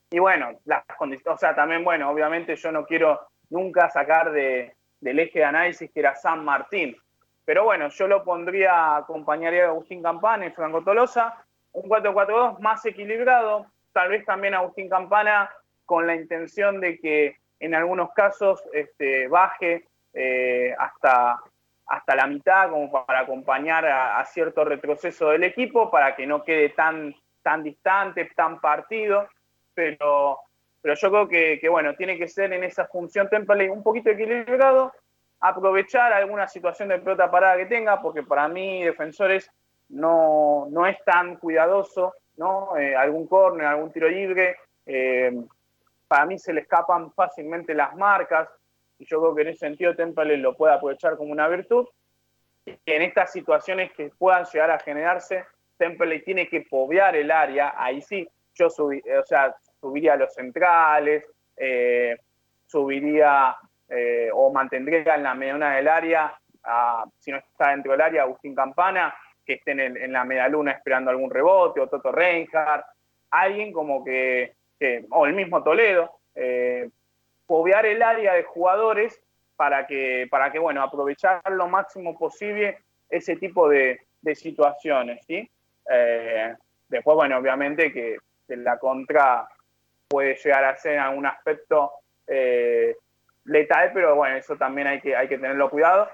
Y 0.10 0.20
bueno, 0.20 0.60
las 0.66 0.84
condiciones, 0.98 1.34
o 1.34 1.40
sea, 1.40 1.56
también, 1.56 1.82
bueno, 1.82 2.10
obviamente 2.10 2.58
yo 2.58 2.74
no 2.74 2.86
quiero 2.86 3.22
nunca 3.50 3.90
sacar 3.90 4.34
de, 4.34 4.76
del 5.00 5.18
eje 5.18 5.40
de 5.40 5.46
análisis 5.46 5.90
que 5.90 6.02
era 6.02 6.14
San 6.14 6.44
Martín. 6.44 6.98
Pero 7.46 7.64
bueno, 7.64 7.88
yo 7.88 8.06
lo 8.06 8.26
pondría, 8.26 8.98
acompañaría 8.98 9.64
a 9.64 9.68
Agustín 9.70 10.04
Campana 10.04 10.46
y 10.46 10.52
Franco 10.52 10.84
Tolosa, 10.84 11.46
un 11.72 11.90
4-4-2 11.90 12.60
más 12.60 12.86
equilibrado, 12.86 13.68
tal 13.94 14.10
vez 14.10 14.26
también 14.26 14.56
Agustín 14.56 14.90
Campana 14.90 15.50
con 15.86 16.08
la 16.08 16.16
intención 16.16 16.80
de 16.80 17.00
que 17.00 17.38
en 17.60 17.76
algunos 17.76 18.12
casos 18.14 18.62
este, 18.74 19.28
baje 19.28 19.86
eh, 20.14 20.74
hasta, 20.78 21.40
hasta 21.88 22.16
la 22.16 22.28
mitad 22.28 22.70
como 22.70 23.06
para 23.06 23.22
acompañar 23.22 23.86
a, 23.86 24.24
cierto 24.26 24.64
retroceso 24.64 25.30
del 25.30 25.44
equipo, 25.44 25.90
para 25.92 26.16
que 26.16 26.28
no 26.28 26.44
quede 26.44 26.70
tan, 26.70 27.16
tan 27.42 27.64
distante, 27.64 28.30
tan 28.36 28.60
partido, 28.60 29.28
pero, 29.74 30.40
pero 30.82 30.96
yo 30.96 31.10
creo 31.10 31.28
que, 31.28 31.60
que 31.60 31.70
bueno, 31.70 31.96
tiene 31.96 32.18
que 32.18 32.28
ser 32.28 32.54
en 32.54 32.64
esa 32.64 32.88
función 32.88 33.30
Temple 33.30 33.70
un 33.70 33.84
poquito 33.84 34.10
equilibrado, 34.10 34.94
aprovechar 35.40 36.14
alguna 36.14 36.48
situación 36.48 36.90
de 36.90 37.00
pelota 37.00 37.30
parada 37.30 37.58
que 37.58 37.66
tenga, 37.66 38.02
porque 38.02 38.24
para 38.24 38.48
mí 38.48 38.84
defensores 38.84 39.52
no, 39.90 40.68
no 40.72 40.88
es 40.88 40.98
tan 41.06 41.38
cuidadoso, 41.38 42.14
¿no? 42.38 42.76
Eh, 42.78 42.96
algún 42.96 43.28
córner, 43.28 43.68
algún 43.68 43.92
tiro 43.92 44.10
libre, 44.10 44.58
eh, 44.86 45.32
para 46.08 46.26
mí 46.26 46.38
se 46.38 46.54
le 46.54 46.62
escapan 46.62 47.12
fácilmente 47.14 47.74
las 47.74 47.96
marcas, 47.96 48.50
y 48.98 49.06
yo 49.06 49.20
creo 49.20 49.36
que 49.36 49.42
en 49.42 49.48
ese 49.50 49.60
sentido 49.60 49.96
Temple 49.96 50.38
lo 50.38 50.56
puede 50.56 50.74
aprovechar 50.74 51.18
como 51.18 51.32
una 51.32 51.48
virtud. 51.48 51.88
En 52.66 53.02
estas 53.02 53.32
situaciones 53.32 53.92
que 53.94 54.10
puedan 54.18 54.46
llegar 54.46 54.72
a 54.72 54.80
generarse, 54.80 55.46
Temple 55.78 56.20
tiene 56.20 56.48
que 56.48 56.62
pobear 56.62 57.16
el 57.16 57.32
área, 57.32 57.74
ahí 57.78 58.02
sí, 58.02 58.28
yo 58.54 58.70
subí, 58.70 59.02
o 59.02 59.24
sea, 59.26 59.56
subiría 59.80 60.14
a 60.14 60.18
los 60.18 60.34
centrales, 60.34 61.26
eh, 61.58 62.18
subiría 62.66 63.56
eh, 63.90 64.30
o 64.34 64.52
mantendría 64.52 65.16
en 65.16 65.24
la 65.24 65.36
mediana 65.36 65.76
del 65.76 65.88
área, 65.88 66.40
si 67.20 67.32
no 67.32 67.38
está 67.38 67.70
dentro 67.70 67.92
del 67.92 68.02
área, 68.02 68.24
Agustín 68.24 68.56
Campana, 68.56 69.14
que 69.46 69.54
esté 69.54 69.72
en, 69.72 70.12
la 70.12 70.26
media 70.26 70.48
luna 70.48 70.72
esperando 70.72 71.12
algún 71.12 71.30
rebote, 71.30 71.80
o 71.80 71.88
Toto 71.88 72.12
Reinhardt, 72.12 72.86
alguien 73.30 73.72
como 73.72 74.04
que, 74.04 74.56
o 75.12 75.26
el 75.26 75.34
mismo 75.34 75.64
Toledo, 75.64 76.12
eh, 76.36 76.90
el 77.48 78.04
área 78.04 78.34
de 78.34 78.44
jugadores 78.44 79.22
para 79.56 79.88
que, 79.88 80.28
para 80.30 80.52
que, 80.52 80.60
bueno, 80.60 80.82
aprovechar 80.82 81.42
lo 81.50 81.68
máximo 81.68 82.18
posible 82.18 82.80
ese 83.10 83.36
tipo 83.36 83.70
de, 83.70 84.00
situaciones, 84.34 85.24
¿sí? 85.28 85.48
Eh, 85.88 86.56
después, 86.90 87.16
bueno, 87.16 87.38
obviamente 87.38 87.94
que, 87.94 88.18
la 88.48 88.78
contra 88.78 89.48
puede 90.08 90.36
llegar 90.36 90.66
a 90.66 90.76
ser 90.76 91.00
algún 91.00 91.26
aspecto 91.26 91.92
eh, 92.28 92.96
letal, 93.46 93.92
pero 93.94 94.16
bueno, 94.16 94.36
eso 94.36 94.56
también 94.56 94.88
hay 94.88 95.00
que, 95.00 95.16
hay 95.16 95.28
que 95.28 95.38
tenerlo 95.38 95.70
cuidado. 95.70 96.10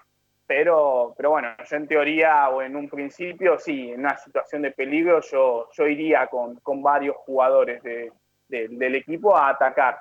Pero, 0.46 1.14
pero 1.16 1.30
bueno, 1.30 1.56
yo 1.66 1.78
en 1.78 1.88
teoría 1.88 2.50
o 2.50 2.62
en 2.62 2.76
un 2.76 2.90
principio, 2.90 3.58
sí, 3.58 3.92
en 3.92 4.02
una 4.02 4.18
situación 4.18 4.62
de 4.62 4.72
peligro 4.72 5.22
yo, 5.22 5.70
yo 5.72 5.88
iría 5.88 6.28
con, 6.28 6.56
con 6.58 6.84
varios 6.84 7.16
jugadores 7.18 7.82
de, 7.84 8.12
del 8.52 8.96
equipo 8.96 9.36
a 9.36 9.50
atacar. 9.50 10.00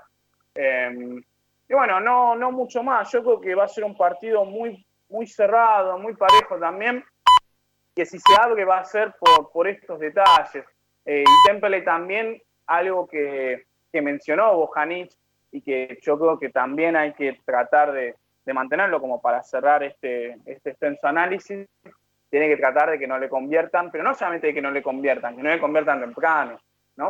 Em, 0.54 1.22
y 1.68 1.74
bueno, 1.74 2.00
no, 2.00 2.34
no 2.34 2.52
mucho 2.52 2.82
más. 2.82 3.10
Yo 3.12 3.22
creo 3.22 3.40
que 3.40 3.54
va 3.54 3.64
a 3.64 3.68
ser 3.68 3.84
un 3.84 3.96
partido 3.96 4.44
muy, 4.44 4.84
muy 5.08 5.26
cerrado, 5.26 5.98
muy 5.98 6.14
parejo 6.14 6.58
también. 6.58 7.04
Que 7.94 8.04
si 8.04 8.18
se 8.18 8.34
abre 8.40 8.64
va 8.64 8.78
a 8.78 8.84
ser 8.84 9.14
por, 9.18 9.50
por 9.52 9.68
estos 9.68 9.98
detalles. 10.00 10.64
Eh, 11.04 11.24
y 11.26 11.48
Temple 11.48 11.82
también, 11.82 12.42
algo 12.66 13.06
que, 13.06 13.64
que 13.92 14.02
mencionó 14.02 14.54
Bojanic, 14.56 15.10
y 15.52 15.60
que 15.60 15.98
yo 16.02 16.18
creo 16.18 16.38
que 16.38 16.50
también 16.50 16.96
hay 16.96 17.12
que 17.12 17.40
tratar 17.44 17.92
de, 17.92 18.14
mantenerlo 18.52 19.00
como 19.00 19.20
para 19.20 19.44
cerrar 19.44 19.84
este, 19.84 20.36
este 20.44 20.70
extenso 20.70 21.06
análisis, 21.06 21.68
tiene 22.28 22.48
que 22.48 22.56
tratar 22.56 22.90
de 22.90 22.98
que 22.98 23.06
no 23.06 23.16
le 23.16 23.28
conviertan, 23.28 23.92
pero 23.92 24.02
no 24.02 24.12
solamente 24.12 24.48
de 24.48 24.54
que 24.54 24.60
no 24.60 24.72
le 24.72 24.82
conviertan, 24.82 25.36
que 25.36 25.42
no 25.44 25.50
le 25.50 25.60
conviertan 25.60 26.00
temprano, 26.00 26.58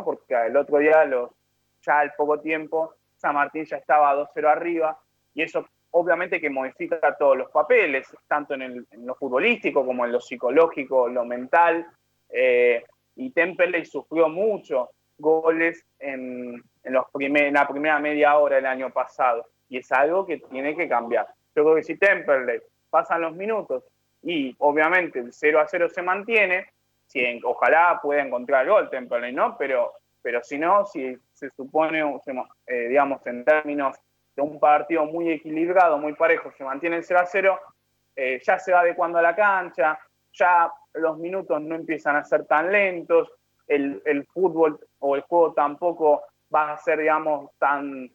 Porque 0.03 0.33
el 0.33 0.55
otro 0.55 0.77
día, 0.77 1.03
los, 1.05 1.29
ya 1.81 1.99
al 1.99 2.13
poco 2.13 2.39
tiempo, 2.39 2.95
San 3.17 3.35
Martín 3.35 3.65
ya 3.65 3.77
estaba 3.77 4.15
2-0 4.15 4.47
arriba, 4.47 4.99
y 5.33 5.43
eso 5.43 5.65
obviamente 5.91 6.39
que 6.39 6.49
modifica 6.49 7.15
todos 7.17 7.37
los 7.37 7.51
papeles, 7.51 8.07
tanto 8.27 8.53
en, 8.53 8.87
lo 8.91 9.15
futbolístico 9.15 9.85
como 9.85 10.05
en 10.05 10.13
lo 10.13 10.21
psicológico, 10.21 11.07
lo 11.07 11.25
mental, 11.25 11.85
eh, 12.29 12.83
y 13.15 13.31
Temple 13.31 13.83
sufrió 13.85 14.29
mucho 14.29 14.89
goles 15.17 15.85
en, 15.99 16.63
en, 16.83 16.93
los 16.93 17.05
en 17.13 17.53
la 17.53 17.67
primera 17.67 17.99
media 17.99 18.37
hora 18.37 18.55
del 18.55 18.65
año 18.65 18.89
pasado. 18.91 19.45
Y 19.69 19.77
es 19.77 19.91
algo 19.91 20.25
que 20.25 20.37
tiene 20.37 20.75
que 20.75 20.87
cambiar. 20.89 21.27
Yo 21.55 21.63
creo 21.63 21.75
que 21.75 21.83
si 21.83 21.97
Temperley 21.97 22.61
pasan 22.89 23.21
los 23.21 23.35
minutos 23.35 23.83
y 24.23 24.55
obviamente 24.59 25.19
el 25.19 25.33
0 25.33 25.59
a 25.59 25.67
0 25.67 25.89
se 25.89 26.01
mantiene, 26.01 26.67
si 27.11 27.41
ojalá 27.43 27.99
pueda 28.01 28.21
encontrar 28.21 28.65
gol 28.67 28.89
Temperley, 28.89 29.33
¿no? 29.33 29.57
Pero, 29.57 29.93
pero 30.21 30.41
si 30.43 30.57
no, 30.57 30.85
si 30.85 31.17
se 31.33 31.49
supone, 31.49 32.01
eh, 32.67 32.87
digamos, 32.87 33.25
en 33.27 33.43
términos 33.43 33.97
de 34.33 34.41
un 34.41 34.59
partido 34.59 35.05
muy 35.05 35.29
equilibrado, 35.29 35.97
muy 35.97 36.13
parejo, 36.13 36.51
se 36.51 36.63
mantiene 36.63 36.97
el 36.97 37.03
0 37.03 37.19
a 37.19 37.25
0, 37.25 37.59
eh, 38.15 38.39
ya 38.41 38.57
se 38.57 38.71
va 38.71 38.79
adecuando 38.79 39.19
a 39.19 39.21
la 39.21 39.35
cancha, 39.35 39.99
ya 40.31 40.71
los 40.93 41.17
minutos 41.17 41.61
no 41.61 41.75
empiezan 41.75 42.15
a 42.15 42.23
ser 42.23 42.45
tan 42.45 42.71
lentos, 42.71 43.29
el, 43.67 44.25
fútbol 44.33 44.79
o 44.99 45.15
el 45.15 45.21
juego 45.21 45.53
tampoco 45.53 46.23
va 46.53 46.73
a 46.73 46.77
ser, 46.77 46.99
digamos, 46.99 47.51
tan, 47.57 48.09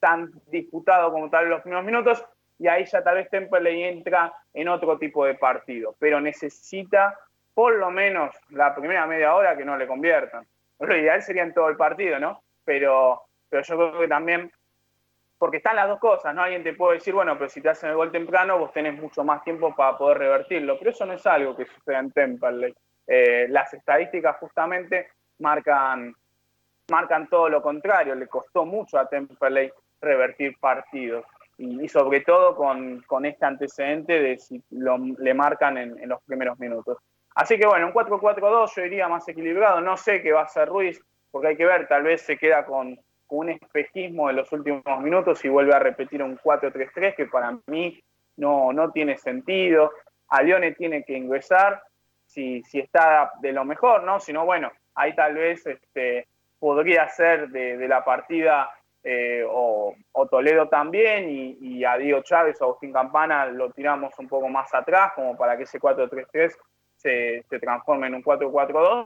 tan 0.00 0.32
disputado 0.46 1.12
como 1.12 1.30
tal 1.30 1.44
en 1.44 1.50
los 1.50 1.62
primeros 1.62 1.84
minutos, 1.84 2.24
y 2.58 2.66
ahí 2.66 2.84
ya 2.86 3.04
tal 3.04 3.16
vez 3.16 3.30
Temple 3.30 3.88
entra 3.88 4.32
en 4.52 4.68
otro 4.68 4.98
tipo 4.98 5.24
de 5.24 5.34
partido, 5.34 5.94
pero 6.00 6.20
necesita 6.20 7.16
por 7.54 7.76
lo 7.76 7.90
menos 7.90 8.34
la 8.50 8.74
primera 8.74 9.06
media 9.06 9.34
hora 9.34 9.56
que 9.56 9.64
no 9.64 9.76
le 9.76 9.86
conviertan. 9.86 10.46
Lo 10.78 10.96
ideal 10.96 11.22
sería 11.22 11.42
en 11.42 11.52
todo 11.54 11.68
el 11.68 11.76
partido, 11.76 12.18
¿no? 12.18 12.42
Pero, 12.64 13.22
pero 13.48 13.62
yo 13.62 13.76
creo 13.76 14.00
que 14.00 14.08
también, 14.08 14.50
porque 15.38 15.58
están 15.58 15.76
las 15.76 15.88
dos 15.88 15.98
cosas, 15.98 16.34
¿no? 16.34 16.42
Alguien 16.42 16.62
te 16.62 16.74
puede 16.74 16.94
decir, 16.94 17.12
bueno, 17.12 17.36
pero 17.36 17.50
si 17.50 17.60
te 17.60 17.68
hacen 17.68 17.90
el 17.90 17.96
gol 17.96 18.10
temprano, 18.10 18.58
vos 18.58 18.72
tenés 18.72 18.98
mucho 18.98 19.24
más 19.24 19.44
tiempo 19.44 19.74
para 19.74 19.98
poder 19.98 20.18
revertirlo, 20.18 20.78
pero 20.78 20.90
eso 20.90 21.04
no 21.04 21.12
es 21.12 21.26
algo 21.26 21.56
que 21.56 21.66
suceda 21.66 21.98
en 21.98 22.12
Temple. 22.12 22.74
Eh, 23.06 23.46
las 23.48 23.74
estadísticas 23.74 24.36
justamente 24.36 25.08
marcan, 25.40 26.14
marcan 26.90 27.28
todo 27.28 27.48
lo 27.48 27.60
contrario. 27.60 28.14
Le 28.14 28.28
costó 28.28 28.64
mucho 28.64 28.98
a 28.98 29.08
Temperley 29.08 29.72
revertir 30.00 30.56
partidos. 30.58 31.24
Y, 31.58 31.88
sobre 31.88 32.20
todo 32.20 32.56
con, 32.56 33.02
con, 33.02 33.26
este 33.26 33.44
antecedente 33.44 34.18
de 34.18 34.38
si 34.38 34.62
lo, 34.70 34.96
le 34.96 35.34
marcan 35.34 35.76
en, 35.76 36.08
los 36.08 36.22
primeros 36.22 36.58
minutos. 36.58 36.96
Así 37.34 37.58
que 37.58 37.66
bueno, 37.66 37.86
un 37.86 37.92
4-4-2 37.92 38.74
yo 38.74 38.84
iría 38.84 39.08
más 39.08 39.26
equilibrado. 39.28 39.80
No 39.80 39.96
sé 39.96 40.22
qué 40.22 40.32
va 40.32 40.40
a 40.40 40.44
hacer 40.44 40.68
Ruiz, 40.68 41.00
porque 41.30 41.48
hay 41.48 41.56
que 41.56 41.66
ver, 41.66 41.86
tal 41.88 42.02
vez 42.02 42.22
se 42.22 42.36
queda 42.36 42.64
con, 42.64 42.98
un 43.28 43.48
espejismo 43.48 44.26
de 44.26 44.34
los 44.34 44.50
últimos 44.50 44.82
minutos 45.00 45.44
y 45.44 45.48
vuelve 45.48 45.72
a 45.72 45.78
repetir 45.78 46.20
un 46.20 46.36
4-3-3 46.36 47.14
que 47.14 47.26
para 47.26 47.56
mí 47.66 48.02
no, 48.36 48.72
no 48.72 48.90
tiene 48.90 49.16
sentido. 49.16 49.92
A 50.28 50.42
Leone 50.42 50.72
tiene 50.72 51.04
que 51.04 51.16
ingresar 51.16 51.80
si, 52.26 52.62
si 52.64 52.80
está 52.80 53.32
de 53.40 53.52
lo 53.52 53.64
mejor, 53.64 54.02
¿no? 54.02 54.18
Si 54.18 54.32
no, 54.32 54.44
bueno, 54.44 54.72
ahí 54.94 55.14
tal 55.14 55.34
vez 55.34 55.66
este, 55.66 56.26
podría 56.58 57.08
ser 57.08 57.48
de, 57.48 57.88
la 57.88 58.04
partida 58.04 58.70
eh, 59.02 59.44
o, 59.48 59.94
Toledo 60.30 60.68
también 60.68 61.26
y, 61.28 61.84
a 61.84 61.96
Diego 61.96 62.22
Chávez 62.22 62.60
o 62.60 62.66
Agustín 62.66 62.92
Campana 62.92 63.46
lo 63.46 63.70
tiramos 63.70 64.16
un 64.18 64.28
poco 64.28 64.48
más 64.48 64.72
atrás 64.74 65.12
como 65.14 65.36
para 65.36 65.56
que 65.56 65.64
ese 65.64 65.80
4-3-3 65.80 66.54
se, 67.00 67.44
se, 67.48 67.58
transforme 67.58 68.08
en 68.08 68.14
un 68.14 68.22
4-4-2 68.22 69.04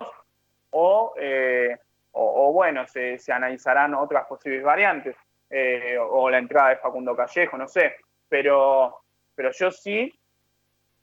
eh, 1.16 1.76
o, 2.12 2.48
o, 2.48 2.52
bueno, 2.52 2.86
se, 2.86 3.18
se, 3.18 3.32
analizarán 3.32 3.94
otras 3.94 4.26
posibles 4.26 4.62
variantes 4.62 5.16
eh, 5.50 5.96
o 5.98 6.28
la 6.30 6.38
entrada 6.38 6.70
de 6.70 6.76
Facundo 6.76 7.14
Callejo, 7.14 7.56
no 7.56 7.68
sé, 7.68 7.94
pero, 8.28 9.00
pero 9.34 9.50
yo 9.52 9.70
sí, 9.70 10.12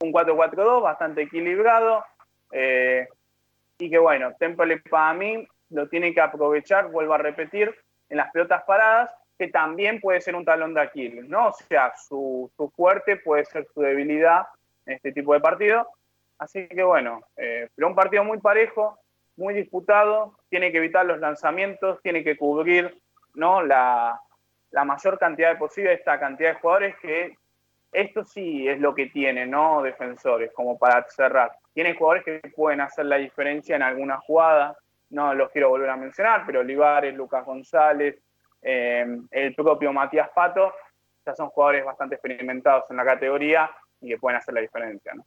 un 0.01 0.11
4-4-2 0.11 0.81
bastante 0.81 1.21
equilibrado, 1.23 2.03
eh, 2.51 3.07
y 3.77 3.89
que 3.89 3.97
bueno, 3.97 4.33
Temple 4.37 4.81
para 4.89 5.13
mí 5.13 5.47
lo 5.69 5.87
tiene 5.87 6.13
que 6.13 6.21
aprovechar, 6.21 6.89
vuelvo 6.91 7.13
a 7.13 7.19
repetir, 7.19 7.73
en 8.09 8.17
las 8.17 8.31
pelotas 8.31 8.63
paradas, 8.63 9.13
que 9.37 9.47
también 9.47 9.99
puede 9.99 10.21
ser 10.21 10.35
un 10.35 10.45
talón 10.45 10.73
de 10.73 10.81
Aquiles, 10.81 11.27
¿no? 11.27 11.47
O 11.47 11.53
sea, 11.53 11.93
su, 11.95 12.51
fuerte 12.75 13.15
puede 13.15 13.45
ser 13.45 13.65
su 13.73 13.81
debilidad 13.81 14.45
en 14.85 14.93
este 14.95 15.11
tipo 15.13 15.33
de 15.33 15.39
partido. 15.39 15.87
Así 16.41 16.67
que 16.67 16.81
bueno, 16.81 17.21
eh, 17.37 17.69
pero 17.75 17.87
un 17.87 17.93
partido 17.93 18.23
muy 18.23 18.39
parejo, 18.39 18.97
muy 19.35 19.53
disputado, 19.53 20.39
tiene 20.49 20.71
que 20.71 20.79
evitar 20.79 21.05
los 21.05 21.19
lanzamientos, 21.19 22.01
tiene 22.01 22.23
que 22.23 22.35
cubrir 22.35 22.99
¿no? 23.35 23.61
la, 23.61 24.19
mayor 24.71 25.19
cantidad 25.19 25.55
posible 25.59 25.93
esta 25.93 26.19
cantidad 26.19 26.53
de 26.53 26.59
jugadores 26.59 26.95
que 26.99 27.37
esto 27.91 28.25
sí 28.25 28.67
es 28.67 28.79
lo 28.79 28.95
que 28.95 29.05
tiene, 29.05 29.45
¿no? 29.45 29.83
Defensores, 29.83 30.51
como 30.53 30.79
para 30.79 31.05
cerrar. 31.09 31.51
Tiene 31.75 31.93
jugadores 31.93 32.23
que 32.23 32.49
pueden 32.49 32.81
hacer 32.81 33.05
la 33.05 33.17
diferencia 33.17 33.75
en 33.75 33.83
alguna 33.83 34.17
jugada, 34.17 34.75
no 35.11 35.35
los 35.35 35.51
quiero 35.51 35.69
volver 35.69 35.91
a 35.91 35.97
mencionar, 35.97 36.43
pero 36.47 36.61
Olivares, 36.61 37.13
Lucas 37.13 37.45
González, 37.45 38.19
eh, 38.63 39.05
el 39.29 39.53
propio 39.53 39.93
Matías 39.93 40.31
Pato, 40.33 40.73
ya 41.23 41.35
son 41.35 41.49
jugadores 41.49 41.85
bastante 41.85 42.15
experimentados 42.15 42.89
en 42.89 42.97
la 42.97 43.05
categoría 43.05 43.69
y 43.99 44.07
que 44.07 44.17
pueden 44.17 44.39
hacer 44.39 44.55
la 44.55 44.61
diferencia, 44.61 45.13
¿no? 45.13 45.23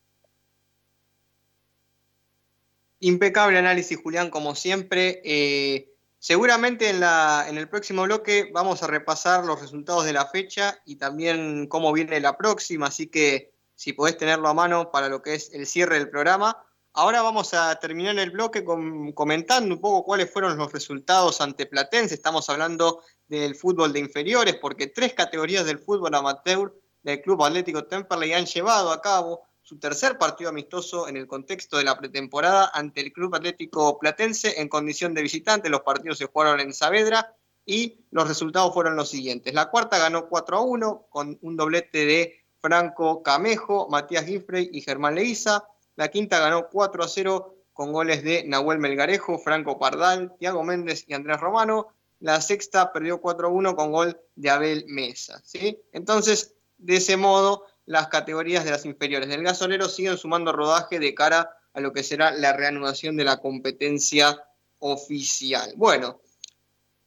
Impecable 3.04 3.58
análisis, 3.58 4.00
Julián, 4.02 4.30
como 4.30 4.54
siempre. 4.54 5.20
Eh, 5.24 5.92
seguramente 6.18 6.88
en, 6.88 7.00
la, 7.00 7.44
en 7.46 7.58
el 7.58 7.68
próximo 7.68 8.04
bloque 8.04 8.48
vamos 8.50 8.82
a 8.82 8.86
repasar 8.86 9.44
los 9.44 9.60
resultados 9.60 10.06
de 10.06 10.14
la 10.14 10.24
fecha 10.24 10.80
y 10.86 10.96
también 10.96 11.66
cómo 11.66 11.92
viene 11.92 12.18
la 12.18 12.38
próxima, 12.38 12.86
así 12.86 13.08
que 13.08 13.52
si 13.74 13.92
podés 13.92 14.16
tenerlo 14.16 14.48
a 14.48 14.54
mano 14.54 14.90
para 14.90 15.10
lo 15.10 15.20
que 15.20 15.34
es 15.34 15.52
el 15.52 15.66
cierre 15.66 15.98
del 15.98 16.08
programa. 16.08 16.64
Ahora 16.94 17.20
vamos 17.20 17.52
a 17.52 17.78
terminar 17.78 18.18
el 18.18 18.30
bloque 18.30 18.64
comentando 18.64 19.74
un 19.74 19.82
poco 19.82 20.02
cuáles 20.02 20.32
fueron 20.32 20.56
los 20.56 20.72
resultados 20.72 21.42
ante 21.42 21.66
Platense. 21.66 22.14
Estamos 22.14 22.48
hablando 22.48 23.02
del 23.28 23.54
fútbol 23.54 23.92
de 23.92 23.98
inferiores, 24.00 24.54
porque 24.54 24.86
tres 24.86 25.12
categorías 25.12 25.66
del 25.66 25.78
fútbol 25.78 26.14
amateur 26.14 26.74
del 27.02 27.20
Club 27.20 27.42
Atlético 27.44 27.84
Temperley 27.84 28.32
han 28.32 28.46
llevado 28.46 28.92
a 28.92 29.02
cabo 29.02 29.42
su 29.64 29.78
tercer 29.78 30.18
partido 30.18 30.50
amistoso 30.50 31.08
en 31.08 31.16
el 31.16 31.26
contexto 31.26 31.78
de 31.78 31.84
la 31.84 31.98
pretemporada 31.98 32.70
ante 32.74 33.00
el 33.00 33.14
Club 33.14 33.34
Atlético 33.34 33.98
Platense 33.98 34.60
en 34.60 34.68
condición 34.68 35.14
de 35.14 35.22
visitante. 35.22 35.70
Los 35.70 35.80
partidos 35.80 36.18
se 36.18 36.26
jugaron 36.26 36.60
en 36.60 36.74
Saavedra 36.74 37.34
y 37.64 38.04
los 38.10 38.28
resultados 38.28 38.74
fueron 38.74 38.94
los 38.94 39.08
siguientes. 39.08 39.54
La 39.54 39.70
cuarta 39.70 39.96
ganó 39.98 40.28
4 40.28 40.56
a 40.58 40.60
1 40.60 41.06
con 41.08 41.38
un 41.40 41.56
doblete 41.56 42.04
de 42.04 42.44
Franco 42.60 43.22
Camejo, 43.22 43.88
Matías 43.88 44.26
Giffrey 44.26 44.68
y 44.70 44.82
Germán 44.82 45.14
Leiza. 45.14 45.64
La 45.96 46.08
quinta 46.08 46.38
ganó 46.40 46.68
4 46.68 47.02
a 47.02 47.08
0 47.08 47.56
con 47.72 47.90
goles 47.90 48.22
de 48.22 48.44
Nahuel 48.44 48.78
Melgarejo, 48.78 49.38
Franco 49.38 49.78
Pardal, 49.78 50.34
Tiago 50.38 50.62
Méndez 50.62 51.06
y 51.08 51.14
Andrés 51.14 51.40
Romano. 51.40 51.88
La 52.20 52.42
sexta 52.42 52.92
perdió 52.92 53.18
4 53.18 53.48
a 53.48 53.50
1 53.50 53.76
con 53.76 53.92
gol 53.92 54.20
de 54.36 54.50
Abel 54.50 54.84
Mesa. 54.88 55.40
¿sí? 55.42 55.80
Entonces, 55.92 56.54
de 56.76 56.96
ese 56.96 57.16
modo, 57.16 57.64
las 57.86 58.08
categorías 58.08 58.64
de 58.64 58.70
las 58.70 58.84
inferiores 58.84 59.28
del 59.28 59.42
gasolero 59.42 59.88
siguen 59.88 60.16
sumando 60.16 60.52
rodaje 60.52 60.98
de 60.98 61.14
cara 61.14 61.56
a 61.72 61.80
lo 61.80 61.92
que 61.92 62.02
será 62.02 62.30
la 62.30 62.52
reanudación 62.52 63.16
de 63.16 63.24
la 63.24 63.38
competencia 63.38 64.42
oficial. 64.78 65.72
Bueno, 65.76 66.20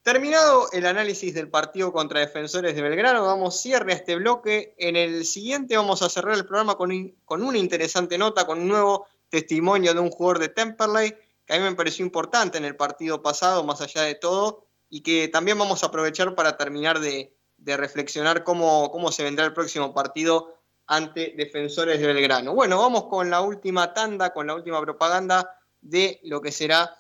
terminado 0.03 0.69
el 0.71 0.85
análisis 0.85 1.33
del 1.33 1.49
partido 1.49 1.91
contra 1.91 2.19
Defensores 2.19 2.75
de 2.75 2.81
Belgrano, 2.81 3.25
damos 3.25 3.59
cierre 3.59 3.93
a 3.93 3.95
este 3.95 4.15
bloque. 4.15 4.75
En 4.77 4.95
el 4.95 5.25
siguiente 5.25 5.77
vamos 5.77 6.01
a 6.01 6.09
cerrar 6.09 6.35
el 6.35 6.45
programa 6.45 6.75
con, 6.75 7.15
con 7.25 7.43
una 7.43 7.57
interesante 7.57 8.17
nota, 8.17 8.45
con 8.45 8.59
un 8.59 8.67
nuevo 8.67 9.07
testimonio 9.29 9.93
de 9.93 9.99
un 9.99 10.11
jugador 10.11 10.39
de 10.39 10.49
Temperley, 10.49 11.15
que 11.45 11.53
a 11.53 11.57
mí 11.57 11.63
me 11.63 11.75
pareció 11.75 12.05
importante 12.05 12.57
en 12.57 12.65
el 12.65 12.75
partido 12.75 13.21
pasado, 13.21 13.63
más 13.63 13.81
allá 13.81 14.03
de 14.03 14.15
todo, 14.15 14.65
y 14.89 15.01
que 15.01 15.27
también 15.27 15.57
vamos 15.57 15.83
a 15.83 15.87
aprovechar 15.87 16.35
para 16.35 16.57
terminar 16.57 16.99
de, 16.99 17.33
de 17.57 17.77
reflexionar 17.77 18.43
cómo, 18.43 18.91
cómo 18.91 19.11
se 19.11 19.23
vendrá 19.23 19.45
el 19.45 19.53
próximo 19.53 19.93
partido 19.93 20.56
ante 20.87 21.33
Defensores 21.37 21.99
de 21.99 22.07
Belgrano. 22.07 22.53
Bueno, 22.53 22.79
vamos 22.79 23.05
con 23.05 23.29
la 23.29 23.41
última 23.41 23.93
tanda, 23.93 24.33
con 24.33 24.47
la 24.47 24.55
última 24.55 24.81
propaganda 24.81 25.59
de 25.81 26.19
lo 26.23 26.41
que 26.41 26.51
será 26.51 26.97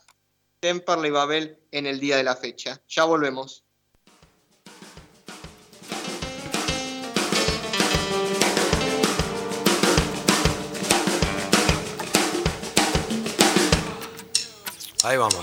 Temperley 0.59 1.11
Babel 1.11 1.59
en 1.71 1.85
el 1.85 1.99
día 1.99 2.17
de 2.17 2.23
la 2.23 2.35
fecha. 2.35 2.81
Ya 2.87 3.05
volvemos. 3.05 3.63
Ahí 15.03 15.15
vamos. 15.15 15.41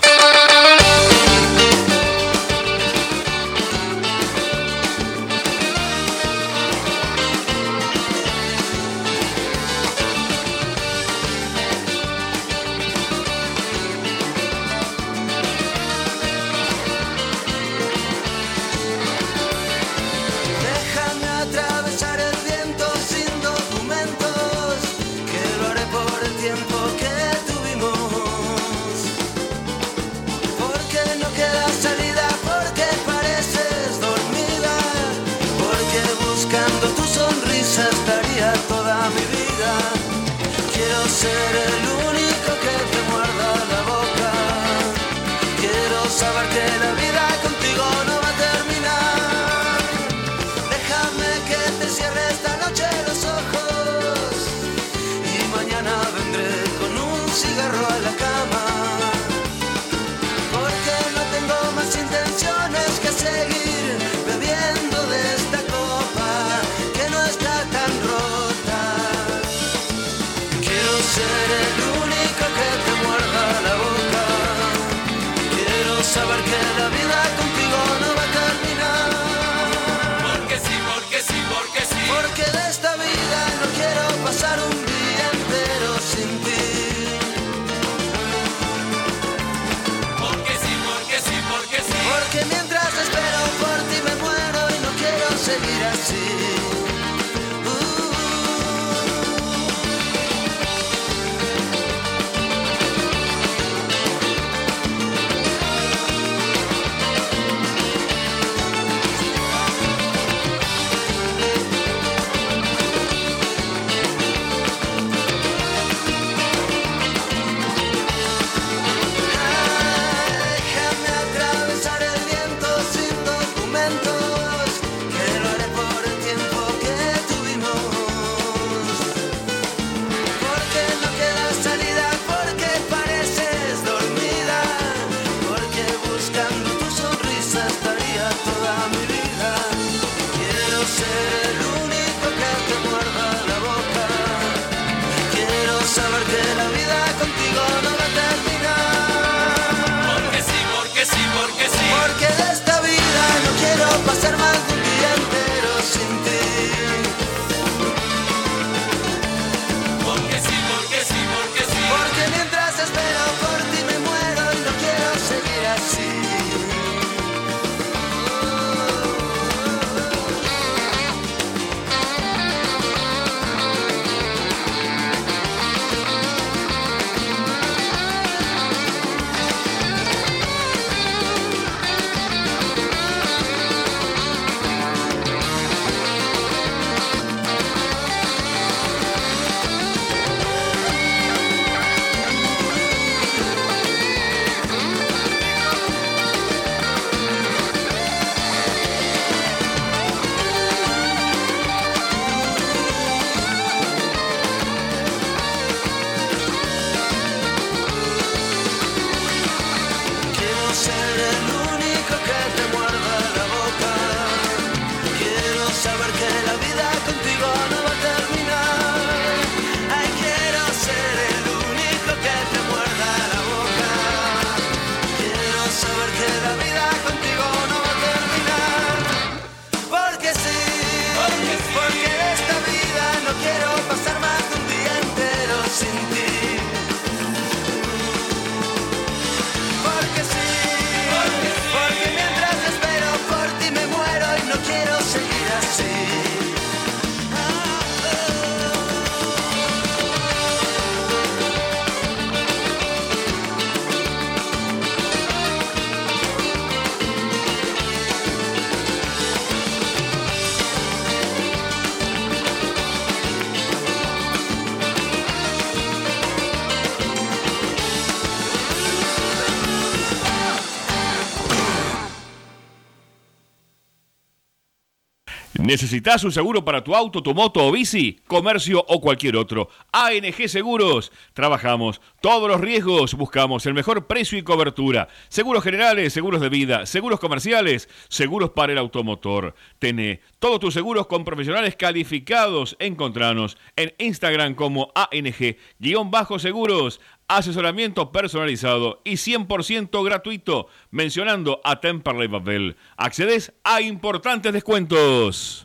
¿Necesitas 275.75 276.23
un 276.23 276.31
seguro 276.31 276.63
para 276.63 276.85
tu 276.85 276.95
auto, 276.95 277.21
tu 277.21 277.33
moto 277.33 277.67
o 277.67 277.69
bici, 277.69 278.21
comercio 278.27 278.81
o 278.87 279.01
cualquier 279.01 279.35
otro? 279.35 279.67
ANG 279.91 280.47
Seguros. 280.47 281.11
Trabajamos 281.33 281.99
todos 282.21 282.47
los 282.47 282.61
riesgos, 282.61 283.13
buscamos 283.15 283.65
el 283.65 283.73
mejor 283.73 284.07
precio 284.07 284.37
y 284.37 284.41
cobertura. 284.41 285.09
Seguros 285.27 285.65
generales, 285.65 286.13
seguros 286.13 286.39
de 286.39 286.47
vida, 286.47 286.85
seguros 286.85 287.19
comerciales, 287.19 287.89
seguros 288.07 288.51
para 288.51 288.71
el 288.71 288.77
automotor. 288.77 289.53
Tené 289.77 290.21
todos 290.39 290.61
tus 290.61 290.73
seguros 290.73 291.07
con 291.07 291.25
profesionales 291.25 291.75
calificados. 291.75 292.77
Encontranos 292.79 293.57
en 293.75 293.93
Instagram 293.97 294.55
como 294.55 294.93
ANG-seguros 294.95 297.01
asesoramiento 297.27 298.11
personalizado 298.11 299.01
y 299.03 299.13
100% 299.13 300.05
gratuito 300.05 300.67
mencionando 300.91 301.61
a 301.63 301.79
Temperley 301.79 302.27
Babel. 302.27 302.75
Accedes 302.97 303.53
a 303.63 303.81
importantes 303.81 304.53
descuentos. 304.53 305.64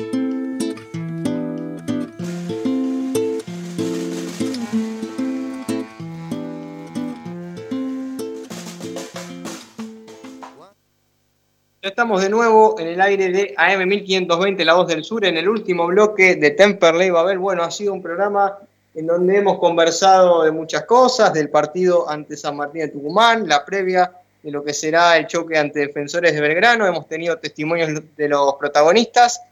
estamos 11.83 12.23
de 12.23 12.29
nuevo 12.29 12.79
en 12.79 12.87
el 12.87 13.01
aire 13.01 13.29
de 13.31 13.55
AM 13.57 13.89
1520, 13.89 14.65
La 14.65 14.75
Voz 14.75 14.87
del 14.87 15.03
Sur, 15.03 15.25
en 15.25 15.37
el 15.37 15.49
último 15.49 15.89
bloque 15.89 16.37
de 16.37 16.53
Temperley 16.53 17.11
Babel. 17.11 17.39
Bueno, 17.39 17.65
ha 17.65 17.73
sido 17.73 17.93
un 17.93 18.01
programa 18.01 18.57
en 18.95 19.09
donde 19.09 19.39
hemos 19.39 19.59
conversado 19.59 20.45
de 20.45 20.53
muchas 20.53 20.85
cosas, 20.85 21.33
del 21.33 21.51
partido 21.51 22.09
ante 22.09 22.37
San 22.37 22.57
Martín 22.57 22.83
de 22.83 22.89
Tucumán, 22.89 23.49
la 23.49 23.65
previa 23.65 24.13
de 24.45 24.53
lo 24.53 24.63
que 24.63 24.73
será 24.73 25.17
el 25.17 25.27
choque 25.27 25.59
ante 25.59 25.81
defensores 25.81 26.33
de 26.33 26.41
Belgrano. 26.41 26.87
Hemos 26.87 27.09
tenido 27.09 27.37
testimonios 27.39 28.01
de 28.17 28.29
los 28.29 28.55
protagonistas. 28.55 29.43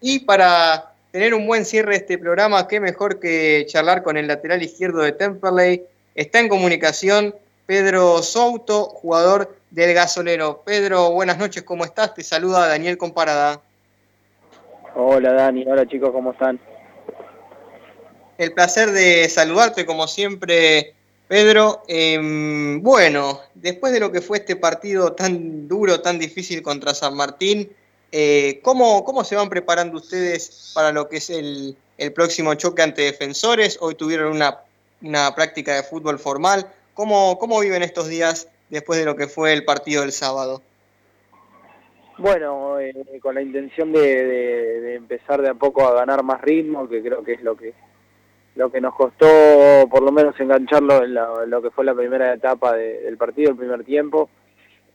Y 0.00 0.20
para 0.20 0.92
tener 1.10 1.34
un 1.34 1.46
buen 1.46 1.66
cierre 1.66 1.90
de 1.90 1.96
este 1.96 2.16
programa, 2.16 2.66
qué 2.66 2.80
mejor 2.80 3.20
que 3.20 3.66
charlar 3.68 4.02
con 4.02 4.16
el 4.16 4.26
lateral 4.28 4.62
izquierdo 4.62 5.02
de 5.02 5.12
Temperley. 5.12 5.82
Está 6.14 6.40
en 6.40 6.48
comunicación 6.48 7.34
Pedro 7.66 8.22
Souto, 8.22 8.84
jugador 8.84 9.56
del 9.72 9.92
gasolero. 9.92 10.62
Pedro, 10.64 11.10
buenas 11.10 11.36
noches, 11.36 11.64
¿cómo 11.64 11.84
estás? 11.84 12.14
Te 12.14 12.22
saluda 12.22 12.68
Daniel 12.68 12.96
Comparada. 12.96 13.60
Hola 14.94 15.32
Dani, 15.32 15.64
hola 15.66 15.84
chicos, 15.86 16.12
¿cómo 16.12 16.30
están? 16.30 16.60
El 18.38 18.52
placer 18.52 18.92
de 18.92 19.28
saludarte 19.28 19.84
como 19.84 20.06
siempre, 20.06 20.94
Pedro. 21.26 21.82
Em, 21.88 22.80
bueno, 22.82 23.40
después 23.54 23.92
de 23.92 23.98
lo 23.98 24.12
que 24.12 24.20
fue 24.20 24.38
este 24.38 24.54
partido 24.54 25.14
tan 25.14 25.66
duro, 25.66 26.00
tan 26.00 26.20
difícil 26.20 26.62
contra 26.62 26.94
San 26.94 27.16
Martín, 27.16 27.68
eh, 28.12 28.60
¿cómo, 28.62 29.04
¿cómo, 29.04 29.24
se 29.24 29.34
van 29.34 29.48
preparando 29.48 29.96
ustedes 29.96 30.70
para 30.72 30.92
lo 30.92 31.08
que 31.08 31.16
es 31.16 31.30
el, 31.30 31.76
el 31.98 32.12
próximo 32.12 32.54
choque 32.54 32.82
ante 32.82 33.02
defensores? 33.02 33.76
Hoy 33.80 33.96
tuvieron 33.96 34.30
una, 34.30 34.60
una 35.02 35.34
práctica 35.34 35.74
de 35.74 35.82
fútbol 35.82 36.20
formal. 36.20 36.72
¿Cómo, 36.96 37.36
¿Cómo 37.38 37.60
viven 37.60 37.82
estos 37.82 38.08
días 38.08 38.50
después 38.70 38.98
de 38.98 39.04
lo 39.04 39.16
que 39.16 39.26
fue 39.26 39.52
el 39.52 39.66
partido 39.66 40.00
del 40.00 40.12
sábado? 40.12 40.62
Bueno, 42.16 42.80
eh, 42.80 42.94
con 43.20 43.34
la 43.34 43.42
intención 43.42 43.92
de, 43.92 44.94
empezar 44.94 45.42
de 45.42 45.50
a 45.50 45.54
poco 45.54 45.86
a 45.86 45.92
ganar 45.92 46.22
más 46.22 46.40
ritmo, 46.40 46.88
que 46.88 47.02
creo 47.02 47.22
que 47.22 47.34
es 47.34 47.42
lo 47.42 47.54
que 47.54 47.74
lo 48.54 48.72
que 48.72 48.80
nos 48.80 48.94
costó 48.94 49.26
por 49.90 50.02
lo 50.02 50.10
menos 50.10 50.40
engancharlo 50.40 51.04
en 51.04 51.50
lo 51.50 51.60
que 51.60 51.68
fue 51.68 51.84
la 51.84 51.94
primera 51.94 52.32
etapa 52.32 52.72
del 52.74 53.18
partido, 53.18 53.50
el 53.50 53.58
primer 53.58 53.84
tiempo, 53.84 54.30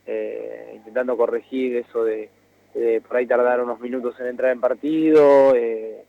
eh, 0.07 0.71
intentando 0.77 1.15
corregir 1.15 1.75
eso 1.75 2.03
de, 2.03 2.31
por 3.07 3.17
ahí 3.17 3.27
tardar 3.27 3.61
unos 3.61 3.79
minutos 3.79 4.19
en 4.19 4.25
entrar 4.25 4.51
en 4.51 4.59
partido 4.59 5.53
eh, 5.55 6.03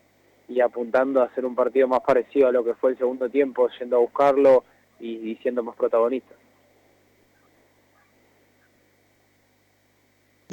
y 0.47 0.59
apuntando 0.59 1.21
a 1.21 1.25
hacer 1.25 1.45
un 1.45 1.53
partido 1.53 1.87
más 1.87 2.01
parecido 2.01 2.47
a 2.47 2.51
lo 2.51 2.63
que 2.63 2.73
fue 2.73 2.89
el 2.89 2.97
segundo 2.97 3.29
tiempo, 3.29 3.69
yendo 3.79 3.97
a 3.97 3.99
buscarlo 3.99 4.63
y 5.05 5.37
siendo 5.41 5.63
más 5.63 5.75
protagonistas. 5.75 6.37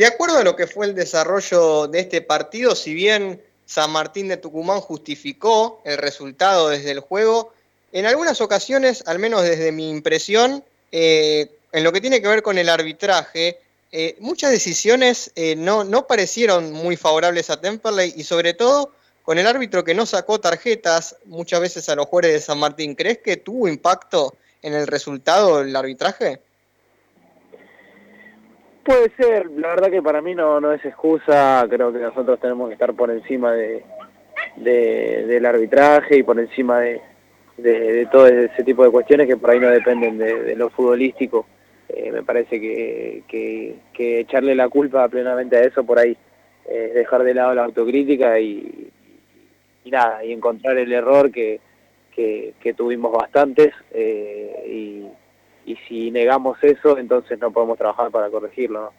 De 0.01 0.07
acuerdo 0.07 0.39
a 0.39 0.45
lo 0.45 0.57
que 0.57 0.67
fue 0.67 0.87
el 0.87 0.95
desarrollo 0.95 1.87
de 1.87 2.01
este 2.01 2.23
partido, 2.23 2.75
si 2.75 2.95
bien 2.95 3.43
San 3.67 3.91
Martín 3.91 4.29
de 4.29 4.39
Tucumán 4.39 4.81
justificó 4.81 5.83
el 5.85 5.99
resultado 5.99 6.71
desde 6.71 6.91
el 6.91 7.01
juego, 7.01 7.53
en 7.93 8.07
algunas 8.07 8.41
ocasiones, 8.41 9.05
al 9.07 9.19
menos 9.19 9.43
desde 9.43 9.73
mi 9.73 9.91
impresión, 9.91 10.65
eh, 10.91 11.51
en 11.73 11.85
lo 11.85 11.93
que 11.93 12.01
tiene 12.01 12.23
que 12.23 12.29
ver 12.29 12.43
con 12.43 12.57
el 12.57 12.69
arbitraje, 12.69 13.59
eh, 13.93 14.17
muchas 14.21 14.53
decisiones 14.53 15.33
eh, 15.35 15.55
no, 15.55 15.85
no 15.85 16.07
parecieron 16.07 16.73
muy 16.73 16.97
favorables 16.97 17.51
a 17.51 17.61
Temperley 17.61 18.15
y 18.17 18.25
sobre 18.25 18.55
todo 18.55 18.93
con 19.31 19.39
el 19.39 19.47
árbitro 19.47 19.85
que 19.85 19.95
no 19.95 20.07
sacó 20.07 20.41
tarjetas 20.41 21.17
muchas 21.25 21.61
veces 21.61 21.89
a 21.89 21.95
los 21.95 22.07
jugadores 22.07 22.33
de 22.33 22.41
San 22.41 22.59
Martín. 22.59 22.97
¿Crees 22.97 23.19
que 23.19 23.37
tuvo 23.37 23.69
impacto 23.69 24.35
en 24.61 24.75
el 24.75 24.89
resultado 24.89 25.63
del 25.63 25.77
arbitraje? 25.77 26.41
Puede 28.85 29.09
ser, 29.17 29.49
la 29.53 29.69
verdad 29.69 29.89
que 29.89 30.03
para 30.03 30.21
mí 30.21 30.35
no, 30.35 30.61
no 30.61 30.73
es 30.73 30.85
excusa, 30.85 31.65
creo 31.71 31.93
que 31.93 32.01
nosotros 32.01 32.41
tenemos 32.41 32.67
que 32.67 32.73
estar 32.73 32.93
por 32.93 33.09
encima 33.09 33.53
de, 33.53 33.85
del 34.57 35.47
arbitraje 35.47 36.17
y 36.17 36.23
por 36.25 36.41
encima 36.41 36.81
de, 36.81 37.01
de, 37.57 38.09
todo 38.11 38.27
ese 38.27 38.65
tipo 38.65 38.83
de 38.83 38.91
cuestiones 38.91 39.29
que 39.29 39.37
por 39.37 39.51
ahí 39.51 39.61
no 39.61 39.69
dependen 39.69 40.19
de, 40.19 40.57
lo 40.57 40.71
futbolístico. 40.71 41.47
Eh, 41.89 42.11
me 42.11 42.25
parece 42.25 42.61
que, 42.61 43.23
que, 43.29 44.21
echarle 44.23 44.57
la 44.57 44.69
culpa 44.69 45.07
plenamente 45.09 45.57
a 45.57 45.61
eso 45.61 45.85
por 45.85 46.01
ahí 46.01 46.17
es 46.69 46.95
dejar 46.95 47.23
de 47.23 47.35
lado 47.35 47.55
la 47.55 47.65
autocrítica 47.65 48.41
y, 48.41 48.91
y 49.85 49.91
nada, 49.91 50.25
y 50.25 50.33
encontrar 50.33 50.77
el 50.79 50.93
error 50.93 51.31
que, 51.31 51.61
que, 52.15 52.75
tuvimos 52.77 53.13
bastantes 53.13 53.73
eh, 53.93 54.65
y 54.69 55.07
y 55.71 55.77
si 55.89 56.11
negamos 56.11 56.59
eso, 56.63 56.99
entonces 56.99 57.39
no 57.39 57.53
podemos 57.53 57.79
trabajar 57.79 58.11
para 58.11 58.31
corregirlo. 58.31 58.93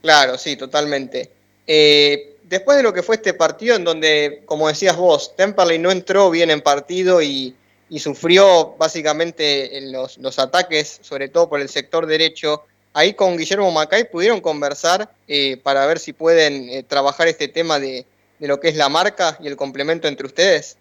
Claro, 0.00 0.38
sí, 0.38 0.56
totalmente. 0.56 1.30
Eh, 1.66 2.36
después 2.44 2.78
de 2.78 2.82
lo 2.82 2.92
que 2.92 3.02
fue 3.02 3.16
este 3.16 3.34
partido, 3.34 3.76
en 3.76 3.84
donde, 3.84 4.42
como 4.46 4.68
decías 4.68 4.96
vos, 4.96 5.36
Temperley 5.36 5.78
no 5.78 5.90
entró 5.90 6.30
bien 6.30 6.50
en 6.50 6.62
partido 6.62 7.20
y, 7.20 7.56
sufrió 7.98 8.76
básicamente 8.78 9.76
en 9.76 9.90
los, 9.90 10.16
los, 10.18 10.38
ataques, 10.38 11.00
sobre 11.02 11.28
todo 11.28 11.48
por 11.48 11.60
el 11.60 11.68
sector 11.68 12.06
derecho, 12.06 12.64
ahí 12.94 13.14
con 13.14 13.36
Guillermo 13.36 13.70
Macay 13.70 14.10
pudieron 14.10 14.40
conversar 14.40 15.10
eh, 15.28 15.56
para 15.62 15.86
ver 15.86 15.98
si 15.98 16.12
pueden 16.12 16.68
eh, 16.68 16.82
trabajar 16.82 17.28
este 17.28 17.48
tema 17.48 17.78
de, 17.78 18.04
de 18.38 18.48
lo 18.48 18.60
que 18.60 18.68
es 18.68 18.76
la 18.76 18.88
marca 18.88 19.36
y 19.40 19.46
el 19.46 19.56
complemento 19.56 20.08
entre 20.08 20.26
ustedes. 20.26 20.76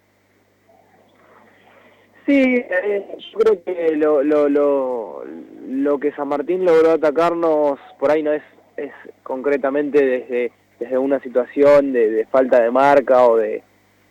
Sí, 2.25 2.43
eh, 2.57 3.07
yo 3.31 3.39
creo 3.39 3.63
que 3.63 3.95
lo, 3.95 4.21
lo, 4.21 4.49
lo, 4.49 5.23
lo, 5.67 5.99
que 5.99 6.11
San 6.11 6.27
Martín 6.27 6.63
logró 6.63 6.91
atacarnos 6.91 7.79
por 7.99 8.11
ahí 8.11 8.21
no 8.21 8.31
es, 8.33 8.43
es 8.77 8.91
concretamente 9.23 10.05
desde, 10.05 10.51
desde 10.79 10.97
una 10.99 11.19
situación 11.21 11.91
de, 11.91 12.27
falta 12.29 12.61
de 12.61 12.69
marca 12.69 13.25
o 13.25 13.37
de 13.37 13.63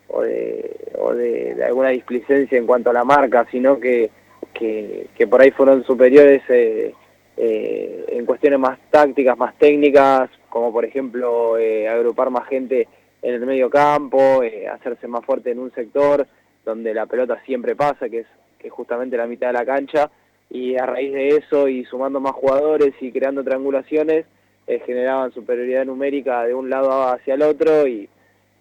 o 0.08 0.22
de, 0.22 0.76
o 0.98 1.12
de, 1.14 1.62
alguna 1.64 1.90
displicencia 1.90 2.58
en 2.58 2.66
cuanto 2.66 2.90
a 2.90 2.94
la 2.94 3.04
marca, 3.04 3.46
sino 3.52 3.78
que, 3.78 4.10
que, 4.52 5.26
por 5.28 5.40
ahí 5.40 5.52
fueron 5.52 5.84
superiores 5.84 6.42
eh, 6.48 6.94
eh, 7.40 8.04
en 8.08 8.26
cuestiones 8.26 8.58
más 8.58 8.78
tácticas, 8.90 9.38
más 9.38 9.56
técnicas, 9.58 10.28
como 10.48 10.72
por 10.72 10.84
ejemplo 10.84 11.54
agrupar 11.88 12.30
más 12.30 12.48
gente 12.48 12.88
en 13.22 13.34
el 13.34 13.46
medio 13.46 13.70
campo, 13.70 14.42
hacerse 14.72 15.06
más 15.06 15.24
fuerte 15.24 15.52
en 15.52 15.60
un 15.60 15.72
sector, 15.72 16.26
donde 16.64 16.92
la 16.92 17.06
pelota 17.06 17.40
siempre 17.46 17.76
pasa, 17.76 18.08
que 18.08 18.20
es, 18.20 18.26
que 18.58 18.70
justamente 18.70 19.16
la 19.16 19.26
mitad 19.26 19.48
de 19.48 19.52
la 19.52 19.64
cancha, 19.64 20.10
y 20.50 20.76
a 20.76 20.86
raíz 20.86 21.12
de 21.12 21.28
eso 21.28 21.68
y 21.68 21.84
sumando 21.84 22.20
más 22.20 22.32
jugadores 22.32 22.94
y 23.00 23.12
creando 23.12 23.44
triangulaciones, 23.44 24.26
eh, 24.66 24.82
generaban 24.84 25.32
superioridad 25.32 25.84
numérica 25.84 26.44
de 26.44 26.54
un 26.54 26.68
lado 26.68 27.08
hacia 27.08 27.34
el 27.34 27.42
otro 27.42 27.86
y, 27.86 28.08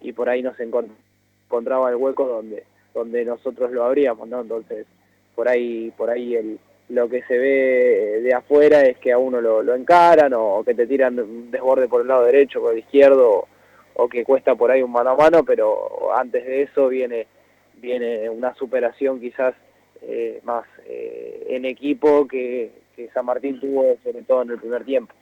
y 0.00 0.12
por 0.12 0.28
ahí 0.28 0.42
nos 0.42 0.58
encontraba 0.60 1.90
el 1.90 1.96
hueco 1.96 2.26
donde, 2.26 2.64
donde 2.94 3.24
nosotros 3.24 3.72
lo 3.72 3.84
abríamos, 3.84 4.28
¿no? 4.28 4.40
Entonces, 4.40 4.86
por 5.34 5.48
ahí, 5.48 5.92
por 5.96 6.10
ahí 6.10 6.34
el, 6.34 6.58
lo 6.88 7.08
que 7.08 7.22
se 7.24 7.36
ve 7.36 8.20
de 8.22 8.34
afuera 8.34 8.82
es 8.82 8.98
que 8.98 9.12
a 9.12 9.18
uno 9.18 9.40
lo, 9.40 9.62
lo 9.62 9.74
encaran 9.74 10.32
o, 10.34 10.62
que 10.64 10.74
te 10.74 10.86
tiran 10.86 11.18
un 11.18 11.50
desborde 11.50 11.88
por 11.88 12.00
el 12.00 12.08
lado 12.08 12.24
derecho, 12.24 12.60
por 12.60 12.72
el 12.72 12.78
izquierdo, 12.78 13.46
o, 13.94 14.08
que 14.08 14.24
cuesta 14.24 14.54
por 14.54 14.70
ahí 14.70 14.82
un 14.82 14.92
mano 14.92 15.10
a 15.10 15.16
mano, 15.16 15.44
pero 15.44 16.16
antes 16.16 16.46
de 16.46 16.62
eso 16.62 16.88
viene, 16.88 17.26
viene 17.74 18.30
una 18.30 18.54
superación 18.54 19.20
quizás 19.20 19.54
eh, 20.02 20.40
más 20.44 20.64
eh, 20.86 21.46
en 21.50 21.64
equipo 21.64 22.26
que, 22.26 22.86
San 23.14 23.26
Martín 23.26 23.60
tuvo 23.60 23.96
sobre 24.02 24.22
todo 24.22 24.42
en 24.42 24.50
el 24.50 24.58
primer 24.58 24.84
tiempo. 24.84 25.14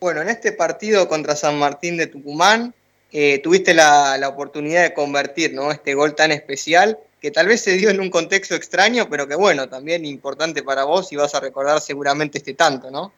Bueno, 0.00 0.20
en 0.20 0.28
este 0.28 0.52
partido 0.52 1.08
contra 1.08 1.34
San 1.34 1.58
Martín 1.58 1.96
de 1.96 2.08
Tucumán 2.08 2.74
eh, 3.10 3.38
tuviste 3.38 3.72
la, 3.72 4.18
la, 4.18 4.28
oportunidad 4.28 4.82
de 4.82 4.92
convertir 4.92 5.54
¿no? 5.54 5.70
este 5.70 5.94
gol 5.94 6.14
tan 6.14 6.30
especial, 6.30 6.98
que 7.20 7.30
tal 7.30 7.48
vez 7.48 7.62
se 7.62 7.76
dio 7.76 7.90
en 7.90 8.00
un 8.00 8.10
contexto 8.10 8.54
extraño, 8.54 9.08
pero 9.10 9.26
que 9.26 9.34
bueno, 9.34 9.68
también 9.68 10.04
importante 10.04 10.62
para 10.62 10.84
vos 10.84 11.12
y 11.12 11.16
vas 11.16 11.34
a 11.34 11.40
recordar 11.40 11.80
seguramente 11.80 12.38
este 12.38 12.54
tanto, 12.54 12.90
¿no? 12.90 13.12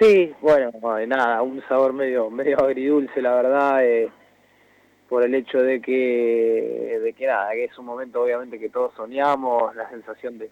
Sí, 0.00 0.32
bueno, 0.40 0.70
nada, 1.06 1.42
un 1.42 1.62
sabor 1.68 1.92
medio, 1.92 2.30
medio 2.30 2.60
agridulce, 2.60 3.20
la 3.20 3.34
verdad, 3.34 3.84
eh, 3.84 4.08
por 5.08 5.24
el 5.24 5.34
hecho 5.34 5.60
de 5.60 5.80
que, 5.80 7.00
de 7.02 7.12
que 7.14 7.26
nada, 7.26 7.50
que 7.52 7.64
es 7.64 7.78
un 7.78 7.86
momento 7.86 8.22
obviamente 8.22 8.58
que 8.60 8.68
todos 8.68 8.94
soñamos, 8.94 9.74
la 9.74 9.88
sensación 9.90 10.38
de 10.38 10.50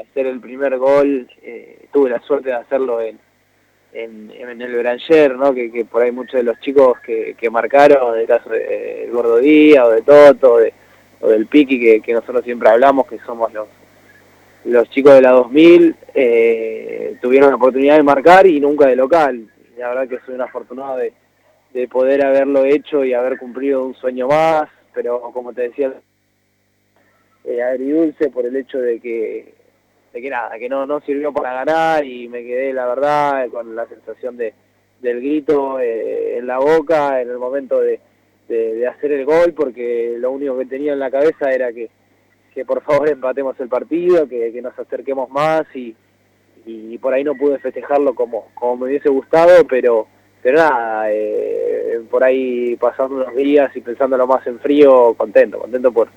hacer 0.00 0.26
el 0.26 0.40
primer 0.40 0.78
gol, 0.78 1.28
eh, 1.42 1.86
tuve 1.92 2.10
la 2.10 2.20
suerte 2.22 2.50
de 2.50 2.54
hacerlo 2.54 3.00
en, 3.00 3.18
en, 3.92 4.62
el 4.62 4.78
Branger, 4.78 5.36
¿no? 5.36 5.54
Que, 5.54 5.86
por 5.90 6.02
ahí 6.02 6.12
muchos 6.12 6.34
de 6.34 6.42
los 6.42 6.58
chicos 6.60 6.98
que, 7.00 7.34
que 7.38 7.50
marcaron, 7.50 8.18
el 8.18 8.26
caso 8.26 8.50
de 8.50 9.04
eh, 9.04 9.10
Gordo 9.10 9.38
Díaz 9.38 9.84
o 9.86 9.90
de 9.90 10.02
Toto 10.02 10.58
o, 11.20 11.28
del 11.28 11.46
Piqui, 11.46 12.00
que, 12.00 12.12
nosotros 12.12 12.44
siempre 12.44 12.68
hablamos, 12.68 13.06
que 13.06 13.18
somos 13.20 13.52
los, 13.52 13.68
los 14.64 14.88
chicos 14.90 15.14
de 15.14 15.22
la 15.22 15.30
2000, 15.30 15.96
eh, 16.14 17.16
tuvieron 17.20 17.50
la 17.50 17.56
oportunidad 17.56 17.96
de 17.96 18.02
marcar 18.02 18.46
y 18.46 18.60
nunca 18.60 18.86
de 18.86 18.96
local. 18.96 19.48
La 19.76 19.88
verdad 19.88 20.08
que 20.08 20.24
soy 20.24 20.34
un 20.34 20.42
afortunado 20.42 20.96
de, 20.96 21.12
de 21.72 21.88
poder 21.88 22.24
haberlo 22.24 22.64
hecho 22.64 23.04
y 23.04 23.12
haber 23.12 23.38
cumplido 23.38 23.84
un 23.84 23.94
sueño 23.94 24.28
más, 24.28 24.68
pero 24.94 25.20
como 25.32 25.52
te 25.52 25.62
decía, 25.62 25.92
eh, 27.44 27.62
agridulce 27.62 28.30
por 28.30 28.46
el 28.46 28.56
hecho 28.56 28.78
de 28.78 29.00
que 29.00 29.56
que 30.20 30.30
nada, 30.30 30.58
que 30.58 30.68
no, 30.68 30.86
no 30.86 31.00
sirvió 31.00 31.32
para 31.32 31.52
ganar 31.52 32.04
y 32.04 32.28
me 32.28 32.42
quedé, 32.42 32.72
la 32.72 32.86
verdad, 32.86 33.48
con 33.50 33.74
la 33.74 33.86
sensación 33.86 34.36
de, 34.36 34.54
del 35.00 35.20
grito 35.20 35.78
eh, 35.80 36.38
en 36.38 36.46
la 36.46 36.58
boca 36.58 37.20
en 37.20 37.30
el 37.30 37.38
momento 37.38 37.80
de, 37.80 38.00
de, 38.48 38.86
hacer 38.86 39.12
el 39.12 39.24
gol, 39.24 39.52
porque 39.54 40.16
lo 40.18 40.30
único 40.30 40.56
que 40.58 40.66
tenía 40.66 40.92
en 40.92 40.98
la 40.98 41.10
cabeza 41.10 41.50
era 41.50 41.72
que, 41.72 41.90
que 42.54 42.64
por 42.64 42.82
favor 42.82 43.08
empatemos 43.08 43.58
el 43.60 43.68
partido, 43.68 44.28
que, 44.28 44.52
que 44.52 44.62
nos 44.62 44.78
acerquemos 44.78 45.30
más 45.30 45.64
y, 45.74 45.94
y 46.64 46.98
por 46.98 47.14
ahí 47.14 47.24
no 47.24 47.34
pude 47.34 47.58
festejarlo 47.58 48.14
como, 48.14 48.48
como 48.54 48.76
me 48.76 48.84
hubiese 48.86 49.08
gustado, 49.08 49.66
pero, 49.66 50.06
pero 50.42 50.58
nada, 50.58 51.10
eh, 51.10 52.00
por 52.10 52.24
ahí 52.24 52.76
pasando 52.76 53.16
unos 53.16 53.34
días 53.34 53.74
y 53.76 53.80
pensándolo 53.80 54.26
más 54.26 54.46
en 54.46 54.58
frío, 54.58 55.14
contento, 55.14 55.58
contento 55.58 55.92
por 55.92 56.08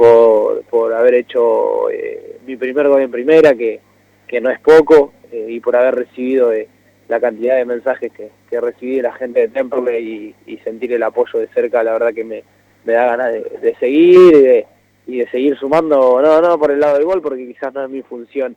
por, 0.00 0.62
por 0.62 0.94
haber 0.94 1.14
hecho 1.14 1.90
eh, 1.90 2.38
mi 2.46 2.56
primer 2.56 2.88
gol 2.88 3.02
en 3.02 3.10
primera, 3.10 3.54
que, 3.54 3.80
que 4.26 4.40
no 4.40 4.48
es 4.48 4.58
poco, 4.60 5.12
eh, 5.30 5.44
y 5.50 5.60
por 5.60 5.76
haber 5.76 5.94
recibido 5.94 6.54
eh, 6.54 6.68
la 7.10 7.20
cantidad 7.20 7.56
de 7.56 7.64
mensajes 7.64 8.12
que, 8.12 8.30
que, 8.48 8.60
recibí 8.60 8.96
de 8.96 9.02
la 9.02 9.12
gente 9.12 9.40
de 9.40 9.48
Temple 9.48 10.00
y, 10.00 10.56
sentir 10.62 10.92
el 10.92 11.02
apoyo 11.02 11.40
de 11.40 11.48
cerca, 11.48 11.82
la 11.82 11.92
verdad 11.92 12.14
que 12.14 12.22
me, 12.22 12.44
me 12.84 12.92
da 12.92 13.16
ganas 13.16 13.32
de, 13.32 13.76
seguir 13.80 14.32
y 14.32 14.40
de, 14.40 14.66
y 15.08 15.18
de, 15.18 15.28
seguir 15.30 15.56
sumando, 15.58 16.22
no, 16.22 16.40
no 16.40 16.58
por 16.58 16.70
el 16.70 16.78
lado 16.78 16.94
del 16.94 17.04
gol, 17.04 17.20
porque 17.20 17.48
quizás 17.48 17.74
no 17.74 17.84
es 17.84 17.90
mi 17.90 18.02
función 18.02 18.56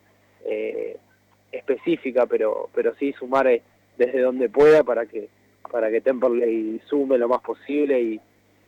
específica, 1.52 2.28
pero, 2.28 2.70
pero 2.76 2.94
sí 3.00 3.12
sumar 3.14 3.50
desde 3.98 4.22
donde 4.22 4.50
pueda 4.50 4.84
para 4.84 5.08
que 5.08 5.30
para 5.72 5.90
que 5.90 6.02
Temperley 6.02 6.80
sume 6.88 7.18
lo 7.18 7.28
más 7.28 7.42
posible 7.42 8.00
y, 8.00 8.22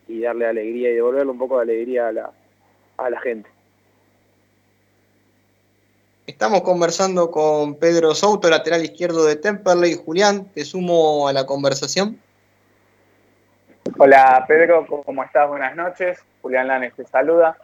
y 0.08 0.22
darle 0.22 0.48
alegría 0.48 0.90
y 0.90 0.96
devolverle 0.96 1.32
un 1.32 1.38
poco 1.38 1.58
de 1.58 1.64
alegría 1.64 2.08
a 2.08 2.12
la, 2.12 2.32
a 2.98 3.10
la 3.12 3.20
gente. 3.20 3.48
Estamos 6.28 6.62
conversando 6.64 7.30
con 7.30 7.76
Pedro 7.76 8.16
Souto, 8.16 8.50
lateral 8.50 8.84
izquierdo 8.84 9.26
de 9.26 9.36
Temperley. 9.36 9.94
Julián, 9.94 10.52
te 10.56 10.66
sumo 10.66 11.28
a 11.28 11.34
la 11.34 11.46
conversación. 11.46 12.20
Hola 14.00 14.44
Pedro, 14.48 14.88
¿cómo 14.88 15.24
estás? 15.24 15.48
Buenas 15.48 15.76
noches. 15.76 16.26
Julián 16.42 16.68
Lanes 16.68 16.96
te 16.96 17.06
saluda. 17.06 17.56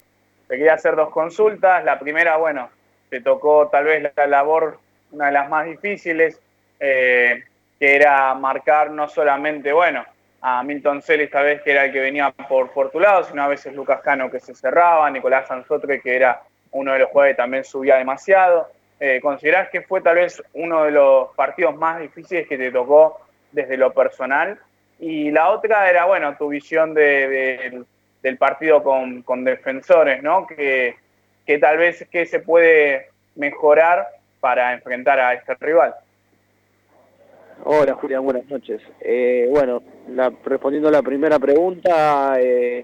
Te 0.48 0.58
quería 0.58 0.76
hacer 0.76 0.96
dos 0.96 1.10
consultas. 1.10 1.84
La 1.84 1.98
primera, 1.98 2.38
bueno, 2.38 2.70
te 3.10 3.20
tocó 3.20 3.68
tal 3.70 3.86
vez 3.86 4.12
la 4.16 4.28
labor, 4.28 4.78
una 5.12 5.26
de 5.26 5.32
las 5.32 5.50
más 5.50 5.66
difíciles, 5.66 6.40
eh, 6.80 7.44
que 7.80 7.96
era 7.96 8.36
marcar 8.36 8.92
no 8.92 9.08
solamente, 9.08 9.74
bueno, 9.74 10.06
a 10.40 10.62
Milton 10.62 11.02
Celis 11.02 11.26
esta 11.26 11.42
vez 11.42 11.64
que 11.64 11.72
era 11.72 11.86
el 11.86 11.92
que 11.92 12.00
venía 12.00 12.32
por, 12.48 12.70
por 12.70 12.92
tu 12.92 13.00
lado, 13.00 13.24
sino 13.24 13.42
a 13.42 13.48
veces 13.48 13.74
Lucas 13.74 14.02
Cano 14.02 14.30
que 14.30 14.40
se 14.40 14.54
cerraba, 14.54 15.10
Nicolás 15.10 15.48
Sanzotre 15.48 16.00
que 16.00 16.16
era 16.16 16.44
uno 16.72 16.94
de 16.94 17.00
los 17.00 17.10
jugadores 17.10 17.36
que 17.36 17.42
también 17.42 17.64
subía 17.64 17.98
demasiado. 17.98 18.70
Eh, 19.00 19.20
¿Considerás 19.22 19.70
que 19.70 19.82
fue 19.82 20.02
tal 20.02 20.16
vez 20.16 20.42
uno 20.54 20.84
de 20.84 20.92
los 20.92 21.30
partidos 21.36 21.76
más 21.76 22.00
difíciles 22.00 22.48
que 22.48 22.58
te 22.58 22.72
tocó 22.72 23.20
desde 23.52 23.78
lo 23.78 23.94
personal? 23.94 24.60
Y 25.00 25.32
la 25.32 25.50
otra 25.50 25.90
era, 25.90 26.06
bueno, 26.06 26.36
tu 26.38 26.50
visión 26.50 26.94
de, 26.94 27.84
del 28.22 28.38
partido 28.38 28.84
con, 28.84 29.24
con, 29.24 29.44
defensores, 29.44 30.22
¿no? 30.22 30.46
Que, 30.46 30.96
que 31.46 31.58
tal 31.58 31.78
vez 31.78 32.08
que 32.12 32.26
se 32.26 32.40
puede 32.40 33.10
mejorar 33.36 34.08
para 34.40 34.74
enfrentar 34.74 35.20
a 35.20 35.34
este 35.34 35.56
rival. 35.56 35.96
Hola 37.64 37.94
Julián, 37.94 38.24
buenas 38.24 38.48
noches. 38.48 38.82
Eh, 39.00 39.48
bueno, 39.50 39.84
respondiendo 40.44 40.90
a 40.90 40.92
la 40.92 41.04
primera 41.04 41.38
pregunta, 41.38 42.36
eh, 42.40 42.84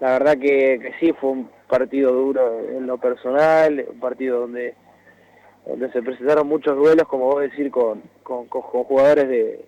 la 0.00 0.12
verdad 0.12 0.36
que, 0.36 0.92
sí, 0.98 1.12
fue 1.12 1.30
un 1.30 1.50
partido 1.66 2.12
duro 2.12 2.60
en 2.68 2.86
lo 2.86 2.98
personal, 2.98 3.84
un 3.88 4.00
partido 4.00 4.40
donde, 4.40 4.74
donde 5.66 5.90
se 5.92 6.02
presentaron 6.02 6.46
muchos 6.46 6.76
duelos, 6.76 7.06
como 7.08 7.26
vos 7.26 7.42
decir, 7.42 7.70
con, 7.70 8.02
con, 8.22 8.46
jugadores 8.48 9.28
de, 9.28 9.64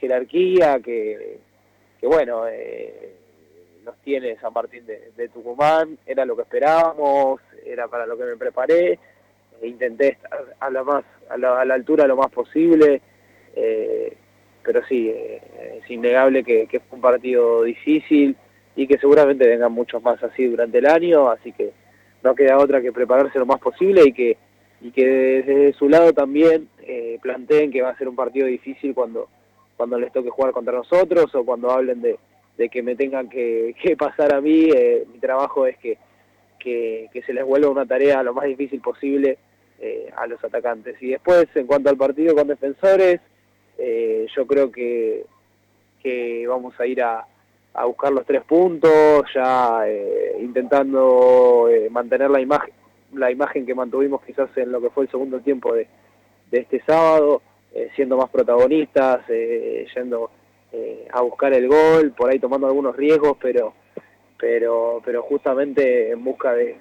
jerarquía, 0.00 0.80
que, 0.80 1.38
que 1.98 2.06
bueno, 2.06 2.46
eh, 2.46 3.14
los 3.86 3.96
tiene 4.02 4.36
San 4.36 4.52
Martín 4.52 4.84
de, 4.84 5.28
Tucumán, 5.30 5.96
era 6.04 6.26
lo 6.26 6.36
que 6.36 6.42
esperábamos, 6.42 7.40
era 7.64 7.88
para 7.88 8.04
lo 8.04 8.18
que 8.18 8.24
me 8.24 8.36
preparé, 8.36 8.98
e 9.62 9.66
intenté 9.66 10.08
estar 10.08 10.44
a 10.60 10.70
la, 10.70 10.84
más, 10.84 11.04
a 11.30 11.38
la, 11.38 11.60
a 11.60 11.64
la 11.64 11.74
altura 11.74 12.06
lo 12.06 12.16
más 12.16 12.30
posible 12.30 13.00
eh, 13.60 14.16
pero 14.62 14.84
sí, 14.86 15.08
eh, 15.08 15.80
es 15.82 15.90
innegable 15.90 16.44
que, 16.44 16.68
fue 16.88 16.96
un 16.96 17.00
partido 17.00 17.64
difícil 17.64 18.36
y 18.78 18.86
que 18.86 18.96
seguramente 18.98 19.44
vengan 19.44 19.72
muchos 19.72 20.00
más 20.04 20.22
así 20.22 20.46
durante 20.46 20.78
el 20.78 20.86
año, 20.86 21.28
así 21.30 21.50
que 21.50 21.72
no 22.22 22.32
queda 22.36 22.58
otra 22.58 22.80
que 22.80 22.92
prepararse 22.92 23.36
lo 23.36 23.44
más 23.44 23.58
posible 23.58 24.04
y 24.06 24.12
que, 24.12 24.36
y 24.80 24.92
que 24.92 25.04
desde 25.04 25.72
su 25.72 25.88
lado 25.88 26.12
también 26.12 26.68
eh, 26.86 27.18
planteen 27.20 27.72
que 27.72 27.82
va 27.82 27.90
a 27.90 27.98
ser 27.98 28.08
un 28.08 28.14
partido 28.14 28.46
difícil 28.46 28.94
cuando, 28.94 29.28
cuando 29.76 29.98
les 29.98 30.12
toque 30.12 30.30
jugar 30.30 30.52
contra 30.52 30.74
nosotros 30.74 31.34
o 31.34 31.44
cuando 31.44 31.72
hablen 31.72 32.00
de, 32.00 32.68
que 32.68 32.82
me 32.84 32.94
tengan 32.94 33.28
que, 33.28 33.74
pasar 33.98 34.32
a 34.32 34.40
mí, 34.40 34.70
eh, 34.72 35.04
mi 35.12 35.18
trabajo 35.18 35.66
es 35.66 35.76
que, 35.78 35.98
que, 36.60 37.08
que, 37.12 37.22
se 37.22 37.32
les 37.32 37.44
vuelva 37.44 37.70
una 37.70 37.84
tarea 37.84 38.22
lo 38.22 38.32
más 38.32 38.44
difícil 38.44 38.80
posible 38.80 39.38
a 40.16 40.26
los 40.26 40.42
atacantes. 40.42 41.00
Y 41.00 41.08
después, 41.08 41.46
en 41.54 41.66
cuanto 41.66 41.90
al 41.90 41.96
partido 41.96 42.34
con 42.34 42.46
defensores, 42.46 43.20
eh, 43.76 44.26
yo 44.36 44.46
creo 44.46 44.70
que, 44.70 45.24
que 46.00 46.46
vamos 46.46 46.78
a 46.80 46.86
ir 46.86 47.02
a, 47.02 47.26
a 47.80 47.84
buscar 47.86 48.12
los 48.12 48.26
tres 48.26 48.42
puntos, 48.44 49.24
ya 49.34 49.86
eh, 49.86 50.36
intentando 50.40 51.68
eh, 51.70 51.88
mantener 51.90 52.30
la 52.30 52.40
imagen, 52.40 52.72
la 53.14 53.30
imagen 53.30 53.66
que 53.66 53.74
mantuvimos 53.74 54.22
quizás 54.24 54.48
en 54.56 54.72
lo 54.72 54.80
que 54.80 54.90
fue 54.90 55.04
el 55.04 55.10
segundo 55.10 55.40
tiempo 55.40 55.74
de, 55.74 55.86
de 56.50 56.60
este 56.60 56.82
sábado, 56.86 57.42
siendo 57.94 58.16
más 58.16 58.28
protagonistas, 58.30 59.20
yendo 59.28 60.30
a 61.12 61.20
buscar 61.20 61.52
el 61.52 61.68
gol, 61.68 62.12
por 62.16 62.30
ahí 62.30 62.38
tomando 62.38 62.66
algunos 62.66 62.96
riesgos, 62.96 63.36
pero 63.40 63.74
pero 64.36 65.00
pero 65.04 65.22
justamente 65.22 66.10
en 66.10 66.24
busca 66.24 66.54
de, 66.54 66.76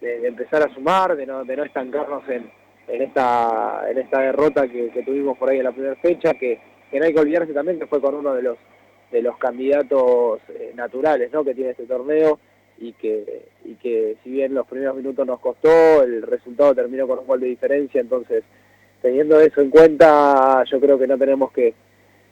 de, 0.00 0.26
empezar 0.26 0.62
a 0.62 0.72
sumar, 0.74 1.16
de 1.16 1.26
no, 1.26 1.44
de 1.44 1.56
no 1.56 1.64
estancarnos 1.64 2.26
en, 2.28 2.50
en 2.88 3.02
esta, 3.02 3.84
en 3.90 3.98
esta 3.98 4.20
derrota 4.20 4.66
que, 4.66 4.90
tuvimos 5.04 5.36
por 5.38 5.50
ahí 5.50 5.58
en 5.58 5.64
la 5.64 5.72
primera 5.72 5.96
fecha, 5.96 6.32
que, 6.34 6.60
no 6.92 7.04
hay 7.04 7.12
que 7.12 7.20
olvidarse 7.20 7.52
también 7.52 7.78
que 7.78 7.86
fue 7.86 8.00
con 8.00 8.14
uno 8.14 8.34
de 8.34 8.42
los 8.42 8.58
de 9.10 9.22
los 9.22 9.36
candidatos 9.38 10.40
eh, 10.48 10.72
naturales 10.74 11.32
¿no? 11.32 11.44
que 11.44 11.54
tiene 11.54 11.70
este 11.70 11.86
torneo 11.86 12.38
y 12.78 12.92
que, 12.92 13.46
y 13.64 13.74
que 13.74 14.16
si 14.22 14.30
bien 14.30 14.54
los 14.54 14.66
primeros 14.66 14.96
minutos 14.96 15.26
nos 15.26 15.40
costó, 15.40 16.02
el 16.02 16.22
resultado 16.22 16.74
terminó 16.74 17.08
con 17.08 17.18
un 17.18 17.26
gol 17.26 17.40
de 17.40 17.48
diferencia, 17.48 18.00
entonces 18.00 18.44
teniendo 19.02 19.40
eso 19.40 19.60
en 19.60 19.70
cuenta 19.70 20.62
yo 20.64 20.80
creo 20.80 20.98
que 20.98 21.06
no 21.06 21.18
tenemos 21.18 21.52
que, 21.52 21.74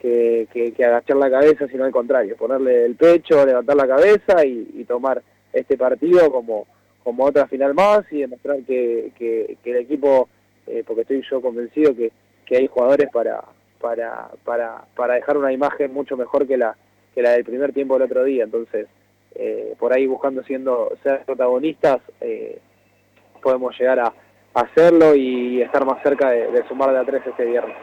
que, 0.00 0.84
agachar 0.84 1.16
la 1.16 1.30
cabeza, 1.30 1.66
sino 1.66 1.84
al 1.84 1.90
contrario, 1.90 2.36
ponerle 2.36 2.84
el 2.84 2.94
pecho, 2.94 3.44
levantar 3.44 3.76
la 3.76 3.88
cabeza 3.88 4.44
y, 4.44 4.84
tomar 4.84 5.20
este 5.52 5.76
partido 5.76 6.30
como, 6.30 6.66
como 7.02 7.24
otra 7.24 7.48
final 7.48 7.74
más 7.74 8.04
y 8.12 8.20
demostrar 8.20 8.62
que, 8.62 9.10
que, 9.18 9.56
el 9.64 9.76
equipo, 9.76 10.28
eh, 10.66 10.84
porque 10.86 11.02
estoy 11.02 11.22
yo 11.28 11.40
convencido 11.40 11.94
que, 11.96 12.12
que 12.44 12.56
hay 12.56 12.68
jugadores 12.68 13.08
para, 13.12 13.42
para, 13.80 14.30
para, 14.44 14.84
para 14.94 15.14
dejar 15.14 15.36
una 15.36 15.52
imagen 15.52 15.92
mucho 15.92 16.16
mejor 16.16 16.46
que 16.46 16.56
la, 16.56 16.76
que 17.14 17.22
la 17.22 17.30
del 17.30 17.44
primer 17.44 17.72
tiempo 17.72 17.94
del 17.94 18.04
otro 18.04 18.24
día. 18.24 18.44
Entonces, 18.44 18.86
eh, 19.34 19.74
por 19.78 19.92
ahí 19.92 20.06
buscando 20.06 20.42
siendo 20.44 20.92
ser 21.02 21.24
protagonistas, 21.24 22.00
eh, 22.20 22.58
podemos 23.42 23.78
llegar 23.78 24.00
a, 24.00 24.12
hacerlo 24.54 25.14
y 25.14 25.60
estar 25.60 25.84
más 25.84 26.02
cerca 26.02 26.30
de, 26.30 26.64
sumar 26.66 26.90
de 26.90 26.98
a 26.98 27.04
tres 27.04 27.20
este 27.26 27.44
viernes. 27.44 27.76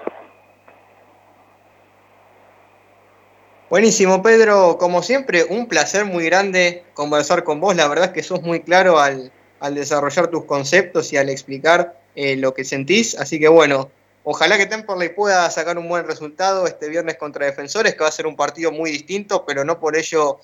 Buenísimo, 3.69 4.23
Pedro. 4.23 4.77
Como 4.79 5.03
siempre, 5.03 5.43
un 5.47 5.67
placer 5.67 6.05
muy 6.05 6.25
grande 6.25 6.83
conversar 6.95 7.43
con 7.43 7.59
vos. 7.59 7.75
La 7.75 7.87
verdad 7.87 8.05
es 8.05 8.11
que 8.11 8.23
sos 8.23 8.41
muy 8.41 8.61
claro 8.61 8.99
al, 8.99 9.31
al 9.59 9.75
desarrollar 9.75 10.27
tus 10.27 10.45
conceptos 10.45 11.13
y 11.13 11.17
al 11.17 11.29
explicar 11.29 11.95
eh, 12.15 12.35
lo 12.35 12.53
que 12.53 12.63
sentís. 12.63 13.17
Así 13.19 13.39
que 13.39 13.47
bueno, 13.47 13.89
Ojalá 14.25 14.57
que 14.57 14.65
Temperley 14.65 15.09
pueda 15.09 15.49
sacar 15.51 15.77
un 15.77 15.89
buen 15.89 16.05
resultado 16.05 16.65
este 16.65 16.87
viernes 16.87 17.17
contra 17.17 17.45
Defensores, 17.45 17.93
que 17.93 18.01
va 18.01 18.07
a 18.07 18.11
ser 18.11 18.25
un 18.25 18.37
partido 18.37 18.71
muy 18.71 18.89
distinto, 18.89 19.45
pero 19.45 19.65
no 19.65 19.79
por 19.79 19.97
ello 19.97 20.39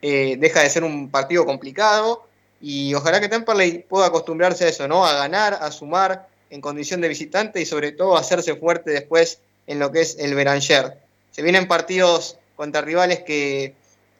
eh, 0.00 0.36
deja 0.38 0.60
de 0.60 0.70
ser 0.70 0.82
un 0.82 1.08
partido 1.08 1.46
complicado. 1.46 2.26
Y 2.60 2.94
ojalá 2.94 3.20
que 3.20 3.28
Temperley 3.28 3.84
pueda 3.88 4.06
acostumbrarse 4.06 4.64
a 4.64 4.68
eso, 4.68 4.88
¿no? 4.88 5.06
A 5.06 5.14
ganar, 5.14 5.54
a 5.60 5.70
sumar 5.70 6.28
en 6.50 6.60
condición 6.60 7.00
de 7.00 7.08
visitante 7.08 7.60
y 7.60 7.66
sobre 7.66 7.92
todo 7.92 8.16
a 8.16 8.20
hacerse 8.20 8.56
fuerte 8.56 8.90
después 8.90 9.38
en 9.68 9.78
lo 9.78 9.92
que 9.92 10.00
es 10.00 10.16
el 10.18 10.34
Beranger. 10.34 10.98
Se 11.30 11.42
vienen 11.42 11.68
partidos 11.68 12.38
contra 12.56 12.80
rivales 12.80 13.20
que, 13.20 13.74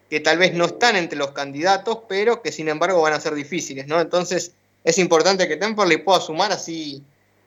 que 0.09 0.21
tal 0.21 0.39
vez 0.39 0.55
no 0.55 0.67
están 0.67 0.95
entre 0.95 1.19
los 1.19 1.33
candidatos, 1.33 2.01
pero 2.09 2.41
que 2.41 2.53
sin 2.53 2.69
embargo 2.69 3.03
van 3.03 3.15
a 3.15 3.21
ser 3.21 3.35
difíciles, 3.35 3.87
¿no? 3.89 4.01
Entonces 4.01 4.53
es 4.85 4.99
importante 4.99 5.49
que 5.49 5.57
Temperley 5.57 5.99
pueda 5.99 6.21
sumar 6.21 6.53
así 6.53 7.03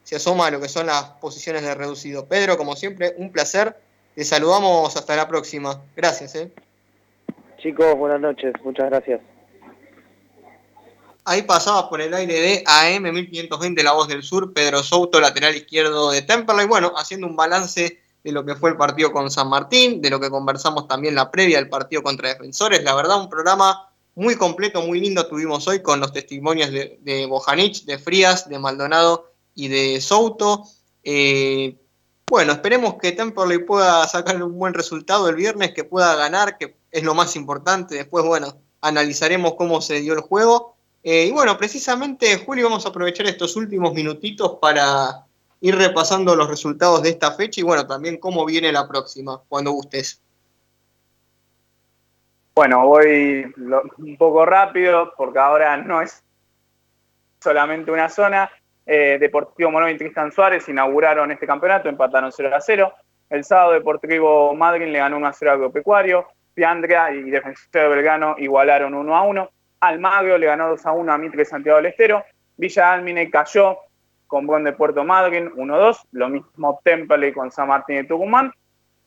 se 0.06 0.14
asoma 0.14 0.46
a 0.46 0.50
lo 0.52 0.60
que 0.60 0.68
son 0.68 0.86
las 0.86 1.02
posiciones 1.20 1.62
de 1.62 1.74
reducido. 1.74 2.26
Pedro, 2.26 2.56
como 2.56 2.76
siempre, 2.76 3.16
un 3.18 3.32
placer. 3.32 3.76
Te 4.14 4.24
saludamos 4.24 4.96
hasta 4.96 5.16
la 5.16 5.26
próxima. 5.26 5.82
Gracias. 5.96 6.36
¿eh? 6.36 6.52
Chicos, 7.58 7.98
buenas 7.98 8.20
noches. 8.20 8.52
Muchas 8.62 8.88
gracias. 8.88 9.20
Ahí 11.24 11.42
pasaba 11.42 11.90
por 11.90 12.00
el 12.00 12.14
aire 12.14 12.34
de 12.34 12.64
AM 12.66 13.02
1520 13.12 13.82
La 13.82 13.94
Voz 13.94 14.06
del 14.06 14.22
Sur, 14.22 14.52
Pedro 14.52 14.84
Souto, 14.84 15.20
lateral 15.20 15.56
izquierdo 15.56 16.12
de 16.12 16.22
Temperley. 16.22 16.68
Bueno, 16.68 16.92
haciendo 16.96 17.26
un 17.26 17.34
balance 17.34 18.00
de 18.22 18.30
lo 18.30 18.44
que 18.44 18.54
fue 18.54 18.70
el 18.70 18.76
partido 18.76 19.10
con 19.10 19.28
San 19.28 19.48
Martín, 19.48 20.00
de 20.00 20.10
lo 20.10 20.20
que 20.20 20.30
conversamos 20.30 20.86
también 20.86 21.16
la 21.16 21.32
previa 21.32 21.58
del 21.58 21.68
partido 21.68 22.04
contra 22.04 22.28
Defensores. 22.28 22.84
La 22.84 22.94
verdad, 22.94 23.20
un 23.20 23.28
programa 23.28 23.90
muy 24.14 24.36
completo, 24.36 24.82
muy 24.82 25.00
lindo 25.00 25.26
tuvimos 25.26 25.66
hoy 25.66 25.82
con 25.82 25.98
los 25.98 26.12
testimonios 26.12 26.70
de, 26.70 26.96
de 27.02 27.26
Bojanich, 27.26 27.84
de 27.86 27.98
Frías, 27.98 28.48
de 28.48 28.60
Maldonado 28.60 29.32
y 29.56 29.66
de 29.66 30.00
Souto. 30.00 30.64
Eh, 31.02 31.76
bueno, 32.28 32.52
esperemos 32.52 32.94
que 32.94 33.12
Temperley 33.12 33.58
pueda 33.64 34.06
sacar 34.06 34.40
un 34.40 34.56
buen 34.58 34.74
resultado 34.74 35.28
el 35.28 35.34
viernes, 35.34 35.72
que 35.72 35.82
pueda 35.82 36.14
ganar, 36.14 36.58
que 36.58 36.76
es 36.92 37.02
lo 37.02 37.14
más 37.14 37.34
importante. 37.34 37.96
Después, 37.96 38.24
bueno, 38.24 38.58
analizaremos 38.80 39.54
cómo 39.54 39.80
se 39.80 40.00
dio 40.00 40.12
el 40.12 40.20
juego. 40.20 40.76
Eh, 41.02 41.26
y 41.26 41.30
bueno, 41.30 41.56
precisamente, 41.56 42.36
Julio, 42.38 42.66
vamos 42.66 42.84
a 42.84 42.90
aprovechar 42.90 43.26
estos 43.26 43.56
últimos 43.56 43.94
minutitos 43.94 44.58
para 44.60 45.24
ir 45.60 45.76
repasando 45.76 46.36
los 46.36 46.48
resultados 46.48 47.02
de 47.02 47.10
esta 47.10 47.32
fecha 47.32 47.60
y 47.60 47.64
bueno, 47.64 47.86
también 47.86 48.18
cómo 48.18 48.44
viene 48.44 48.72
la 48.72 48.86
próxima, 48.86 49.40
cuando 49.48 49.70
gustes. 49.70 50.20
Bueno, 52.54 52.86
voy 52.86 53.52
un 53.98 54.16
poco 54.16 54.44
rápido 54.46 55.12
porque 55.16 55.38
ahora 55.38 55.76
no 55.76 56.02
es 56.02 56.22
solamente 57.40 57.90
una 57.90 58.08
zona. 58.08 58.50
Eh, 58.86 59.18
Deportivo 59.18 59.70
Morón 59.72 59.90
y 59.90 59.96
Tristan 59.96 60.30
Suárez 60.30 60.68
inauguraron 60.68 61.32
este 61.32 61.46
campeonato, 61.46 61.88
empataron 61.88 62.30
0 62.30 62.54
a 62.54 62.60
0. 62.60 62.92
El 63.28 63.44
sábado 63.44 63.72
Deportivo 63.72 64.54
Madrid 64.54 64.86
le 64.86 65.00
ganó 65.00 65.16
1 65.16 65.26
a 65.26 65.32
0 65.32 65.50
a 65.50 65.54
Agropecuario. 65.54 66.26
Piandria 66.54 67.10
y 67.10 67.30
Defensor 67.30 67.68
de 67.72 67.88
Belgrano 67.88 68.36
igualaron 68.38 68.94
1 68.94 69.16
a 69.16 69.22
1. 69.22 69.50
Almagro 69.80 70.38
le 70.38 70.46
ganó 70.46 70.68
2 70.68 70.86
a 70.86 70.92
1 70.92 71.12
a 71.12 71.18
Mitre 71.18 71.44
Santiago 71.44 71.76
del 71.78 71.86
Estero. 71.86 72.24
Villa 72.56 72.92
Almine 72.92 73.28
cayó 73.28 73.78
con 74.26 74.46
Buen 74.46 74.64
de 74.64 74.72
Puerto 74.72 75.04
Madryn 75.04 75.50
1-2, 75.50 76.00
lo 76.12 76.28
mismo 76.28 76.80
Temple 76.82 77.32
con 77.32 77.50
San 77.50 77.68
Martín 77.68 77.96
de 77.96 78.04
Tucumán. 78.04 78.52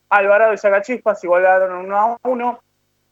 Alvarado 0.10 0.54
y 0.54 0.58
Sacachispas 0.58 1.24
igualaron 1.24 1.86
1 1.86 1.98
a 1.98 2.18
1. 2.24 2.60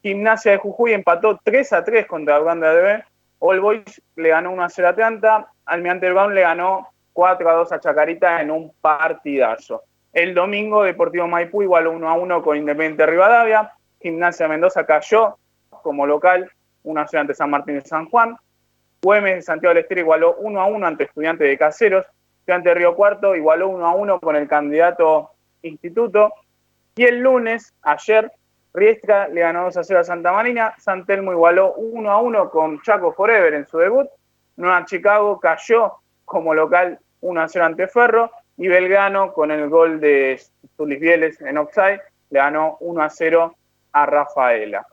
Gimnasia 0.04 0.52
de 0.54 0.58
Jujuy 0.58 0.94
empató 0.94 1.40
3 1.44 1.74
a 1.74 1.84
3 1.84 2.06
contra 2.06 2.40
Uganda 2.40 2.74
de 2.74 3.04
All 3.40 3.60
Boys 3.60 4.02
le 4.16 4.30
ganó 4.30 4.52
1 4.52 4.64
a 4.64 4.70
0 4.70 4.88
a 4.88 4.92
Atlanta. 4.92 5.52
Almirante 5.66 6.10
Brown 6.12 6.34
le 6.34 6.42
ganó 6.42 6.90
4 7.14 7.50
a 7.50 7.54
2 7.54 7.72
a 7.72 7.80
Chacarita 7.80 8.42
en 8.42 8.52
un 8.52 8.74
partidazo. 8.82 9.84
El 10.14 10.34
domingo 10.34 10.84
Deportivo 10.84 11.28
Maipú 11.28 11.62
igualó 11.62 11.92
1 11.92 12.10
a 12.10 12.14
1 12.14 12.44
con 12.44 12.58
Independiente 12.58 13.06
Rivadavia. 13.06 13.74
Gimnasia 14.02 14.48
Mendoza 14.48 14.86
cayó 14.86 15.38
como 15.70 16.06
local 16.06 16.50
1 16.84 17.02
a 17.02 17.08
0 17.08 17.22
ante 17.22 17.34
San 17.34 17.50
Martín 17.50 17.76
de 17.76 17.82
San 17.82 18.10
Juan. 18.10 18.38
Güemes 19.02 19.36
de 19.36 19.42
Santiago 19.44 19.74
del 19.74 19.84
Estero 19.84 20.02
igualó 20.02 20.36
1 20.40 20.60
a 20.60 20.66
1 20.66 20.88
ante 20.88 21.04
Estudiantes 21.04 21.48
de 21.48 21.58
Caseros. 21.58 22.06
Estudiante 22.40 22.70
de 22.70 22.76
Río 22.76 22.96
Cuarto 22.96 23.36
igualó 23.36 23.70
1 23.70 23.86
a 23.86 23.94
1 23.94 24.20
con 24.20 24.36
el 24.36 24.48
candidato 24.48 25.32
Instituto. 25.62 26.34
Y 26.96 27.04
el 27.04 27.20
lunes, 27.20 27.74
ayer, 27.84 28.32
Riestra 28.74 29.28
le 29.28 29.42
ganó 29.42 29.64
2 29.64 29.78
a 29.78 29.84
0 29.84 30.00
a 30.00 30.04
Santa 30.04 30.32
Marina. 30.32 30.76
Santelmo 30.78 31.32
igualó 31.32 31.74
1 31.74 32.12
a 32.12 32.22
1 32.22 32.50
con 32.50 32.82
Chaco 32.82 33.14
Forever 33.14 33.54
en 33.54 33.66
su 33.66 33.78
debut. 33.78 34.08
Nueva 34.56 34.86
Chicago 34.86 35.40
cayó 35.40 35.94
como 36.26 36.54
local 36.54 37.00
1 37.22 37.42
a 37.42 37.48
0 37.48 37.66
ante 37.66 37.88
Ferro. 37.88 38.32
Y 38.58 38.68
Belgrano, 38.68 39.34
con 39.34 39.52
el 39.52 39.70
gol 39.70 40.00
de 40.00 40.42
Tulis 40.76 41.00
Vieles 41.00 41.40
en 41.42 41.58
offside, 41.58 42.02
le 42.30 42.40
ganó 42.40 42.78
1 42.80 43.04
a 43.04 43.10
0 43.10 43.56
a 43.92 44.06
Rafaela. 44.06 44.86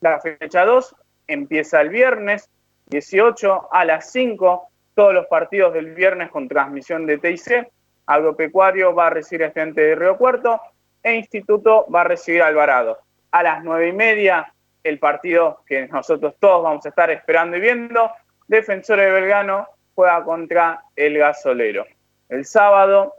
La 0.00 0.20
fecha 0.20 0.64
2 0.64 0.96
empieza 1.28 1.80
el 1.80 1.90
viernes 1.90 2.50
18 2.86 3.68
a 3.72 3.84
las 3.84 4.10
5. 4.12 4.68
Todos 4.94 5.14
los 5.14 5.26
partidos 5.26 5.72
del 5.74 5.94
viernes 5.94 6.30
con 6.30 6.48
transmisión 6.48 7.06
de 7.06 7.18
TIC. 7.18 7.68
Agropecuario 8.06 8.94
va 8.94 9.06
a 9.06 9.10
recibir 9.10 9.44
a 9.44 9.46
Estudiante 9.48 9.80
de 9.80 9.94
Río 9.94 10.18
Cuarto 10.18 10.60
e 11.02 11.14
Instituto 11.14 11.86
va 11.90 12.02
a 12.02 12.04
recibir 12.04 12.42
a 12.42 12.48
Alvarado 12.48 13.03
a 13.34 13.42
las 13.42 13.64
nueve 13.64 13.88
y 13.88 13.92
media, 13.92 14.54
el 14.84 15.00
partido 15.00 15.64
que 15.66 15.88
nosotros 15.88 16.36
todos 16.38 16.62
vamos 16.62 16.86
a 16.86 16.90
estar 16.90 17.10
esperando 17.10 17.56
y 17.56 17.60
viendo. 17.60 18.08
Defensores 18.46 19.06
de 19.06 19.10
Belgrano 19.10 19.66
juega 19.96 20.22
contra 20.22 20.84
el 20.94 21.18
Gasolero. 21.18 21.84
El 22.28 22.44
sábado 22.44 23.12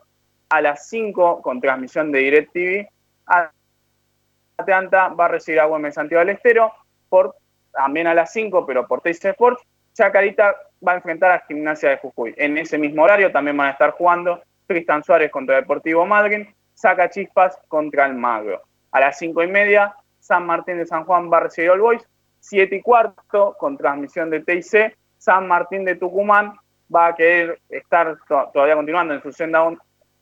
a 0.47 0.61
las 0.61 0.87
5 0.87 1.41
con 1.41 1.59
transmisión 1.59 2.13
de 2.13 2.19
DirecTV. 2.19 2.87
Atlanta 4.57 5.09
va 5.09 5.25
a 5.25 5.27
recibir 5.27 5.59
a 5.59 5.65
Güemes 5.65 5.95
Santiago 5.95 6.23
del 6.23 6.35
Estero 6.35 6.71
por 7.09 7.35
también 7.73 8.07
a 8.07 8.13
las 8.13 8.31
5, 8.31 8.65
pero 8.65 8.87
por 8.87 9.01
Taste 9.01 9.31
Sports. 9.31 9.61
Chacarita 9.93 10.55
va 10.87 10.93
a 10.93 10.95
enfrentar 10.95 11.31
a 11.31 11.43
Gimnasia 11.45 11.89
de 11.89 11.97
Jujuy. 11.97 12.33
En 12.37 12.57
ese 12.57 12.77
mismo 12.77 13.03
horario 13.03 13.33
también 13.33 13.57
van 13.57 13.67
a 13.67 13.71
estar 13.71 13.91
jugando 13.91 14.41
Tristan 14.65 15.03
Suárez 15.03 15.29
contra 15.29 15.57
Deportivo 15.57 16.05
Madrid, 16.05 16.47
Saca 16.73 17.09
Chispas 17.09 17.59
contra 17.67 18.05
el 18.05 18.13
Magro. 18.13 18.61
A 18.93 19.01
las 19.01 19.17
5 19.17 19.43
y 19.43 19.47
media, 19.47 19.93
San 20.25 20.47
Martín 20.47 20.79
de 20.79 20.87
San 20.87 21.05
Juan 21.05 21.31
a 21.31 21.39
recibir 21.39 21.69
All 21.69 21.81
Boys, 21.81 22.03
7 22.39 22.77
y 22.77 22.81
cuarto 22.81 23.55
con 23.59 23.77
transmisión 23.77 24.31
de 24.31 24.39
TIC, 24.39 24.97
San 25.19 25.47
Martín 25.47 25.85
de 25.85 25.97
Tucumán 25.97 26.53
va 26.93 27.07
a 27.07 27.15
querer 27.15 27.59
estar 27.69 28.17
todavía 28.51 28.75
continuando 28.75 29.13
en 29.13 29.21
su 29.21 29.31
senda 29.31 29.71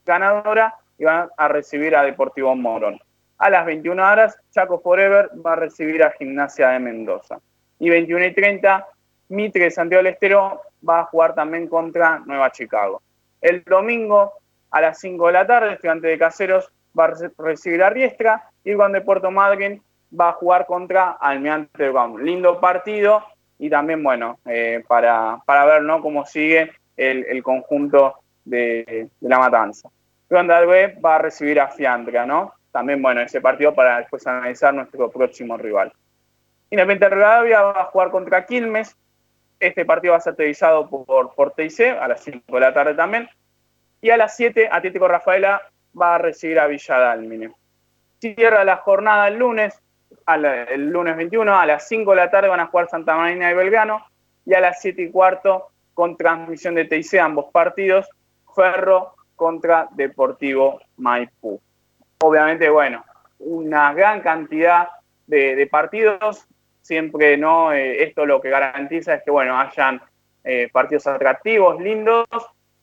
ganadora 0.05 0.75
y 0.97 1.05
van 1.05 1.29
a 1.37 1.47
recibir 1.47 1.95
a 1.95 2.03
Deportivo 2.03 2.53
Morón. 2.53 2.99
A 3.37 3.49
las 3.49 3.65
21 3.65 4.03
horas, 4.03 4.37
Chaco 4.51 4.81
Forever 4.81 5.29
va 5.45 5.53
a 5.53 5.55
recibir 5.55 6.03
a 6.03 6.11
Gimnasia 6.11 6.67
de 6.69 6.79
Mendoza. 6.79 7.39
Y 7.79 7.89
21 7.89 8.25
y 8.25 8.33
30, 8.33 8.85
Mitre 9.29 9.71
Santiago 9.71 10.03
del 10.03 10.13
Estero 10.13 10.61
va 10.87 10.99
a 10.99 11.05
jugar 11.05 11.33
también 11.33 11.67
contra 11.69 12.19
Nueva 12.19 12.51
Chicago. 12.51 13.01
El 13.39 13.63
domingo 13.63 14.33
a 14.69 14.81
las 14.81 14.99
5 14.99 15.27
de 15.27 15.33
la 15.33 15.47
tarde, 15.47 15.73
Estudiante 15.73 16.07
de 16.07 16.17
Caseros 16.17 16.73
va 16.97 17.05
a 17.05 17.13
recibir 17.37 17.81
a 17.81 17.89
Riestra 17.89 18.49
y 18.65 18.75
cuando 18.75 18.99
de 18.99 19.05
Puerto 19.05 19.31
Madryn 19.31 19.81
va 20.19 20.29
a 20.29 20.33
jugar 20.33 20.65
contra 20.65 21.11
Almirante 21.11 21.89
Brown. 21.89 22.23
Lindo 22.23 22.59
partido 22.59 23.23
y 23.59 23.69
también, 23.69 24.03
bueno, 24.03 24.39
eh, 24.45 24.83
para, 24.87 25.41
para, 25.45 25.65
ver 25.65 25.83
¿no? 25.83 26.01
cómo 26.01 26.25
sigue 26.25 26.71
el, 26.97 27.43
conjunto 27.43 28.15
de, 28.43 29.09
la 29.21 29.39
matanza. 29.39 29.89
Ronda 30.29 30.61
B 30.61 30.99
va 31.03 31.15
a 31.15 31.19
recibir 31.19 31.59
a 31.59 31.67
Fiandra, 31.67 32.25
¿no? 32.25 32.53
también, 32.73 33.01
bueno, 33.01 33.21
ese 33.21 33.39
partido 33.39 33.73
para 33.73 33.99
después 33.99 34.25
analizar 34.25 34.73
nuestro 34.73 35.09
próximo 35.11 35.55
rival. 35.57 35.93
Independiente 36.71 37.15
Rivadavia 37.15 37.61
va 37.61 37.81
a 37.81 37.85
jugar 37.85 38.09
contra 38.09 38.47
Quilmes. 38.47 38.97
Este 39.59 39.85
partido 39.85 40.13
va 40.13 40.17
a 40.17 40.21
ser 40.21 40.35
televisado 40.35 40.89
por, 40.89 41.35
por 41.35 41.53
a 41.55 42.07
las 42.07 42.23
5 42.23 42.41
de 42.47 42.59
la 42.59 42.73
tarde 42.73 42.95
también. 42.95 43.29
Y 44.01 44.09
a 44.09 44.17
las 44.17 44.35
7, 44.35 44.69
Atlético 44.71 45.07
Rafaela 45.07 45.61
va 45.99 46.15
a 46.15 46.17
recibir 46.17 46.59
a 46.59 46.65
Villa 46.65 46.97
Dálmine. 46.97 47.51
Cierra 48.19 48.63
la 48.63 48.77
jornada 48.77 49.27
el 49.27 49.37
lunes, 49.37 49.79
el 50.27 50.89
lunes 50.89 51.15
21, 51.15 51.57
a 51.57 51.65
las 51.65 51.87
5 51.87 52.11
de 52.11 52.17
la 52.17 52.31
tarde 52.31 52.49
van 52.49 52.59
a 52.59 52.67
jugar 52.67 52.89
Santa 52.89 53.15
Marina 53.15 53.51
y 53.51 53.53
Belgrano. 53.53 54.05
Y 54.45 54.53
a 54.53 54.59
las 54.59 54.81
7 54.81 55.01
y 55.01 55.11
cuarto, 55.11 55.69
con 55.93 56.17
transmisión 56.17 56.75
de 56.75 56.85
TIC, 56.85 57.15
ambos 57.15 57.45
partidos, 57.51 58.09
Ferro 58.55 59.13
contra 59.35 59.87
Deportivo 59.91 60.81
Maipú. 60.97 61.61
Obviamente, 62.21 62.69
bueno, 62.69 63.03
una 63.39 63.93
gran 63.93 64.21
cantidad 64.21 64.89
de, 65.27 65.67
partidos. 65.71 66.45
Siempre 66.81 67.37
no, 67.37 67.71
eh, 67.71 68.03
esto 68.03 68.25
lo 68.25 68.41
que 68.41 68.49
garantiza 68.49 69.13
es 69.15 69.23
que 69.23 69.31
bueno, 69.31 69.57
hayan 69.57 70.01
eh, 70.43 70.69
partidos 70.71 71.07
atractivos, 71.07 71.79
lindos, 71.79 72.27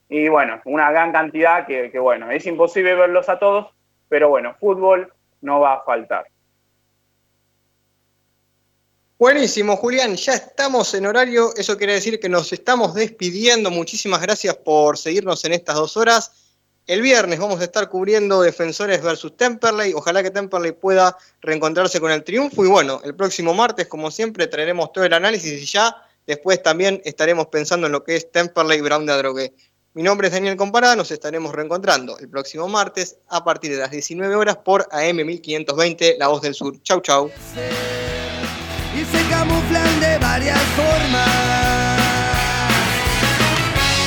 y 0.09 0.27
bueno, 0.27 0.59
una 0.65 0.91
gran 0.91 1.13
cantidad 1.13 1.65
que, 1.65 1.97
bueno, 1.97 2.29
es 2.31 2.45
imposible 2.45 2.95
verlos 2.95 3.29
a 3.29 3.39
todos, 3.39 3.73
pero 4.09 4.27
bueno, 4.27 4.55
fútbol 4.59 5.13
no 5.39 5.61
va 5.61 5.75
a 5.75 5.83
faltar. 5.83 6.25
Buenísimo, 9.21 9.77
Julián, 9.77 10.15
ya 10.15 10.33
estamos 10.33 10.95
en 10.95 11.05
horario, 11.05 11.53
eso 11.55 11.77
quiere 11.77 11.93
decir 11.93 12.19
que 12.19 12.27
nos 12.27 12.51
estamos 12.53 12.95
despidiendo, 12.95 13.69
muchísimas 13.69 14.19
gracias 14.19 14.55
por 14.55 14.97
seguirnos 14.97 15.45
en 15.45 15.53
estas 15.53 15.75
dos 15.75 15.95
horas. 15.95 16.31
El 16.87 17.03
viernes 17.03 17.37
vamos 17.37 17.61
a 17.61 17.65
estar 17.65 17.87
cubriendo 17.87 18.41
Defensores 18.41 18.99
versus 19.03 19.37
Temperley, 19.37 19.93
ojalá 19.93 20.23
que 20.23 20.31
Temperley 20.31 20.71
pueda 20.71 21.15
reencontrarse 21.39 21.99
con 21.99 22.11
el 22.11 22.23
triunfo 22.23 22.65
y 22.65 22.67
bueno, 22.67 22.99
el 23.03 23.13
próximo 23.13 23.53
martes, 23.53 23.85
como 23.85 24.09
siempre, 24.09 24.47
traeremos 24.47 24.91
todo 24.91 25.03
el 25.03 25.13
análisis 25.13 25.61
y 25.61 25.65
ya 25.67 25.95
después 26.25 26.63
también 26.63 26.99
estaremos 27.05 27.45
pensando 27.45 27.85
en 27.85 27.93
lo 27.93 28.03
que 28.03 28.15
es 28.15 28.31
Temperley 28.31 28.81
Brown 28.81 29.05
de 29.05 29.13
Adrogué. 29.13 29.53
Mi 29.93 30.01
nombre 30.01 30.29
es 30.29 30.33
Daniel 30.33 30.55
Comparada, 30.55 30.95
nos 30.95 31.11
estaremos 31.11 31.53
reencontrando 31.53 32.17
el 32.17 32.27
próximo 32.27 32.67
martes 32.67 33.17
a 33.27 33.43
partir 33.43 33.69
de 33.69 33.77
las 33.77 33.91
19 33.91 34.33
horas 34.33 34.57
por 34.57 34.87
AM 34.89 35.17
1520, 35.17 36.15
La 36.17 36.29
Voz 36.29 36.41
del 36.41 36.55
Sur. 36.55 36.81
Chau, 36.81 37.01
chau. 37.01 37.29
Y 38.93 39.05
se 39.05 39.29
camuflan 39.29 39.99
de 39.99 40.17
varias 40.17 40.59
formas. 40.75 42.00